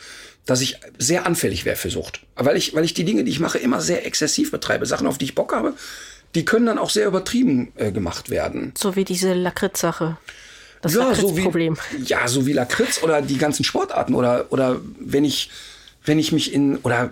dass 0.48 0.62
ich 0.62 0.80
sehr 0.98 1.28
anfällig 1.28 1.66
wäre 1.66 1.76
für 1.76 1.92
Sucht. 1.92 2.22
Weil 2.36 2.58
ich, 2.58 2.74
weil 2.74 2.84
ich 2.84 2.96
die 2.96 3.04
Dinge, 3.04 3.24
die 3.24 3.32
ich 3.32 3.40
mache, 3.40 3.60
immer 3.60 3.82
sehr 3.82 4.06
exzessiv 4.08 4.50
betreibe. 4.50 4.86
Sachen, 4.88 5.06
auf 5.06 5.18
die 5.18 5.26
ich 5.26 5.36
Bock 5.36 5.54
habe, 5.54 5.74
die 6.34 6.46
können 6.46 6.66
dann 6.66 6.80
auch 6.80 6.90
sehr 6.90 7.06
übertrieben 7.06 7.72
äh, 7.76 7.92
gemacht 7.92 8.30
werden. 8.30 8.74
So 8.78 8.96
wie 8.96 9.04
diese 9.04 9.34
Lakritz-Sache. 9.34 10.18
Das 10.82 10.94
so 10.94 11.02
wie, 11.02 11.04
Lakritz-Problem. 11.04 11.78
ja, 12.06 12.28
so 12.28 12.46
wie 12.46 12.54
Lakritz 12.54 13.04
oder 13.04 13.22
die 13.22 13.38
ganzen 13.38 13.64
Sportarten 13.64 14.14
oder, 14.14 14.46
oder 14.50 14.80
wenn 15.00 15.26
ich, 15.26 15.52
wenn 16.06 16.18
ich 16.18 16.32
mich 16.32 16.54
in, 16.54 16.78
oder, 16.78 17.12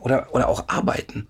oder, 0.00 0.28
oder 0.32 0.48
auch 0.48 0.68
arbeiten. 0.68 1.28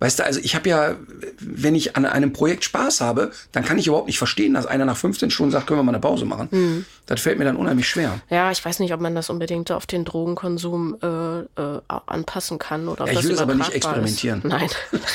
Weißt 0.00 0.18
du, 0.18 0.24
also 0.24 0.40
ich 0.42 0.54
habe 0.54 0.68
ja, 0.68 0.96
wenn 1.40 1.74
ich 1.74 1.94
an 1.94 2.06
einem 2.06 2.32
Projekt 2.32 2.64
Spaß 2.64 3.02
habe, 3.02 3.30
dann 3.52 3.64
kann 3.64 3.78
ich 3.78 3.86
überhaupt 3.86 4.06
nicht 4.06 4.16
verstehen, 4.18 4.54
dass 4.54 4.64
einer 4.66 4.86
nach 4.86 4.96
15 4.96 5.30
Stunden 5.30 5.52
sagt, 5.52 5.66
können 5.66 5.78
wir 5.78 5.84
mal 5.84 5.92
eine 5.92 6.00
Pause 6.00 6.24
machen. 6.24 6.48
Mhm. 6.50 6.84
Das 7.04 7.20
fällt 7.20 7.38
mir 7.38 7.44
dann 7.44 7.56
unheimlich 7.56 7.86
schwer. 7.86 8.18
Ja, 8.30 8.50
ich 8.50 8.64
weiß 8.64 8.78
nicht, 8.78 8.94
ob 8.94 9.00
man 9.00 9.14
das 9.14 9.28
unbedingt 9.28 9.70
auf 9.70 9.84
den 9.86 10.06
Drogenkonsum 10.06 10.96
äh, 11.02 11.40
äh, 11.40 11.80
anpassen 12.06 12.58
kann 12.58 12.88
oder 12.88 13.04
Ja, 13.06 13.12
ich 13.12 13.22
will 13.24 13.30
das 13.32 13.40
aber 13.40 13.54
nicht 13.54 13.68
übertragbar 13.74 14.04
ist. 14.06 14.24
experimentieren. 14.24 14.42
Nein. 14.44 14.68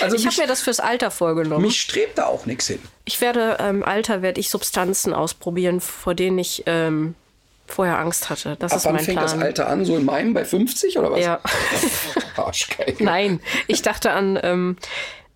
Also 0.00 0.16
ich 0.16 0.26
habe 0.26 0.36
mir 0.40 0.46
das 0.48 0.60
fürs 0.60 0.80
Alter 0.80 1.10
vorgenommen. 1.12 1.62
mich 1.62 1.80
strebt 1.80 2.18
da 2.18 2.26
auch 2.26 2.46
nichts 2.46 2.66
hin. 2.66 2.80
Ich 3.04 3.20
werde 3.20 3.58
im 3.68 3.84
Alter 3.84 4.22
werde 4.22 4.40
ich 4.40 4.50
Substanzen 4.50 5.12
ausprobieren, 5.14 5.80
vor 5.80 6.14
denen 6.14 6.38
ich 6.38 6.64
ähm, 6.66 7.14
vorher 7.68 7.98
Angst 7.98 8.30
hatte. 8.30 8.56
Das 8.58 8.72
Ab 8.72 8.78
ist 8.78 8.84
wann 8.86 8.94
mein 8.96 9.04
fängt 9.04 9.18
Plan. 9.18 9.30
das 9.30 9.38
Alter 9.40 9.68
an? 9.68 9.84
So 9.84 9.96
in 9.96 10.04
meinem 10.04 10.34
bei 10.34 10.44
50 10.44 10.98
oder 10.98 11.12
was? 11.12 11.20
Ja. 11.20 11.40
Arschgeil. 12.36 12.96
Nein, 12.98 13.40
ich 13.66 13.82
dachte 13.82 14.12
an, 14.12 14.38
ähm, 14.42 14.76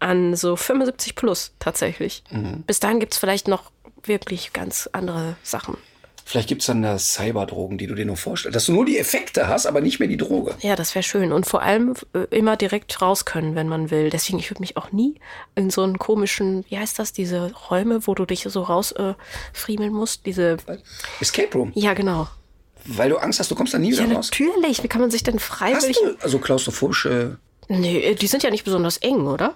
an 0.01 0.35
so 0.35 0.57
75 0.57 1.15
plus 1.15 1.53
tatsächlich. 1.59 2.25
Mhm. 2.31 2.63
Bis 2.67 2.81
dahin 2.81 3.01
gibt 3.01 3.13
es 3.15 3.19
vielleicht 3.19 3.49
noch 3.49 3.71
wirklich 4.05 4.53
ganz 4.53 4.89
andere 4.93 5.37
Sachen. 5.43 5.77
Vielleicht 6.25 6.49
gibt's 6.49 6.67
dann 6.67 6.83
da 6.83 6.99
Cyberdrogen, 6.99 7.79
die 7.79 7.87
du 7.87 7.95
dir 7.95 8.05
nur 8.07 8.17
vorstellst. 8.17 8.55
Dass 8.57 8.67
du 8.67 8.73
nur 8.73 8.85
die 8.87 8.97
Effekte 8.99 9.49
hast, 9.49 9.67
aber 9.67 9.81
nicht 9.81 9.99
mehr 9.99 10.09
die 10.09 10.17
Droge. 10.17 10.55
Ja, 10.61 10.77
das 10.77 10.95
wäre 10.95 11.03
schön. 11.03 11.33
Und 11.33 11.47
vor 11.47 11.63
allem 11.63 11.95
äh, 12.15 12.21
immer 12.31 12.57
direkt 12.57 13.03
raus 13.03 13.25
können, 13.25 13.55
wenn 13.55 13.69
man 13.69 13.91
will. 13.91 14.09
Deswegen, 14.11 14.39
ich 14.39 14.49
würde 14.51 14.61
mich 14.61 14.77
auch 14.77 14.93
nie 14.93 15.17
in 15.55 15.71
so 15.71 15.83
einen 15.83 15.99
komischen, 15.99 16.65
wie 16.69 16.79
heißt 16.79 16.99
das, 16.99 17.13
diese 17.13 17.53
Räume, 17.71 18.07
wo 18.07 18.15
du 18.15 18.25
dich 18.25 18.45
so 18.49 18.63
raus 18.63 18.93
äh, 18.93 19.15
musst. 19.91 20.25
Diese. 20.27 20.57
Escape 21.21 21.53
Room. 21.57 21.73
Ja, 21.75 21.95
genau. 21.95 22.29
Weil 22.85 23.11
du 23.11 23.17
Angst 23.19 23.39
hast, 23.41 23.51
du 23.51 23.55
kommst 23.55 23.75
da 23.75 23.79
nie 23.79 23.93
wieder 23.93 24.07
Ja, 24.07 24.15
raus. 24.17 24.31
natürlich. 24.31 24.83
Wie 24.83 24.89
kann 24.89 25.01
man 25.01 25.11
sich 25.11 25.23
denn 25.23 25.35
Hast 25.37 25.45
freiwillig. 25.45 25.99
du 25.99 26.17
also 26.21 26.39
klaustrophobische. 26.39 27.39
Nee, 27.69 28.15
die 28.15 28.27
sind 28.27 28.43
ja 28.43 28.51
nicht 28.51 28.65
besonders 28.65 28.97
eng, 28.99 29.27
oder? 29.27 29.55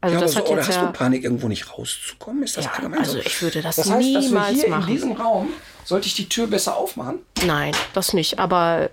Also 0.00 0.14
Ja, 0.14 0.18
aber 0.18 0.26
das 0.26 0.32
so, 0.32 0.38
hat 0.40 0.46
oder 0.48 0.56
jetzt 0.58 0.68
hast 0.68 0.76
ja. 0.76 0.86
du 0.86 0.92
Panik, 0.92 1.24
irgendwo 1.24 1.48
nicht 1.48 1.72
rauszukommen? 1.76 2.42
Ist 2.42 2.56
das 2.56 2.64
Ja, 2.66 2.72
allgemein 2.72 2.98
also 3.00 3.12
so? 3.14 3.18
ich 3.20 3.40
würde 3.40 3.62
das 3.62 3.76
das 3.76 3.90
heißt, 3.90 4.14
dass 4.14 4.22
wir 4.24 4.28
niemals 4.28 4.60
hier 4.60 4.68
machen. 4.68 4.88
in 4.88 4.94
diesem 4.94 5.12
Raum, 5.12 5.48
sollte 5.86 6.06
ich 6.08 6.14
die 6.14 6.28
Tür 6.28 6.46
besser 6.48 6.76
aufmachen? 6.76 7.20
Nein, 7.46 7.72
das 7.94 8.12
nicht. 8.12 8.38
Aber 8.38 8.90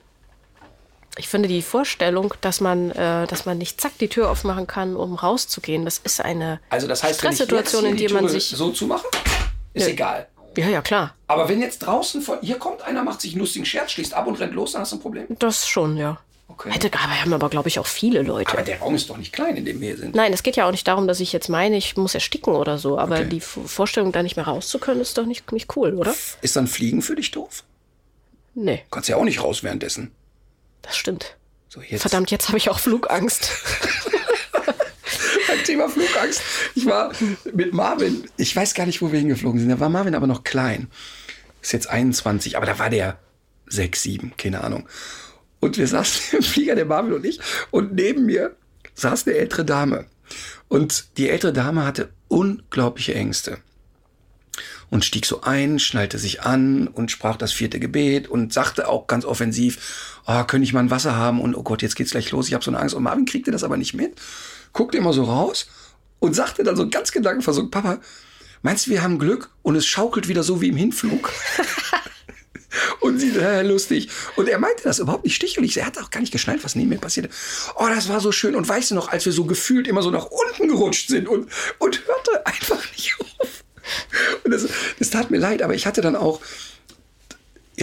ich 1.17 1.27
finde 1.27 1.47
die 1.49 1.61
Vorstellung, 1.61 2.33
dass 2.41 2.61
man, 2.61 2.91
äh, 2.91 3.27
dass 3.27 3.45
man 3.45 3.57
nicht 3.57 3.81
zack 3.81 3.97
die 3.99 4.07
Tür 4.07 4.29
aufmachen 4.31 4.67
kann, 4.67 4.95
um 4.95 5.15
rauszugehen, 5.15 5.85
das 5.85 5.97
ist 5.97 6.21
eine 6.21 6.59
Also 6.69 6.87
das 6.87 7.03
heißt, 7.03 7.19
Stresssituation, 7.19 7.85
in 7.85 7.97
die 7.97 8.05
der 8.05 8.13
man 8.13 8.21
Tür 8.23 8.29
sich. 8.39 8.49
so 8.49 8.71
zumache, 8.71 9.07
ist 9.73 9.85
Nö. 9.87 9.91
egal. 9.91 10.27
Ja, 10.55 10.67
ja, 10.69 10.81
klar. 10.83 11.15
Aber 11.27 11.49
wenn 11.49 11.61
jetzt 11.61 11.79
draußen 11.79 12.21
von 12.21 12.37
hier 12.41 12.59
kommt 12.59 12.83
einer, 12.83 13.03
macht 13.03 13.21
sich 13.21 13.31
einen 13.33 13.39
lustigen 13.41 13.65
Scherz, 13.65 13.91
schließt 13.91 14.13
ab 14.13 14.27
und 14.27 14.39
rennt 14.39 14.53
los, 14.53 14.73
dann 14.73 14.81
hast 14.81 14.91
du 14.91 14.97
ein 14.97 15.01
Problem. 15.01 15.25
Das 15.39 15.67
schon, 15.67 15.97
ja. 15.97 16.19
Okay. 16.53 16.71
Hätte, 16.71 16.87
aber 16.93 17.19
haben 17.21 17.33
aber, 17.33 17.49
glaube 17.49 17.67
ich, 17.67 17.79
auch 17.79 17.87
viele 17.87 18.21
Leute. 18.21 18.51
Aber 18.51 18.61
der 18.61 18.79
Raum 18.79 18.93
ist 18.93 19.09
doch 19.09 19.17
nicht 19.17 19.33
klein, 19.33 19.57
in 19.57 19.65
dem 19.65 19.81
wir 19.81 19.89
hier 19.89 19.97
sind. 19.97 20.13
Nein, 20.15 20.31
es 20.33 20.43
geht 20.43 20.55
ja 20.55 20.67
auch 20.67 20.71
nicht 20.71 20.87
darum, 20.87 21.07
dass 21.07 21.19
ich 21.19 21.33
jetzt 21.33 21.49
meine, 21.49 21.77
ich 21.77 21.97
muss 21.97 22.13
ersticken 22.13 22.53
oder 22.53 22.77
so. 22.77 22.99
Aber 22.99 23.15
Okay. 23.15 23.29
die 23.29 23.39
Vorstellung, 23.41 24.11
da 24.11 24.21
nicht 24.21 24.35
mehr 24.35 24.45
raus 24.45 24.67
zu 24.69 24.77
können, 24.77 25.01
ist 25.01 25.17
doch 25.17 25.25
nicht, 25.25 25.51
nicht 25.51 25.75
cool, 25.75 25.93
oder? 25.95 26.13
Ist 26.41 26.55
dann 26.55 26.67
Fliegen 26.67 27.01
für 27.01 27.15
dich 27.15 27.31
doof? 27.31 27.63
Nee, 28.53 28.83
Kannst 28.91 29.09
ja 29.09 29.15
auch 29.15 29.23
nicht 29.23 29.41
raus 29.41 29.63
währenddessen. 29.63 30.11
das 30.83 30.95
stimmt. 30.95 31.37
So, 31.69 31.81
jetzt 31.81 32.01
Verdammt, 32.01 32.29
jetzt 32.29 32.49
habe 32.49 32.57
ich 32.59 32.69
auch 32.69 32.77
Flugangst. 32.77 33.49
beim 35.47 35.63
Thema 35.65 35.89
Flugangst. 35.89 36.41
Ich 36.75 36.85
war 36.85 37.11
mit 37.53 37.73
Marvin, 37.73 38.25
ich 38.37 38.55
weiß 38.55 38.73
gar 38.75 38.85
nicht, 38.85 39.01
wo 39.01 39.11
wir 39.11 39.19
hingeflogen 39.19 39.59
sind. 39.59 39.69
Da 39.69 39.79
war 39.79 39.89
Marvin 39.89 40.13
aber 40.15 40.27
noch 40.27 40.43
klein. 40.43 40.87
Ist 41.61 41.73
jetzt 41.73 41.89
21, 41.89 42.57
aber 42.57 42.65
da 42.67 42.77
war 42.77 42.89
der 42.91 43.17
6, 43.67 44.03
7, 44.03 44.33
keine 44.37 44.63
Ahnung. 44.63 44.87
Und 45.63 45.77
wir 45.77 45.87
saßen 45.87 46.37
im 46.39 46.43
Flieger, 46.43 46.75
der 46.75 46.85
Marvin 46.85 47.13
und 47.13 47.25
ich, 47.25 47.39
und 47.71 47.93
neben 47.93 48.25
mir 48.25 48.55
saß 48.95 49.25
eine 49.25 49.37
ältere 49.37 49.63
Dame. 49.63 50.05
Und 50.67 51.17
die 51.17 51.29
ältere 51.29 51.53
Dame 51.53 51.85
hatte 51.85 52.09
unglaubliche 52.27 53.15
Ängste. 53.15 53.59
Und 54.89 55.05
stieg 55.05 55.25
so 55.25 55.41
ein, 55.41 55.79
schnallte 55.79 56.19
sich 56.19 56.41
an 56.41 56.87
und 56.87 57.11
sprach 57.11 57.37
das 57.37 57.53
vierte 57.53 57.79
Gebet 57.79 58.27
und 58.27 58.51
sagte 58.53 58.89
auch 58.89 59.07
ganz 59.07 59.25
offensiv, 59.25 60.21
oh, 60.27 60.43
könnte 60.43 60.65
ich 60.65 60.73
mal 60.73 60.81
ein 60.81 60.91
Wasser 60.91 61.15
haben 61.15 61.41
und 61.41 61.55
oh 61.55 61.63
Gott, 61.63 61.81
jetzt 61.81 61.95
geht's 61.95 62.11
gleich 62.11 62.29
los, 62.31 62.49
ich 62.49 62.53
habe 62.53 62.63
so 62.63 62.69
eine 62.69 62.79
Angst. 62.79 62.93
Und 62.93 63.03
Marvin 63.03 63.25
kriegte 63.25 63.49
das 63.49 63.63
aber 63.63 63.77
nicht 63.77 63.93
mit, 63.93 64.19
guckte 64.73 64.97
immer 64.97 65.13
so 65.13 65.23
raus 65.23 65.67
und 66.19 66.35
sagte 66.35 66.63
dann 66.63 66.75
so 66.75 66.89
ganz 66.89 67.11
gedankenversunken, 67.11 67.71
Papa, 67.71 67.99
meinst 68.61 68.85
du, 68.85 68.91
wir 68.91 69.01
haben 69.01 69.17
Glück 69.17 69.49
und 69.61 69.75
es 69.77 69.87
schaukelt 69.87 70.27
wieder 70.27 70.43
so 70.43 70.61
wie 70.61 70.67
im 70.67 70.77
Hinflug? 70.77 71.31
Und 72.99 73.19
sie, 73.19 73.29
äh, 73.37 73.61
lustig. 73.61 74.09
Und 74.35 74.49
er 74.49 74.59
meinte 74.59 74.83
das 74.83 74.99
überhaupt 74.99 75.23
nicht 75.23 75.35
stichelig. 75.35 75.77
Er 75.77 75.85
hat 75.85 75.97
auch 75.97 76.09
gar 76.09 76.21
nicht 76.21 76.31
geschnallt, 76.31 76.63
was 76.63 76.75
neben 76.75 76.89
mir 76.89 76.97
passierte. 76.97 77.29
Oh, 77.75 77.87
das 77.87 78.09
war 78.09 78.19
so 78.19 78.31
schön. 78.31 78.55
Und 78.55 78.67
weißt 78.67 78.91
du 78.91 78.95
noch, 78.95 79.09
als 79.09 79.25
wir 79.25 79.31
so 79.31 79.45
gefühlt 79.45 79.87
immer 79.87 80.01
so 80.01 80.11
nach 80.11 80.25
unten 80.25 80.67
gerutscht 80.67 81.09
sind 81.09 81.27
und, 81.27 81.49
und 81.79 82.07
hörte 82.07 82.45
einfach 82.45 82.91
nicht 82.91 83.15
auf. 83.19 83.63
Und 84.43 84.51
das, 84.51 84.67
das 84.99 85.09
tat 85.09 85.31
mir 85.31 85.39
leid, 85.39 85.61
aber 85.61 85.75
ich 85.75 85.85
hatte 85.85 86.01
dann 86.01 86.15
auch, 86.15 86.41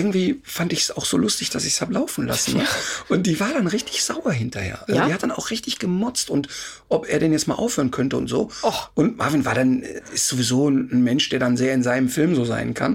irgendwie 0.00 0.40
fand 0.44 0.72
ich 0.72 0.80
es 0.80 0.90
auch 0.96 1.04
so 1.04 1.18
lustig, 1.18 1.50
dass 1.50 1.64
ich 1.64 1.74
es 1.74 1.80
hab 1.80 1.90
laufen 1.90 2.26
lassen. 2.26 2.56
Ne? 2.56 2.64
Und 3.08 3.26
die 3.26 3.38
war 3.38 3.52
dann 3.52 3.66
richtig 3.66 4.02
sauer 4.02 4.32
hinterher. 4.32 4.80
Also 4.88 4.94
Ja? 4.94 5.06
Die 5.06 5.12
hat 5.12 5.22
dann 5.22 5.30
auch 5.30 5.50
richtig 5.50 5.78
gemotzt 5.78 6.30
und 6.30 6.48
ob 6.88 7.06
er 7.06 7.18
denn 7.18 7.32
jetzt 7.32 7.46
mal 7.46 7.54
aufhören 7.54 7.90
könnte 7.90 8.16
und 8.16 8.28
so. 8.28 8.50
Och. 8.62 8.90
Und 8.94 9.18
Marvin 9.18 9.44
war 9.44 9.54
dann, 9.54 9.82
äh, 9.82 10.00
ist 10.14 10.28
sowieso 10.28 10.68
ein 10.68 11.02
Mensch, 11.02 11.28
der 11.28 11.38
dann 11.38 11.56
sehr 11.56 11.74
in 11.74 11.82
seinem 11.82 12.08
Film 12.08 12.34
so 12.34 12.44
sein 12.44 12.72
kann. 12.72 12.94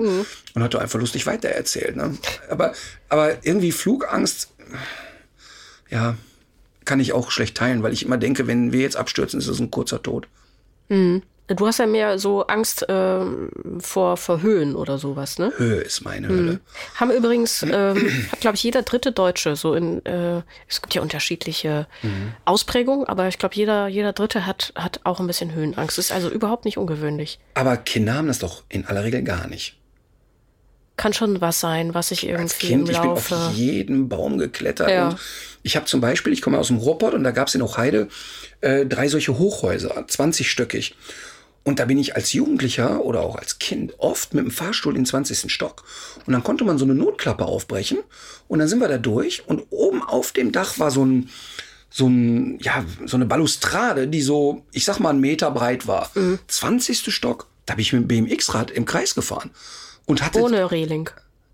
Und 0.53 0.63
hat 0.63 0.73
doch 0.73 0.81
einfach 0.81 0.99
lustig 0.99 1.27
weitererzählt. 1.27 1.95
Ne? 1.95 2.17
Aber, 2.49 2.73
aber 3.09 3.45
irgendwie 3.45 3.71
Flugangst, 3.71 4.49
ja, 5.89 6.17
kann 6.85 6.99
ich 6.99 7.13
auch 7.13 7.31
schlecht 7.31 7.55
teilen, 7.55 7.83
weil 7.83 7.93
ich 7.93 8.03
immer 8.03 8.17
denke, 8.17 8.47
wenn 8.47 8.71
wir 8.71 8.81
jetzt 8.81 8.95
abstürzen, 8.97 9.39
ist 9.39 9.47
es 9.47 9.59
ein 9.59 9.71
kurzer 9.71 10.01
Tod. 10.01 10.27
Du 11.47 11.67
hast 11.67 11.77
ja 11.77 11.85
mehr 11.85 12.17
so 12.17 12.47
Angst 12.47 12.85
ähm, 12.89 13.51
vor, 13.79 14.17
vor 14.17 14.41
Höhen 14.41 14.75
oder 14.75 14.97
sowas, 14.97 15.37
ne? 15.37 15.53
Höhe 15.57 15.81
ist 15.81 16.03
meine 16.03 16.27
Hölle. 16.27 16.59
Haben 16.95 17.11
übrigens, 17.11 17.61
ähm, 17.61 17.71
hat 18.31 18.41
glaube 18.41 18.55
ich 18.55 18.63
jeder 18.63 18.81
dritte 18.81 19.11
Deutsche 19.11 19.55
so 19.55 19.75
in, 19.75 20.03
äh, 20.05 20.41
es 20.67 20.81
gibt 20.81 20.95
ja 20.95 21.03
unterschiedliche 21.03 21.87
Ausprägungen, 22.45 23.05
aber 23.05 23.27
ich 23.27 23.37
glaube 23.37 23.55
jeder, 23.55 23.87
jeder 23.87 24.13
dritte 24.13 24.47
hat, 24.47 24.73
hat 24.75 25.01
auch 25.03 25.19
ein 25.19 25.27
bisschen 25.27 25.53
Höhenangst. 25.53 25.99
Ist 25.99 26.11
also 26.11 26.29
überhaupt 26.29 26.65
nicht 26.65 26.77
ungewöhnlich. 26.77 27.39
Aber 27.53 27.77
Kinder 27.77 28.15
haben 28.15 28.27
das 28.27 28.39
doch 28.39 28.63
in 28.69 28.85
aller 28.85 29.03
Regel 29.03 29.21
gar 29.21 29.47
nicht. 29.47 29.77
Kann 30.97 31.13
schon 31.13 31.41
was 31.41 31.59
sein, 31.59 31.93
was 31.93 32.09
ich 32.11 32.23
Als 32.23 32.53
irgendwie 32.53 32.67
Kind, 32.67 32.89
im 32.89 32.95
ich 32.95 33.01
bin 33.01 33.09
auf 33.11 33.51
jeden 33.53 34.09
Baum 34.09 34.37
geklettert. 34.37 34.89
Ja. 34.89 35.09
Und 35.09 35.19
ich 35.61 35.75
habe 35.75 35.85
zum 35.85 35.99
Beispiel, 35.99 36.31
ich 36.31 36.41
komme 36.41 36.57
aus 36.57 36.67
dem 36.67 36.77
Ruhrpott 36.77 37.13
und 37.13 37.23
da 37.23 37.31
gab 37.31 37.49
es 37.49 37.55
in 37.55 37.61
Hochheide 37.61 38.07
äh, 38.61 38.85
drei 38.85 39.09
solche 39.09 39.37
Hochhäuser, 39.37 40.05
20-stöckig. 40.07 40.93
Und 41.65 41.79
da 41.79 41.85
bin 41.85 41.97
ich 41.97 42.15
als 42.15 42.31
Jugendlicher 42.31 43.03
oder 43.03 43.21
auch 43.21 43.35
als 43.35 43.57
Kind 43.57 43.95
oft 43.97 44.35
mit 44.35 44.45
dem 44.45 44.51
Fahrstuhl 44.51 44.93
in 44.93 45.01
den 45.01 45.05
20. 45.07 45.51
Stock. 45.51 45.83
Und 46.25 46.31
dann 46.31 46.43
konnte 46.43 46.63
man 46.63 46.77
so 46.77 46.85
eine 46.85 46.93
Notklappe 46.93 47.43
aufbrechen. 47.43 47.97
Und 48.47 48.59
dann 48.59 48.67
sind 48.67 48.79
wir 48.79 48.87
da 48.87 48.99
durch. 48.99 49.47
Und 49.47 49.63
oben 49.71 50.03
auf 50.03 50.31
dem 50.31 50.51
Dach 50.51 50.77
war 50.77 50.91
so 50.91 51.03
ein, 51.03 51.29
so 51.89 52.07
ein, 52.07 52.59
ja, 52.59 52.85
so 53.05 53.17
eine 53.17 53.25
Balustrade, 53.25 54.07
die 54.07 54.21
so, 54.21 54.63
ich 54.73 54.85
sag 54.85 54.99
mal, 54.99 55.09
einen 55.09 55.21
Meter 55.21 55.49
breit 55.49 55.87
war. 55.87 56.11
Mhm. 56.13 56.37
20. 56.47 57.11
Stock. 57.11 57.47
Da 57.65 57.73
bin 57.73 57.81
ich 57.81 57.93
mit 57.93 58.03
dem 58.03 58.27
BMX-Rad 58.27 58.69
im 58.69 58.85
Kreis 58.85 59.15
gefahren. 59.15 59.49
Und 60.05 60.21
hatte 60.21 60.41
Ohne 60.41 60.69
Reling. 60.69 61.09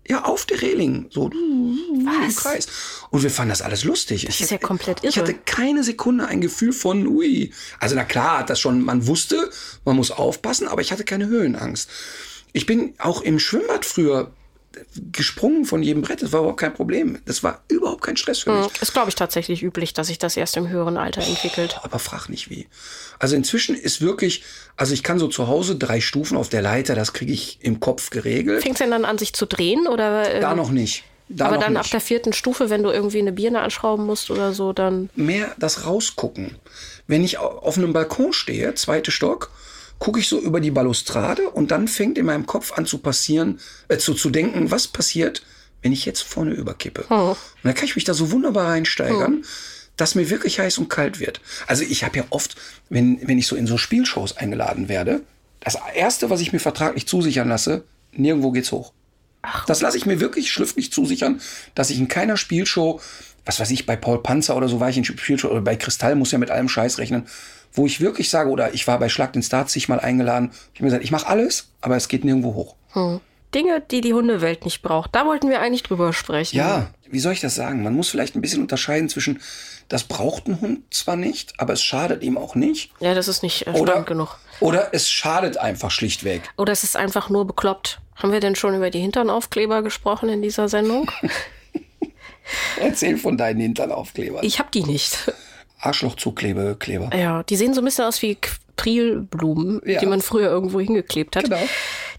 Ja, 0.08 0.24
auf 0.24 0.46
der 0.46 0.60
Reling. 0.62 1.06
So 1.10 1.30
im 1.30 2.34
Kreis. 2.34 2.66
Und 3.10 3.22
wir 3.22 3.30
fanden 3.30 3.50
das 3.50 3.62
alles 3.62 3.84
lustig. 3.84 4.26
Das 4.26 4.40
ist 4.40 4.50
ja 4.50 4.58
komplett 4.58 4.98
Ich 5.04 5.16
irre. 5.16 5.28
hatte 5.28 5.38
keine 5.44 5.84
Sekunde 5.84 6.26
ein 6.26 6.40
Gefühl 6.40 6.72
von, 6.72 7.06
ui. 7.06 7.52
Also 7.78 7.94
na 7.94 8.04
klar, 8.04 8.38
hat 8.40 8.50
das 8.50 8.60
schon, 8.60 8.82
man 8.82 9.06
wusste, 9.06 9.50
man 9.84 9.96
muss 9.96 10.10
aufpassen, 10.10 10.66
aber 10.68 10.80
ich 10.82 10.92
hatte 10.92 11.04
keine 11.04 11.26
Höhenangst. 11.26 11.88
Ich 12.52 12.66
bin 12.66 12.94
auch 12.98 13.22
im 13.22 13.38
Schwimmbad 13.38 13.84
früher 13.84 14.32
gesprungen 15.12 15.64
von 15.64 15.82
jedem 15.82 16.02
Brett. 16.02 16.22
Das 16.22 16.32
war 16.32 16.40
überhaupt 16.40 16.60
kein 16.60 16.74
Problem. 16.74 17.18
Das 17.24 17.42
war 17.42 17.62
überhaupt 17.68 18.02
kein 18.02 18.16
Stress 18.16 18.40
für 18.40 18.52
mich. 18.52 18.64
Hm, 18.66 18.72
Ist, 18.80 18.92
glaube 18.92 19.08
ich, 19.08 19.14
tatsächlich 19.14 19.62
üblich, 19.62 19.94
dass 19.94 20.06
sich 20.08 20.18
das 20.18 20.36
erst 20.36 20.56
im 20.56 20.68
höheren 20.68 20.96
Alter 20.96 21.22
entwickelt. 21.22 21.78
Aber 21.82 21.98
frag 21.98 22.28
nicht 22.28 22.50
wie. 22.50 22.66
Also 23.18 23.36
inzwischen 23.36 23.74
ist 23.74 24.00
wirklich, 24.00 24.42
also 24.76 24.94
ich 24.94 25.02
kann 25.02 25.18
so 25.18 25.28
zu 25.28 25.48
Hause 25.48 25.76
drei 25.76 26.00
Stufen 26.00 26.36
auf 26.36 26.48
der 26.48 26.62
Leiter, 26.62 26.94
das 26.94 27.12
kriege 27.12 27.32
ich 27.32 27.58
im 27.62 27.80
Kopf 27.80 28.10
geregelt. 28.10 28.62
Fängt 28.62 28.74
es 28.74 28.78
denn 28.80 28.90
dann 28.90 29.04
an, 29.04 29.18
sich 29.18 29.32
zu 29.32 29.46
drehen? 29.46 29.86
Oder, 29.86 30.34
äh, 30.34 30.40
Da 30.40 30.54
noch 30.54 30.70
nicht. 30.70 31.04
Da 31.28 31.46
aber 31.46 31.56
dann 31.58 31.72
nicht. 31.74 31.80
ab 31.80 31.90
der 31.90 32.00
vierten 32.00 32.32
Stufe, 32.32 32.68
wenn 32.68 32.82
du 32.82 32.90
irgendwie 32.90 33.18
eine 33.20 33.32
Birne 33.32 33.60
anschrauben 33.60 34.04
musst 34.04 34.30
oder 34.30 34.52
so, 34.52 34.72
dann. 34.72 35.08
mehr 35.14 35.54
das 35.58 35.86
Rausgucken. 35.86 36.56
Wenn 37.06 37.24
ich 37.24 37.38
au- 37.38 37.58
auf 37.58 37.78
einem 37.78 37.92
Balkon 37.92 38.32
stehe, 38.32 38.74
zweite 38.74 39.10
Stock, 39.10 39.50
gucke 40.02 40.18
ich 40.18 40.26
so 40.26 40.40
über 40.40 40.58
die 40.58 40.72
Balustrade 40.72 41.48
und 41.48 41.70
dann 41.70 41.86
fängt 41.86 42.18
in 42.18 42.26
meinem 42.26 42.44
Kopf 42.44 42.72
an 42.72 42.86
zu 42.86 42.98
passieren, 42.98 43.60
äh, 43.86 43.98
zu, 43.98 44.14
zu 44.14 44.30
denken, 44.30 44.72
was 44.72 44.88
passiert, 44.88 45.44
wenn 45.80 45.92
ich 45.92 46.04
jetzt 46.04 46.22
vorne 46.22 46.54
überkippe. 46.54 47.04
Und 47.30 47.62
dann 47.62 47.74
kann 47.74 47.84
ich 47.84 47.94
mich 47.94 48.02
da 48.02 48.12
so 48.12 48.32
wunderbar 48.32 48.66
reinsteigern, 48.66 49.44
dass 49.96 50.16
mir 50.16 50.28
wirklich 50.28 50.58
heiß 50.58 50.78
und 50.78 50.88
kalt 50.88 51.20
wird. 51.20 51.40
Also 51.68 51.84
ich 51.84 52.02
habe 52.02 52.18
ja 52.18 52.24
oft, 52.30 52.56
wenn, 52.88 53.20
wenn 53.28 53.38
ich 53.38 53.46
so 53.46 53.54
in 53.54 53.68
so 53.68 53.78
Spielshows 53.78 54.36
eingeladen 54.36 54.88
werde, 54.88 55.20
das 55.60 55.78
erste, 55.94 56.30
was 56.30 56.40
ich 56.40 56.52
mir 56.52 56.58
vertraglich 56.58 57.06
zusichern 57.06 57.48
lasse, 57.48 57.84
nirgendwo 58.10 58.50
geht's 58.50 58.72
hoch. 58.72 58.92
Das 59.68 59.82
lasse 59.82 59.98
ich 59.98 60.04
mir 60.04 60.18
wirklich 60.18 60.50
schriftlich 60.50 60.92
zusichern, 60.92 61.40
dass 61.76 61.90
ich 61.90 62.00
in 62.00 62.08
keiner 62.08 62.36
Spielshow, 62.36 63.00
was 63.44 63.60
weiß 63.60 63.70
ich, 63.70 63.86
bei 63.86 63.94
Paul 63.94 64.20
Panzer 64.20 64.56
oder 64.56 64.68
so 64.68 64.80
war 64.80 64.90
ich 64.90 64.96
in 64.96 65.04
Spielshow 65.04 65.48
oder 65.48 65.60
bei 65.60 65.76
Kristall 65.76 66.16
muss 66.16 66.32
ja 66.32 66.38
mit 66.38 66.50
allem 66.50 66.68
Scheiß 66.68 66.98
rechnen, 66.98 67.28
wo 67.72 67.86
ich 67.86 68.00
wirklich 68.00 68.30
sage, 68.30 68.50
oder 68.50 68.74
ich 68.74 68.86
war 68.86 68.98
bei 68.98 69.08
Schlag 69.08 69.32
den 69.32 69.42
Star 69.42 69.66
zigmal 69.66 70.00
eingeladen, 70.00 70.50
ich 70.52 70.80
habe 70.80 70.84
mir 70.84 70.88
gesagt, 70.88 71.04
ich 71.04 71.10
mache 71.10 71.26
alles, 71.26 71.68
aber 71.80 71.96
es 71.96 72.08
geht 72.08 72.24
nirgendwo 72.24 72.54
hoch. 72.54 72.76
Dinge, 73.54 73.82
die 73.90 74.00
die 74.00 74.14
Hundewelt 74.14 74.64
nicht 74.64 74.82
braucht. 74.82 75.14
Da 75.14 75.26
wollten 75.26 75.50
wir 75.50 75.60
eigentlich 75.60 75.82
drüber 75.82 76.12
sprechen. 76.12 76.56
Ja, 76.56 76.90
wie 77.10 77.18
soll 77.18 77.32
ich 77.34 77.40
das 77.40 77.54
sagen? 77.54 77.82
Man 77.82 77.94
muss 77.94 78.08
vielleicht 78.08 78.34
ein 78.34 78.40
bisschen 78.40 78.62
unterscheiden 78.62 79.08
zwischen, 79.08 79.40
das 79.88 80.04
braucht 80.04 80.46
ein 80.48 80.60
Hund 80.60 80.82
zwar 80.94 81.16
nicht, 81.16 81.54
aber 81.58 81.74
es 81.74 81.82
schadet 81.82 82.22
ihm 82.22 82.38
auch 82.38 82.54
nicht. 82.54 82.90
Ja, 83.00 83.14
das 83.14 83.28
ist 83.28 83.42
nicht 83.42 83.66
äh, 83.66 83.70
Oder, 83.70 84.02
genug. 84.02 84.38
oder 84.60 84.94
es 84.94 85.10
schadet 85.10 85.58
einfach 85.58 85.90
schlichtweg. 85.90 86.42
Oder 86.56 86.72
es 86.72 86.82
ist 86.82 86.96
einfach 86.96 87.28
nur 87.28 87.46
bekloppt. 87.46 88.00
Haben 88.16 88.32
wir 88.32 88.40
denn 88.40 88.56
schon 88.56 88.74
über 88.74 88.88
die 88.90 89.00
Hinternaufkleber 89.00 89.82
gesprochen 89.82 90.28
in 90.28 90.40
dieser 90.40 90.68
Sendung? 90.68 91.10
Erzähl 92.80 93.18
von 93.18 93.36
deinen 93.36 93.60
Hinternaufklebern. 93.60 94.44
Ich 94.44 94.58
habe 94.58 94.70
die 94.72 94.84
nicht. 94.84 95.32
Arschlochzugkleber, 95.82 96.74
Kleber. 96.76 97.10
Ja, 97.16 97.42
die 97.42 97.56
sehen 97.56 97.74
so 97.74 97.80
ein 97.80 97.84
bisschen 97.84 98.04
aus 98.06 98.22
wie 98.22 98.38
Prilblumen, 98.76 99.80
Ja. 99.84 100.00
die 100.00 100.06
man 100.06 100.20
früher 100.20 100.48
irgendwo 100.50 100.80
hingeklebt 100.80 101.36
hat. 101.36 101.44
Genau. 101.44 101.58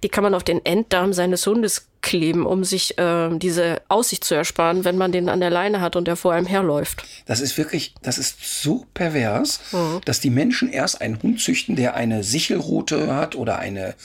Die 0.04 0.10
kann 0.10 0.24
man 0.24 0.34
auf 0.36 0.44
den 0.44 0.64
Enddarm 0.66 1.14
seines 1.14 1.46
Hundes 1.48 1.88
kleben, 2.02 2.46
um 2.46 2.64
sich 2.66 2.98
äh, 2.98 3.30
diese 3.38 3.82
Aussicht 3.88 4.24
zu 4.26 4.36
ersparen, 4.36 4.84
wenn 4.84 4.98
man 4.98 5.12
den 5.14 5.30
an 5.30 5.40
der 5.40 5.50
Leine 5.50 5.80
hat 5.82 5.96
und 5.96 6.06
der 6.08 6.16
vor 6.18 6.34
einem 6.34 6.46
herläuft. 6.46 7.04
Das 7.26 7.40
ist 7.40 7.58
wirklich, 7.58 7.96
das 8.02 8.18
ist 8.18 8.62
so 8.64 8.86
pervers, 8.94 9.62
Mhm. 9.72 10.02
dass 10.06 10.20
die 10.20 10.30
Menschen 10.30 10.70
erst 10.72 11.02
einen 11.02 11.22
Hund 11.24 11.40
züchten, 11.40 11.76
der 11.76 11.96
eine 11.96 12.24
Sichelrute 12.24 13.16
hat 13.16 13.36
oder 13.36 13.60
eine 13.60 13.96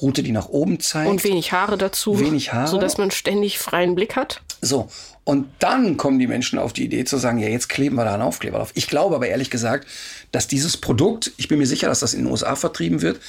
Route, 0.00 0.22
die 0.22 0.30
nach 0.32 0.48
oben 0.48 0.78
zeigt. 0.78 1.10
Und 1.10 1.24
wenig 1.24 1.52
Haare 1.52 1.76
dazu. 1.76 2.20
Wenig 2.20 2.52
Haare. 2.52 2.68
Sodass 2.68 2.98
man 2.98 3.10
ständig 3.10 3.58
freien 3.58 3.96
Blick 3.96 4.14
hat. 4.14 4.42
So. 4.60 4.88
Und 5.24 5.48
dann 5.58 5.96
kommen 5.96 6.18
die 6.18 6.26
Menschen 6.26 6.58
auf 6.58 6.72
die 6.72 6.84
Idee 6.84 7.04
zu 7.04 7.18
sagen, 7.18 7.38
ja, 7.38 7.48
jetzt 7.48 7.68
kleben 7.68 7.96
wir 7.96 8.04
da 8.04 8.14
einen 8.14 8.22
Aufkleber 8.22 8.58
drauf. 8.58 8.72
Ich 8.74 8.86
glaube 8.86 9.14
aber 9.14 9.28
ehrlich 9.28 9.50
gesagt, 9.50 9.86
dass 10.32 10.48
dieses 10.48 10.76
Produkt, 10.76 11.32
ich 11.36 11.48
bin 11.48 11.58
mir 11.58 11.66
sicher, 11.66 11.88
dass 11.88 12.00
das 12.00 12.14
in 12.14 12.24
den 12.24 12.30
USA 12.30 12.56
vertrieben 12.56 13.02
wird. 13.02 13.20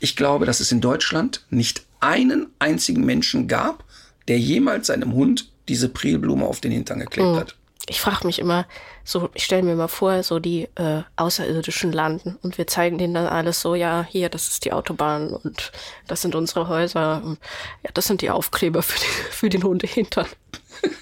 Ich 0.00 0.16
glaube, 0.16 0.44
dass 0.44 0.60
es 0.60 0.70
in 0.70 0.80
Deutschland 0.82 1.44
nicht 1.50 1.82
einen 2.00 2.48
einzigen 2.58 3.04
Menschen 3.04 3.48
gab, 3.48 3.84
der 4.28 4.38
jemals 4.38 4.88
seinem 4.88 5.14
Hund 5.14 5.48
diese 5.68 5.88
Prilblume 5.88 6.44
auf 6.44 6.60
den 6.60 6.72
Hintern 6.72 7.00
geklebt 7.00 7.28
Mhm. 7.28 7.36
hat. 7.36 7.56
Ich 7.88 8.00
frage 8.00 8.26
mich 8.26 8.40
immer, 8.40 8.66
so, 9.04 9.30
ich 9.34 9.44
stelle 9.44 9.62
mir 9.62 9.76
mal 9.76 9.86
vor, 9.86 10.22
so 10.24 10.40
die 10.40 10.68
äh, 10.74 11.02
Außerirdischen 11.14 11.92
landen 11.92 12.36
und 12.42 12.58
wir 12.58 12.66
zeigen 12.66 12.98
denen 12.98 13.14
dann 13.14 13.28
alles 13.28 13.60
so, 13.60 13.76
ja, 13.76 14.04
hier, 14.10 14.28
das 14.28 14.48
ist 14.48 14.64
die 14.64 14.72
Autobahn 14.72 15.28
und 15.30 15.70
das 16.08 16.20
sind 16.20 16.34
unsere 16.34 16.68
Häuser. 16.68 17.22
Und, 17.24 17.38
ja, 17.84 17.90
das 17.94 18.06
sind 18.06 18.22
die 18.22 18.30
Aufkleber 18.30 18.82
für, 18.82 18.98
die, 18.98 19.06
für 19.30 19.48
den 19.48 19.62
Hundehintern. 19.62 20.26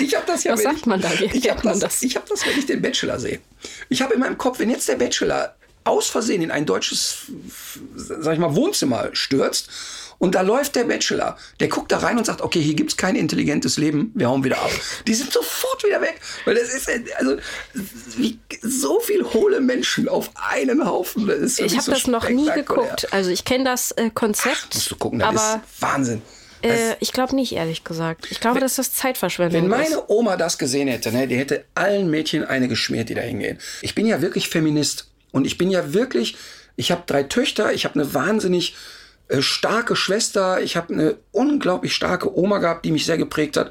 Ich 0.00 0.16
habe 0.16 0.26
das 0.26 0.42
ja. 0.42 0.54
Was 0.54 0.64
sagt 0.64 0.86
man 0.86 1.00
da? 1.00 1.08
Wie 1.18 1.26
Ich 1.26 1.48
habe 1.48 1.62
das, 1.62 1.78
das? 1.78 2.02
ich 2.02 2.16
hab 2.16 2.26
das, 2.26 2.44
wenn 2.44 2.58
ich 2.58 2.66
den 2.66 2.82
Bachelor 2.82 3.20
sehe. 3.20 3.38
Ich 3.88 4.02
habe 4.02 4.14
in 4.14 4.20
meinem 4.20 4.36
Kopf, 4.36 4.58
wenn 4.58 4.68
jetzt 4.68 4.88
der 4.88 4.96
Bachelor 4.96 5.54
aus 5.84 6.08
Versehen 6.08 6.42
in 6.42 6.50
ein 6.50 6.66
deutsches, 6.66 7.30
sag 7.94 8.34
ich 8.34 8.38
mal, 8.38 8.54
Wohnzimmer 8.54 9.10
stürzt 9.12 9.70
und 10.18 10.34
da 10.34 10.42
läuft 10.42 10.76
der 10.76 10.84
Bachelor, 10.84 11.38
der 11.60 11.68
guckt 11.68 11.90
da 11.90 11.98
rein 11.98 12.18
und 12.18 12.26
sagt, 12.26 12.42
okay, 12.42 12.60
hier 12.60 12.74
gibt's 12.74 12.98
kein 12.98 13.16
intelligentes 13.16 13.78
Leben, 13.78 14.12
wir 14.14 14.28
hauen 14.28 14.44
wieder 14.44 14.58
ab. 14.58 14.70
Die 15.06 15.14
sind 15.14 15.32
sofort 15.32 15.82
wieder 15.82 16.02
weg, 16.02 16.20
weil 16.44 16.54
das 16.54 16.74
ist 16.74 16.90
also 17.16 17.38
wie 18.16 18.38
so 18.60 19.00
viel 19.00 19.24
hohle 19.24 19.62
Menschen 19.62 20.08
auf 20.08 20.30
einen 20.34 20.86
Haufen. 20.86 21.30
Ich 21.46 21.72
habe 21.72 21.82
so 21.82 21.92
das 21.92 22.06
noch 22.06 22.28
nie 22.28 22.50
geguckt. 22.50 23.10
Also 23.12 23.30
ich 23.30 23.46
kenne 23.46 23.64
das 23.64 23.92
äh, 23.92 24.10
Konzept, 24.10 24.74
Musst 24.74 24.90
du 24.90 24.96
gucken, 24.96 25.20
das 25.20 25.28
aber 25.28 25.62
ist 25.64 25.82
Wahnsinn. 25.82 26.22
Äh, 26.62 26.96
ich 27.00 27.12
glaube 27.12 27.34
nicht, 27.34 27.52
ehrlich 27.52 27.84
gesagt. 27.84 28.28
Ich 28.30 28.40
glaube, 28.40 28.60
dass 28.60 28.76
das 28.76 28.92
Zeitverschwendung 28.92 29.70
Wenn 29.70 29.70
ist. 29.70 29.90
meine 29.90 30.10
Oma 30.10 30.36
das 30.36 30.58
gesehen 30.58 30.88
hätte, 30.88 31.12
ne, 31.12 31.26
die 31.26 31.36
hätte 31.36 31.64
allen 31.74 32.10
Mädchen 32.10 32.44
eine 32.44 32.68
geschmiert, 32.68 33.08
die 33.08 33.14
da 33.14 33.22
hingehen. 33.22 33.58
Ich 33.82 33.94
bin 33.94 34.06
ja 34.06 34.20
wirklich 34.20 34.48
Feminist. 34.48 35.08
Und 35.32 35.46
ich 35.46 35.58
bin 35.58 35.70
ja 35.70 35.92
wirklich, 35.94 36.36
ich 36.76 36.90
habe 36.90 37.02
drei 37.06 37.22
Töchter, 37.22 37.72
ich 37.72 37.84
habe 37.84 37.94
eine 37.94 38.14
wahnsinnig 38.14 38.74
äh, 39.28 39.42
starke 39.42 39.96
Schwester, 39.96 40.60
ich 40.60 40.76
habe 40.76 40.92
eine 40.92 41.16
unglaublich 41.30 41.94
starke 41.94 42.36
Oma 42.36 42.58
gehabt, 42.58 42.84
die 42.84 42.92
mich 42.92 43.06
sehr 43.06 43.18
geprägt 43.18 43.56
hat. 43.56 43.70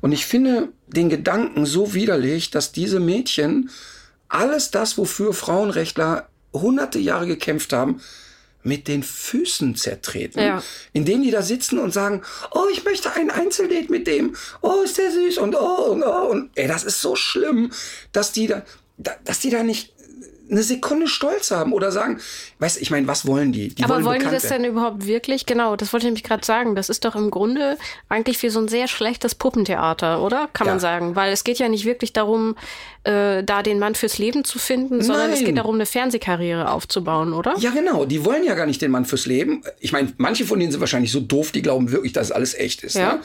Und 0.00 0.12
ich 0.12 0.24
finde 0.24 0.68
den 0.86 1.10
Gedanken 1.10 1.66
so 1.66 1.92
widerlich, 1.92 2.50
dass 2.50 2.72
diese 2.72 3.00
Mädchen 3.00 3.70
alles 4.28 4.70
das, 4.70 4.96
wofür 4.96 5.34
Frauenrechtler 5.34 6.28
hunderte 6.52 6.98
Jahre 6.98 7.26
gekämpft 7.26 7.72
haben, 7.72 8.00
mit 8.62 8.88
den 8.88 9.02
Füßen 9.02 9.74
zertreten. 9.74 10.40
Ja. 10.40 10.62
Indem 10.92 11.22
die 11.22 11.30
da 11.30 11.42
sitzen 11.42 11.78
und 11.78 11.92
sagen, 11.92 12.22
oh, 12.52 12.66
ich 12.72 12.84
möchte 12.84 13.12
ein 13.12 13.30
Einzeldate 13.30 13.90
mit 13.90 14.06
dem. 14.06 14.36
Oh, 14.60 14.82
ist 14.84 14.98
der 14.98 15.10
süß 15.10 15.38
und 15.38 15.54
oh 15.54 15.92
und 15.92 16.02
oh. 16.02 16.28
Und 16.30 16.50
ey, 16.54 16.68
das 16.68 16.84
ist 16.84 17.00
so 17.00 17.16
schlimm, 17.16 17.72
dass 18.12 18.32
die 18.32 18.46
da, 18.46 18.62
da 18.98 19.12
dass 19.24 19.40
die 19.40 19.50
da 19.50 19.62
nicht 19.62 19.92
eine 20.50 20.62
Sekunde 20.62 21.06
stolz 21.06 21.50
haben 21.50 21.72
oder 21.72 21.92
sagen, 21.92 22.18
weißt 22.58 22.76
du, 22.76 22.80
ich 22.80 22.90
meine, 22.90 23.06
was 23.06 23.26
wollen 23.26 23.52
die? 23.52 23.68
die 23.68 23.84
Aber 23.84 23.94
wollen 23.96 24.04
wollen 24.04 24.18
die 24.20 24.24
das 24.26 24.44
werden. 24.44 24.62
denn 24.64 24.72
überhaupt 24.72 25.06
wirklich? 25.06 25.46
Genau, 25.46 25.76
das 25.76 25.92
wollte 25.92 26.04
ich 26.04 26.08
nämlich 26.08 26.24
gerade 26.24 26.44
sagen. 26.44 26.74
Das 26.74 26.88
ist 26.88 27.04
doch 27.04 27.14
im 27.14 27.30
Grunde 27.30 27.78
eigentlich 28.08 28.42
wie 28.42 28.48
so 28.48 28.58
ein 28.60 28.68
sehr 28.68 28.88
schlechtes 28.88 29.34
Puppentheater, 29.34 30.22
oder? 30.22 30.48
Kann 30.52 30.66
Ja. 30.66 30.72
man 30.74 30.80
sagen. 30.80 31.16
Weil 31.16 31.32
es 31.32 31.44
geht 31.44 31.58
ja 31.58 31.68
nicht 31.68 31.84
wirklich 31.84 32.12
darum, 32.12 32.56
äh, 33.04 33.42
da 33.44 33.62
den 33.62 33.78
Mann 33.78 33.94
fürs 33.94 34.18
Leben 34.18 34.44
zu 34.44 34.58
finden, 34.58 35.02
sondern 35.02 35.30
es 35.30 35.36
Nein. 35.40 35.46
geht 35.46 35.58
darum, 35.58 35.76
eine 35.76 35.86
Fernsehkarriere 35.86 36.70
aufzubauen, 36.70 37.32
oder? 37.32 37.54
Ja, 37.58 37.70
genau. 37.70 38.04
Die 38.04 38.24
wollen 38.24 38.44
ja 38.44 38.54
gar 38.54 38.66
nicht 38.66 38.82
den 38.82 38.90
Mann 38.90 39.04
fürs 39.04 39.26
Leben. 39.26 39.62
Ich 39.78 39.92
meine, 39.92 40.12
manche 40.16 40.44
von 40.44 40.58
denen 40.58 40.72
sind 40.72 40.80
wahrscheinlich 40.80 41.12
so 41.12 41.20
doof, 41.20 41.52
die 41.52 41.62
glauben 41.62 41.92
wirklich, 41.92 42.12
dass 42.12 42.32
alles 42.32 42.54
echt 42.54 42.82
ist. 42.82 42.94
Ja. 42.96 43.14
Ne? 43.14 43.20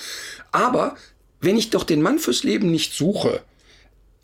Aber 0.51 0.95
wenn 1.41 1.57
ich 1.57 1.69
doch 1.71 1.83
den 1.83 2.01
Mann 2.01 2.19
fürs 2.19 2.43
Leben 2.43 2.71
nicht 2.71 2.93
suche, 2.93 3.41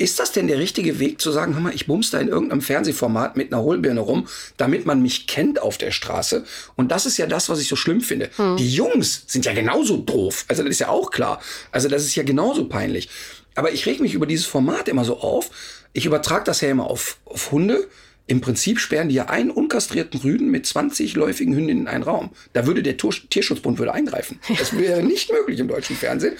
ist 0.02 0.20
das 0.20 0.32
denn 0.32 0.48
der 0.48 0.58
richtige 0.58 1.00
Weg 1.00 1.22
zu 1.22 1.32
sagen, 1.32 1.54
hör 1.54 1.62
mal, 1.62 1.76
ich 1.76 1.86
bums 1.86 2.10
da 2.10 2.20
in 2.20 2.28
irgendeinem 2.28 2.62
Fernsehformat 2.62 3.38
mit 3.38 3.54
einer 3.54 3.62
Hohlbirne 3.62 4.00
rum, 4.00 4.28
damit 4.58 4.86
man 4.86 5.02
mich 5.02 5.28
kennt 5.28 5.62
auf 5.62 5.78
der 5.78 5.92
Straße? 5.92 6.44
Und 6.76 6.92
das 6.92 7.06
ist 7.06 7.18
ja 7.18 7.28
das, 7.28 7.50
was 7.50 7.62
ich 7.62 7.68
so 7.68 7.76
schlimm 7.76 8.02
finde. 8.02 8.30
Die 8.58 8.70
Jungs 8.70 9.26
sind 9.28 9.46
ja 9.46 9.54
genauso 9.54 9.98
doof. 9.98 10.46
Also 10.48 10.64
das 10.64 10.72
ist 10.72 10.80
ja 10.80 10.90
auch 10.90 11.12
klar. 11.12 11.40
Also 11.72 11.88
das 11.88 12.04
ist 12.04 12.16
ja 12.16 12.24
genauso 12.24 12.68
peinlich. 12.68 13.10
Aber 13.54 13.72
ich 13.72 13.86
reg 13.86 14.00
mich 14.00 14.14
über 14.16 14.26
dieses 14.26 14.48
Format 14.48 14.88
immer 14.88 15.06
so 15.06 15.20
auf. 15.20 15.52
Ich 15.94 16.06
übertrage 16.06 16.46
das 16.46 16.62
ja 16.62 16.70
immer 16.70 16.86
auf, 16.86 17.18
auf 17.26 17.52
Hunde. 17.52 17.88
Im 18.32 18.40
Prinzip 18.40 18.80
sperren 18.80 19.10
die 19.10 19.16
ja 19.16 19.26
einen 19.26 19.52
unkastrierten 19.52 20.22
Rüden 20.22 20.50
mit 20.50 20.66
20 20.66 21.16
läufigen 21.16 21.54
Hündinnen 21.54 21.82
in 21.84 21.88
einen 21.90 22.04
Raum. 22.04 22.30
Da 22.54 22.66
würde 22.66 22.82
der 22.82 22.96
Tur 22.96 23.12
Tierschutzbund 23.30 23.78
würde 23.78 23.94
eingreifen. 23.94 24.40
Das 24.62 24.78
wäre 24.78 25.04
nicht 25.04 25.34
möglich 25.34 25.60
im 25.60 25.68
deutschen 25.68 25.98
Fernsehen. 25.98 26.36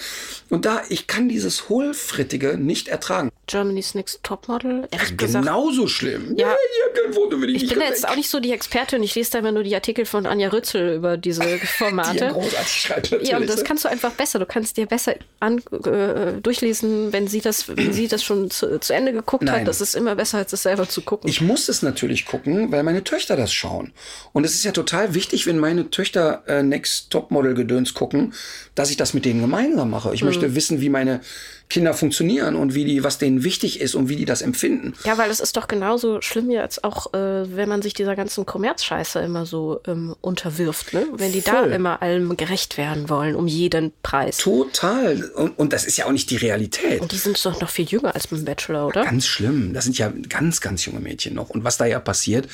Und 0.48 0.64
da, 0.64 0.80
ich 0.88 1.06
kann 1.06 1.28
dieses 1.28 1.68
Hohlfrittige 1.68 2.56
nicht 2.56 2.88
ertragen. 2.88 3.30
Germany's 3.46 3.94
Next 3.94 4.22
Topmodel, 4.22 4.88
ehrlich 4.90 5.16
gesagt. 5.18 5.44
Genauso 5.44 5.86
schlimm. 5.86 6.34
Ja. 6.38 6.56
Foto 7.12 7.40
will 7.40 7.54
ich 7.54 7.64
Ich 7.64 7.70
bin 7.70 7.80
jetzt 7.80 8.08
auch 8.08 8.16
nicht 8.16 8.30
so 8.30 8.40
die 8.40 8.52
Expertin. 8.52 9.02
Ich 9.02 9.14
lese 9.14 9.32
da 9.32 9.38
immer 9.38 9.52
nur 9.52 9.62
die 9.62 9.74
Artikel 9.74 10.06
von 10.06 10.26
Anja 10.26 10.48
Rützel 10.48 10.96
über 10.96 11.16
diese 11.16 11.42
Die 11.44 11.50
ja 11.50 11.58
Formate. 11.58 12.28
großartig 12.28 12.72
schreibt 12.72 13.10
natürlich. 13.10 13.28
Ja, 13.28 13.38
und 13.38 13.48
das 13.48 13.64
kannst 13.64 13.84
du 13.84 13.88
einfach 13.88 14.12
besser. 14.12 14.38
Du 14.38 14.46
kannst 14.46 14.76
dir 14.76 14.86
besser 14.86 15.16
an, 15.40 15.58
äh, 15.84 16.40
durchlesen, 16.40 17.12
wenn 17.12 17.26
sie 17.28 17.40
das, 17.40 17.68
wenn 17.76 17.92
sie 17.92 18.08
das 18.08 18.22
schon 18.22 18.50
zu, 18.50 18.78
zu 18.80 18.94
Ende 18.94 19.12
geguckt 19.12 19.44
Nein. 19.44 19.60
hat. 19.60 19.68
Das 19.68 19.80
ist 19.80 19.94
immer 19.94 20.14
besser, 20.14 20.38
als 20.38 20.52
es 20.52 20.62
selber 20.62 20.88
zu 20.88 21.02
gucken. 21.02 21.28
Ich 21.28 21.40
muss 21.40 21.68
es 21.68 21.81
natürlich 21.82 22.26
gucken, 22.26 22.72
weil 22.72 22.82
meine 22.82 23.04
Töchter 23.04 23.36
das 23.36 23.52
schauen. 23.52 23.92
Und 24.32 24.44
es 24.44 24.54
ist 24.54 24.64
ja 24.64 24.72
total 24.72 25.14
wichtig, 25.14 25.46
wenn 25.46 25.58
meine 25.58 25.90
Töchter 25.90 26.42
äh, 26.46 26.62
Next 26.62 27.10
Topmodel 27.10 27.54
Gedöns 27.54 27.94
gucken, 27.94 28.34
dass 28.74 28.90
ich 28.90 28.96
das 28.96 29.14
mit 29.14 29.24
denen 29.24 29.40
gemeinsam 29.40 29.90
mache. 29.90 30.14
Ich 30.14 30.24
möchte 30.24 30.54
wissen, 30.54 30.80
wie 30.80 30.88
meine 30.88 31.20
Kinder 31.72 31.94
funktionieren 31.94 32.54
und 32.54 32.74
wie 32.74 32.84
die, 32.84 33.02
was 33.02 33.16
denen 33.16 33.44
wichtig 33.44 33.80
ist 33.80 33.94
und 33.94 34.10
wie 34.10 34.16
die 34.16 34.26
das 34.26 34.42
empfinden. 34.42 34.92
Ja, 35.04 35.16
weil 35.16 35.30
es 35.30 35.40
ist 35.40 35.56
doch 35.56 35.68
genauso 35.68 36.20
schlimm 36.20 36.50
jetzt 36.50 36.84
auch, 36.84 37.14
äh, 37.14 37.56
wenn 37.56 37.66
man 37.66 37.80
sich 37.80 37.94
dieser 37.94 38.14
ganzen 38.14 38.44
Kommerzscheiße 38.44 39.20
immer 39.20 39.46
so 39.46 39.80
ähm, 39.86 40.14
unterwirft, 40.20 40.92
ne? 40.92 41.06
Wenn 41.14 41.32
die 41.32 41.40
da 41.40 41.62
Voll. 41.62 41.72
immer 41.72 42.02
allem 42.02 42.36
gerecht 42.36 42.76
werden 42.76 43.08
wollen, 43.08 43.34
um 43.34 43.48
jeden 43.48 43.92
Preis. 44.02 44.36
Total. 44.36 45.30
Und, 45.34 45.58
und 45.58 45.72
das 45.72 45.86
ist 45.86 45.96
ja 45.96 46.04
auch 46.04 46.12
nicht 46.12 46.28
die 46.28 46.36
Realität. 46.36 47.00
Und 47.00 47.10
die 47.10 47.16
sind 47.16 47.42
doch 47.42 47.58
noch 47.58 47.70
viel 47.70 47.86
jünger 47.86 48.14
als 48.14 48.26
beim 48.26 48.44
Bachelor, 48.44 48.86
oder? 48.86 49.04
Ganz 49.04 49.26
schlimm. 49.26 49.72
Das 49.72 49.84
sind 49.84 49.96
ja 49.96 50.12
ganz, 50.28 50.60
ganz 50.60 50.84
junge 50.84 51.00
Mädchen 51.00 51.32
noch. 51.32 51.48
Und 51.48 51.64
was 51.64 51.78
da 51.78 51.86
ja 51.86 52.00
passiert, 52.00 52.48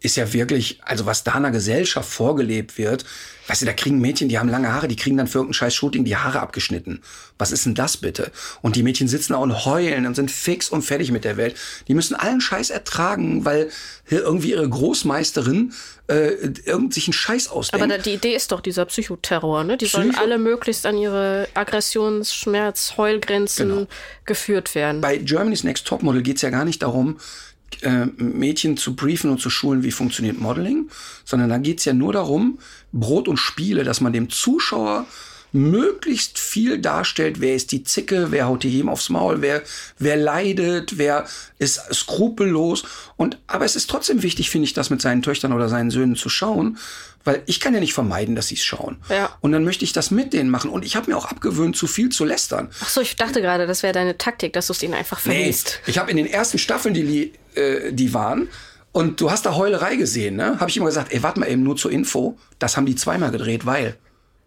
ist 0.00 0.16
ja 0.16 0.32
wirklich, 0.32 0.80
also 0.84 1.06
was 1.06 1.24
da 1.24 1.34
in 1.36 1.42
der 1.42 1.50
Gesellschaft 1.52 2.08
vorgelebt 2.08 2.78
wird, 2.78 3.04
weißt 3.48 3.62
du, 3.62 3.66
da 3.66 3.72
kriegen 3.72 3.98
Mädchen, 4.00 4.28
die 4.28 4.38
haben 4.38 4.48
lange 4.48 4.72
Haare, 4.72 4.86
die 4.86 4.94
kriegen 4.94 5.16
dann 5.16 5.26
für 5.26 5.38
irgendein 5.38 5.54
scheiß 5.54 5.74
Shooting 5.74 6.04
die 6.04 6.16
Haare 6.16 6.38
abgeschnitten. 6.40 7.02
Was 7.38 7.50
ist 7.50 7.66
denn 7.66 7.74
das 7.74 7.96
bitte? 7.96 8.30
Und 8.62 8.76
die 8.76 8.82
Mädchen 8.84 9.08
sitzen 9.08 9.32
da 9.32 9.38
und 9.40 9.64
heulen 9.64 10.06
und 10.06 10.14
sind 10.14 10.30
fix 10.30 10.68
und 10.68 10.82
fertig 10.82 11.10
mit 11.10 11.24
der 11.24 11.36
Welt. 11.36 11.56
Die 11.88 11.94
müssen 11.94 12.14
allen 12.14 12.40
Scheiß 12.40 12.70
ertragen, 12.70 13.44
weil 13.44 13.70
irgendwie 14.08 14.50
ihre 14.50 14.68
Großmeisterin 14.68 15.72
äh, 16.08 16.28
irgend 16.64 16.94
sich 16.94 17.06
einen 17.08 17.12
Scheiß 17.14 17.48
ausdenkt. 17.48 17.82
Aber 17.84 17.96
da, 17.96 18.02
die 18.02 18.14
Idee 18.14 18.34
ist 18.34 18.52
doch 18.52 18.60
dieser 18.60 18.84
Psychoterror, 18.84 19.64
ne? 19.64 19.76
Die 19.76 19.86
sollen 19.86 20.10
Psycho- 20.10 20.22
alle 20.22 20.38
möglichst 20.38 20.86
an 20.86 20.96
ihre 20.96 21.48
Aggressions-, 21.54 22.34
Schmerz-, 22.34 22.94
Heulgrenzen 22.96 23.68
Genau. 23.68 23.86
geführt 24.26 24.74
werden. 24.74 25.00
bei 25.00 25.16
Germany's 25.18 25.64
Next 25.64 25.86
Topmodel 25.86 26.22
geht's 26.22 26.42
ja 26.42 26.50
gar 26.50 26.64
nicht 26.64 26.82
darum, 26.82 27.18
äh, 27.82 28.06
Mädchen 28.16 28.76
zu 28.76 28.94
briefen 28.96 29.30
und 29.30 29.40
zu 29.40 29.50
schulen, 29.50 29.82
wie 29.82 29.90
funktioniert 29.92 30.38
Modeling, 30.40 30.88
sondern 31.24 31.48
da 31.48 31.58
geht's 31.58 31.84
ja 31.84 31.92
nur 31.92 32.12
darum, 32.12 32.58
Brot 32.92 33.28
und 33.28 33.36
Spiele, 33.36 33.84
dass 33.84 34.00
man 34.00 34.12
dem 34.12 34.30
Zuschauer 34.30 35.06
möglichst 35.52 36.38
viel 36.38 36.78
darstellt, 36.78 37.40
wer 37.40 37.54
ist 37.54 37.72
die 37.72 37.82
Zicke, 37.82 38.30
wer 38.30 38.46
haut 38.46 38.64
die 38.64 38.68
jedem 38.68 38.88
aufs 38.90 39.08
Maul, 39.08 39.40
wer, 39.40 39.62
wer 39.98 40.16
leidet, 40.16 40.98
wer 40.98 41.26
ist 41.58 41.80
skrupellos. 41.92 42.84
Und, 43.16 43.38
aber 43.46 43.64
es 43.64 43.76
ist 43.76 43.88
trotzdem 43.88 44.22
wichtig, 44.22 44.50
finde 44.50 44.66
ich, 44.66 44.74
das 44.74 44.90
mit 44.90 45.00
seinen 45.00 45.22
Töchtern 45.22 45.52
oder 45.54 45.68
seinen 45.70 45.90
Söhnen 45.90 46.16
zu 46.16 46.28
schauen, 46.28 46.76
weil 47.24 47.42
ich 47.46 47.60
kann 47.60 47.74
ja 47.74 47.80
nicht 47.80 47.94
vermeiden, 47.94 48.36
dass 48.36 48.48
sie 48.48 48.54
es 48.56 48.64
schauen. 48.64 48.98
Ja. 49.08 49.36
Und 49.40 49.52
dann 49.52 49.64
möchte 49.64 49.84
ich 49.84 49.92
das 49.92 50.10
mit 50.10 50.32
denen 50.32 50.50
machen. 50.50 50.70
Und 50.70 50.84
ich 50.84 50.96
habe 50.96 51.10
mir 51.10 51.16
auch 51.16 51.26
abgewöhnt, 51.26 51.76
zu 51.76 51.86
viel 51.86 52.10
zu 52.10 52.24
lästern. 52.24 52.68
Ach 52.80 52.88
so, 52.88 53.00
ich 53.00 53.16
dachte 53.16 53.40
gerade, 53.40 53.66
das 53.66 53.82
wäre 53.82 53.92
deine 53.92 54.18
Taktik, 54.18 54.52
dass 54.52 54.66
du 54.68 54.72
es 54.74 54.82
ihnen 54.82 54.94
einfach 54.94 55.24
Nee, 55.24 55.34
verliest. 55.34 55.80
ich 55.86 55.98
habe 55.98 56.10
in 56.10 56.16
den 56.18 56.26
ersten 56.26 56.58
Staffeln, 56.58 56.94
die, 56.94 57.32
äh, 57.58 57.92
die 57.92 58.14
waren, 58.14 58.48
und 58.92 59.20
du 59.20 59.30
hast 59.30 59.46
da 59.46 59.54
Heulerei 59.54 59.96
gesehen, 59.96 60.36
ne? 60.36 60.58
Habe 60.60 60.70
ich 60.70 60.76
immer 60.76 60.86
gesagt, 60.86 61.12
ey, 61.12 61.22
warte 61.22 61.38
mal 61.40 61.48
eben 61.48 61.62
nur 61.62 61.76
zur 61.76 61.92
Info, 61.92 62.38
das 62.58 62.76
haben 62.76 62.86
die 62.86 62.96
zweimal 62.96 63.30
gedreht, 63.30 63.66
weil 63.66 63.96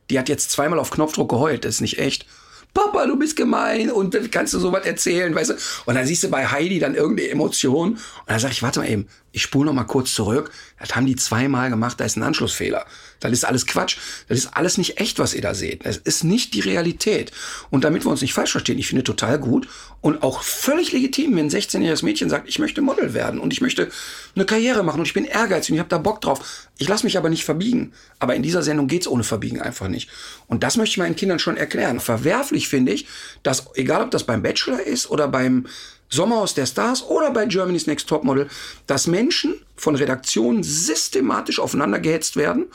die 0.09 0.19
hat 0.19 0.29
jetzt 0.29 0.51
zweimal 0.51 0.79
auf 0.79 0.91
Knopfdruck 0.91 1.29
geheult, 1.29 1.63
das 1.63 1.75
ist 1.75 1.81
nicht 1.81 1.99
echt. 1.99 2.25
Papa, 2.73 3.05
du 3.05 3.17
bist 3.17 3.35
gemein 3.35 3.91
und 3.91 4.13
dann 4.13 4.31
kannst 4.31 4.53
du 4.53 4.59
sowas 4.59 4.85
erzählen, 4.85 5.35
weißt 5.35 5.51
du? 5.51 5.53
Und 5.85 5.95
dann 5.95 6.05
siehst 6.05 6.23
du 6.23 6.29
bei 6.29 6.47
Heidi 6.47 6.79
dann 6.79 6.95
irgendeine 6.95 7.29
Emotion 7.29 7.93
und 7.93 7.99
dann 8.27 8.39
sag 8.39 8.51
ich, 8.51 8.63
warte 8.63 8.79
mal 8.79 8.89
eben, 8.89 9.07
ich 9.33 9.41
spule 9.41 9.65
noch 9.65 9.73
mal 9.73 9.83
kurz 9.83 10.13
zurück. 10.13 10.51
Das 10.79 10.95
haben 10.95 11.05
die 11.05 11.17
zweimal 11.17 11.69
gemacht, 11.69 11.99
da 11.99 12.05
ist 12.05 12.15
ein 12.15 12.23
Anschlussfehler. 12.23 12.85
Das 13.21 13.31
ist 13.31 13.45
alles 13.45 13.65
Quatsch. 13.65 13.97
Das 14.27 14.37
ist 14.37 14.47
alles 14.57 14.77
nicht 14.77 14.99
echt, 14.99 15.19
was 15.19 15.33
ihr 15.33 15.41
da 15.41 15.53
seht. 15.53 15.85
Das 15.85 15.97
ist 15.97 16.23
nicht 16.23 16.53
die 16.53 16.59
Realität. 16.59 17.31
Und 17.69 17.83
damit 17.83 18.05
wir 18.05 18.11
uns 18.11 18.21
nicht 18.21 18.33
falsch 18.33 18.51
verstehen, 18.51 18.77
ich 18.77 18.87
finde 18.87 19.03
total 19.03 19.39
gut 19.39 19.67
und 20.01 20.23
auch 20.23 20.43
völlig 20.43 20.91
legitim, 20.91 21.35
wenn 21.35 21.45
ein 21.45 21.49
16-jähriges 21.49 22.03
Mädchen 22.03 22.29
sagt, 22.29 22.49
ich 22.49 22.59
möchte 22.59 22.81
Model 22.81 23.13
werden 23.13 23.39
und 23.39 23.53
ich 23.53 23.61
möchte 23.61 23.89
eine 24.35 24.45
Karriere 24.45 24.83
machen 24.83 24.99
und 24.99 25.05
ich 25.05 25.13
bin 25.13 25.25
ehrgeizig 25.25 25.71
und 25.71 25.75
ich 25.75 25.79
habe 25.79 25.89
da 25.89 25.99
Bock 25.99 26.21
drauf. 26.21 26.67
Ich 26.77 26.87
lasse 26.87 27.05
mich 27.05 27.17
aber 27.17 27.29
nicht 27.29 27.45
verbiegen. 27.45 27.93
Aber 28.19 28.35
in 28.35 28.43
dieser 28.43 28.63
Sendung 28.63 28.87
geht's 28.87 29.07
ohne 29.07 29.23
Verbiegen 29.23 29.61
einfach 29.61 29.87
nicht. 29.87 30.09
Und 30.47 30.63
das 30.63 30.77
möchte 30.77 30.93
ich 30.93 30.97
meinen 30.97 31.15
Kindern 31.15 31.39
schon 31.39 31.57
erklären. 31.57 31.99
Verwerflich 31.99 32.67
finde 32.67 32.91
ich, 32.91 33.07
dass, 33.43 33.67
egal 33.75 34.01
ob 34.03 34.11
das 34.11 34.25
beim 34.25 34.41
Bachelor 34.41 34.81
ist 34.81 35.09
oder 35.09 35.27
beim 35.27 35.67
Sommerhaus 36.09 36.53
der 36.53 36.65
Stars 36.65 37.03
oder 37.03 37.31
bei 37.31 37.45
Germany's 37.45 37.87
Next 37.87 38.07
Topmodel, 38.07 38.49
dass 38.85 39.07
Menschen 39.07 39.55
von 39.81 39.95
Redaktionen 39.95 40.63
systematisch 40.63 41.59
aufeinander 41.59 41.99
gehetzt 41.99 42.35
werden 42.35 42.65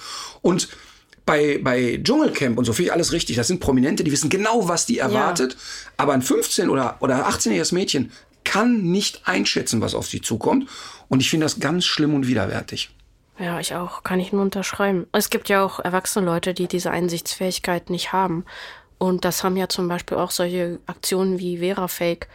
und 0.43 0.69
bei, 1.25 1.59
bei 1.63 2.01
Dschungelcamp 2.03 2.57
und 2.57 2.65
so 2.65 2.73
ich 2.73 2.93
alles 2.93 3.13
richtig. 3.13 3.37
Das 3.37 3.49
sind 3.49 3.59
Prominente, 3.61 4.05
die 4.05 4.13
wissen 4.13 4.31
genau, 4.31 4.69
was 4.69 4.87
die 4.87 4.99
erwartet. 4.99 5.57
Aber 5.97 6.13
ein 6.13 6.23
15- 6.23 6.69
oder, 6.69 6.97
oder 7.01 7.29
18-jähriges 7.29 7.75
Mädchen 7.75 8.13
kann 8.45 8.83
nicht 8.83 9.27
einschätzen, 9.27 9.81
was 9.81 9.95
auf 9.95 10.07
sie 10.07 10.21
zukommt. 10.21 10.69
Und 11.09 11.21
ich 11.21 11.29
finde 11.29 11.47
das 11.47 11.59
ganz 11.59 11.85
schlimm 11.85 12.15
und 12.15 12.29
widerwärtig. 12.29 12.91
Ja, 13.39 13.59
ich 13.59 13.75
auch. 13.75 14.05
Kann 14.05 14.21
ich 14.21 14.33
nur 14.33 14.43
unterschreiben. 14.43 15.07
Es 15.13 15.29
gibt 15.29 15.49
ja 15.49 15.65
auch 15.65 15.81
erwachsene 15.81 16.25
Leute, 16.25 16.55
die 16.55 16.69
diese 16.69 16.93
Einsichtsfähigkeit 16.93 17.91
nicht 17.91 18.13
haben. 18.13 18.45
Und 18.99 19.25
das 19.25 19.43
haben 19.43 19.57
ja 19.57 19.69
zum 19.69 19.89
Beispiel 19.89 20.17
auch 20.17 20.31
solche 20.31 20.79
Aktionen 20.87 21.41
wie 21.41 21.59
VeraFake 21.59 22.29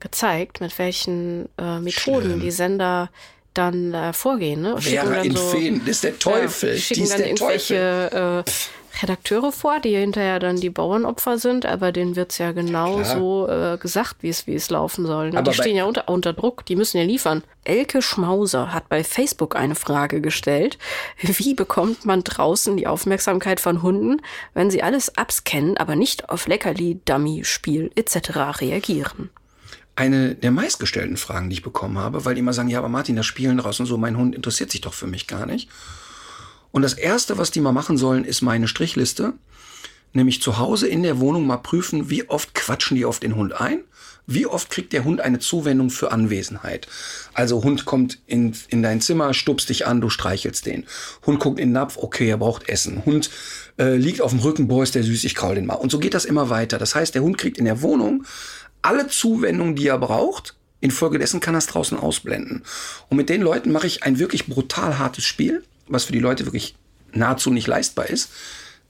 gezeigt, 0.00 0.60
mit 0.60 0.78
welchen 0.78 1.48
äh, 1.58 1.80
Methoden 1.80 2.26
Schlimm. 2.26 2.40
die 2.40 2.50
Sender 2.52 3.10
dann 3.58 3.92
äh, 3.92 4.12
vorgehen. 4.12 4.62
Ne? 4.62 4.80
Schicken 4.80 5.08
Vera 5.08 5.22
in 5.22 5.36
so- 5.36 5.48
Feen, 5.48 5.80
das 5.80 5.88
ist 5.96 6.04
der 6.04 6.18
Teufel. 6.18 6.68
Ja, 6.70 6.74
die 6.76 6.80
schicken 6.80 7.02
ist 7.02 7.12
dann 7.12 7.18
der 7.22 7.34
Teufel. 7.34 7.76
irgendwelche 7.76 8.44
äh, 8.46 8.50
Redakteure 9.02 9.52
vor, 9.52 9.78
die 9.80 9.96
hinterher 9.96 10.40
dann 10.40 10.56
die 10.56 10.70
Bauernopfer 10.70 11.38
sind, 11.38 11.66
aber 11.66 11.92
denen 11.92 12.16
wird's 12.16 12.38
ja 12.38 12.52
genau 12.52 12.96
Klar. 12.96 13.16
so 13.16 13.48
äh, 13.48 13.78
gesagt, 13.78 14.16
wie 14.22 14.28
es 14.28 14.44
es 14.48 14.70
laufen 14.70 15.06
soll. 15.06 15.30
Ne? 15.30 15.38
Aber 15.38 15.52
die 15.52 15.56
stehen 15.56 15.76
ja 15.76 15.84
unter, 15.84 16.08
unter 16.08 16.32
Druck, 16.32 16.66
die 16.66 16.74
müssen 16.74 16.98
ja 16.98 17.04
liefern. 17.04 17.42
Elke 17.64 18.02
Schmauser 18.02 18.72
hat 18.72 18.88
bei 18.88 19.04
Facebook 19.04 19.54
eine 19.54 19.74
Frage 19.76 20.20
gestellt. 20.20 20.78
Wie 21.20 21.54
bekommt 21.54 22.06
man 22.06 22.24
draußen 22.24 22.76
die 22.76 22.86
Aufmerksamkeit 22.86 23.60
von 23.60 23.82
Hunden, 23.82 24.20
wenn 24.54 24.70
sie 24.70 24.82
alles 24.82 25.16
abscannen, 25.16 25.76
aber 25.76 25.94
nicht 25.94 26.28
auf 26.30 26.48
Leckerli, 26.48 27.00
Dummy, 27.04 27.44
Spiel 27.44 27.90
etc. 27.94 28.60
reagieren? 28.60 29.30
Eine 29.98 30.36
der 30.36 30.52
meistgestellten 30.52 31.16
Fragen, 31.16 31.50
die 31.50 31.54
ich 31.54 31.62
bekommen 31.62 31.98
habe, 31.98 32.24
weil 32.24 32.36
die 32.36 32.38
immer 32.38 32.52
sagen, 32.52 32.68
ja, 32.68 32.78
aber 32.78 32.88
Martin, 32.88 33.16
das 33.16 33.26
Spielen 33.26 33.58
draußen 33.58 33.84
so, 33.84 33.98
mein 33.98 34.16
Hund 34.16 34.34
interessiert 34.34 34.70
sich 34.70 34.80
doch 34.80 34.94
für 34.94 35.08
mich 35.08 35.26
gar 35.26 35.44
nicht. 35.44 35.68
Und 36.70 36.82
das 36.82 36.94
Erste, 36.94 37.36
was 37.36 37.50
die 37.50 37.60
mal 37.60 37.72
machen 37.72 37.98
sollen, 37.98 38.24
ist 38.24 38.40
meine 38.40 38.68
Strichliste. 38.68 39.32
Nämlich 40.12 40.40
zu 40.40 40.58
Hause 40.58 40.86
in 40.86 41.02
der 41.02 41.18
Wohnung 41.18 41.46
mal 41.46 41.58
prüfen, 41.58 42.10
wie 42.10 42.28
oft 42.28 42.54
quatschen 42.54 42.96
die 42.96 43.04
auf 43.04 43.18
den 43.18 43.34
Hund 43.34 43.60
ein. 43.60 43.80
Wie 44.24 44.46
oft 44.46 44.70
kriegt 44.70 44.92
der 44.92 45.04
Hund 45.04 45.20
eine 45.20 45.40
Zuwendung 45.40 45.90
für 45.90 46.12
Anwesenheit? 46.12 46.86
Also 47.34 47.64
Hund 47.64 47.84
kommt 47.84 48.18
in, 48.26 48.54
in 48.68 48.82
dein 48.82 49.00
Zimmer, 49.00 49.34
stupst 49.34 49.68
dich 49.68 49.86
an, 49.86 50.00
du 50.00 50.10
streichelst 50.10 50.64
den. 50.64 50.86
Hund 51.26 51.40
guckt 51.40 51.58
in 51.58 51.70
den 51.70 51.72
Napf, 51.72 51.96
okay, 51.96 52.28
er 52.28 52.36
braucht 52.36 52.68
Essen. 52.68 53.04
Hund 53.04 53.30
äh, 53.78 53.96
liegt 53.96 54.20
auf 54.20 54.30
dem 54.30 54.40
Rücken, 54.40 54.68
boah, 54.68 54.82
ist 54.84 54.94
der 54.94 55.02
süß, 55.02 55.24
ich 55.24 55.34
kraul 55.34 55.56
den 55.56 55.66
mal. 55.66 55.74
Und 55.74 55.90
so 55.90 55.98
geht 55.98 56.14
das 56.14 56.24
immer 56.24 56.50
weiter. 56.50 56.78
Das 56.78 56.94
heißt, 56.94 57.14
der 57.14 57.22
Hund 57.22 57.36
kriegt 57.36 57.58
in 57.58 57.64
der 57.64 57.82
Wohnung 57.82 58.24
alle 58.82 59.08
Zuwendungen, 59.08 59.76
die 59.76 59.88
er 59.88 59.98
braucht. 59.98 60.54
Infolgedessen 60.80 61.40
kann 61.40 61.54
er 61.54 61.58
es 61.58 61.66
draußen 61.66 61.98
ausblenden. 61.98 62.62
Und 63.08 63.16
mit 63.16 63.28
den 63.28 63.42
Leuten 63.42 63.72
mache 63.72 63.86
ich 63.86 64.04
ein 64.04 64.18
wirklich 64.18 64.46
brutal 64.46 64.98
hartes 64.98 65.24
Spiel, 65.24 65.64
was 65.88 66.04
für 66.04 66.12
die 66.12 66.20
Leute 66.20 66.46
wirklich 66.46 66.76
nahezu 67.12 67.50
nicht 67.50 67.66
leistbar 67.66 68.08
ist. 68.08 68.30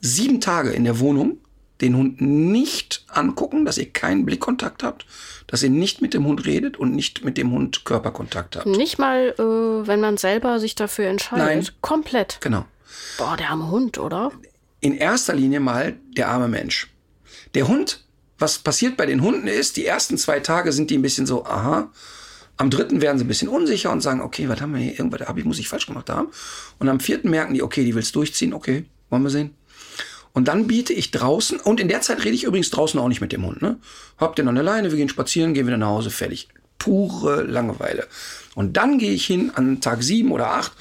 Sieben 0.00 0.40
Tage 0.40 0.70
in 0.70 0.84
der 0.84 1.00
Wohnung, 1.00 1.38
den 1.80 1.96
Hund 1.96 2.20
nicht 2.20 3.04
angucken, 3.08 3.64
dass 3.64 3.78
ihr 3.78 3.90
keinen 3.90 4.26
Blickkontakt 4.26 4.82
habt, 4.82 5.06
dass 5.46 5.62
ihr 5.62 5.70
nicht 5.70 6.02
mit 6.02 6.12
dem 6.12 6.26
Hund 6.26 6.44
redet 6.44 6.76
und 6.76 6.94
nicht 6.94 7.24
mit 7.24 7.38
dem 7.38 7.52
Hund 7.52 7.84
Körperkontakt 7.84 8.56
habt. 8.56 8.66
Nicht 8.66 8.98
mal, 8.98 9.34
äh, 9.38 9.86
wenn 9.86 10.00
man 10.00 10.16
selber 10.16 10.60
sich 10.60 10.74
dafür 10.74 11.06
entscheidet. 11.06 11.46
Nein. 11.46 11.68
Komplett. 11.80 12.38
Genau. 12.40 12.64
Boah, 13.16 13.36
der 13.36 13.50
arme 13.50 13.70
Hund, 13.70 13.98
oder? 13.98 14.32
In 14.80 14.94
erster 14.94 15.34
Linie 15.34 15.60
mal 15.60 15.96
der 16.16 16.28
arme 16.28 16.48
Mensch. 16.48 16.88
Der 17.54 17.68
Hund 17.68 18.04
was 18.38 18.58
passiert 18.58 18.96
bei 18.96 19.06
den 19.06 19.22
Hunden 19.22 19.46
ist, 19.46 19.76
die 19.76 19.86
ersten 19.86 20.16
zwei 20.18 20.40
Tage 20.40 20.72
sind 20.72 20.90
die 20.90 20.98
ein 20.98 21.02
bisschen 21.02 21.26
so, 21.26 21.44
aha. 21.44 21.90
Am 22.56 22.70
dritten 22.70 23.00
werden 23.00 23.18
sie 23.18 23.24
ein 23.24 23.28
bisschen 23.28 23.48
unsicher 23.48 23.92
und 23.92 24.00
sagen, 24.00 24.20
okay, 24.20 24.48
was 24.48 24.60
haben 24.60 24.74
wir 24.74 24.80
hier, 24.80 24.98
irgendwas 24.98 25.28
hab 25.28 25.38
ich, 25.38 25.44
muss 25.44 25.60
ich 25.60 25.68
falsch 25.68 25.86
gemacht 25.86 26.10
haben. 26.10 26.28
Und 26.80 26.88
am 26.88 26.98
vierten 26.98 27.30
merken 27.30 27.54
die, 27.54 27.62
okay, 27.62 27.84
die 27.84 27.94
willst 27.94 28.16
durchziehen, 28.16 28.52
okay, 28.52 28.84
wollen 29.10 29.22
wir 29.22 29.30
sehen. 29.30 29.54
Und 30.32 30.48
dann 30.48 30.66
biete 30.66 30.92
ich 30.92 31.10
draußen, 31.10 31.60
und 31.60 31.80
in 31.80 31.88
der 31.88 32.00
Zeit 32.00 32.24
rede 32.24 32.34
ich 32.34 32.44
übrigens 32.44 32.70
draußen 32.70 32.98
auch 32.98 33.08
nicht 33.08 33.20
mit 33.20 33.32
dem 33.32 33.46
Hund, 33.46 33.62
ne? 33.62 33.78
Habt 34.18 34.38
ihr 34.38 34.44
noch 34.44 34.50
eine 34.50 34.62
Leine, 34.62 34.90
wir 34.90 34.98
gehen 34.98 35.08
spazieren, 35.08 35.54
gehen 35.54 35.66
wieder 35.66 35.76
nach 35.76 35.88
Hause, 35.88 36.10
fertig. 36.10 36.48
Pure 36.78 37.42
Langeweile. 37.42 38.06
Und 38.54 38.76
dann 38.76 38.98
gehe 38.98 39.12
ich 39.12 39.26
hin 39.26 39.52
an 39.54 39.80
Tag 39.80 40.02
sieben 40.02 40.32
oder 40.32 40.50
acht 40.50 40.72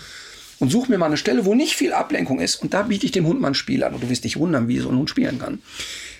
und 0.60 0.72
suche 0.72 0.92
mir 0.92 0.98
mal 0.98 1.08
eine 1.08 1.18
Stelle, 1.18 1.46
wo 1.46 1.54
nicht 1.54 1.76
viel 1.76 1.94
Ablenkung 1.94 2.40
ist. 2.40 2.62
Und 2.62 2.74
da 2.74 2.84
biete 2.84 3.06
ich 3.06 3.12
dem 3.12 3.26
Hund 3.26 3.42
mal 3.42 3.50
ein 3.50 3.56
Spiel 3.56 3.84
an. 3.84 3.94
Und 3.94 4.04
du 4.04 4.10
wirst 4.10 4.24
dich 4.24 4.38
wundern, 4.38 4.68
wie 4.68 4.80
so 4.80 4.90
ein 4.90 4.98
Hund 4.98 5.10
spielen 5.10 5.40
kann. 5.40 5.60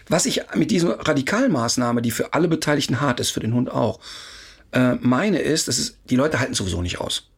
Was 0.10 0.26
ich 0.26 0.42
mit 0.56 0.72
dieser 0.72 1.00
Radikalmaßnahme, 1.08 2.02
die 2.02 2.12
für 2.12 2.34
alle 2.34 2.48
Beteiligten 2.48 3.02
hart 3.02 3.20
ist, 3.20 3.32
für 3.32 3.40
den 3.40 3.54
Hund 3.54 3.70
auch, 3.72 4.00
äh, 4.72 4.96
meine 4.96 5.40
ist, 5.40 5.68
dass 5.68 5.78
es, 5.78 5.98
die 6.10 6.16
Leute 6.16 6.40
halten 6.40 6.54
sowieso 6.54 6.82
nicht 6.82 7.00
aus. 7.00 7.30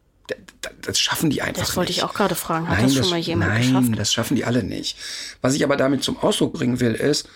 Das 0.82 1.00
schaffen 1.00 1.30
die 1.32 1.42
einfach 1.42 1.62
Das 1.66 1.76
wollte 1.76 1.90
nicht. 1.90 1.98
ich 2.00 2.04
auch 2.04 2.14
gerade 2.14 2.36
fragen. 2.36 2.68
Hat 2.70 2.78
Nein, 2.78 2.86
das 2.86 2.96
schon 2.96 3.10
mal 3.10 3.20
jemand 3.20 3.52
nein, 3.52 3.62
geschafft? 3.62 4.00
das 4.00 4.14
schaffen 4.14 4.36
die 4.36 4.46
alle 4.46 4.64
nicht. 4.64 4.98
Was 5.42 5.56
ich 5.56 5.64
aber 5.64 5.76
damit 5.78 6.04
zum 6.04 6.18
Ausdruck 6.18 6.54
bringen 6.54 6.80
will, 6.80 6.94
ist, 6.94 7.28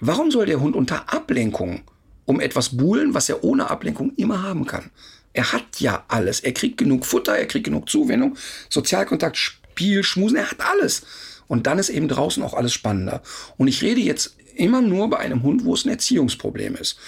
warum 0.00 0.30
soll 0.30 0.46
der 0.46 0.60
Hund 0.60 0.74
unter 0.74 1.12
Ablenkung 1.12 1.82
um 2.24 2.40
etwas 2.40 2.76
buhlen, 2.76 3.14
was 3.14 3.28
er 3.28 3.44
ohne 3.44 3.70
Ablenkung 3.70 4.12
immer 4.16 4.42
haben 4.42 4.66
kann? 4.66 4.90
Er 5.32 5.52
hat 5.52 5.78
ja 5.80 6.04
alles. 6.08 6.40
Er 6.40 6.52
kriegt 6.52 6.78
genug 6.78 7.06
Futter, 7.06 7.36
er 7.36 7.46
kriegt 7.46 7.64
genug 7.64 7.88
Zuwendung, 7.88 8.36
Sozialkontakt, 8.68 9.36
Spiel, 9.36 10.02
Schmusen, 10.02 10.36
er 10.36 10.50
hat 10.50 10.60
alles. 10.60 11.02
Und 11.46 11.66
dann 11.66 11.78
ist 11.78 11.88
eben 11.90 12.08
draußen 12.08 12.42
auch 12.42 12.54
alles 12.54 12.72
spannender. 12.72 13.22
Und 13.56 13.68
ich 13.68 13.82
rede 13.82 14.00
jetzt 14.00 14.36
immer 14.56 14.80
nur 14.80 15.08
bei 15.10 15.18
einem 15.18 15.42
Hund, 15.42 15.64
wo 15.64 15.74
es 15.74 15.84
ein 15.84 15.90
Erziehungsproblem 15.90 16.76
ist. 16.76 16.98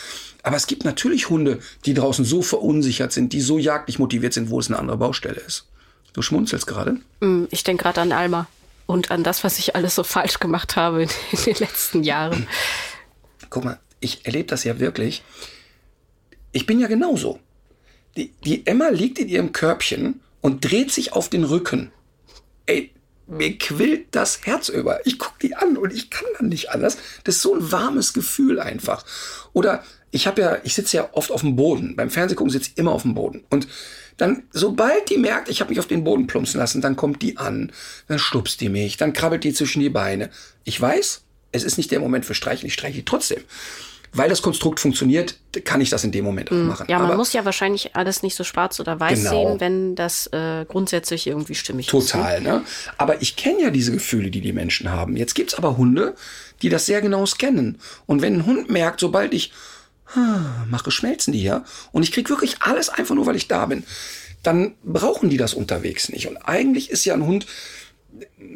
Aber 0.42 0.57
es 0.57 0.66
gibt 0.66 0.84
natürlich 0.84 1.30
Hunde, 1.30 1.59
die 1.86 1.95
draußen 1.95 2.24
so 2.24 2.42
verunsichert 2.42 3.12
sind, 3.12 3.32
die 3.32 3.40
so 3.40 3.59
jagdlich 3.59 3.99
motiviert 3.99 4.34
sind, 4.34 4.51
wo 4.51 4.61
es 4.61 4.68
eine 4.68 4.78
andere 4.78 4.99
Baustelle 4.99 5.40
ist. 5.40 5.66
Du 6.12 6.22
schmunzelst 6.22 6.66
gerade. 6.66 6.99
Hm, 7.20 7.49
Ich 7.51 7.64
denke 7.64 7.82
gerade 7.84 8.01
an 8.03 8.12
Alma 8.12 8.47
und 8.86 9.11
an 9.11 9.24
das, 9.24 9.42
was 9.45 9.59
ich 9.59 9.74
alles 9.74 9.95
so 9.95 10.05
falsch 10.05 10.38
gemacht 10.40 10.76
habe 10.76 11.05
in, 11.05 11.09
in 11.32 11.45
den 11.45 11.55
letzten 11.57 12.05
Jahren. 12.05 12.47
Guck 13.51 13.64
mal, 13.64 13.78
ich 14.01 14.26
erlebe 14.26 14.49
das 14.49 14.64
ja 14.64 14.78
wirklich. 14.78 15.22
Ich 16.53 16.66
bin 16.66 16.78
ja 16.78 16.86
genauso. 16.86 17.40
Die, 18.16 18.32
die 18.45 18.66
Emma 18.66 18.88
liegt 18.90 19.18
in 19.18 19.28
ihrem 19.28 19.53
Körbchen 19.53 20.20
und 20.40 20.64
dreht 20.70 20.92
sich 20.92 21.12
auf 21.14 21.28
den 21.28 21.42
Rücken. 21.45 21.90
Ey, 22.66 22.90
mir 23.27 23.59
quillt 23.59 24.14
das 24.14 24.41
Herz 24.45 24.68
über. 24.68 25.07
Ich 25.07 25.18
gucke 25.18 25.39
die 25.41 25.55
an 25.55 25.77
und 25.77 25.93
ich 25.93 26.11
kann 26.11 26.29
dann 26.39 26.49
nicht 26.49 26.70
anders. 26.70 26.99
Das 27.25 27.37
ist 27.37 27.43
so 27.43 27.55
ein 27.55 27.72
warmes 27.72 28.12
Gefühl 28.12 28.61
einfach. 28.61 29.05
Oder 29.53 29.83
ich 30.11 30.27
habe 30.27 30.43
ja, 30.43 30.59
ich 30.62 30.75
sitze 30.75 30.99
ja 30.99 31.09
oft 31.12 31.31
auf 31.31 31.41
dem 31.41 31.57
Boden. 31.57 31.97
Beim 31.97 32.11
Fernsehgucken 32.11 32.51
sitze 32.51 32.70
ich 32.70 32.79
immer 32.79 32.93
auf 32.93 33.03
dem 33.03 33.14
Boden. 33.14 33.45
Und 33.51 33.66
dann, 34.16 34.45
sobald 34.53 35.11
die 35.11 35.18
merkt, 35.18 35.49
ich 35.49 35.61
habe 35.61 35.70
mich 35.70 35.81
auf 35.81 35.89
den 35.89 36.05
Boden 36.05 36.27
plumpsen 36.27 36.61
lassen, 36.61 36.81
dann 36.81 36.97
kommt 36.97 37.20
die 37.22 37.37
an, 37.37 37.72
dann 38.07 38.18
stupst 38.18 38.61
die 38.61 38.68
mich, 38.68 38.97
dann 38.97 39.12
krabbelt 39.12 39.43
die 39.43 39.53
zwischen 39.53 39.81
die 39.81 39.91
Beine. 39.91 40.31
Ich 40.62 40.81
weiß, 40.81 41.22
es 41.51 41.64
ist 41.64 41.79
nicht 41.79 41.91
der 41.91 42.01
Moment 42.01 42.25
für 42.25 42.35
Streichen, 42.35 42.66
ich 42.66 42.75
streiche 42.75 42.99
die 42.99 43.05
trotzdem. 43.05 43.43
Weil 44.17 44.29
das 44.29 44.43
Konstrukt 44.43 44.79
funktioniert, 44.79 45.37
kann 45.65 45.81
ich 45.81 45.91
das 45.91 46.05
in 46.05 46.12
dem 46.12 46.25
Moment 46.25 46.51
auch 46.53 46.57
machen. 46.57 46.87
Mm, 46.87 46.91
Ja, 46.91 46.99
man 46.99 47.09
Aber 47.09 47.17
muss 47.17 47.33
ja 47.33 47.45
wahrscheinlich 47.45 47.97
alles 47.97 48.23
nicht 48.23 48.37
so 48.37 48.45
schwarz 48.45 48.79
oder 48.79 49.01
weiß 49.01 49.19
Genau. 49.25 49.31
sehen, 49.31 49.61
wenn 49.61 49.95
das 49.97 50.29
äh, 50.29 50.65
grundsätzlich 50.67 51.27
irgendwie 51.27 51.57
stimmig 51.57 51.87
ist. 51.87 51.91
Total, 51.91 52.41
ne? 52.41 52.62
Aber 52.97 53.21
ich 53.23 53.35
kenne 53.37 53.62
ja 53.62 53.71
diese 53.71 53.91
Gefühle, 53.93 54.31
die 54.31 54.41
die 54.41 54.53
Menschen 54.53 54.91
haben. 54.91 55.17
Jetzt 55.17 55.35
gibt's 55.35 55.55
aber 55.55 55.77
Hunde, 55.77 56.15
die 56.62 56.69
das 56.69 56.87
sehr 56.87 57.01
genau 57.01 57.27
scannen. 57.27 57.81
Und 58.07 58.23
wenn 58.23 58.35
ein 58.37 58.47
Hund 58.47 58.71
merkt, 58.71 59.01
sobald 59.01 59.35
ich 59.35 59.53
ah, 60.15 60.65
mache, 60.71 60.91
schmelzen 60.91 61.33
die 61.33 61.41
hier 61.41 61.65
und 61.93 62.03
ich 62.05 62.12
krieg 62.12 62.31
wirklich 62.31 62.62
alles 62.62 62.89
einfach 62.89 63.15
nur, 63.15 63.27
weil 63.27 63.37
ich 63.37 63.49
da 63.49 63.67
bin, 63.67 63.83
dann 64.45 64.75
brauchen 64.85 65.29
die 65.31 65.39
das 65.39 65.55
unterwegs 65.55 66.09
nicht. 66.11 66.29
Und 66.29 66.37
eigentlich 66.37 66.91
ist 66.91 67.05
ja 67.05 67.15
ein 67.15 67.27
Hund, 67.27 67.47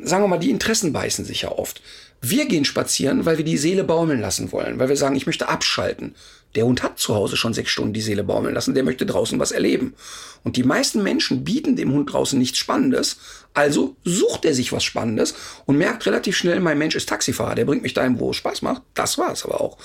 sagen 0.04 0.22
wir 0.22 0.28
mal, 0.28 0.38
die 0.38 0.50
Interessen 0.50 0.92
beißen 0.92 1.24
sich 1.24 1.42
ja 1.42 1.50
oft. 1.50 1.82
Wir 2.20 2.46
gehen 2.46 2.64
spazieren, 2.64 3.26
weil 3.26 3.38
wir 3.38 3.44
die 3.44 3.58
Seele 3.58 3.84
baumeln 3.84 4.20
lassen 4.20 4.50
wollen, 4.50 4.78
weil 4.78 4.88
wir 4.88 4.96
sagen, 4.96 5.14
ich 5.14 5.26
möchte 5.26 5.48
abschalten. 5.48 6.14
Der 6.54 6.64
Hund 6.64 6.82
hat 6.82 6.98
zu 6.98 7.14
Hause 7.14 7.36
schon 7.36 7.54
sechs 7.54 7.70
Stunden 7.70 7.92
die 7.92 8.00
Seele 8.00 8.24
baumeln 8.24 8.54
lassen, 8.54 8.74
der 8.74 8.82
möchte 8.82 9.06
draußen 9.06 9.38
was 9.38 9.52
erleben. 9.52 9.94
Und 10.42 10.56
die 10.56 10.64
meisten 10.64 11.02
Menschen 11.02 11.44
bieten 11.44 11.76
dem 11.76 11.92
Hund 11.92 12.12
draußen 12.12 12.38
nichts 12.38 12.58
Spannendes, 12.58 13.18
also 13.54 13.96
sucht 14.04 14.44
er 14.44 14.54
sich 14.54 14.72
was 14.72 14.82
Spannendes 14.82 15.34
und 15.66 15.76
merkt 15.78 16.06
relativ 16.06 16.36
schnell, 16.36 16.60
mein 16.60 16.78
Mensch 16.78 16.96
ist 16.96 17.08
Taxifahrer, 17.08 17.54
der 17.54 17.66
bringt 17.66 17.82
mich 17.82 17.94
dahin, 17.94 18.18
wo 18.18 18.30
es 18.30 18.36
Spaß 18.36 18.62
macht. 18.62 18.82
Das 18.94 19.18
war 19.18 19.32
es 19.32 19.44
aber 19.44 19.60
auch. 19.60 19.78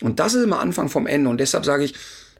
Und 0.00 0.20
das 0.20 0.34
ist 0.34 0.44
immer 0.44 0.60
Anfang 0.60 0.88
vom 0.88 1.06
Ende. 1.06 1.30
Und 1.30 1.38
deshalb 1.38 1.64
sage 1.64 1.84
ich, 1.84 1.94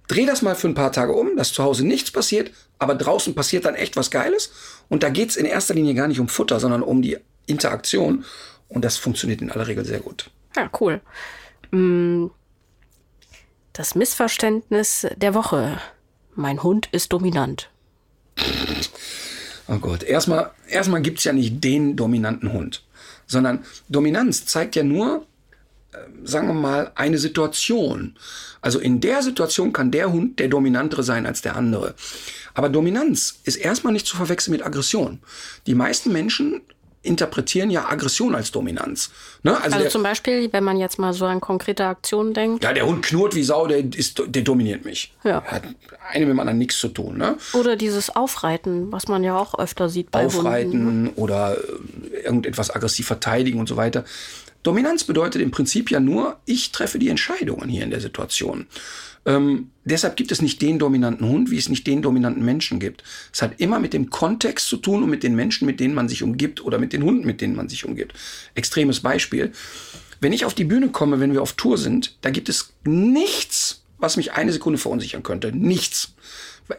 dreh 0.08 0.26
das 0.26 0.42
mal 0.42 0.56
für 0.56 0.68
ein 0.68 0.74
paar 0.74 0.92
Tage 0.92 1.12
um, 1.12 1.36
dass 1.36 1.52
zu 1.52 1.62
Hause 1.62 1.86
nichts 1.86 2.10
passiert, 2.10 2.50
aber 2.78 2.94
draußen 2.94 3.34
passiert 3.34 3.64
dann 3.64 3.74
echt 3.74 3.96
was 3.96 4.10
Geiles. 4.10 4.50
Und 4.88 5.02
da 5.02 5.08
geht's 5.08 5.36
in 5.36 5.46
erster 5.46 5.74
Linie 5.74 5.94
gar 5.94 6.08
nicht 6.08 6.20
um 6.20 6.28
Futter, 6.28 6.60
sondern 6.60 6.82
um 6.82 7.02
die 7.02 7.18
Interaktion. 7.46 8.24
Und 8.70 8.84
das 8.84 8.96
funktioniert 8.96 9.42
in 9.42 9.50
aller 9.50 9.66
Regel 9.66 9.84
sehr 9.84 10.00
gut. 10.00 10.30
Ja, 10.56 10.70
cool. 10.80 11.00
Mm, 11.70 12.26
Das 13.72 13.94
Missverständnis 13.94 15.06
der 15.16 15.34
Woche. 15.34 15.78
Mein 16.34 16.62
Hund 16.62 16.88
ist 16.92 17.12
dominant. 17.12 17.70
Oh 19.68 19.78
Gott, 19.78 20.02
erstmal, 20.02 20.50
erstmal 20.68 21.02
gibt's 21.02 21.24
ja 21.24 21.32
nicht 21.32 21.62
den 21.62 21.96
dominanten 21.96 22.52
Hund, 22.52 22.82
sondern 23.26 23.64
Dominanz 23.88 24.46
zeigt 24.46 24.74
ja 24.74 24.82
nur, 24.82 25.26
äh, 25.92 25.98
sagen 26.24 26.48
wir 26.48 26.54
mal, 26.54 26.90
eine 26.94 27.18
Situation. 27.18 28.16
Also 28.60 28.78
in 28.80 29.00
der 29.00 29.22
Situation 29.22 29.72
kann 29.72 29.90
der 29.90 30.10
Hund 30.12 30.38
der 30.40 30.48
dominantere 30.48 31.02
sein 31.04 31.26
als 31.26 31.42
der 31.42 31.56
andere. 31.56 31.94
Aber 32.54 32.68
Dominanz 32.68 33.40
ist 33.44 33.56
erstmal 33.56 33.92
nicht 33.92 34.06
zu 34.06 34.16
verwechseln 34.16 34.52
mit 34.52 34.64
Aggression. 34.64 35.20
Die 35.66 35.74
meisten 35.74 36.12
Menschen 36.12 36.62
interpretieren 37.02 37.70
ja 37.70 37.88
Aggression 37.88 38.34
als 38.34 38.50
Dominanz. 38.50 39.10
Ne? 39.42 39.52
Also, 39.52 39.64
Also 39.64 39.78
der, 39.78 39.88
zum 39.90 40.02
Beispiel, 40.02 40.52
wenn 40.52 40.64
man 40.64 40.76
jetzt 40.76 40.98
mal 40.98 41.12
so 41.12 41.24
an 41.24 41.40
konkrete 41.40 41.86
Aktionen 41.86 42.34
denkt. 42.34 42.62
ja, 42.62 42.72
der 42.72 42.86
Hund 42.86 43.02
knurrt 43.04 43.34
wie 43.34 43.42
Sau, 43.42 43.66
der, 43.66 43.78
ist, 43.78 44.22
der 44.26 44.42
dominiert 44.42 44.84
mich. 44.84 45.12
Ja. 45.24 45.42
Hat 45.44 45.62
eine 46.10 46.26
mit 46.26 46.34
dem 46.34 46.40
anderen 46.40 46.58
nichts 46.58 46.78
zu 46.78 46.88
tun. 46.88 47.16
Ne? 47.16 47.36
Oder 47.54 47.76
dieses 47.76 48.14
Aufreiten, 48.14 48.92
was 48.92 49.08
man 49.08 49.24
ja 49.24 49.38
auch 49.38 49.58
öfter 49.58 49.88
sieht 49.88 50.10
bei 50.10 50.24
Hunden. 50.24 50.36
aufreiten 50.36 51.10
oder 51.16 51.56
äh, 51.56 52.16
irgendetwas 52.24 52.70
aggressiv 52.74 53.06
verteidigen 53.06 53.60
und 53.60 53.68
so 53.68 53.76
weiter. 53.76 54.04
Dominanz 54.62 55.04
bedeutet 55.04 55.40
im 55.40 55.50
Prinzip 55.50 55.90
ja 55.90 56.00
nur, 56.00 56.38
ich 56.44 56.72
treffe 56.72 56.98
die 56.98 57.08
Entscheidungen 57.08 57.68
hier 57.68 57.84
in 57.84 57.90
der 57.90 58.00
Situation. 58.00 58.66
Ähm, 59.26 59.70
deshalb 59.84 60.16
gibt 60.16 60.32
es 60.32 60.40
nicht 60.40 60.62
den 60.62 60.78
dominanten 60.78 61.28
Hund, 61.28 61.50
wie 61.50 61.58
es 61.58 61.68
nicht 61.68 61.86
den 61.86 62.02
dominanten 62.02 62.44
Menschen 62.44 62.80
gibt. 62.80 63.04
Es 63.32 63.42
hat 63.42 63.60
immer 63.60 63.78
mit 63.78 63.92
dem 63.92 64.10
Kontext 64.10 64.66
zu 64.68 64.78
tun 64.78 65.02
und 65.02 65.10
mit 65.10 65.22
den 65.22 65.34
Menschen, 65.34 65.66
mit 65.66 65.80
denen 65.80 65.94
man 65.94 66.08
sich 66.08 66.22
umgibt 66.22 66.64
oder 66.64 66.78
mit 66.78 66.92
den 66.92 67.02
Hunden, 67.02 67.26
mit 67.26 67.40
denen 67.40 67.56
man 67.56 67.68
sich 67.68 67.84
umgibt. 67.84 68.14
Extremes 68.54 69.00
Beispiel. 69.00 69.52
Wenn 70.20 70.32
ich 70.32 70.44
auf 70.44 70.54
die 70.54 70.64
Bühne 70.64 70.88
komme, 70.88 71.20
wenn 71.20 71.32
wir 71.32 71.42
auf 71.42 71.54
Tour 71.54 71.78
sind, 71.78 72.16
da 72.22 72.30
gibt 72.30 72.48
es 72.48 72.72
nichts, 72.84 73.82
was 73.98 74.16
mich 74.16 74.32
eine 74.32 74.52
Sekunde 74.52 74.78
verunsichern 74.78 75.22
könnte. 75.22 75.52
Nichts. 75.52 76.14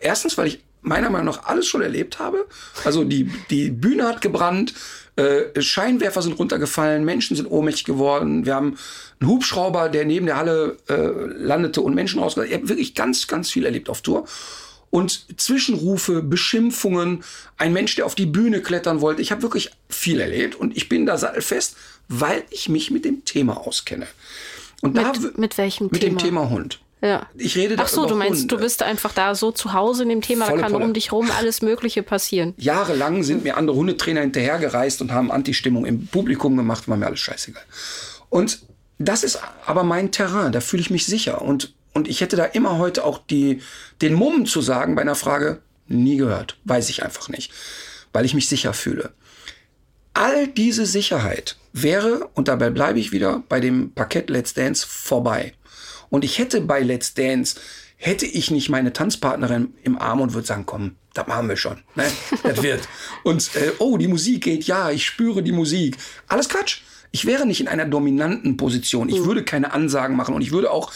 Erstens, 0.01 0.37
weil 0.37 0.47
ich 0.47 0.59
meiner 0.81 1.09
Meinung 1.09 1.27
nach 1.27 1.45
alles 1.45 1.67
schon 1.67 1.81
erlebt 1.81 2.19
habe. 2.19 2.47
Also 2.83 3.03
die, 3.03 3.29
die 3.49 3.69
Bühne 3.69 4.07
hat 4.07 4.21
gebrannt, 4.21 4.73
äh, 5.15 5.61
Scheinwerfer 5.61 6.21
sind 6.21 6.39
runtergefallen, 6.39 7.03
Menschen 7.03 7.35
sind 7.35 7.47
ohnmächtig 7.47 7.85
geworden. 7.85 8.45
Wir 8.45 8.55
haben 8.55 8.77
einen 9.19 9.29
Hubschrauber, 9.29 9.89
der 9.89 10.05
neben 10.05 10.25
der 10.25 10.37
Halle 10.37 10.77
äh, 10.89 10.95
landete 10.95 11.81
und 11.81 11.93
Menschen 11.93 12.19
rausgebracht. 12.19 12.49
Ich 12.49 12.55
habe 12.57 12.69
wirklich 12.69 12.95
ganz, 12.95 13.27
ganz 13.27 13.51
viel 13.51 13.65
erlebt 13.65 13.89
auf 13.89 14.01
Tour. 14.01 14.25
Und 14.89 15.25
Zwischenrufe, 15.39 16.21
Beschimpfungen, 16.21 17.23
ein 17.57 17.71
Mensch, 17.71 17.95
der 17.95 18.05
auf 18.05 18.15
die 18.15 18.25
Bühne 18.25 18.61
klettern 18.61 18.99
wollte. 18.99 19.21
Ich 19.21 19.31
habe 19.31 19.41
wirklich 19.41 19.71
viel 19.89 20.19
erlebt 20.19 20.55
und 20.55 20.75
ich 20.75 20.89
bin 20.89 21.05
da 21.05 21.17
sattelfest, 21.17 21.77
weil 22.09 22.43
ich 22.49 22.67
mich 22.67 22.91
mit 22.91 23.05
dem 23.05 23.23
Thema 23.23 23.65
auskenne. 23.65 24.07
Und 24.81 24.97
da 24.97 25.13
Mit, 25.13 25.37
mit 25.37 25.57
welchem 25.57 25.87
mit 25.91 26.01
Thema? 26.01 26.17
dem 26.17 26.17
Thema 26.17 26.49
Hund. 26.49 26.79
Ja. 27.01 27.27
Ich 27.35 27.57
rede 27.57 27.75
Ach 27.79 27.87
so, 27.87 28.05
du 28.05 28.15
meinst, 28.15 28.41
Hunde. 28.41 28.55
du 28.55 28.61
bist 28.61 28.83
einfach 28.83 29.11
da 29.11 29.33
so 29.33 29.51
zu 29.51 29.73
Hause 29.73 30.03
in 30.03 30.09
dem 30.09 30.21
Thema, 30.21 30.45
Volle 30.45 30.57
da 30.57 30.63
kann 30.63 30.73
Pulle. 30.73 30.85
um 30.85 30.93
dich 30.93 31.11
rum 31.11 31.31
alles 31.35 31.61
Mögliche 31.63 32.03
passieren. 32.03 32.53
Jahrelang 32.57 33.23
sind 33.23 33.43
mir 33.43 33.57
andere 33.57 33.75
Hundetrainer 33.75 34.21
hinterhergereist 34.21 35.01
und 35.01 35.11
haben 35.11 35.31
Anti-Stimmung 35.31 35.85
im 35.85 36.05
Publikum 36.07 36.55
gemacht, 36.55 36.87
war 36.87 36.97
mir 36.97 37.07
alles 37.07 37.19
scheißegal. 37.19 37.63
Und 38.29 38.59
das 38.99 39.23
ist 39.23 39.39
aber 39.65 39.83
mein 39.83 40.11
Terrain, 40.11 40.51
da 40.51 40.61
fühle 40.61 40.81
ich 40.81 40.91
mich 40.91 41.07
sicher. 41.07 41.41
Und, 41.41 41.73
und 41.93 42.07
ich 42.07 42.21
hätte 42.21 42.35
da 42.35 42.45
immer 42.45 42.77
heute 42.77 43.03
auch 43.03 43.17
die, 43.17 43.61
den 44.01 44.13
Mumm 44.13 44.45
zu 44.45 44.61
sagen 44.61 44.93
bei 44.93 45.01
einer 45.01 45.15
Frage, 45.15 45.61
nie 45.87 46.17
gehört, 46.17 46.57
weiß 46.65 46.89
ich 46.89 47.03
einfach 47.03 47.29
nicht, 47.29 47.51
weil 48.13 48.25
ich 48.25 48.35
mich 48.35 48.47
sicher 48.47 48.73
fühle. 48.73 49.11
All 50.13 50.47
diese 50.47 50.85
Sicherheit 50.85 51.57
wäre, 51.73 52.29
und 52.35 52.47
dabei 52.47 52.69
bleibe 52.69 52.99
ich 52.99 53.11
wieder 53.11 53.43
bei 53.49 53.59
dem 53.59 53.91
Parkett 53.93 54.29
Let's 54.29 54.53
Dance 54.53 54.85
vorbei. 54.87 55.53
Und 56.11 56.23
ich 56.23 56.37
hätte 56.37 56.61
bei 56.61 56.81
Let's 56.81 57.15
Dance, 57.15 57.59
hätte 57.97 58.27
ich 58.27 58.51
nicht 58.51 58.69
meine 58.69 58.93
Tanzpartnerin 58.93 59.73
im 59.83 59.97
Arm 59.97 60.21
und 60.21 60.35
würde 60.35 60.45
sagen, 60.45 60.67
komm, 60.67 60.95
das 61.13 61.25
machen 61.25 61.49
wir 61.49 61.57
schon. 61.57 61.77
Ne? 61.95 62.05
Das 62.43 62.61
wird. 62.61 62.87
Und 63.23 63.55
äh, 63.55 63.71
oh, 63.79 63.97
die 63.97 64.07
Musik 64.07 64.45
geht, 64.45 64.63
ja, 64.63 64.91
ich 64.91 65.05
spüre 65.05 65.43
die 65.43 65.51
Musik. 65.51 65.97
Alles 66.27 66.47
Quatsch. 66.47 66.81
Ich 67.11 67.25
wäre 67.25 67.45
nicht 67.45 67.59
in 67.59 67.67
einer 67.67 67.85
dominanten 67.85 68.55
Position. 68.55 69.09
Ich 69.09 69.25
würde 69.25 69.43
keine 69.43 69.73
Ansagen 69.73 70.15
machen 70.15 70.33
und 70.33 70.41
ich 70.41 70.51
würde 70.51 70.71
auch 70.71 70.93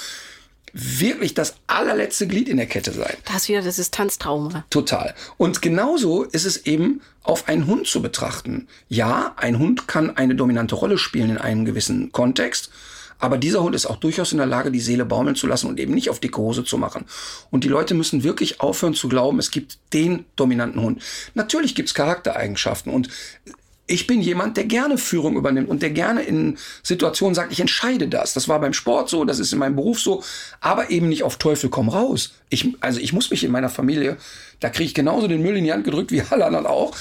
wirklich 0.72 1.34
das 1.34 1.56
allerletzte 1.68 2.28
Glied 2.28 2.50
in 2.50 2.58
der 2.58 2.66
Kette 2.66 2.92
sein. 2.92 3.16
Da 3.26 3.38
ist 3.38 3.50
wieder 3.50 3.62
das 3.62 3.78
Distanztrauma. 3.78 4.66
Total. 4.70 5.14
Und 5.38 5.62
genauso 5.62 6.24
ist 6.24 6.46
es 6.46 6.66
eben 6.66 7.02
auf 7.24 7.48
einen 7.48 7.68
Hund 7.68 7.88
zu 7.88 8.02
betrachten. 8.02 8.68
Ja, 8.88 9.34
ein 9.38 9.60
Hund 9.60 9.88
kann 9.88 10.16
eine 10.16 10.36
dominante 10.36 10.76
Rolle 10.76 10.98
spielen 10.98 11.30
in 11.32 11.38
einem 11.38 11.66
gewissen 11.66 12.12
Kontext. 12.12 12.72
Aber 13.20 13.38
dieser 13.38 13.64
Hund 13.64 13.76
ist 13.76 13.86
auch 13.86 13.98
durchaus 13.98 14.32
in 14.32 14.38
der 14.38 14.48
Lage, 14.48 14.72
die 14.72 14.80
Seele 14.80 15.06
baumeln 15.06 15.36
zu 15.36 15.48
lassen 15.48 15.68
und 15.68 15.80
eben 15.80 15.94
nicht 15.94 16.10
auf 16.10 16.20
dicke 16.20 16.38
Hose 16.38 16.64
zu 16.64 16.78
machen. 16.78 17.06
Und 17.50 17.64
die 17.64 17.70
Leute 17.70 17.94
müssen 17.94 18.24
wirklich 18.24 18.62
aufhören 18.62 18.94
zu 18.94 19.08
glauben, 19.08 19.40
es 19.40 19.52
gibt 19.52 19.78
den 19.94 20.26
dominanten 20.36 20.82
Hund. 20.82 21.02
Natürlich 21.34 21.76
gibt's 21.76 21.94
Charaktereigenschaften 21.94 22.92
und 22.94 23.10
ich 23.88 24.08
bin 24.08 24.22
jemand, 24.22 24.58
der 24.58 24.64
gerne 24.64 24.98
Führung 24.98 25.36
übernimmt 25.36 25.70
und 25.70 25.84
der 25.84 25.92
gerne 25.92 26.24
in 26.24 26.58
Situationen 26.82 27.36
sagt, 27.36 27.52
ich 27.52 27.60
entscheide 27.60 28.08
das. 28.08 28.34
Das 28.34 28.48
war 28.48 28.60
beim 28.60 28.74
Sport 28.74 29.10
so, 29.10 29.26
das 29.26 29.38
ist 29.40 29.54
in 29.54 29.60
meinem 29.60 29.76
Beruf 29.76 30.00
so, 30.00 30.24
aber 30.60 30.90
eben 30.90 31.08
nicht 31.08 31.24
auf 31.24 31.38
Teufel 31.38 31.70
komm 31.70 31.90
raus. 31.90 32.34
Ich, 32.50 32.76
also 32.80 33.00
ich 33.00 33.14
muss 33.14 33.30
mich 33.30 33.44
in 33.44 33.52
meiner 33.52 33.70
Familie, 33.70 34.18
da 34.60 34.70
kriege 34.70 34.88
ich 34.88 34.96
genauso 34.96 35.28
den 35.28 35.44
Müll 35.44 35.58
in 35.58 35.66
die 35.66 35.74
Hand 35.74 35.84
gedrückt 35.84 36.12
wie 36.12 36.22
alle 36.22 36.46
anderen 36.46 36.66
auch. 36.66 36.96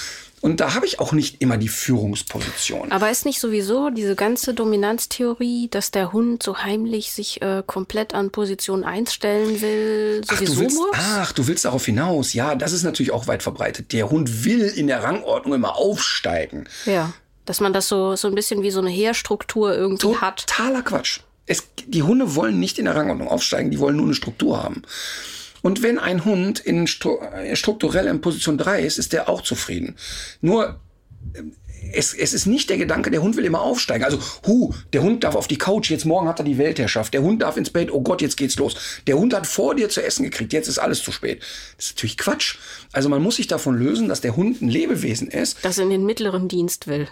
Und 0.44 0.60
da 0.60 0.74
habe 0.74 0.84
ich 0.84 1.00
auch 1.00 1.12
nicht 1.12 1.40
immer 1.40 1.56
die 1.56 1.68
Führungsposition. 1.68 2.92
Aber 2.92 3.10
ist 3.10 3.24
nicht 3.24 3.40
sowieso 3.40 3.88
diese 3.88 4.14
ganze 4.14 4.52
Dominanztheorie, 4.52 5.68
dass 5.70 5.90
der 5.90 6.12
Hund 6.12 6.42
so 6.42 6.58
heimlich 6.58 7.12
sich 7.12 7.40
äh, 7.40 7.62
komplett 7.66 8.12
an 8.12 8.28
Position 8.28 8.84
1 8.84 9.14
stellen 9.14 9.62
will, 9.62 10.20
Ach 10.28 10.36
sowieso 10.36 10.52
du, 10.52 10.60
willst, 10.60 10.76
muss? 10.76 10.90
ach, 10.92 11.32
du 11.32 11.46
willst 11.46 11.64
darauf 11.64 11.86
hinaus. 11.86 12.34
Ja, 12.34 12.56
das 12.56 12.74
ist 12.74 12.82
natürlich 12.82 13.10
auch 13.10 13.26
weit 13.26 13.42
verbreitet. 13.42 13.94
Der 13.94 14.10
Hund 14.10 14.44
will 14.44 14.66
in 14.66 14.86
der 14.86 15.02
Rangordnung 15.02 15.54
immer 15.54 15.76
aufsteigen. 15.76 16.68
Ja. 16.84 17.14
Dass 17.46 17.60
man 17.60 17.72
das 17.72 17.88
so, 17.88 18.14
so 18.14 18.28
ein 18.28 18.34
bisschen 18.34 18.60
wie 18.60 18.70
so 18.70 18.80
eine 18.80 18.90
Heerstruktur 18.90 19.74
irgendwie 19.74 20.14
hat. 20.16 20.46
Totaler 20.46 20.82
Quatsch. 20.82 21.20
Es, 21.46 21.62
die 21.86 22.02
Hunde 22.02 22.34
wollen 22.34 22.60
nicht 22.60 22.78
in 22.78 22.84
der 22.84 22.96
Rangordnung 22.96 23.28
aufsteigen, 23.28 23.70
die 23.70 23.78
wollen 23.78 23.96
nur 23.96 24.04
eine 24.04 24.14
Struktur 24.14 24.62
haben. 24.62 24.82
Und 25.64 25.82
wenn 25.82 25.98
ein 25.98 26.26
Hund 26.26 26.60
in 26.60 26.86
stru 26.86 27.16
äh, 27.16 27.56
strukturell 27.56 28.06
in 28.06 28.20
Position 28.20 28.58
3 28.58 28.82
ist, 28.82 28.98
ist 28.98 29.14
der 29.14 29.30
auch 29.30 29.40
zufrieden. 29.40 29.96
Nur 30.42 30.78
ähm, 31.34 31.52
es, 31.90 32.12
es 32.12 32.34
ist 32.34 32.44
nicht 32.44 32.68
der 32.68 32.76
Gedanke, 32.76 33.10
der 33.10 33.22
Hund 33.22 33.36
will 33.36 33.46
immer 33.46 33.62
aufsteigen. 33.62 34.04
Also, 34.04 34.18
hu, 34.46 34.74
der 34.92 35.02
Hund 35.02 35.24
darf 35.24 35.34
auf 35.34 35.48
die 35.48 35.56
Couch, 35.56 35.90
jetzt 35.90 36.04
morgen 36.04 36.28
hat 36.28 36.38
er 36.38 36.44
die 36.44 36.58
Weltherrschaft. 36.58 37.14
Der 37.14 37.22
Hund 37.22 37.40
darf 37.40 37.56
ins 37.56 37.70
Bett, 37.70 37.90
oh 37.90 38.02
Gott, 38.02 38.20
jetzt 38.20 38.36
geht's 38.36 38.56
los. 38.56 38.76
Der 39.06 39.16
Hund 39.16 39.32
hat 39.32 39.46
vor 39.46 39.74
dir 39.74 39.88
zu 39.88 40.02
essen 40.04 40.24
gekriegt, 40.24 40.52
jetzt 40.52 40.68
ist 40.68 40.78
alles 40.78 41.02
zu 41.02 41.12
spät. 41.12 41.40
Das 41.76 41.86
ist 41.86 41.96
natürlich 41.96 42.18
Quatsch. 42.18 42.56
Also 42.92 43.08
man 43.08 43.22
muss 43.22 43.36
sich 43.36 43.46
davon 43.46 43.78
lösen, 43.78 44.08
dass 44.08 44.20
der 44.20 44.36
Hund 44.36 44.60
ein 44.60 44.68
Lebewesen 44.68 45.28
ist, 45.28 45.64
Das 45.64 45.78
in 45.78 45.88
den 45.88 46.04
mittleren 46.04 46.48
Dienst 46.48 46.88
will. 46.88 47.08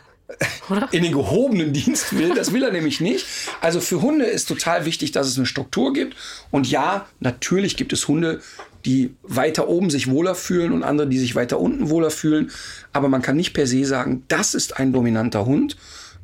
Oder? 0.70 0.89
in 0.93 1.03
den 1.03 1.12
gehobenen 1.12 1.73
Dienst 1.73 2.16
will. 2.16 2.35
Das 2.35 2.53
will 2.53 2.62
er 2.62 2.73
nämlich 2.73 3.01
nicht. 3.01 3.27
Also 3.61 3.81
für 3.81 4.01
Hunde 4.01 4.24
ist 4.24 4.47
total 4.49 4.85
wichtig, 4.86 5.12
dass 5.12 5.27
es 5.27 5.36
eine 5.36 5.47
Struktur 5.47 5.93
gibt. 5.93 6.16
Und 6.51 6.70
ja, 6.70 7.07
natürlich 7.20 7.77
gibt 7.77 7.93
es 7.93 8.09
Hunde, 8.09 8.40
die 8.85 9.15
weiter 9.23 9.69
oben 9.69 9.90
sich 9.90 10.11
wohler 10.11 10.35
fühlen 10.35 10.73
und 10.73 10.82
andere, 10.85 11.07
die 11.09 11.19
sich 11.19 11.35
weiter 11.35 11.61
unten 11.61 11.90
wohler 11.90 12.11
fühlen. 12.11 12.51
Aber 12.93 13.09
man 13.09 13.20
kann 13.23 13.36
nicht 13.36 13.53
per 13.53 13.66
se 13.66 13.85
sagen, 13.85 14.24
das 14.28 14.55
ist 14.55 14.78
ein 14.78 14.93
dominanter 14.93 15.44
Hund. 15.44 15.77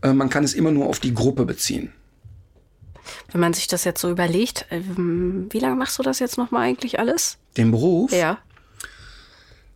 Äh, 0.02 0.12
Man 0.12 0.30
kann 0.30 0.44
es 0.44 0.54
immer 0.54 0.70
nur 0.70 0.86
auf 0.86 1.00
die 1.00 1.12
Gruppe 1.14 1.44
beziehen. 1.44 1.92
Wenn 3.32 3.40
man 3.40 3.52
sich 3.54 3.66
das 3.66 3.84
jetzt 3.84 4.00
so 4.00 4.10
überlegt, 4.10 4.66
ähm, 4.70 5.48
wie 5.50 5.58
lange 5.60 5.76
machst 5.76 5.98
du 5.98 6.02
das 6.02 6.18
jetzt 6.18 6.38
nochmal 6.38 6.62
eigentlich 6.62 6.98
alles? 6.98 7.38
Den 7.56 7.70
Beruf, 7.70 8.12
Ja. 8.12 8.38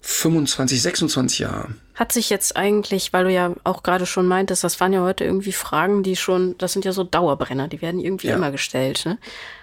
25, 0.03 0.83
26 0.83 1.39
Jahre. 1.39 1.69
Hat 1.95 2.13
sich 2.13 2.29
jetzt 2.29 2.57
eigentlich, 2.57 3.13
weil 3.13 3.25
du 3.25 3.31
ja 3.33 3.55
auch 3.65 3.83
gerade 3.83 4.05
schon 4.07 4.27
meintest, 4.27 4.65
das 4.65 4.81
waren 4.81 4.93
ja 4.93 5.01
heute 5.03 5.25
irgendwie 5.25 5.53
Fragen, 5.53 6.03
die 6.03 6.17
schon, 6.17 6.57
das 6.59 6.73
sind 6.73 6.85
ja 6.85 6.93
so 6.93 7.05
Dauerbrenner, 7.05 7.69
die 7.69 7.81
werden 7.81 8.01
irgendwie 8.01 8.27
Ja. 8.29 8.35
immer 8.35 8.51
gestellt. 8.51 9.03
Ne? 9.07 9.19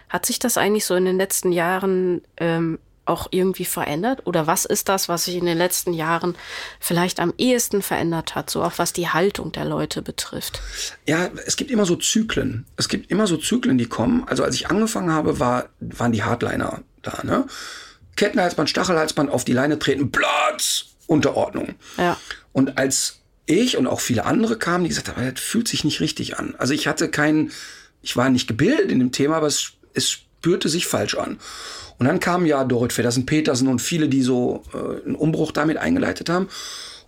Hat 0.08 0.26
sich 0.26 0.40
das 0.40 0.58
eigentlich 0.58 0.86
so 0.86 0.96
in 0.96 1.06
den 1.06 1.18
letzten 1.18 1.52
Jahren 1.52 2.22
ähm, 2.38 2.80
auch 3.06 3.28
irgendwie 3.32 3.66
verändert? 3.66 4.22
Oder 4.26 4.48
was 4.48 4.66
ist 4.66 4.88
das, 4.88 5.10
was 5.10 5.26
sich 5.26 5.36
in 5.36 5.46
den 5.46 5.58
letzten 5.58 5.94
Jahren 5.94 6.36
vielleicht 6.80 7.20
am 7.20 7.34
ehesten 7.38 7.82
verändert 7.82 8.36
hat, 8.36 8.50
so 8.50 8.64
auch 8.64 8.74
was 8.78 8.94
die 8.94 9.10
Haltung 9.10 9.52
der 9.52 9.66
Leute 9.66 10.02
betrifft? 10.02 10.62
Ja, 11.06 11.30
es 11.46 11.58
gibt 11.58 11.72
immer 11.72 11.86
so 11.86 11.96
Zyklen. 11.96 12.66
Es 12.78 12.88
gibt 12.88 13.12
immer 13.12 13.28
so 13.28 13.36
Zyklen, 13.38 13.78
die 13.78 13.88
kommen. 13.88 14.24
Also 14.28 14.44
als 14.44 14.56
ich 14.56 14.70
angefangen 14.70 15.12
habe, 15.12 15.40
war, 15.40 15.70
waren 15.80 16.12
die 16.12 16.24
Hardliner 16.24 16.82
da, 17.02 17.24
ne? 17.24 17.46
Kettenhalsband, 18.16 18.70
Stachelhalsband, 18.70 19.30
auf 19.30 19.46
die 19.46 19.54
Leine 19.54 19.80
treten, 19.80 20.12
Platz, 20.12 20.86
Unterordnung. 21.08 21.76
Ja. 21.98 22.18
Und 22.52 22.78
als 22.78 23.20
ich 23.46 23.78
und 23.78 23.88
auch 23.88 24.00
viele 24.00 24.26
andere 24.26 24.58
kamen, 24.58 24.84
die 24.84 24.90
gesagt 24.90 25.08
haben, 25.10 25.34
das 25.34 25.44
fühlt 25.44 25.68
sich 25.68 25.84
nicht 25.84 26.02
richtig 26.02 26.38
an. 26.38 26.56
Also 26.58 26.74
ich 26.74 26.88
hatte 26.88 27.10
keinen, 27.10 27.52
ich 28.02 28.16
war 28.16 28.30
nicht 28.30 28.48
gebildet 28.48 28.92
in 28.92 29.00
dem 29.00 29.12
Thema, 29.12 29.38
aber 29.38 29.48
es, 29.48 29.74
es 29.94 30.10
spürte 30.10 30.70
sich 30.70 30.86
falsch 30.86 31.16
an. 31.16 31.40
Und 31.98 32.06
dann 32.06 32.20
kamen 32.20 32.46
ja 32.46 32.64
Dorit 32.64 32.94
Feddersen-Petersen 32.94 33.68
und 33.68 33.82
viele, 33.82 34.08
die 34.08 34.22
so 34.22 34.64
äh, 34.74 35.06
einen 35.06 35.16
Umbruch 35.16 35.52
damit 35.52 35.78
eingeleitet 35.78 36.30
haben. 36.30 36.48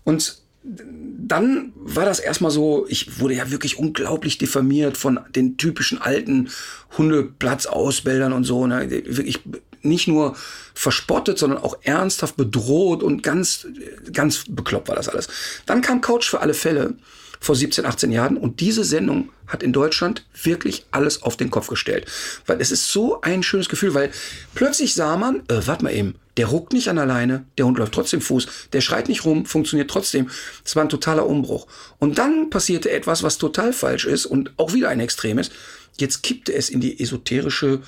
Und 0.03 0.41
dann 0.64 1.73
war 1.76 2.06
das 2.06 2.19
erstmal 2.19 2.52
so, 2.52 2.86
ich 2.88 3.19
wurde 3.19 3.36
ja 3.36 3.49
wirklich 3.52 3.80
unglaublich 3.80 4.38
diffamiert 4.38 4.98
von 4.98 5.19
den 5.36 5.57
typischen 5.57 5.99
alten 5.99 6.49
Hundeplatzausbildern 6.98 8.34
und 8.34 8.44
so. 8.44 8.68
Ne? 8.68 8.90
Wirklich 8.90 9.40
nicht 9.81 10.07
nur 10.07 10.35
verspottet, 10.73 11.37
sondern 11.37 11.59
auch 11.59 11.77
ernsthaft 11.83 12.37
bedroht 12.37 13.03
und 13.03 13.23
ganz, 13.23 13.67
ganz 14.13 14.43
bekloppt 14.47 14.89
war 14.89 14.95
das 14.95 15.09
alles. 15.09 15.27
Dann 15.65 15.81
kam 15.81 16.01
Couch 16.01 16.29
für 16.29 16.41
alle 16.41 16.53
Fälle 16.53 16.95
vor 17.41 17.55
17, 17.55 17.85
18 17.85 18.11
Jahren 18.11 18.37
und 18.37 18.59
diese 18.59 18.83
Sendung 18.83 19.29
hat 19.47 19.63
in 19.63 19.73
Deutschland 19.73 20.25
wirklich 20.43 20.85
alles 20.91 21.23
auf 21.23 21.35
den 21.35 21.49
Kopf 21.49 21.67
gestellt. 21.67 22.05
Weil 22.45 22.61
es 22.61 22.71
ist 22.71 22.91
so 22.91 23.19
ein 23.21 23.41
schönes 23.41 23.67
Gefühl, 23.67 23.95
weil 23.95 24.11
plötzlich 24.53 24.93
sah 24.93 25.17
man, 25.17 25.41
äh, 25.49 25.65
warte 25.65 25.83
mal 25.83 25.93
eben, 25.93 26.15
der 26.37 26.45
ruckt 26.45 26.71
nicht 26.71 26.87
an 26.87 26.95
der 26.95 27.07
Leine, 27.07 27.45
der 27.57 27.65
Hund 27.65 27.77
läuft 27.77 27.93
trotzdem 27.93 28.21
Fuß, 28.21 28.47
der 28.71 28.81
schreit 28.81 29.09
nicht 29.09 29.25
rum, 29.25 29.45
funktioniert 29.45 29.89
trotzdem. 29.89 30.29
Das 30.63 30.75
war 30.75 30.83
ein 30.83 30.89
totaler 30.89 31.25
Umbruch. 31.25 31.67
Und 31.99 32.19
dann 32.19 32.49
passierte 32.51 32.91
etwas, 32.91 33.23
was 33.23 33.39
total 33.39 33.73
falsch 33.73 34.05
ist 34.05 34.27
und 34.27 34.53
auch 34.57 34.73
wieder 34.73 34.89
ein 34.89 34.99
Extrem 34.99 35.39
ist. 35.39 35.51
Jetzt 35.97 36.23
kippte 36.23 36.53
es 36.53 36.69
in 36.69 36.79
die 36.79 37.01
esoterische, 37.01 37.81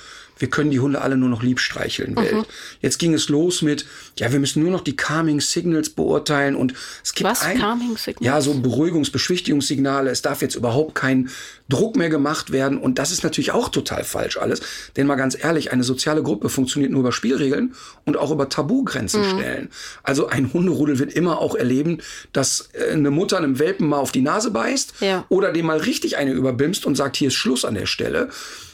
wir 0.44 0.50
können 0.50 0.72
die 0.72 0.82
Hunde 0.82 1.00
alle 1.00 1.16
nur 1.16 1.30
noch 1.30 1.42
lieb 1.42 1.58
streicheln 1.62 2.18
Welt. 2.18 2.46
Jetzt 2.82 3.00
ging 3.00 3.14
es 3.14 3.30
los 3.30 3.62
mit, 3.62 3.86
ja, 4.20 4.30
wir 4.34 4.42
müssen 4.42 4.62
nur 4.62 4.74
noch 4.74 4.82
die 4.82 4.94
Calming 4.98 5.40
Signals 5.40 5.90
beurteilen 5.90 6.58
und 6.58 6.74
es 7.02 7.14
gibt 7.14 7.30
Was? 7.30 7.44
ein, 7.44 7.58
Calming 7.58 7.96
Signals? 7.96 8.26
Ja, 8.26 8.42
so 8.42 8.52
Beruhigungs-, 8.52 9.10
Beschwichtigungssignale. 9.10 10.10
Es 10.10 10.22
darf 10.22 10.42
jetzt 10.42 10.56
überhaupt 10.56 10.96
kein 10.96 11.30
Druck 11.70 11.96
mehr 11.96 12.10
gemacht 12.10 12.52
werden 12.52 12.78
und 12.78 13.00
das 13.00 13.12
ist 13.12 13.24
natürlich 13.24 13.52
auch 13.52 13.70
total 13.70 14.04
falsch 14.04 14.36
alles. 14.36 14.60
Denn 14.98 15.08
mal 15.08 15.16
ganz 15.16 15.42
ehrlich, 15.42 15.72
eine 15.72 15.86
soziale 15.86 16.22
Gruppe 16.22 16.50
funktioniert 16.50 16.92
nur 16.92 17.00
über 17.00 17.14
Spielregeln 17.14 17.74
und 18.04 18.18
auch 18.18 18.30
über 18.30 18.50
Tabugrenzen 18.50 19.24
stellen. 19.24 19.70
Also 20.04 20.28
ein 20.28 20.52
Hunderudel 20.52 21.00
wird 21.00 21.14
immer 21.14 21.40
auch 21.40 21.56
erleben, 21.56 22.00
dass 22.34 22.68
äh, 22.74 22.92
eine 22.92 23.12
Mutter 23.12 23.38
einem 23.38 23.60
Welpen 23.60 23.88
mal 23.88 24.00
auf 24.00 24.12
die 24.12 24.22
Nase 24.22 24.52
beißt 24.52 24.96
Ja. 25.00 25.24
oder 25.30 25.54
dem 25.54 25.68
mal 25.68 25.78
richtig 25.78 26.18
eine 26.18 26.34
überbimst 26.34 26.86
und 26.86 26.96
sagt, 26.96 27.16
hier 27.16 27.30
ist 27.30 27.36
Schluss 27.36 27.64
an 27.64 27.76
der 27.76 27.86
Stelle. 27.86 28.28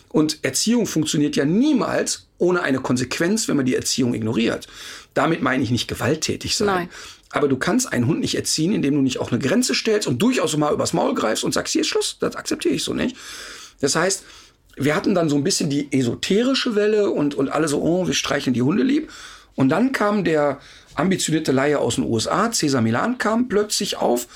Und 0.10 0.44
Erziehung 0.44 0.88
funktioniert 0.88 1.36
ja 1.36 1.46
niemals 1.46 2.28
ohne 2.38 2.62
eine 2.62 2.80
Konsequenz, 2.80 3.48
wenn 3.48 3.58
man 3.58 3.66
die 3.66 3.76
Erziehung 3.76 4.14
ignoriert. 4.14 4.68
Damit 5.14 5.42
meine 5.42 5.64
ich 5.64 5.72
nicht 5.72 5.88
gewalttätig 5.88 6.56
sein. 6.56 6.68
Nein. 6.68 6.90
Aber 7.32 7.48
du 7.48 7.58
kannst 7.58 7.94
einen 7.94 8.08
Hund 8.08 8.22
nicht 8.22 8.36
erziehen, 8.36 8.74
indem 8.74 8.96
du 8.96 9.02
nicht 9.02 9.20
auch 9.20 9.32
eine 9.32 9.40
Grenze 9.40 9.76
stellst 9.76 10.08
und 10.08 10.20
durchaus 10.22 10.58
mal 10.58 10.74
übers 10.74 10.94
Maul 10.94 11.14
greifst 11.14 11.44
und 11.44 11.54
sagst, 11.54 11.74
hier 11.74 11.82
ist 11.82 11.88
Schluss, 11.88 12.18
das 12.20 12.36
akzeptiere 12.36 12.74
ich 12.74 12.84
so 12.84 12.94
nicht. 12.94 13.16
Das 13.82 13.96
heißt, 13.96 14.24
wir 14.78 14.96
hatten 14.96 15.14
dann 15.14 15.30
so 15.30 15.36
ein 15.36 15.44
bisschen 15.44 15.70
die 15.70 15.92
esoterische 15.92 16.76
Welle 16.76 17.12
und, 17.12 17.36
und 17.36 17.50
alle 17.50 17.68
so, 17.68 17.82
oh, 17.82 18.08
wir 18.08 18.14
streicheln 18.16 18.54
die 18.54 18.62
Hunde 18.62 18.84
lieb. 18.84 19.12
Und 19.56 19.70
dann 19.70 19.92
kam 19.92 20.24
der 20.24 20.60
ambitionierte 20.96 21.52
Laie 21.52 21.78
aus 21.78 21.96
den 21.96 22.06
USA, 22.06 22.52
Cesar 22.52 22.82
Milan, 22.82 23.18
kam 23.18 23.48
plötzlich 23.48 23.98
auf 23.98 24.28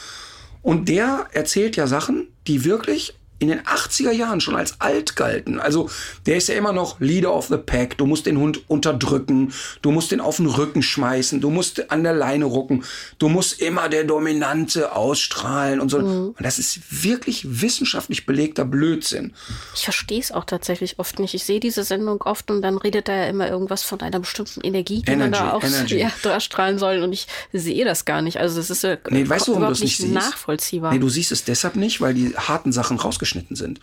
und 0.62 0.88
der 0.88 1.28
erzählt 1.32 1.76
ja 1.76 1.88
Sachen, 1.88 2.28
die 2.48 2.64
wirklich 2.64 3.16
in 3.44 3.50
den 3.50 3.62
80er 3.62 4.12
Jahren 4.12 4.42
schon 4.42 4.56
als 4.56 4.80
alt 4.80 5.16
galten. 5.16 5.60
Also 5.60 5.90
der 6.26 6.38
ist 6.38 6.48
ja 6.50 6.56
immer 6.56 6.72
noch 6.74 7.00
Leader 7.00 7.34
of 7.34 7.48
the 7.48 7.58
Pack. 7.58 7.98
Du 7.98 8.06
musst 8.06 8.26
den 8.26 8.38
Hund 8.38 8.62
unterdrücken, 8.70 9.54
du 9.82 9.92
musst 9.92 10.12
den 10.12 10.22
auf 10.22 10.38
den 10.38 10.48
Rücken 10.48 10.82
schmeißen, 10.82 11.42
du 11.42 11.50
musst 11.50 11.92
an 11.92 12.04
der 12.04 12.14
Leine 12.14 12.46
rucken, 12.46 12.84
du 13.20 13.28
musst 13.30 13.62
immer 13.62 13.90
der 13.90 14.06
Dominante 14.06 14.96
ausstrahlen 14.96 15.80
und 15.80 15.90
so. 15.90 15.98
Und 15.98 16.36
das 16.40 16.58
ist 16.60 17.04
wirklich 17.04 17.62
wissenschaftlich 17.62 18.26
belegter 18.26 18.66
Blödsinn. 18.66 19.34
Ich 19.76 19.84
verstehe 19.84 20.20
es 20.20 20.32
auch 20.32 20.46
tatsächlich 20.46 21.00
oft 21.00 21.20
nicht. 21.20 21.34
Ich 21.34 21.44
sehe 21.44 21.60
diese 21.60 21.84
Sendung 21.84 22.22
oft 22.22 22.50
und 22.50 22.62
dann 22.62 22.78
redet 22.78 23.10
er 23.10 23.18
ja 23.18 23.26
immer 23.26 23.50
irgendwas 23.50 23.84
von 23.84 24.00
einer 24.02 24.20
bestimmten 24.20 24.62
Energie, 24.62 25.02
die 25.02 25.16
man 25.16 25.32
da 25.32 25.40
Energy, 25.40 25.56
auch 25.56 25.64
Energy. 25.64 25.98
Ja, 26.04 26.12
durchstrahlen 26.22 26.80
soll. 26.80 27.04
Und 27.04 27.14
ich 27.14 27.28
sehe 27.52 27.84
das 27.86 28.06
gar 28.06 28.22
nicht. 28.22 28.38
Also 28.40 28.58
das 28.58 28.70
ist 28.70 28.84
ja 28.84 28.98
Nee, 29.10 29.28
weißt 29.28 29.48
du, 29.48 29.52
warum 29.52 29.64
überhaupt 29.64 29.78
es 29.78 29.84
nicht 29.84 29.98
siehst? 29.98 30.14
nachvollziehbar. 30.14 30.94
Nee, 30.94 31.00
du 31.00 31.10
siehst 31.10 31.32
es 31.32 31.44
deshalb 31.44 31.76
nicht, 31.76 32.00
weil 32.02 32.14
die 32.14 32.36
harten 32.36 32.72
Sachen 32.72 32.98
rausgeschnitten 32.98 33.33
sind. 33.56 33.80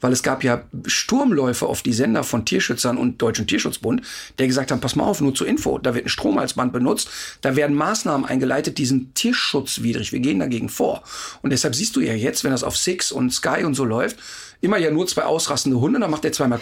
weil 0.00 0.12
es 0.12 0.22
gab 0.22 0.44
ja 0.44 0.62
Sturmläufe 0.86 1.66
auf 1.66 1.82
die 1.82 1.92
Sender 1.92 2.24
von 2.24 2.44
Tierschützern 2.44 2.96
und 2.96 3.20
Deutschen 3.20 3.46
Tierschutzbund, 3.46 4.02
der 4.38 4.46
gesagt 4.46 4.70
haben, 4.70 4.80
pass 4.80 4.96
mal 4.96 5.04
auf, 5.04 5.20
nur 5.20 5.34
zur 5.34 5.46
Info, 5.46 5.78
da 5.78 5.94
wird 5.94 6.06
ein 6.06 6.08
Stromhalsband 6.08 6.72
benutzt, 6.72 7.08
da 7.40 7.56
werden 7.56 7.76
Maßnahmen 7.76 8.26
eingeleitet, 8.26 8.78
die 8.78 8.86
sind 8.86 9.14
tierschutzwidrig, 9.14 10.12
wir 10.12 10.20
gehen 10.20 10.38
dagegen 10.38 10.68
vor. 10.68 11.02
Und 11.42 11.50
deshalb 11.50 11.74
siehst 11.74 11.96
du 11.96 12.00
ja 12.00 12.14
jetzt, 12.14 12.44
wenn 12.44 12.52
das 12.52 12.64
auf 12.64 12.76
Six 12.76 13.12
und 13.12 13.32
Sky 13.32 13.64
und 13.64 13.74
so 13.74 13.84
läuft, 13.84 14.18
immer 14.60 14.76
ja 14.78 14.90
nur 14.90 15.06
zwei 15.06 15.22
ausrastende 15.24 15.78
Hunde, 15.80 16.00
dann 16.00 16.10
macht 16.10 16.24
der 16.24 16.32
zweimal 16.32 16.58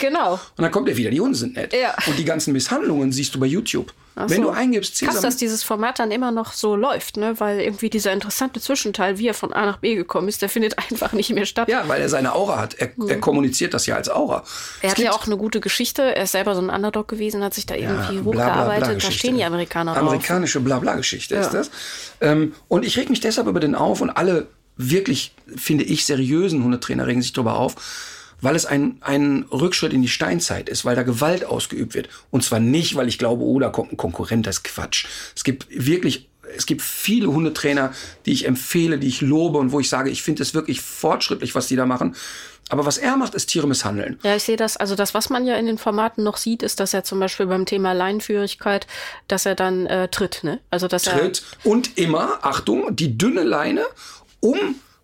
Genau. 0.00 0.34
und 0.34 0.62
dann 0.62 0.70
kommt 0.70 0.88
er 0.88 0.96
wieder, 0.96 1.10
die 1.10 1.20
Hunde 1.20 1.36
sind 1.36 1.56
nett. 1.56 1.72
Ja. 1.74 1.94
Und 2.06 2.18
die 2.18 2.24
ganzen 2.24 2.52
Misshandlungen 2.52 3.12
siehst 3.12 3.34
du 3.34 3.40
bei 3.40 3.46
YouTube. 3.46 3.92
Ach 4.16 4.30
Wenn 4.30 4.36
so. 4.36 4.42
du 4.44 4.50
eingibst, 4.50 4.92
Krass, 5.00 5.14
Sesam, 5.16 5.22
dass 5.24 5.36
dieses 5.38 5.64
Format 5.64 5.98
dann 5.98 6.12
immer 6.12 6.30
noch 6.30 6.52
so 6.52 6.76
läuft, 6.76 7.16
ne? 7.16 7.34
Weil 7.40 7.60
irgendwie 7.60 7.90
dieser 7.90 8.12
interessante 8.12 8.60
Zwischenteil, 8.60 9.18
wie 9.18 9.26
er 9.26 9.34
von 9.34 9.52
A 9.52 9.66
nach 9.66 9.78
B 9.78 9.96
gekommen 9.96 10.28
ist, 10.28 10.40
der 10.40 10.48
findet 10.48 10.78
einfach 10.90 11.12
nicht 11.12 11.30
mehr 11.30 11.46
statt. 11.46 11.68
ja, 11.68 11.82
weil 11.88 12.00
er 12.00 12.08
seine 12.08 12.32
Aura 12.34 12.60
hat. 12.60 12.74
Er, 12.74 12.90
er 13.08 13.18
kommuniziert 13.20 13.74
das 13.74 13.86
ja 13.86 13.96
als 13.96 14.08
Aura. 14.08 14.44
Er 14.82 14.86
Es 14.86 14.90
hat 14.92 14.98
ja 15.00 15.10
auch 15.12 15.26
eine 15.26 15.36
gute 15.36 15.58
Geschichte. 15.60 16.02
Er 16.14 16.22
ist 16.22 16.32
selber 16.32 16.54
so 16.54 16.60
ein 16.60 16.70
Underdog 16.70 17.08
gewesen, 17.08 17.42
hat 17.42 17.54
sich 17.54 17.66
da 17.66 17.74
irgendwie 17.74 18.16
Ja, 18.18 18.24
hochgearbeitet. 18.24 19.04
Da 19.04 19.10
stehen 19.10 19.36
die 19.36 19.44
Amerikaner 19.44 19.94
drauf. 19.94 20.02
Amerikanische 20.02 20.60
Blabla-Geschichte 20.60 21.34
ist 21.34 21.46
Ja. 21.52 21.58
das. 21.58 21.70
Ähm, 22.20 22.54
und 22.68 22.84
ich 22.84 22.96
reg 22.96 23.10
mich 23.10 23.18
deshalb 23.20 23.48
über 23.48 23.58
den 23.58 23.74
auf 23.74 24.00
und 24.00 24.10
alle 24.10 24.46
wirklich, 24.76 25.34
finde 25.56 25.84
ich, 25.84 26.04
seriösen 26.04 26.62
Hundetrainer 26.64 27.06
regen 27.06 27.22
sich 27.22 27.32
darüber 27.32 27.56
auf, 27.56 27.76
weil 28.40 28.56
es 28.56 28.66
ein, 28.66 28.98
ein 29.00 29.46
Rückschritt 29.50 29.92
in 29.92 30.02
die 30.02 30.08
Steinzeit 30.08 30.68
ist, 30.68 30.84
weil 30.84 30.96
da 30.96 31.02
Gewalt 31.02 31.44
ausgeübt 31.44 31.94
wird. 31.94 32.08
Und 32.30 32.44
zwar 32.44 32.60
nicht, 32.60 32.94
weil 32.94 33.08
ich 33.08 33.18
glaube, 33.18 33.42
oh, 33.42 33.58
da 33.58 33.70
kommt 33.70 33.92
ein 33.92 33.96
Konkurrent, 33.96 34.46
das 34.46 34.56
ist 34.56 34.64
Quatsch. 34.64 35.06
Es 35.34 35.44
gibt 35.44 35.66
wirklich, 35.70 36.28
es 36.56 36.66
gibt 36.66 36.82
viele 36.82 37.28
Hundetrainer, 37.28 37.92
die 38.26 38.32
ich 38.32 38.46
empfehle, 38.46 38.98
die 38.98 39.08
ich 39.08 39.20
lobe 39.20 39.58
und 39.58 39.72
wo 39.72 39.80
ich 39.80 39.88
sage, 39.88 40.10
ich 40.10 40.22
finde 40.22 40.42
es 40.42 40.54
wirklich 40.54 40.80
fortschrittlich, 40.80 41.54
was 41.54 41.68
die 41.68 41.76
da 41.76 41.86
machen. 41.86 42.14
Aber 42.70 42.86
was 42.86 42.96
er 42.96 43.16
macht, 43.16 43.34
ist 43.34 43.46
Tiere 43.46 43.66
misshandeln. 43.66 44.18
Ja, 44.22 44.36
ich 44.36 44.42
sehe 44.42 44.56
das. 44.56 44.76
Also 44.76 44.94
das, 44.94 45.12
was 45.12 45.28
man 45.28 45.46
ja 45.46 45.56
in 45.56 45.66
den 45.66 45.76
Formaten 45.78 46.24
noch 46.24 46.38
sieht, 46.38 46.62
ist, 46.62 46.80
dass 46.80 46.94
er 46.94 47.04
zum 47.04 47.20
Beispiel 47.20 47.46
beim 47.46 47.66
Thema 47.66 47.92
Leinenführigkeit, 47.92 48.86
dass 49.28 49.44
er 49.44 49.54
dann 49.54 49.86
äh, 49.86 50.08
tritt, 50.08 50.44
ne? 50.44 50.60
Also 50.70 50.88
dass 50.88 51.02
tritt 51.02 51.42
und 51.62 51.98
immer, 51.98 52.38
Achtung, 52.42 52.96
die 52.96 53.18
dünne 53.18 53.42
Leine 53.42 53.84
um 54.44 54.56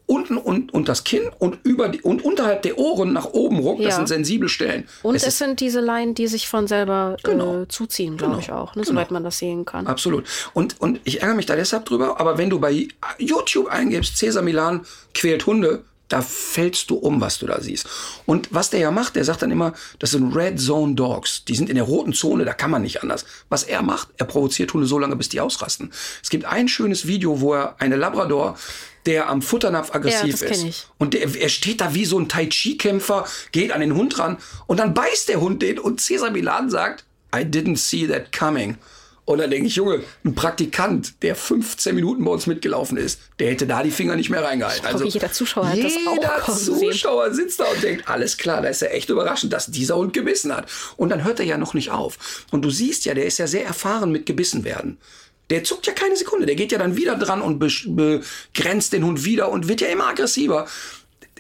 unten 0.07 0.39
und, 0.39 0.75
und 0.75 0.89
das 0.89 1.05
Kinn 1.05 1.23
und 1.39 1.59
über 1.63 1.89
die, 1.89 2.01
und 2.01 2.25
unterhalb 2.25 2.63
der 2.63 2.79
Ohren 2.79 3.13
nach 3.13 3.27
oben 3.27 3.61
ruckt. 3.61 3.79
Das 3.85 3.91
Ja. 3.91 3.97
sind 3.97 4.09
sensible 4.09 4.49
Stellen. 4.49 4.89
und 5.05 5.15
Es 5.15 5.25
es, 5.25 5.39
sind 5.39 5.61
diese 5.61 5.79
Leinen, 5.79 6.17
die 6.17 6.27
sich 6.27 6.49
von 6.49 6.67
selber 6.67 7.17
Genau. 7.23 7.63
äh, 7.63 7.69
zuziehen, 7.69 8.17
glaube 8.17 8.33
Genau. 8.33 8.43
ich 8.43 8.51
auch, 8.51 8.75
ne? 8.75 8.83
Genau. 8.83 8.93
Soweit 8.95 9.13
man 9.13 9.23
das 9.23 9.39
sehen 9.39 9.65
kann. 9.65 9.87
absolut. 9.87 10.25
Und, 10.53 10.81
und 10.81 10.99
ich 11.05 11.23
ärgere 11.23 11.37
mich 11.37 11.47
da 11.47 11.55
deshalb 11.55 11.85
drüber, 11.85 12.19
aber 12.19 12.39
wenn 12.39 12.51
du 12.51 12.59
bei 12.59 12.89
YouTube 13.19 13.69
eingibst, 13.69 14.17
Cesar 14.17 14.43
Milan 14.43 14.81
quält 15.15 15.47
Hunde, 15.47 15.85
da 16.11 16.23
fällst 16.23 16.91
du 16.91 16.97
um, 16.97 17.21
was 17.21 17.39
du 17.39 17.47
da 17.47 17.61
siehst. 17.61 17.87
Und 18.27 18.49
was 18.53 18.71
der 18.71 18.81
ja 18.81 18.91
macht, 18.91 19.17
der 19.17 19.25
sagt 19.25 19.43
dann 19.43 19.51
immer, 19.51 19.73
das 19.99 20.11
sind 20.11 20.35
Red 20.35 20.61
Zone 20.61 20.95
Dogs. 20.95 21.45
Die 21.45 21.55
sind 21.55 21.71
in 21.71 21.77
der 21.77 21.85
roten 21.85 22.13
Zone, 22.13 22.45
da 22.45 22.53
kann 22.53 22.71
man 22.71 22.83
nicht 22.83 23.03
anders. 23.03 23.25
Was 23.49 23.63
er 23.63 23.83
macht, 23.83 24.09
er 24.19 24.27
provoziert 24.27 24.73
Hunde 24.75 24.87
so 24.87 24.99
lange, 24.99 25.17
bis 25.17 25.29
die 25.29 25.41
ausrasten. 25.41 25.93
Es 26.23 26.31
gibt 26.31 26.45
ein 26.45 26.69
schönes 26.69 27.07
Video, 27.07 27.41
wo 27.41 27.55
er 27.55 27.77
eine 27.79 27.97
Labrador, 27.97 28.59
der 29.07 29.29
am 29.29 29.41
Futternapf 29.41 29.95
aggressiv 29.95 30.41
Ja, 30.41 30.49
das 30.49 30.59
ist. 30.59 30.65
ich. 30.65 30.87
Und 30.99 31.15
der, 31.15 31.35
er 31.35 31.49
steht 31.49 31.81
da 31.81 31.95
wie 31.95 32.05
so 32.05 32.19
ein 32.19 32.29
Tai 32.29 32.47
Chi-Kämpfer, 32.47 33.25
geht 33.53 33.73
an 33.73 33.81
den 33.81 33.95
Hund 33.95 34.19
ran 34.19 34.37
und 34.67 34.79
dann 34.79 34.95
beißt 34.95 35.29
der 35.29 35.41
Hund 35.41 35.63
den 35.63 35.79
und 35.79 36.01
Cesar 36.01 36.31
Milan 36.31 36.71
sagt, 36.71 37.05
I 37.35 37.41
didn't 37.41 37.79
see 37.79 38.07
that 38.07 38.37
coming. 38.37 38.77
Und 39.31 39.39
dann 39.39 39.49
denke 39.49 39.69
ich, 39.69 39.77
Junge, 39.77 40.03
ein 40.25 40.35
Praktikant, 40.35 41.23
der 41.23 41.37
15 41.37 41.95
Minuten 41.95 42.25
bei 42.25 42.33
uns 42.33 42.49
mitgelaufen 42.49 42.99
ist, 42.99 43.21
der 43.39 43.53
hätte 43.53 43.65
da 43.65 43.85
die 43.85 43.93
Finger 43.93 44.17
nicht 44.17 44.29
mehr 44.29 44.43
reingehalten. 44.43 44.85
Also 44.85 45.05
jeder 45.05 45.31
Zuschauer 45.31 45.69
hat 45.69 45.79
das 45.85 45.93
auch 46.05 46.41
kommen 46.41 46.59
sehen. 46.59 46.91
Zuschauer 46.91 47.33
sitzt 47.33 47.61
da 47.61 47.67
und 47.67 47.81
denkt, 47.81 48.09
alles 48.09 48.39
klar, 48.39 48.61
da 48.61 48.67
ist 48.67 48.83
ja 48.83 48.89
echt 48.89 49.09
überraschend, 49.09 49.53
dass 49.53 49.67
dieser 49.67 49.95
Hund 49.95 50.15
gebissen 50.15 50.53
hat. 50.53 50.69
Und 50.97 51.11
dann 51.11 51.23
hört 51.23 51.39
er 51.39 51.47
ja 51.47 51.59
noch 51.59 51.75
nicht 51.75 51.93
auf. 51.93 52.45
Und 52.51 52.63
du 52.63 52.71
siehst 52.71 53.05
ja, 53.05 53.15
der 53.15 53.25
ist 53.25 53.39
ja 53.39 53.47
sehr 53.47 53.65
erfahren 53.65 54.11
mit 54.11 54.27
gebissen 54.27 54.65
werden. 54.65 54.99
Der 55.51 55.63
zuckt 55.63 55.87
ja 55.87 55.93
keine 55.93 56.17
Sekunde. 56.17 56.47
Der 56.47 56.57
geht 56.57 56.73
ja 56.73 56.79
dann 56.79 56.97
wieder 56.97 57.15
dran 57.15 57.41
und 57.41 57.61
begrenzt 57.61 58.93
den 58.93 59.05
Hund 59.05 59.25
wieder 59.25 59.53
und 59.53 59.69
wird 59.69 59.81
ja 59.81 59.87
immer 59.87 60.09
aggressiver. 60.09 60.67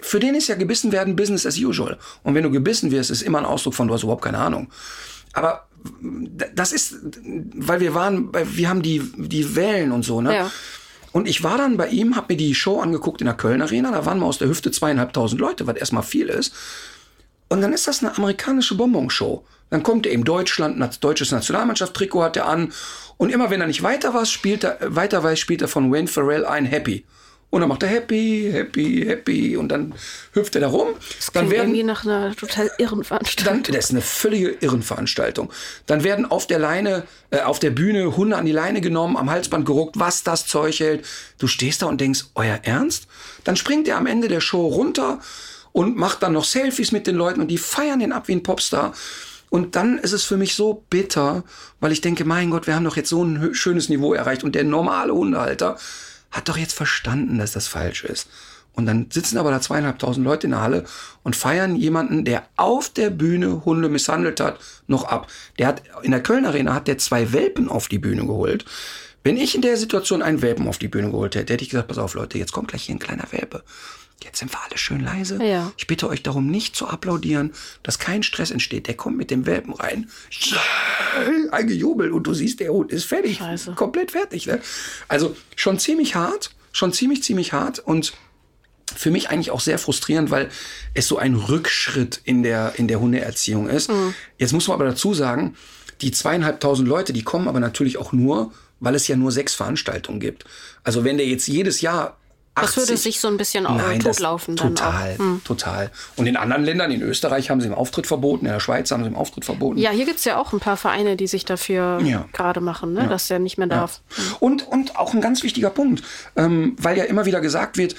Für 0.00 0.20
den 0.20 0.36
ist 0.36 0.46
ja 0.46 0.54
gebissen 0.54 0.92
werden 0.92 1.16
Business 1.16 1.44
as 1.44 1.58
usual. 1.58 1.98
Und 2.22 2.36
wenn 2.36 2.44
du 2.44 2.52
gebissen 2.52 2.92
wirst, 2.92 3.10
ist 3.10 3.22
immer 3.22 3.38
ein 3.38 3.46
Ausdruck 3.46 3.74
von, 3.74 3.88
du 3.88 3.94
hast 3.94 4.04
überhaupt 4.04 4.22
keine 4.22 4.38
Ahnung. 4.38 4.70
Aber 5.32 5.66
das 6.54 6.72
ist, 6.72 6.96
weil 7.54 7.80
wir 7.80 7.94
waren, 7.94 8.30
wir 8.32 8.68
haben 8.68 8.82
die, 8.82 9.02
die 9.16 9.54
Wellen 9.56 9.92
und 9.92 10.04
so, 10.04 10.20
ne? 10.20 10.34
Ja. 10.34 10.50
Und 11.12 11.26
ich 11.26 11.42
war 11.42 11.58
dann 11.58 11.76
bei 11.76 11.88
ihm, 11.88 12.14
habe 12.14 12.34
mir 12.34 12.36
die 12.36 12.54
Show 12.54 12.80
angeguckt 12.80 13.20
in 13.20 13.24
der 13.24 13.34
Köln 13.34 13.62
Arena. 13.62 13.90
Da 13.90 14.06
waren 14.06 14.20
wir 14.20 14.26
aus 14.26 14.38
der 14.38 14.48
Hüfte 14.48 14.70
zweieinhalbtausend 14.70 15.40
Leute, 15.40 15.66
was 15.66 15.76
erstmal 15.76 16.04
viel 16.04 16.28
ist. 16.28 16.54
Und 17.48 17.62
dann 17.62 17.72
ist 17.72 17.88
das 17.88 18.02
eine 18.02 18.16
amerikanische 18.16 18.76
Bonbonshow. 18.76 19.44
Dann 19.70 19.82
kommt 19.82 20.06
er 20.06 20.12
eben 20.12 20.24
Deutschland, 20.24 21.02
deutsches 21.02 21.32
Nationalmannschaft-Trikot 21.32 22.22
hat 22.22 22.36
er 22.36 22.46
an. 22.46 22.72
Und 23.16 23.30
immer 23.30 23.50
wenn 23.50 23.60
er 23.60 23.66
nicht 23.66 23.82
weiter 23.82 24.14
weiß, 24.14 24.30
spielt 24.30 24.62
er, 24.62 24.78
weiter 24.82 25.22
weiß, 25.22 25.38
spielt 25.38 25.62
er 25.62 25.68
von 25.68 25.92
Wayne 25.92 26.06
Farrell 26.06 26.44
ein 26.44 26.64
Happy. 26.64 27.04
Und 27.50 27.60
dann 27.62 27.68
macht 27.68 27.82
er 27.82 27.88
Happy, 27.88 28.48
Happy, 28.52 29.04
Happy. 29.04 29.56
Und 29.56 29.70
dann 29.70 29.92
hüpft 30.34 30.54
er 30.54 30.60
da 30.60 30.68
rum. 30.68 30.90
Das 31.16 31.32
Dann 31.32 31.48
klingt 31.48 31.62
irgendwie 31.62 31.78
werden, 31.78 31.86
nach 31.88 32.04
einer 32.06 32.36
total 32.36 32.70
irren 32.78 33.02
Veranstaltung. 33.02 33.62
dann, 33.64 33.74
das 33.74 33.86
ist 33.86 33.90
eine 33.90 34.02
völlige 34.02 34.50
Irrenveranstaltung. 34.60 35.52
Dann 35.86 36.04
werden 36.04 36.26
auf 36.30 36.46
der 36.46 36.60
Leine, 36.60 37.04
äh, 37.30 37.40
auf 37.40 37.58
der 37.58 37.70
Bühne 37.70 38.16
Hunde 38.16 38.36
an 38.36 38.46
die 38.46 38.52
Leine 38.52 38.80
genommen, 38.80 39.16
am 39.16 39.28
Halsband 39.30 39.66
geruckt, 39.66 39.98
was 39.98 40.22
das 40.22 40.46
Zeug 40.46 40.78
hält. 40.78 41.04
Du 41.38 41.48
stehst 41.48 41.82
da 41.82 41.86
und 41.86 42.00
denkst, 42.00 42.26
euer 42.36 42.60
Ernst? 42.62 43.08
Dann 43.42 43.56
springt 43.56 43.88
er 43.88 43.96
am 43.96 44.06
Ende 44.06 44.28
der 44.28 44.40
Show 44.40 44.66
runter 44.68 45.18
und 45.72 45.96
macht 45.96 46.22
dann 46.22 46.34
noch 46.34 46.44
Selfies 46.44 46.92
mit 46.92 47.08
den 47.08 47.16
Leuten 47.16 47.40
und 47.40 47.48
die 47.48 47.58
feiern 47.58 47.98
den 47.98 48.12
ab 48.12 48.28
wie 48.28 48.32
ein 48.36 48.42
Popstar. 48.44 48.92
Und 49.48 49.74
dann 49.74 49.98
ist 49.98 50.12
es 50.12 50.22
für 50.22 50.36
mich 50.36 50.54
so 50.54 50.84
bitter, 50.88 51.42
weil 51.80 51.90
ich 51.90 52.00
denke, 52.00 52.24
mein 52.24 52.50
Gott, 52.50 52.68
wir 52.68 52.76
haben 52.76 52.84
doch 52.84 52.96
jetzt 52.96 53.08
so 53.08 53.24
ein 53.24 53.42
hö- 53.42 53.54
schönes 53.54 53.88
Niveau 53.88 54.14
erreicht 54.14 54.44
und 54.44 54.54
der 54.54 54.62
normale 54.62 55.12
Hundehalter 55.12 55.76
hat 56.30 56.48
doch 56.48 56.56
jetzt 56.56 56.74
verstanden, 56.74 57.38
dass 57.38 57.52
das 57.52 57.68
falsch 57.68 58.04
ist. 58.04 58.28
Und 58.72 58.86
dann 58.86 59.10
sitzen 59.10 59.36
aber 59.36 59.50
da 59.50 59.60
zweieinhalbtausend 59.60 60.24
Leute 60.24 60.46
in 60.46 60.52
der 60.52 60.60
Halle 60.60 60.84
und 61.22 61.36
feiern 61.36 61.76
jemanden, 61.76 62.24
der 62.24 62.44
auf 62.56 62.88
der 62.88 63.10
Bühne 63.10 63.64
Hunde 63.64 63.88
misshandelt 63.88 64.40
hat, 64.40 64.60
noch 64.86 65.04
ab. 65.04 65.26
Der 65.58 65.66
hat 65.66 65.82
in 66.02 66.12
der 66.12 66.22
Köln 66.22 66.46
Arena 66.46 66.74
hat 66.74 66.86
der 66.86 66.98
zwei 66.98 67.32
Welpen 67.32 67.68
auf 67.68 67.88
die 67.88 67.98
Bühne 67.98 68.22
geholt. 68.22 68.64
Wenn 69.22 69.36
ich 69.36 69.54
in 69.54 69.60
der 69.62 69.76
Situation 69.76 70.22
einen 70.22 70.40
Welpen 70.40 70.66
auf 70.66 70.78
die 70.78 70.88
Bühne 70.88 71.10
geholt 71.10 71.34
hätte, 71.34 71.52
hätte 71.52 71.64
ich 71.64 71.70
gesagt, 71.70 71.88
pass 71.88 71.98
auf 71.98 72.14
Leute, 72.14 72.38
jetzt 72.38 72.52
kommt 72.52 72.68
gleich 72.68 72.84
hier 72.84 72.94
ein 72.94 73.00
kleiner 73.00 73.30
Welpe. 73.32 73.62
Jetzt 74.22 74.38
sind 74.38 74.52
wir 74.52 74.62
alle 74.62 74.76
schön 74.76 75.00
leise. 75.00 75.42
Ja. 75.42 75.72
Ich 75.76 75.86
bitte 75.86 76.08
euch 76.08 76.22
darum, 76.22 76.50
nicht 76.50 76.76
zu 76.76 76.86
applaudieren, 76.86 77.52
dass 77.82 77.98
kein 77.98 78.22
Stress 78.22 78.50
entsteht. 78.50 78.86
Der 78.86 78.94
kommt 78.94 79.16
mit 79.16 79.30
dem 79.30 79.46
Welpen 79.46 79.72
rein. 79.72 80.10
Ein 81.50 81.66
Gejubel 81.66 82.12
und 82.12 82.24
du 82.24 82.34
siehst, 82.34 82.60
der 82.60 82.72
Hund 82.72 82.92
ist 82.92 83.04
fertig. 83.04 83.38
Scheiße. 83.38 83.72
Komplett 83.72 84.10
fertig. 84.10 84.46
Ne? 84.46 84.60
Also 85.08 85.36
schon 85.56 85.78
ziemlich 85.78 86.14
hart, 86.14 86.50
schon 86.72 86.92
ziemlich, 86.92 87.22
ziemlich 87.22 87.52
hart 87.52 87.78
und 87.78 88.12
für 88.94 89.10
mich 89.10 89.30
eigentlich 89.30 89.50
auch 89.50 89.60
sehr 89.60 89.78
frustrierend, 89.78 90.30
weil 90.30 90.50
es 90.94 91.06
so 91.06 91.16
ein 91.16 91.34
Rückschritt 91.34 92.20
in 92.24 92.42
der, 92.42 92.74
in 92.76 92.88
der 92.88 93.00
Hundeerziehung 93.00 93.68
ist. 93.68 93.90
Jetzt 94.36 94.52
muss 94.52 94.66
man 94.68 94.74
aber 94.74 94.84
dazu 94.84 95.14
sagen, 95.14 95.54
die 96.00 96.10
zweieinhalbtausend 96.10 96.88
Leute, 96.88 97.12
die 97.12 97.22
kommen 97.22 97.46
aber 97.46 97.60
natürlich 97.60 97.98
auch 97.98 98.12
nur, 98.12 98.52
weil 98.80 98.94
es 98.94 99.06
ja 99.06 99.16
nur 99.16 99.30
sechs 99.30 99.54
Veranstaltungen 99.54 100.18
gibt. 100.18 100.44
Also 100.82 101.04
wenn 101.04 101.18
der 101.18 101.26
jetzt 101.26 101.46
jedes 101.46 101.80
Jahr 101.82 102.16
80, 102.18 102.19
Das 102.54 102.76
würde 102.76 102.96
sich 102.96 103.20
so 103.20 103.28
ein 103.28 103.36
bisschen 103.36 103.64
auch 103.66 103.76
Nein, 103.76 104.00
das- 104.00 104.16
totlaufen 104.16 104.56
dann 104.56 104.74
total, 104.74 105.14
auch. 105.14 105.18
Hm. 105.18 105.40
total. 105.44 105.90
Und 106.16 106.26
in 106.26 106.36
anderen 106.36 106.64
Ländern, 106.64 106.90
in 106.90 107.00
Österreich 107.00 107.48
haben 107.48 107.60
sie 107.60 107.68
im 107.68 107.74
Auftritt 107.74 108.06
verboten, 108.06 108.44
in 108.46 108.52
der 108.52 108.60
Schweiz 108.60 108.90
haben 108.90 109.02
sie 109.02 109.08
im 109.08 109.14
Auftritt 109.16 109.44
verboten. 109.44 109.78
Ja, 109.78 109.90
hier 109.90 110.04
gibt's 110.04 110.24
ja 110.24 110.36
auch 110.36 110.52
ein 110.52 110.60
paar 110.60 110.76
Vereine, 110.76 111.16
die 111.16 111.26
sich 111.26 111.44
dafür 111.44 112.00
Ja. 112.04 112.26
gerade 112.32 112.60
machen, 112.60 112.92
ne? 112.92 113.06
dass 113.08 113.28
der 113.28 113.38
nicht 113.38 113.56
mehr 113.56 113.68
darf. 113.68 114.02
Und, 114.40 114.66
und 114.66 114.96
auch 114.96 115.14
ein 115.14 115.20
ganz 115.20 115.42
wichtiger 115.42 115.70
Punkt, 115.70 116.02
ähm, 116.36 116.76
weil 116.78 116.98
ja 116.98 117.04
immer 117.04 117.24
wieder 117.24 117.40
gesagt 117.40 117.76
wird, 117.78 117.94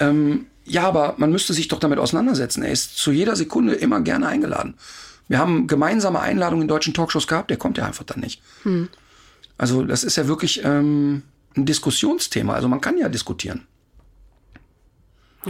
ähm, 0.00 0.46
ja, 0.66 0.82
aber 0.88 1.14
man 1.18 1.30
müsste 1.30 1.52
sich 1.54 1.68
doch 1.68 1.78
damit 1.78 1.98
auseinandersetzen. 1.98 2.62
Er 2.62 2.72
ist 2.72 2.96
zu 2.98 3.12
jeder 3.12 3.36
Sekunde 3.36 3.74
immer 3.74 4.00
gerne 4.00 4.26
eingeladen. 4.26 4.74
Wir 5.28 5.38
haben 5.38 5.66
gemeinsame 5.66 6.20
Einladungen 6.20 6.62
in 6.62 6.68
deutschen 6.68 6.92
Talkshows 6.94 7.26
gehabt, 7.26 7.48
der 7.50 7.56
kommt 7.58 7.78
ja 7.78 7.86
einfach 7.86 8.04
dann 8.04 8.20
nicht. 8.20 8.42
Also 9.56 9.82
das 9.84 10.04
ist 10.04 10.16
ja 10.16 10.26
wirklich 10.26 10.62
ähm, 10.64 11.22
ein 11.56 11.64
Diskussionsthema. 11.64 12.54
Also 12.54 12.68
man 12.68 12.80
kann 12.80 12.98
ja 12.98 13.08
diskutieren. 13.08 13.66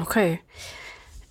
Okay. 0.01 0.41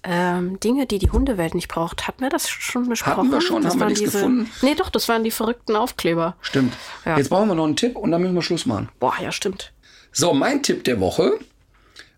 Ähm, 0.06 0.60
Dinge, 0.60 0.86
die 0.86 1.00
die 1.00 1.12
Hundewelt 1.12 1.56
nicht 1.56 1.70
braucht. 1.70 2.08
Hatten 2.08 2.22
wir 2.22 2.30
das 2.30 2.50
schon 2.50 2.90
besprochen? 2.90 3.18
Hatten 3.18 3.32
wir 3.32 3.42
schon, 3.42 3.62
das 3.62 3.74
haben 3.74 3.80
wir 3.80 3.86
nichts 3.86 4.02
diese, 4.02 4.18
gefunden? 4.18 4.52
Nee, 4.62 4.76
doch, 4.76 4.90
das 4.90 5.08
waren 5.08 5.24
die 5.24 5.32
verrückten 5.32 5.78
Aufkleber. 5.78 6.36
Stimmt. 6.42 6.74
Ja. 7.06 7.18
Jetzt 7.18 7.30
brauchen 7.30 7.48
wir 7.48 7.56
noch 7.56 7.64
einen 7.64 7.78
Tipp 7.78 7.96
und 7.96 8.12
dann 8.12 8.22
müssen 8.22 8.36
wir 8.36 8.42
Schluss 8.42 8.66
machen. 8.66 8.90
Boah, 9.00 9.14
ja, 9.22 9.32
stimmt. 9.32 9.72
So, 10.12 10.34
mein 10.34 10.62
Tipp 10.62 10.84
der 10.84 11.00
Woche 11.00 11.40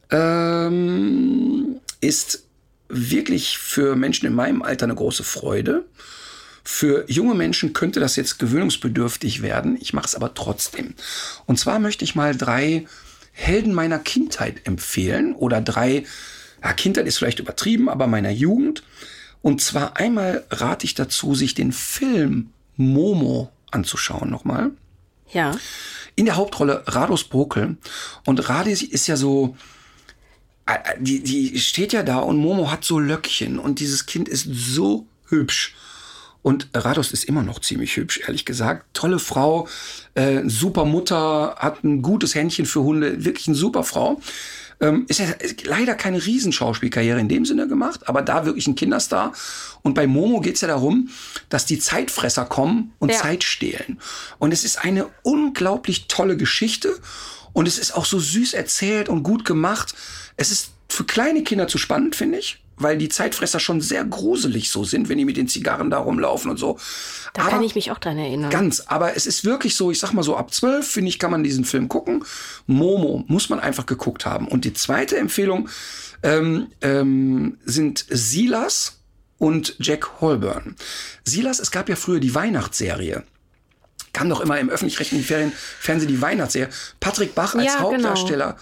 ähm, 0.09 1.79
ist 2.01 2.43
wirklich 2.89 3.57
für 3.59 3.95
Menschen 3.95 4.25
in 4.25 4.33
meinem 4.33 4.63
Alter 4.63 4.85
eine 4.85 4.95
große 4.95 5.23
Freude. 5.23 5.85
Für 6.63 7.05
junge 7.07 7.35
Menschen 7.35 7.73
könnte 7.73 7.99
das 7.99 8.15
jetzt 8.15 8.39
gewöhnungsbedürftig 8.39 9.43
werden. 9.43 9.77
Ich 9.79 9.93
mache 9.93 10.07
es 10.07 10.15
aber 10.15 10.33
trotzdem. 10.33 10.95
Und 11.45 11.59
zwar 11.59 11.77
möchte 11.77 12.03
ich 12.03 12.15
mal 12.15 12.35
drei 12.35 12.87
Helden 13.31 13.73
meiner 13.73 13.99
Kindheit 13.99 14.65
empfehlen 14.65 15.35
oder 15.35 15.61
drei 15.61 16.05
ja, 16.65 16.73
Kindheit 16.73 17.05
ist 17.05 17.19
vielleicht 17.19 17.37
übertrieben, 17.37 17.89
aber 17.89 18.07
meiner 18.07 18.31
Jugend. 18.31 18.81
Und 19.43 19.61
zwar 19.61 19.97
einmal 19.97 20.43
rate 20.49 20.85
ich 20.85 20.95
dazu, 20.95 21.35
sich 21.35 21.53
den 21.53 21.71
Film 21.71 22.49
Momo 22.75 23.51
anzuschauen 23.69 24.31
nochmal. 24.31 24.71
Ja. 25.31 25.55
In 26.15 26.25
der 26.25 26.37
Hauptrolle 26.37 26.81
Rados 26.87 27.25
Brokel. 27.25 27.77
Und 28.25 28.49
Radis 28.49 28.81
ist 28.81 29.05
ja 29.05 29.15
so, 29.15 29.55
äh, 30.65 30.79
die, 30.99 31.21
die 31.21 31.59
steht 31.59 31.93
ja 31.93 32.01
da 32.01 32.17
und 32.17 32.37
Momo 32.37 32.71
hat 32.71 32.83
so 32.83 32.97
Löckchen 32.97 33.59
und 33.59 33.79
dieses 33.79 34.07
Kind 34.07 34.27
ist 34.27 34.47
so 34.51 35.05
hübsch. 35.27 35.75
Und 36.41 36.69
Rados 36.73 37.11
ist 37.11 37.25
immer 37.25 37.43
noch 37.43 37.59
ziemlich 37.59 37.95
hübsch, 37.95 38.21
ehrlich 38.25 38.45
gesagt. 38.45 38.87
Tolle 38.93 39.19
Frau, 39.19 39.67
äh, 40.15 40.41
super 40.45 40.85
Mutter, 40.85 41.57
hat 41.59 41.83
ein 41.83 42.01
gutes 42.01 42.33
Händchen 42.33 42.65
für 42.65 42.81
Hunde, 42.81 43.23
wirklich 43.23 43.47
eine 43.47 43.55
super 43.55 43.83
Frau. 43.83 44.19
Ähm, 44.81 45.05
ist 45.07 45.19
ja 45.19 45.27
leider 45.63 45.95
keine 45.95 46.25
Riesenschauspielkarriere 46.25 47.19
in 47.19 47.29
dem 47.29 47.45
Sinne 47.45 47.67
gemacht, 47.67 48.09
aber 48.09 48.21
da 48.21 48.45
wirklich 48.45 48.67
ein 48.67 48.75
Kinderstar. 48.75 49.33
Und 49.83 49.93
bei 49.93 50.05
Momo 50.05 50.41
geht's 50.41 50.61
ja 50.61 50.67
darum, 50.67 51.09
dass 51.49 51.65
die 51.65 51.79
Zeitfresser 51.79 52.45
kommen 52.45 52.93
und 52.99 53.11
Ja. 53.11 53.17
Zeit 53.17 53.43
stehlen. 53.43 53.99
Und 54.37 54.51
es 54.51 54.65
ist 54.65 54.83
eine 54.83 55.07
unglaublich 55.23 56.07
tolle 56.07 56.35
Geschichte. 56.37 56.99
Und 57.53 57.67
es 57.69 57.77
ist 57.77 57.95
auch 57.95 58.05
so 58.05 58.19
süß 58.19 58.53
erzählt 58.53 59.07
und 59.07 59.23
gut 59.23 59.45
gemacht. 59.45 59.95
Es 60.35 60.51
ist 60.51 60.71
für 60.89 61.05
kleine 61.05 61.43
Kinder 61.43 61.69
zu 61.69 61.77
spannend, 61.77 62.15
finde 62.15 62.39
ich. 62.39 62.61
Weil 62.77 62.97
die 62.97 63.09
Zeitfresser 63.09 63.59
schon 63.59 63.81
sehr 63.81 64.03
gruselig 64.03 64.69
so 64.69 64.83
sind, 64.83 65.07
wenn 65.07 65.17
die 65.17 65.25
mit 65.25 65.37
den 65.37 65.47
Zigarren 65.47 65.89
da 65.89 65.99
rumlaufen 65.99 66.51
und 66.51 66.57
so. 66.57 66.77
Da 67.33 67.47
kann 67.47 67.63
ich 67.63 67.75
mich 67.75 67.91
auch 67.91 67.99
dran 67.99 68.17
erinnern. 68.17 68.49
Ganz, 68.49 68.81
aber 68.87 69.15
es 69.15 69.25
ist 69.25 69.45
wirklich 69.45 69.75
so, 69.75 69.91
ich 69.91 69.99
sag 69.99 70.13
mal 70.13 70.23
so, 70.23 70.35
ab 70.35 70.53
12, 70.53 70.87
finde 70.87 71.09
ich, 71.09 71.19
kann 71.19 71.31
man 71.31 71.43
diesen 71.43 71.65
Film 71.65 71.87
gucken. 71.87 72.23
Momo 72.67 73.23
muss 73.27 73.49
man 73.49 73.59
einfach 73.59 73.85
geguckt 73.85 74.25
haben. 74.25 74.47
Und 74.47 74.65
die 74.65 74.73
zweite 74.73 75.17
Empfehlung 75.17 75.69
ähm, 76.23 76.67
ähm, 76.81 77.57
sind 77.65 78.05
Silas 78.09 78.99
und 79.37 79.75
Jack 79.79 80.21
Holburn. 80.21 80.75
Silas, 81.23 81.59
es 81.59 81.71
gab 81.71 81.89
ja 81.89 81.95
früher 81.95 82.19
die 82.19 82.35
Weihnachtsserie. 82.35 83.23
Kam 84.15 84.29
doch 84.29 84.39
immer 84.39 84.57
im 84.57 84.69
öffentlich-rechtlichen 84.69 85.51
Fernsehen 85.81 86.07
die 86.07 86.21
Weihnachtsserie. 86.21 86.69
Patrick 87.01 87.35
Bach 87.35 87.53
als 87.53 87.65
Ja, 87.65 87.73
genau. 87.73 87.83
Hauptdarsteller. 87.91 88.55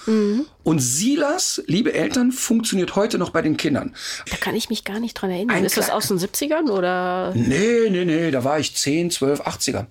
Und 0.64 0.80
Silas, 0.80 1.62
liebe 1.68 1.94
Eltern, 1.94 2.32
funktioniert 2.32 2.96
heute 2.96 3.20
noch 3.20 3.30
bei 3.30 3.44
den 3.44 3.56
Kindern. 3.56 3.94
Da 4.32 4.38
kann 4.38 4.56
ich 4.56 4.70
mich 4.70 4.84
gar 4.84 5.00
nicht 5.00 5.14
dran 5.14 5.30
erinnern. 5.30 5.56
Ein 5.56 5.64
ist 5.64 5.78
das 5.78 5.92
aus 5.92 6.08
den 6.08 6.18
70ern 6.18 6.72
oder? 6.72 7.34
Nee, 7.36 7.88
nee, 7.92 8.04
nee, 8.04 8.32
da 8.32 8.44
war 8.44 8.58
ich 8.58 8.76
10, 8.76 9.12
12, 9.12 9.42
80er. 9.42 9.86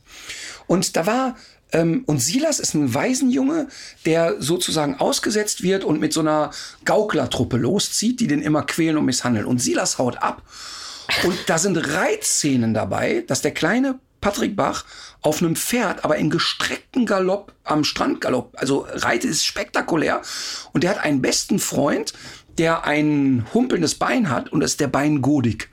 Und 0.66 0.96
da 0.96 1.06
war, 1.06 1.36
ähm, 1.70 2.02
und 2.06 2.18
Silas 2.18 2.58
ist 2.58 2.74
ein 2.74 2.92
Waisenjunge, 2.92 3.68
der 4.04 4.42
sozusagen 4.42 4.96
ausgesetzt 4.96 5.62
wird 5.62 5.84
und 5.84 6.00
mit 6.00 6.12
so 6.12 6.20
einer 6.20 6.50
Gauklertruppe 6.84 7.56
loszieht, 7.56 8.18
die 8.18 8.26
den 8.26 8.42
immer 8.42 8.64
quälen 8.64 8.96
und 8.96 9.04
misshandeln. 9.04 9.46
Und 9.46 9.60
Silas 9.60 9.98
haut 9.98 10.20
ab. 10.24 10.42
Und 11.22 11.38
da 11.46 11.58
sind 11.58 11.76
Reitszenen 11.76 12.74
dabei, 12.74 13.22
dass 13.28 13.42
der 13.42 13.52
kleine 13.52 14.00
Patrick 14.22 14.56
Bach 14.56 14.86
auf 15.20 15.42
einem 15.42 15.56
Pferd, 15.56 16.04
aber 16.04 16.16
im 16.16 16.30
gestreckten 16.30 17.04
Galopp 17.04 17.52
am 17.64 17.84
Strandgalopp, 17.84 18.56
also 18.56 18.86
reitet 18.88 19.30
ist 19.30 19.44
spektakulär. 19.44 20.22
Und 20.72 20.82
der 20.84 20.90
hat 20.90 21.04
einen 21.04 21.20
besten 21.20 21.58
Freund, 21.58 22.14
der 22.58 22.84
ein 22.84 23.46
humpelndes 23.52 23.96
Bein 23.96 24.30
hat 24.30 24.50
und 24.50 24.60
das 24.60 24.72
ist 24.72 24.80
der 24.80 24.88
Bein 24.88 25.20
Godik. 25.20 25.68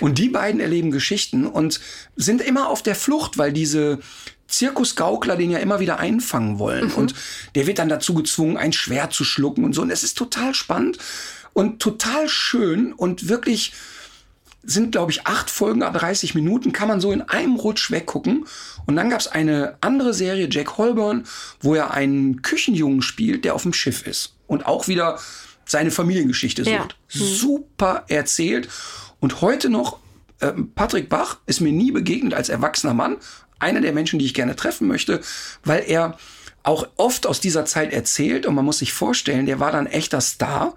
Und 0.00 0.18
die 0.18 0.28
beiden 0.28 0.60
erleben 0.60 0.90
Geschichten 0.90 1.46
und 1.46 1.80
sind 2.16 2.40
immer 2.40 2.68
auf 2.68 2.82
der 2.82 2.94
Flucht, 2.94 3.38
weil 3.38 3.52
diese 3.52 3.98
Zirkusgaukler 4.46 5.36
den 5.36 5.50
ja 5.50 5.58
immer 5.58 5.80
wieder 5.80 5.98
einfangen 5.98 6.58
wollen. 6.58 6.90
Und 6.92 7.14
der 7.54 7.66
wird 7.66 7.78
dann 7.78 7.88
dazu 7.88 8.14
gezwungen, 8.14 8.56
ein 8.56 8.72
Schwert 8.72 9.12
zu 9.12 9.24
schlucken 9.24 9.64
und 9.64 9.74
so. 9.74 9.82
Und 9.82 9.90
es 9.90 10.02
ist 10.02 10.16
total 10.16 10.54
spannend 10.54 10.98
und 11.52 11.80
total 11.80 12.28
schön 12.28 12.92
und 12.92 13.28
wirklich 13.28 13.72
sind, 14.62 14.92
glaube 14.92 15.12
ich, 15.12 15.26
acht 15.26 15.50
Folgen 15.50 15.82
à 15.82 15.90
30 15.90 16.34
Minuten, 16.34 16.72
kann 16.72 16.88
man 16.88 17.00
so 17.00 17.12
in 17.12 17.22
einem 17.22 17.56
Rutsch 17.56 17.90
weggucken. 17.90 18.44
Und 18.86 18.96
dann 18.96 19.08
gab 19.10 19.20
es 19.20 19.28
eine 19.28 19.76
andere 19.80 20.12
Serie, 20.12 20.48
Jack 20.50 20.78
Holburn, 20.78 21.24
wo 21.60 21.74
er 21.74 21.92
einen 21.92 22.42
Küchenjungen 22.42 23.02
spielt, 23.02 23.44
der 23.44 23.54
auf 23.54 23.62
dem 23.62 23.72
Schiff 23.72 24.06
ist. 24.06 24.34
Und 24.46 24.66
auch 24.66 24.88
wieder 24.88 25.18
seine 25.64 25.90
Familiengeschichte 25.90 26.62
Ja. 26.62 26.82
sucht. 26.82 26.96
Super 27.08 28.04
erzählt. 28.08 28.68
Und 29.20 29.40
heute 29.40 29.68
noch, 29.68 29.98
ähm, 30.40 30.72
Patrick 30.74 31.08
Bach 31.08 31.38
ist 31.46 31.60
mir 31.60 31.72
nie 31.72 31.92
begegnet 31.92 32.34
als 32.34 32.48
erwachsener 32.48 32.94
Mann. 32.94 33.16
Einer 33.58 33.80
der 33.80 33.92
Menschen, 33.92 34.18
die 34.18 34.24
ich 34.24 34.34
gerne 34.34 34.56
treffen 34.56 34.86
möchte, 34.88 35.20
weil 35.64 35.84
er 35.86 36.16
auch 36.62 36.86
oft 36.96 37.26
aus 37.26 37.40
dieser 37.40 37.64
Zeit 37.64 37.92
erzählt. 37.92 38.46
Und 38.46 38.54
man 38.54 38.64
muss 38.64 38.78
sich 38.78 38.92
vorstellen, 38.92 39.46
der 39.46 39.60
war 39.60 39.72
dann 39.72 39.86
echter 39.86 40.20
Star. 40.20 40.74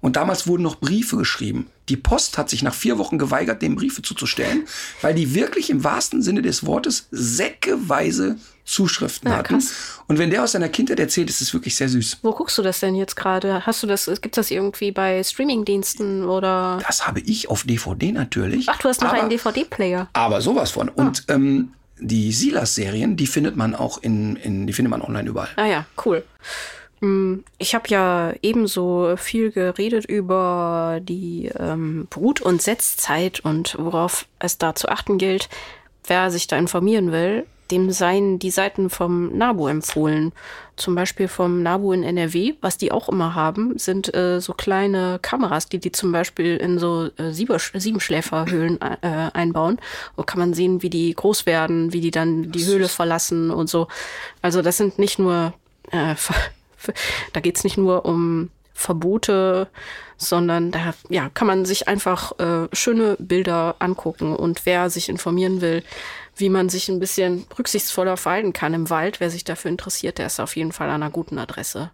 Und 0.00 0.16
damals 0.16 0.46
wurden 0.46 0.62
noch 0.62 0.76
Briefe 0.76 1.16
geschrieben. 1.16 1.66
Die 1.88 1.96
Post 1.96 2.38
hat 2.38 2.50
sich 2.50 2.62
nach 2.62 2.74
vier 2.74 2.98
Wochen 2.98 3.18
geweigert, 3.18 3.62
dem 3.62 3.76
Briefe 3.76 4.02
zuzustellen, 4.02 4.66
weil 5.00 5.14
die 5.14 5.34
wirklich 5.34 5.70
im 5.70 5.82
wahrsten 5.84 6.22
Sinne 6.22 6.42
des 6.42 6.64
Wortes 6.66 7.08
säckeweise 7.10 8.36
Zuschriften 8.64 9.30
Ja, 9.30 9.38
hatten. 9.38 9.54
krass. 9.54 9.72
Und 10.08 10.18
wenn 10.18 10.28
der 10.30 10.44
aus 10.44 10.52
seiner 10.52 10.68
Kindheit 10.68 11.00
erzählt, 11.00 11.30
ist 11.30 11.40
es 11.40 11.54
wirklich 11.54 11.74
sehr 11.74 11.88
süß. 11.88 12.18
Wo 12.22 12.32
guckst 12.32 12.58
du 12.58 12.62
das 12.62 12.80
denn 12.80 12.94
jetzt 12.94 13.16
gerade? 13.16 13.64
Hast 13.64 13.82
du 13.82 13.86
das, 13.86 14.10
gibt 14.20 14.36
das 14.36 14.50
irgendwie 14.50 14.92
bei 14.92 15.22
Streamingdiensten 15.24 16.24
oder? 16.24 16.78
Das 16.86 17.06
habe 17.06 17.20
ich 17.20 17.48
auf 17.48 17.62
DVD 17.64 18.12
natürlich. 18.12 18.68
Ach, 18.68 18.78
du 18.78 18.88
hast 18.88 19.00
noch 19.00 19.08
aber, 19.08 19.20
einen 19.20 19.30
DVD-Player. 19.30 20.08
Aber 20.12 20.42
sowas 20.42 20.70
von. 20.70 20.90
Und 20.90 21.24
ähm, 21.28 21.72
die 21.98 22.30
Silas-Serien, 22.30 23.16
die 23.16 23.26
findet 23.26 23.56
man 23.56 23.74
auch 23.74 24.02
in, 24.02 24.36
in, 24.36 24.66
die 24.66 24.72
findet 24.74 24.90
man 24.90 25.00
online 25.00 25.28
überall. 25.28 25.48
Ah 25.56 25.64
ja, 25.66 25.86
cool. 26.04 26.22
Mm, 27.00 27.38
Ich 27.58 27.74
habe 27.74 27.88
ja 27.88 28.34
ebenso 28.42 29.14
viel 29.16 29.50
geredet 29.50 30.04
über 30.04 31.00
die 31.02 31.50
ähm, 31.58 32.06
Brut- 32.10 32.40
und 32.40 32.62
Setzzeit 32.62 33.40
und 33.40 33.76
worauf 33.78 34.26
es 34.38 34.58
da 34.58 34.74
zu 34.74 34.88
achten 34.88 35.18
gilt. 35.18 35.48
Wer 36.06 36.30
sich 36.30 36.46
da 36.46 36.56
informieren 36.56 37.12
will, 37.12 37.46
dem 37.70 37.90
seien 37.90 38.38
die 38.38 38.50
Seiten 38.50 38.88
vom 38.88 39.36
NABU 39.36 39.68
empfohlen. 39.68 40.32
Zum 40.76 40.94
Beispiel 40.94 41.28
vom 41.28 41.62
NABU 41.62 41.92
in 41.92 42.02
NRW, 42.02 42.54
was 42.62 42.78
die 42.78 42.92
auch 42.92 43.08
immer 43.08 43.34
haben, 43.34 43.78
sind 43.78 44.14
äh, 44.14 44.40
so 44.40 44.54
kleine 44.54 45.18
Kameras, 45.20 45.68
die 45.68 45.78
die 45.78 45.92
zum 45.92 46.10
Beispiel 46.10 46.56
in 46.56 46.78
so 46.78 47.10
äh, 47.18 47.30
Siebenschläferhöhlen 47.32 48.80
äh, 48.80 49.30
einbauen. 49.34 49.78
Wo 50.16 50.22
kann 50.22 50.38
man 50.38 50.54
sehen, 50.54 50.82
wie 50.82 50.88
die 50.90 51.12
groß 51.12 51.44
werden, 51.44 51.92
wie 51.92 52.00
die 52.00 52.10
dann 52.10 52.50
die 52.52 52.64
Höhle 52.64 52.88
verlassen 52.88 53.50
und 53.50 53.68
so. 53.68 53.88
Also 54.40 54.62
das 54.62 54.78
sind 54.78 54.98
nicht 54.98 55.18
nur 55.18 55.52
äh, 55.90 56.14
da 57.32 57.40
geht's 57.40 57.64
nicht 57.64 57.76
nur 57.76 58.04
um 58.04 58.50
Verbote, 58.74 59.68
sondern 60.16 60.70
da 60.70 60.94
ja, 61.08 61.30
kann 61.30 61.46
man 61.46 61.64
sich 61.64 61.88
einfach 61.88 62.38
äh, 62.38 62.68
schöne 62.72 63.16
Bilder 63.18 63.76
angucken. 63.80 64.36
Und 64.36 64.66
wer 64.66 64.88
sich 64.90 65.08
informieren 65.08 65.60
will, 65.60 65.82
wie 66.36 66.48
man 66.48 66.68
sich 66.68 66.88
ein 66.88 67.00
bisschen 67.00 67.46
rücksichtsvoller 67.58 68.16
verhalten 68.16 68.52
kann 68.52 68.74
im 68.74 68.90
Wald, 68.90 69.20
wer 69.20 69.30
sich 69.30 69.44
dafür 69.44 69.70
interessiert, 69.70 70.18
der 70.18 70.26
ist 70.26 70.38
auf 70.38 70.54
jeden 70.56 70.72
Fall 70.72 70.88
an 70.88 71.02
einer 71.02 71.10
guten 71.10 71.38
Adresse. 71.38 71.90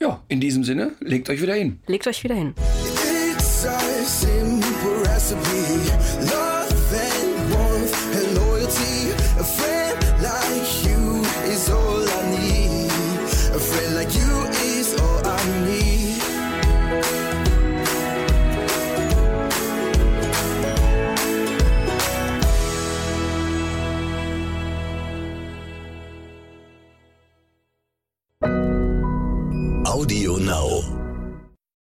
Ja, 0.00 0.22
in 0.28 0.40
diesem 0.40 0.64
Sinne, 0.64 0.92
legt 1.00 1.30
euch 1.30 1.40
wieder 1.40 1.54
hin. 1.54 1.80
Legt 1.86 2.06
euch 2.06 2.22
wieder 2.24 2.34
hin. 2.34 2.54
It's 3.36 3.64
a 3.64 3.78
simple 4.04 5.02
recipe. 5.02 6.43
Audio 29.94 30.38
Now. 30.38 31.03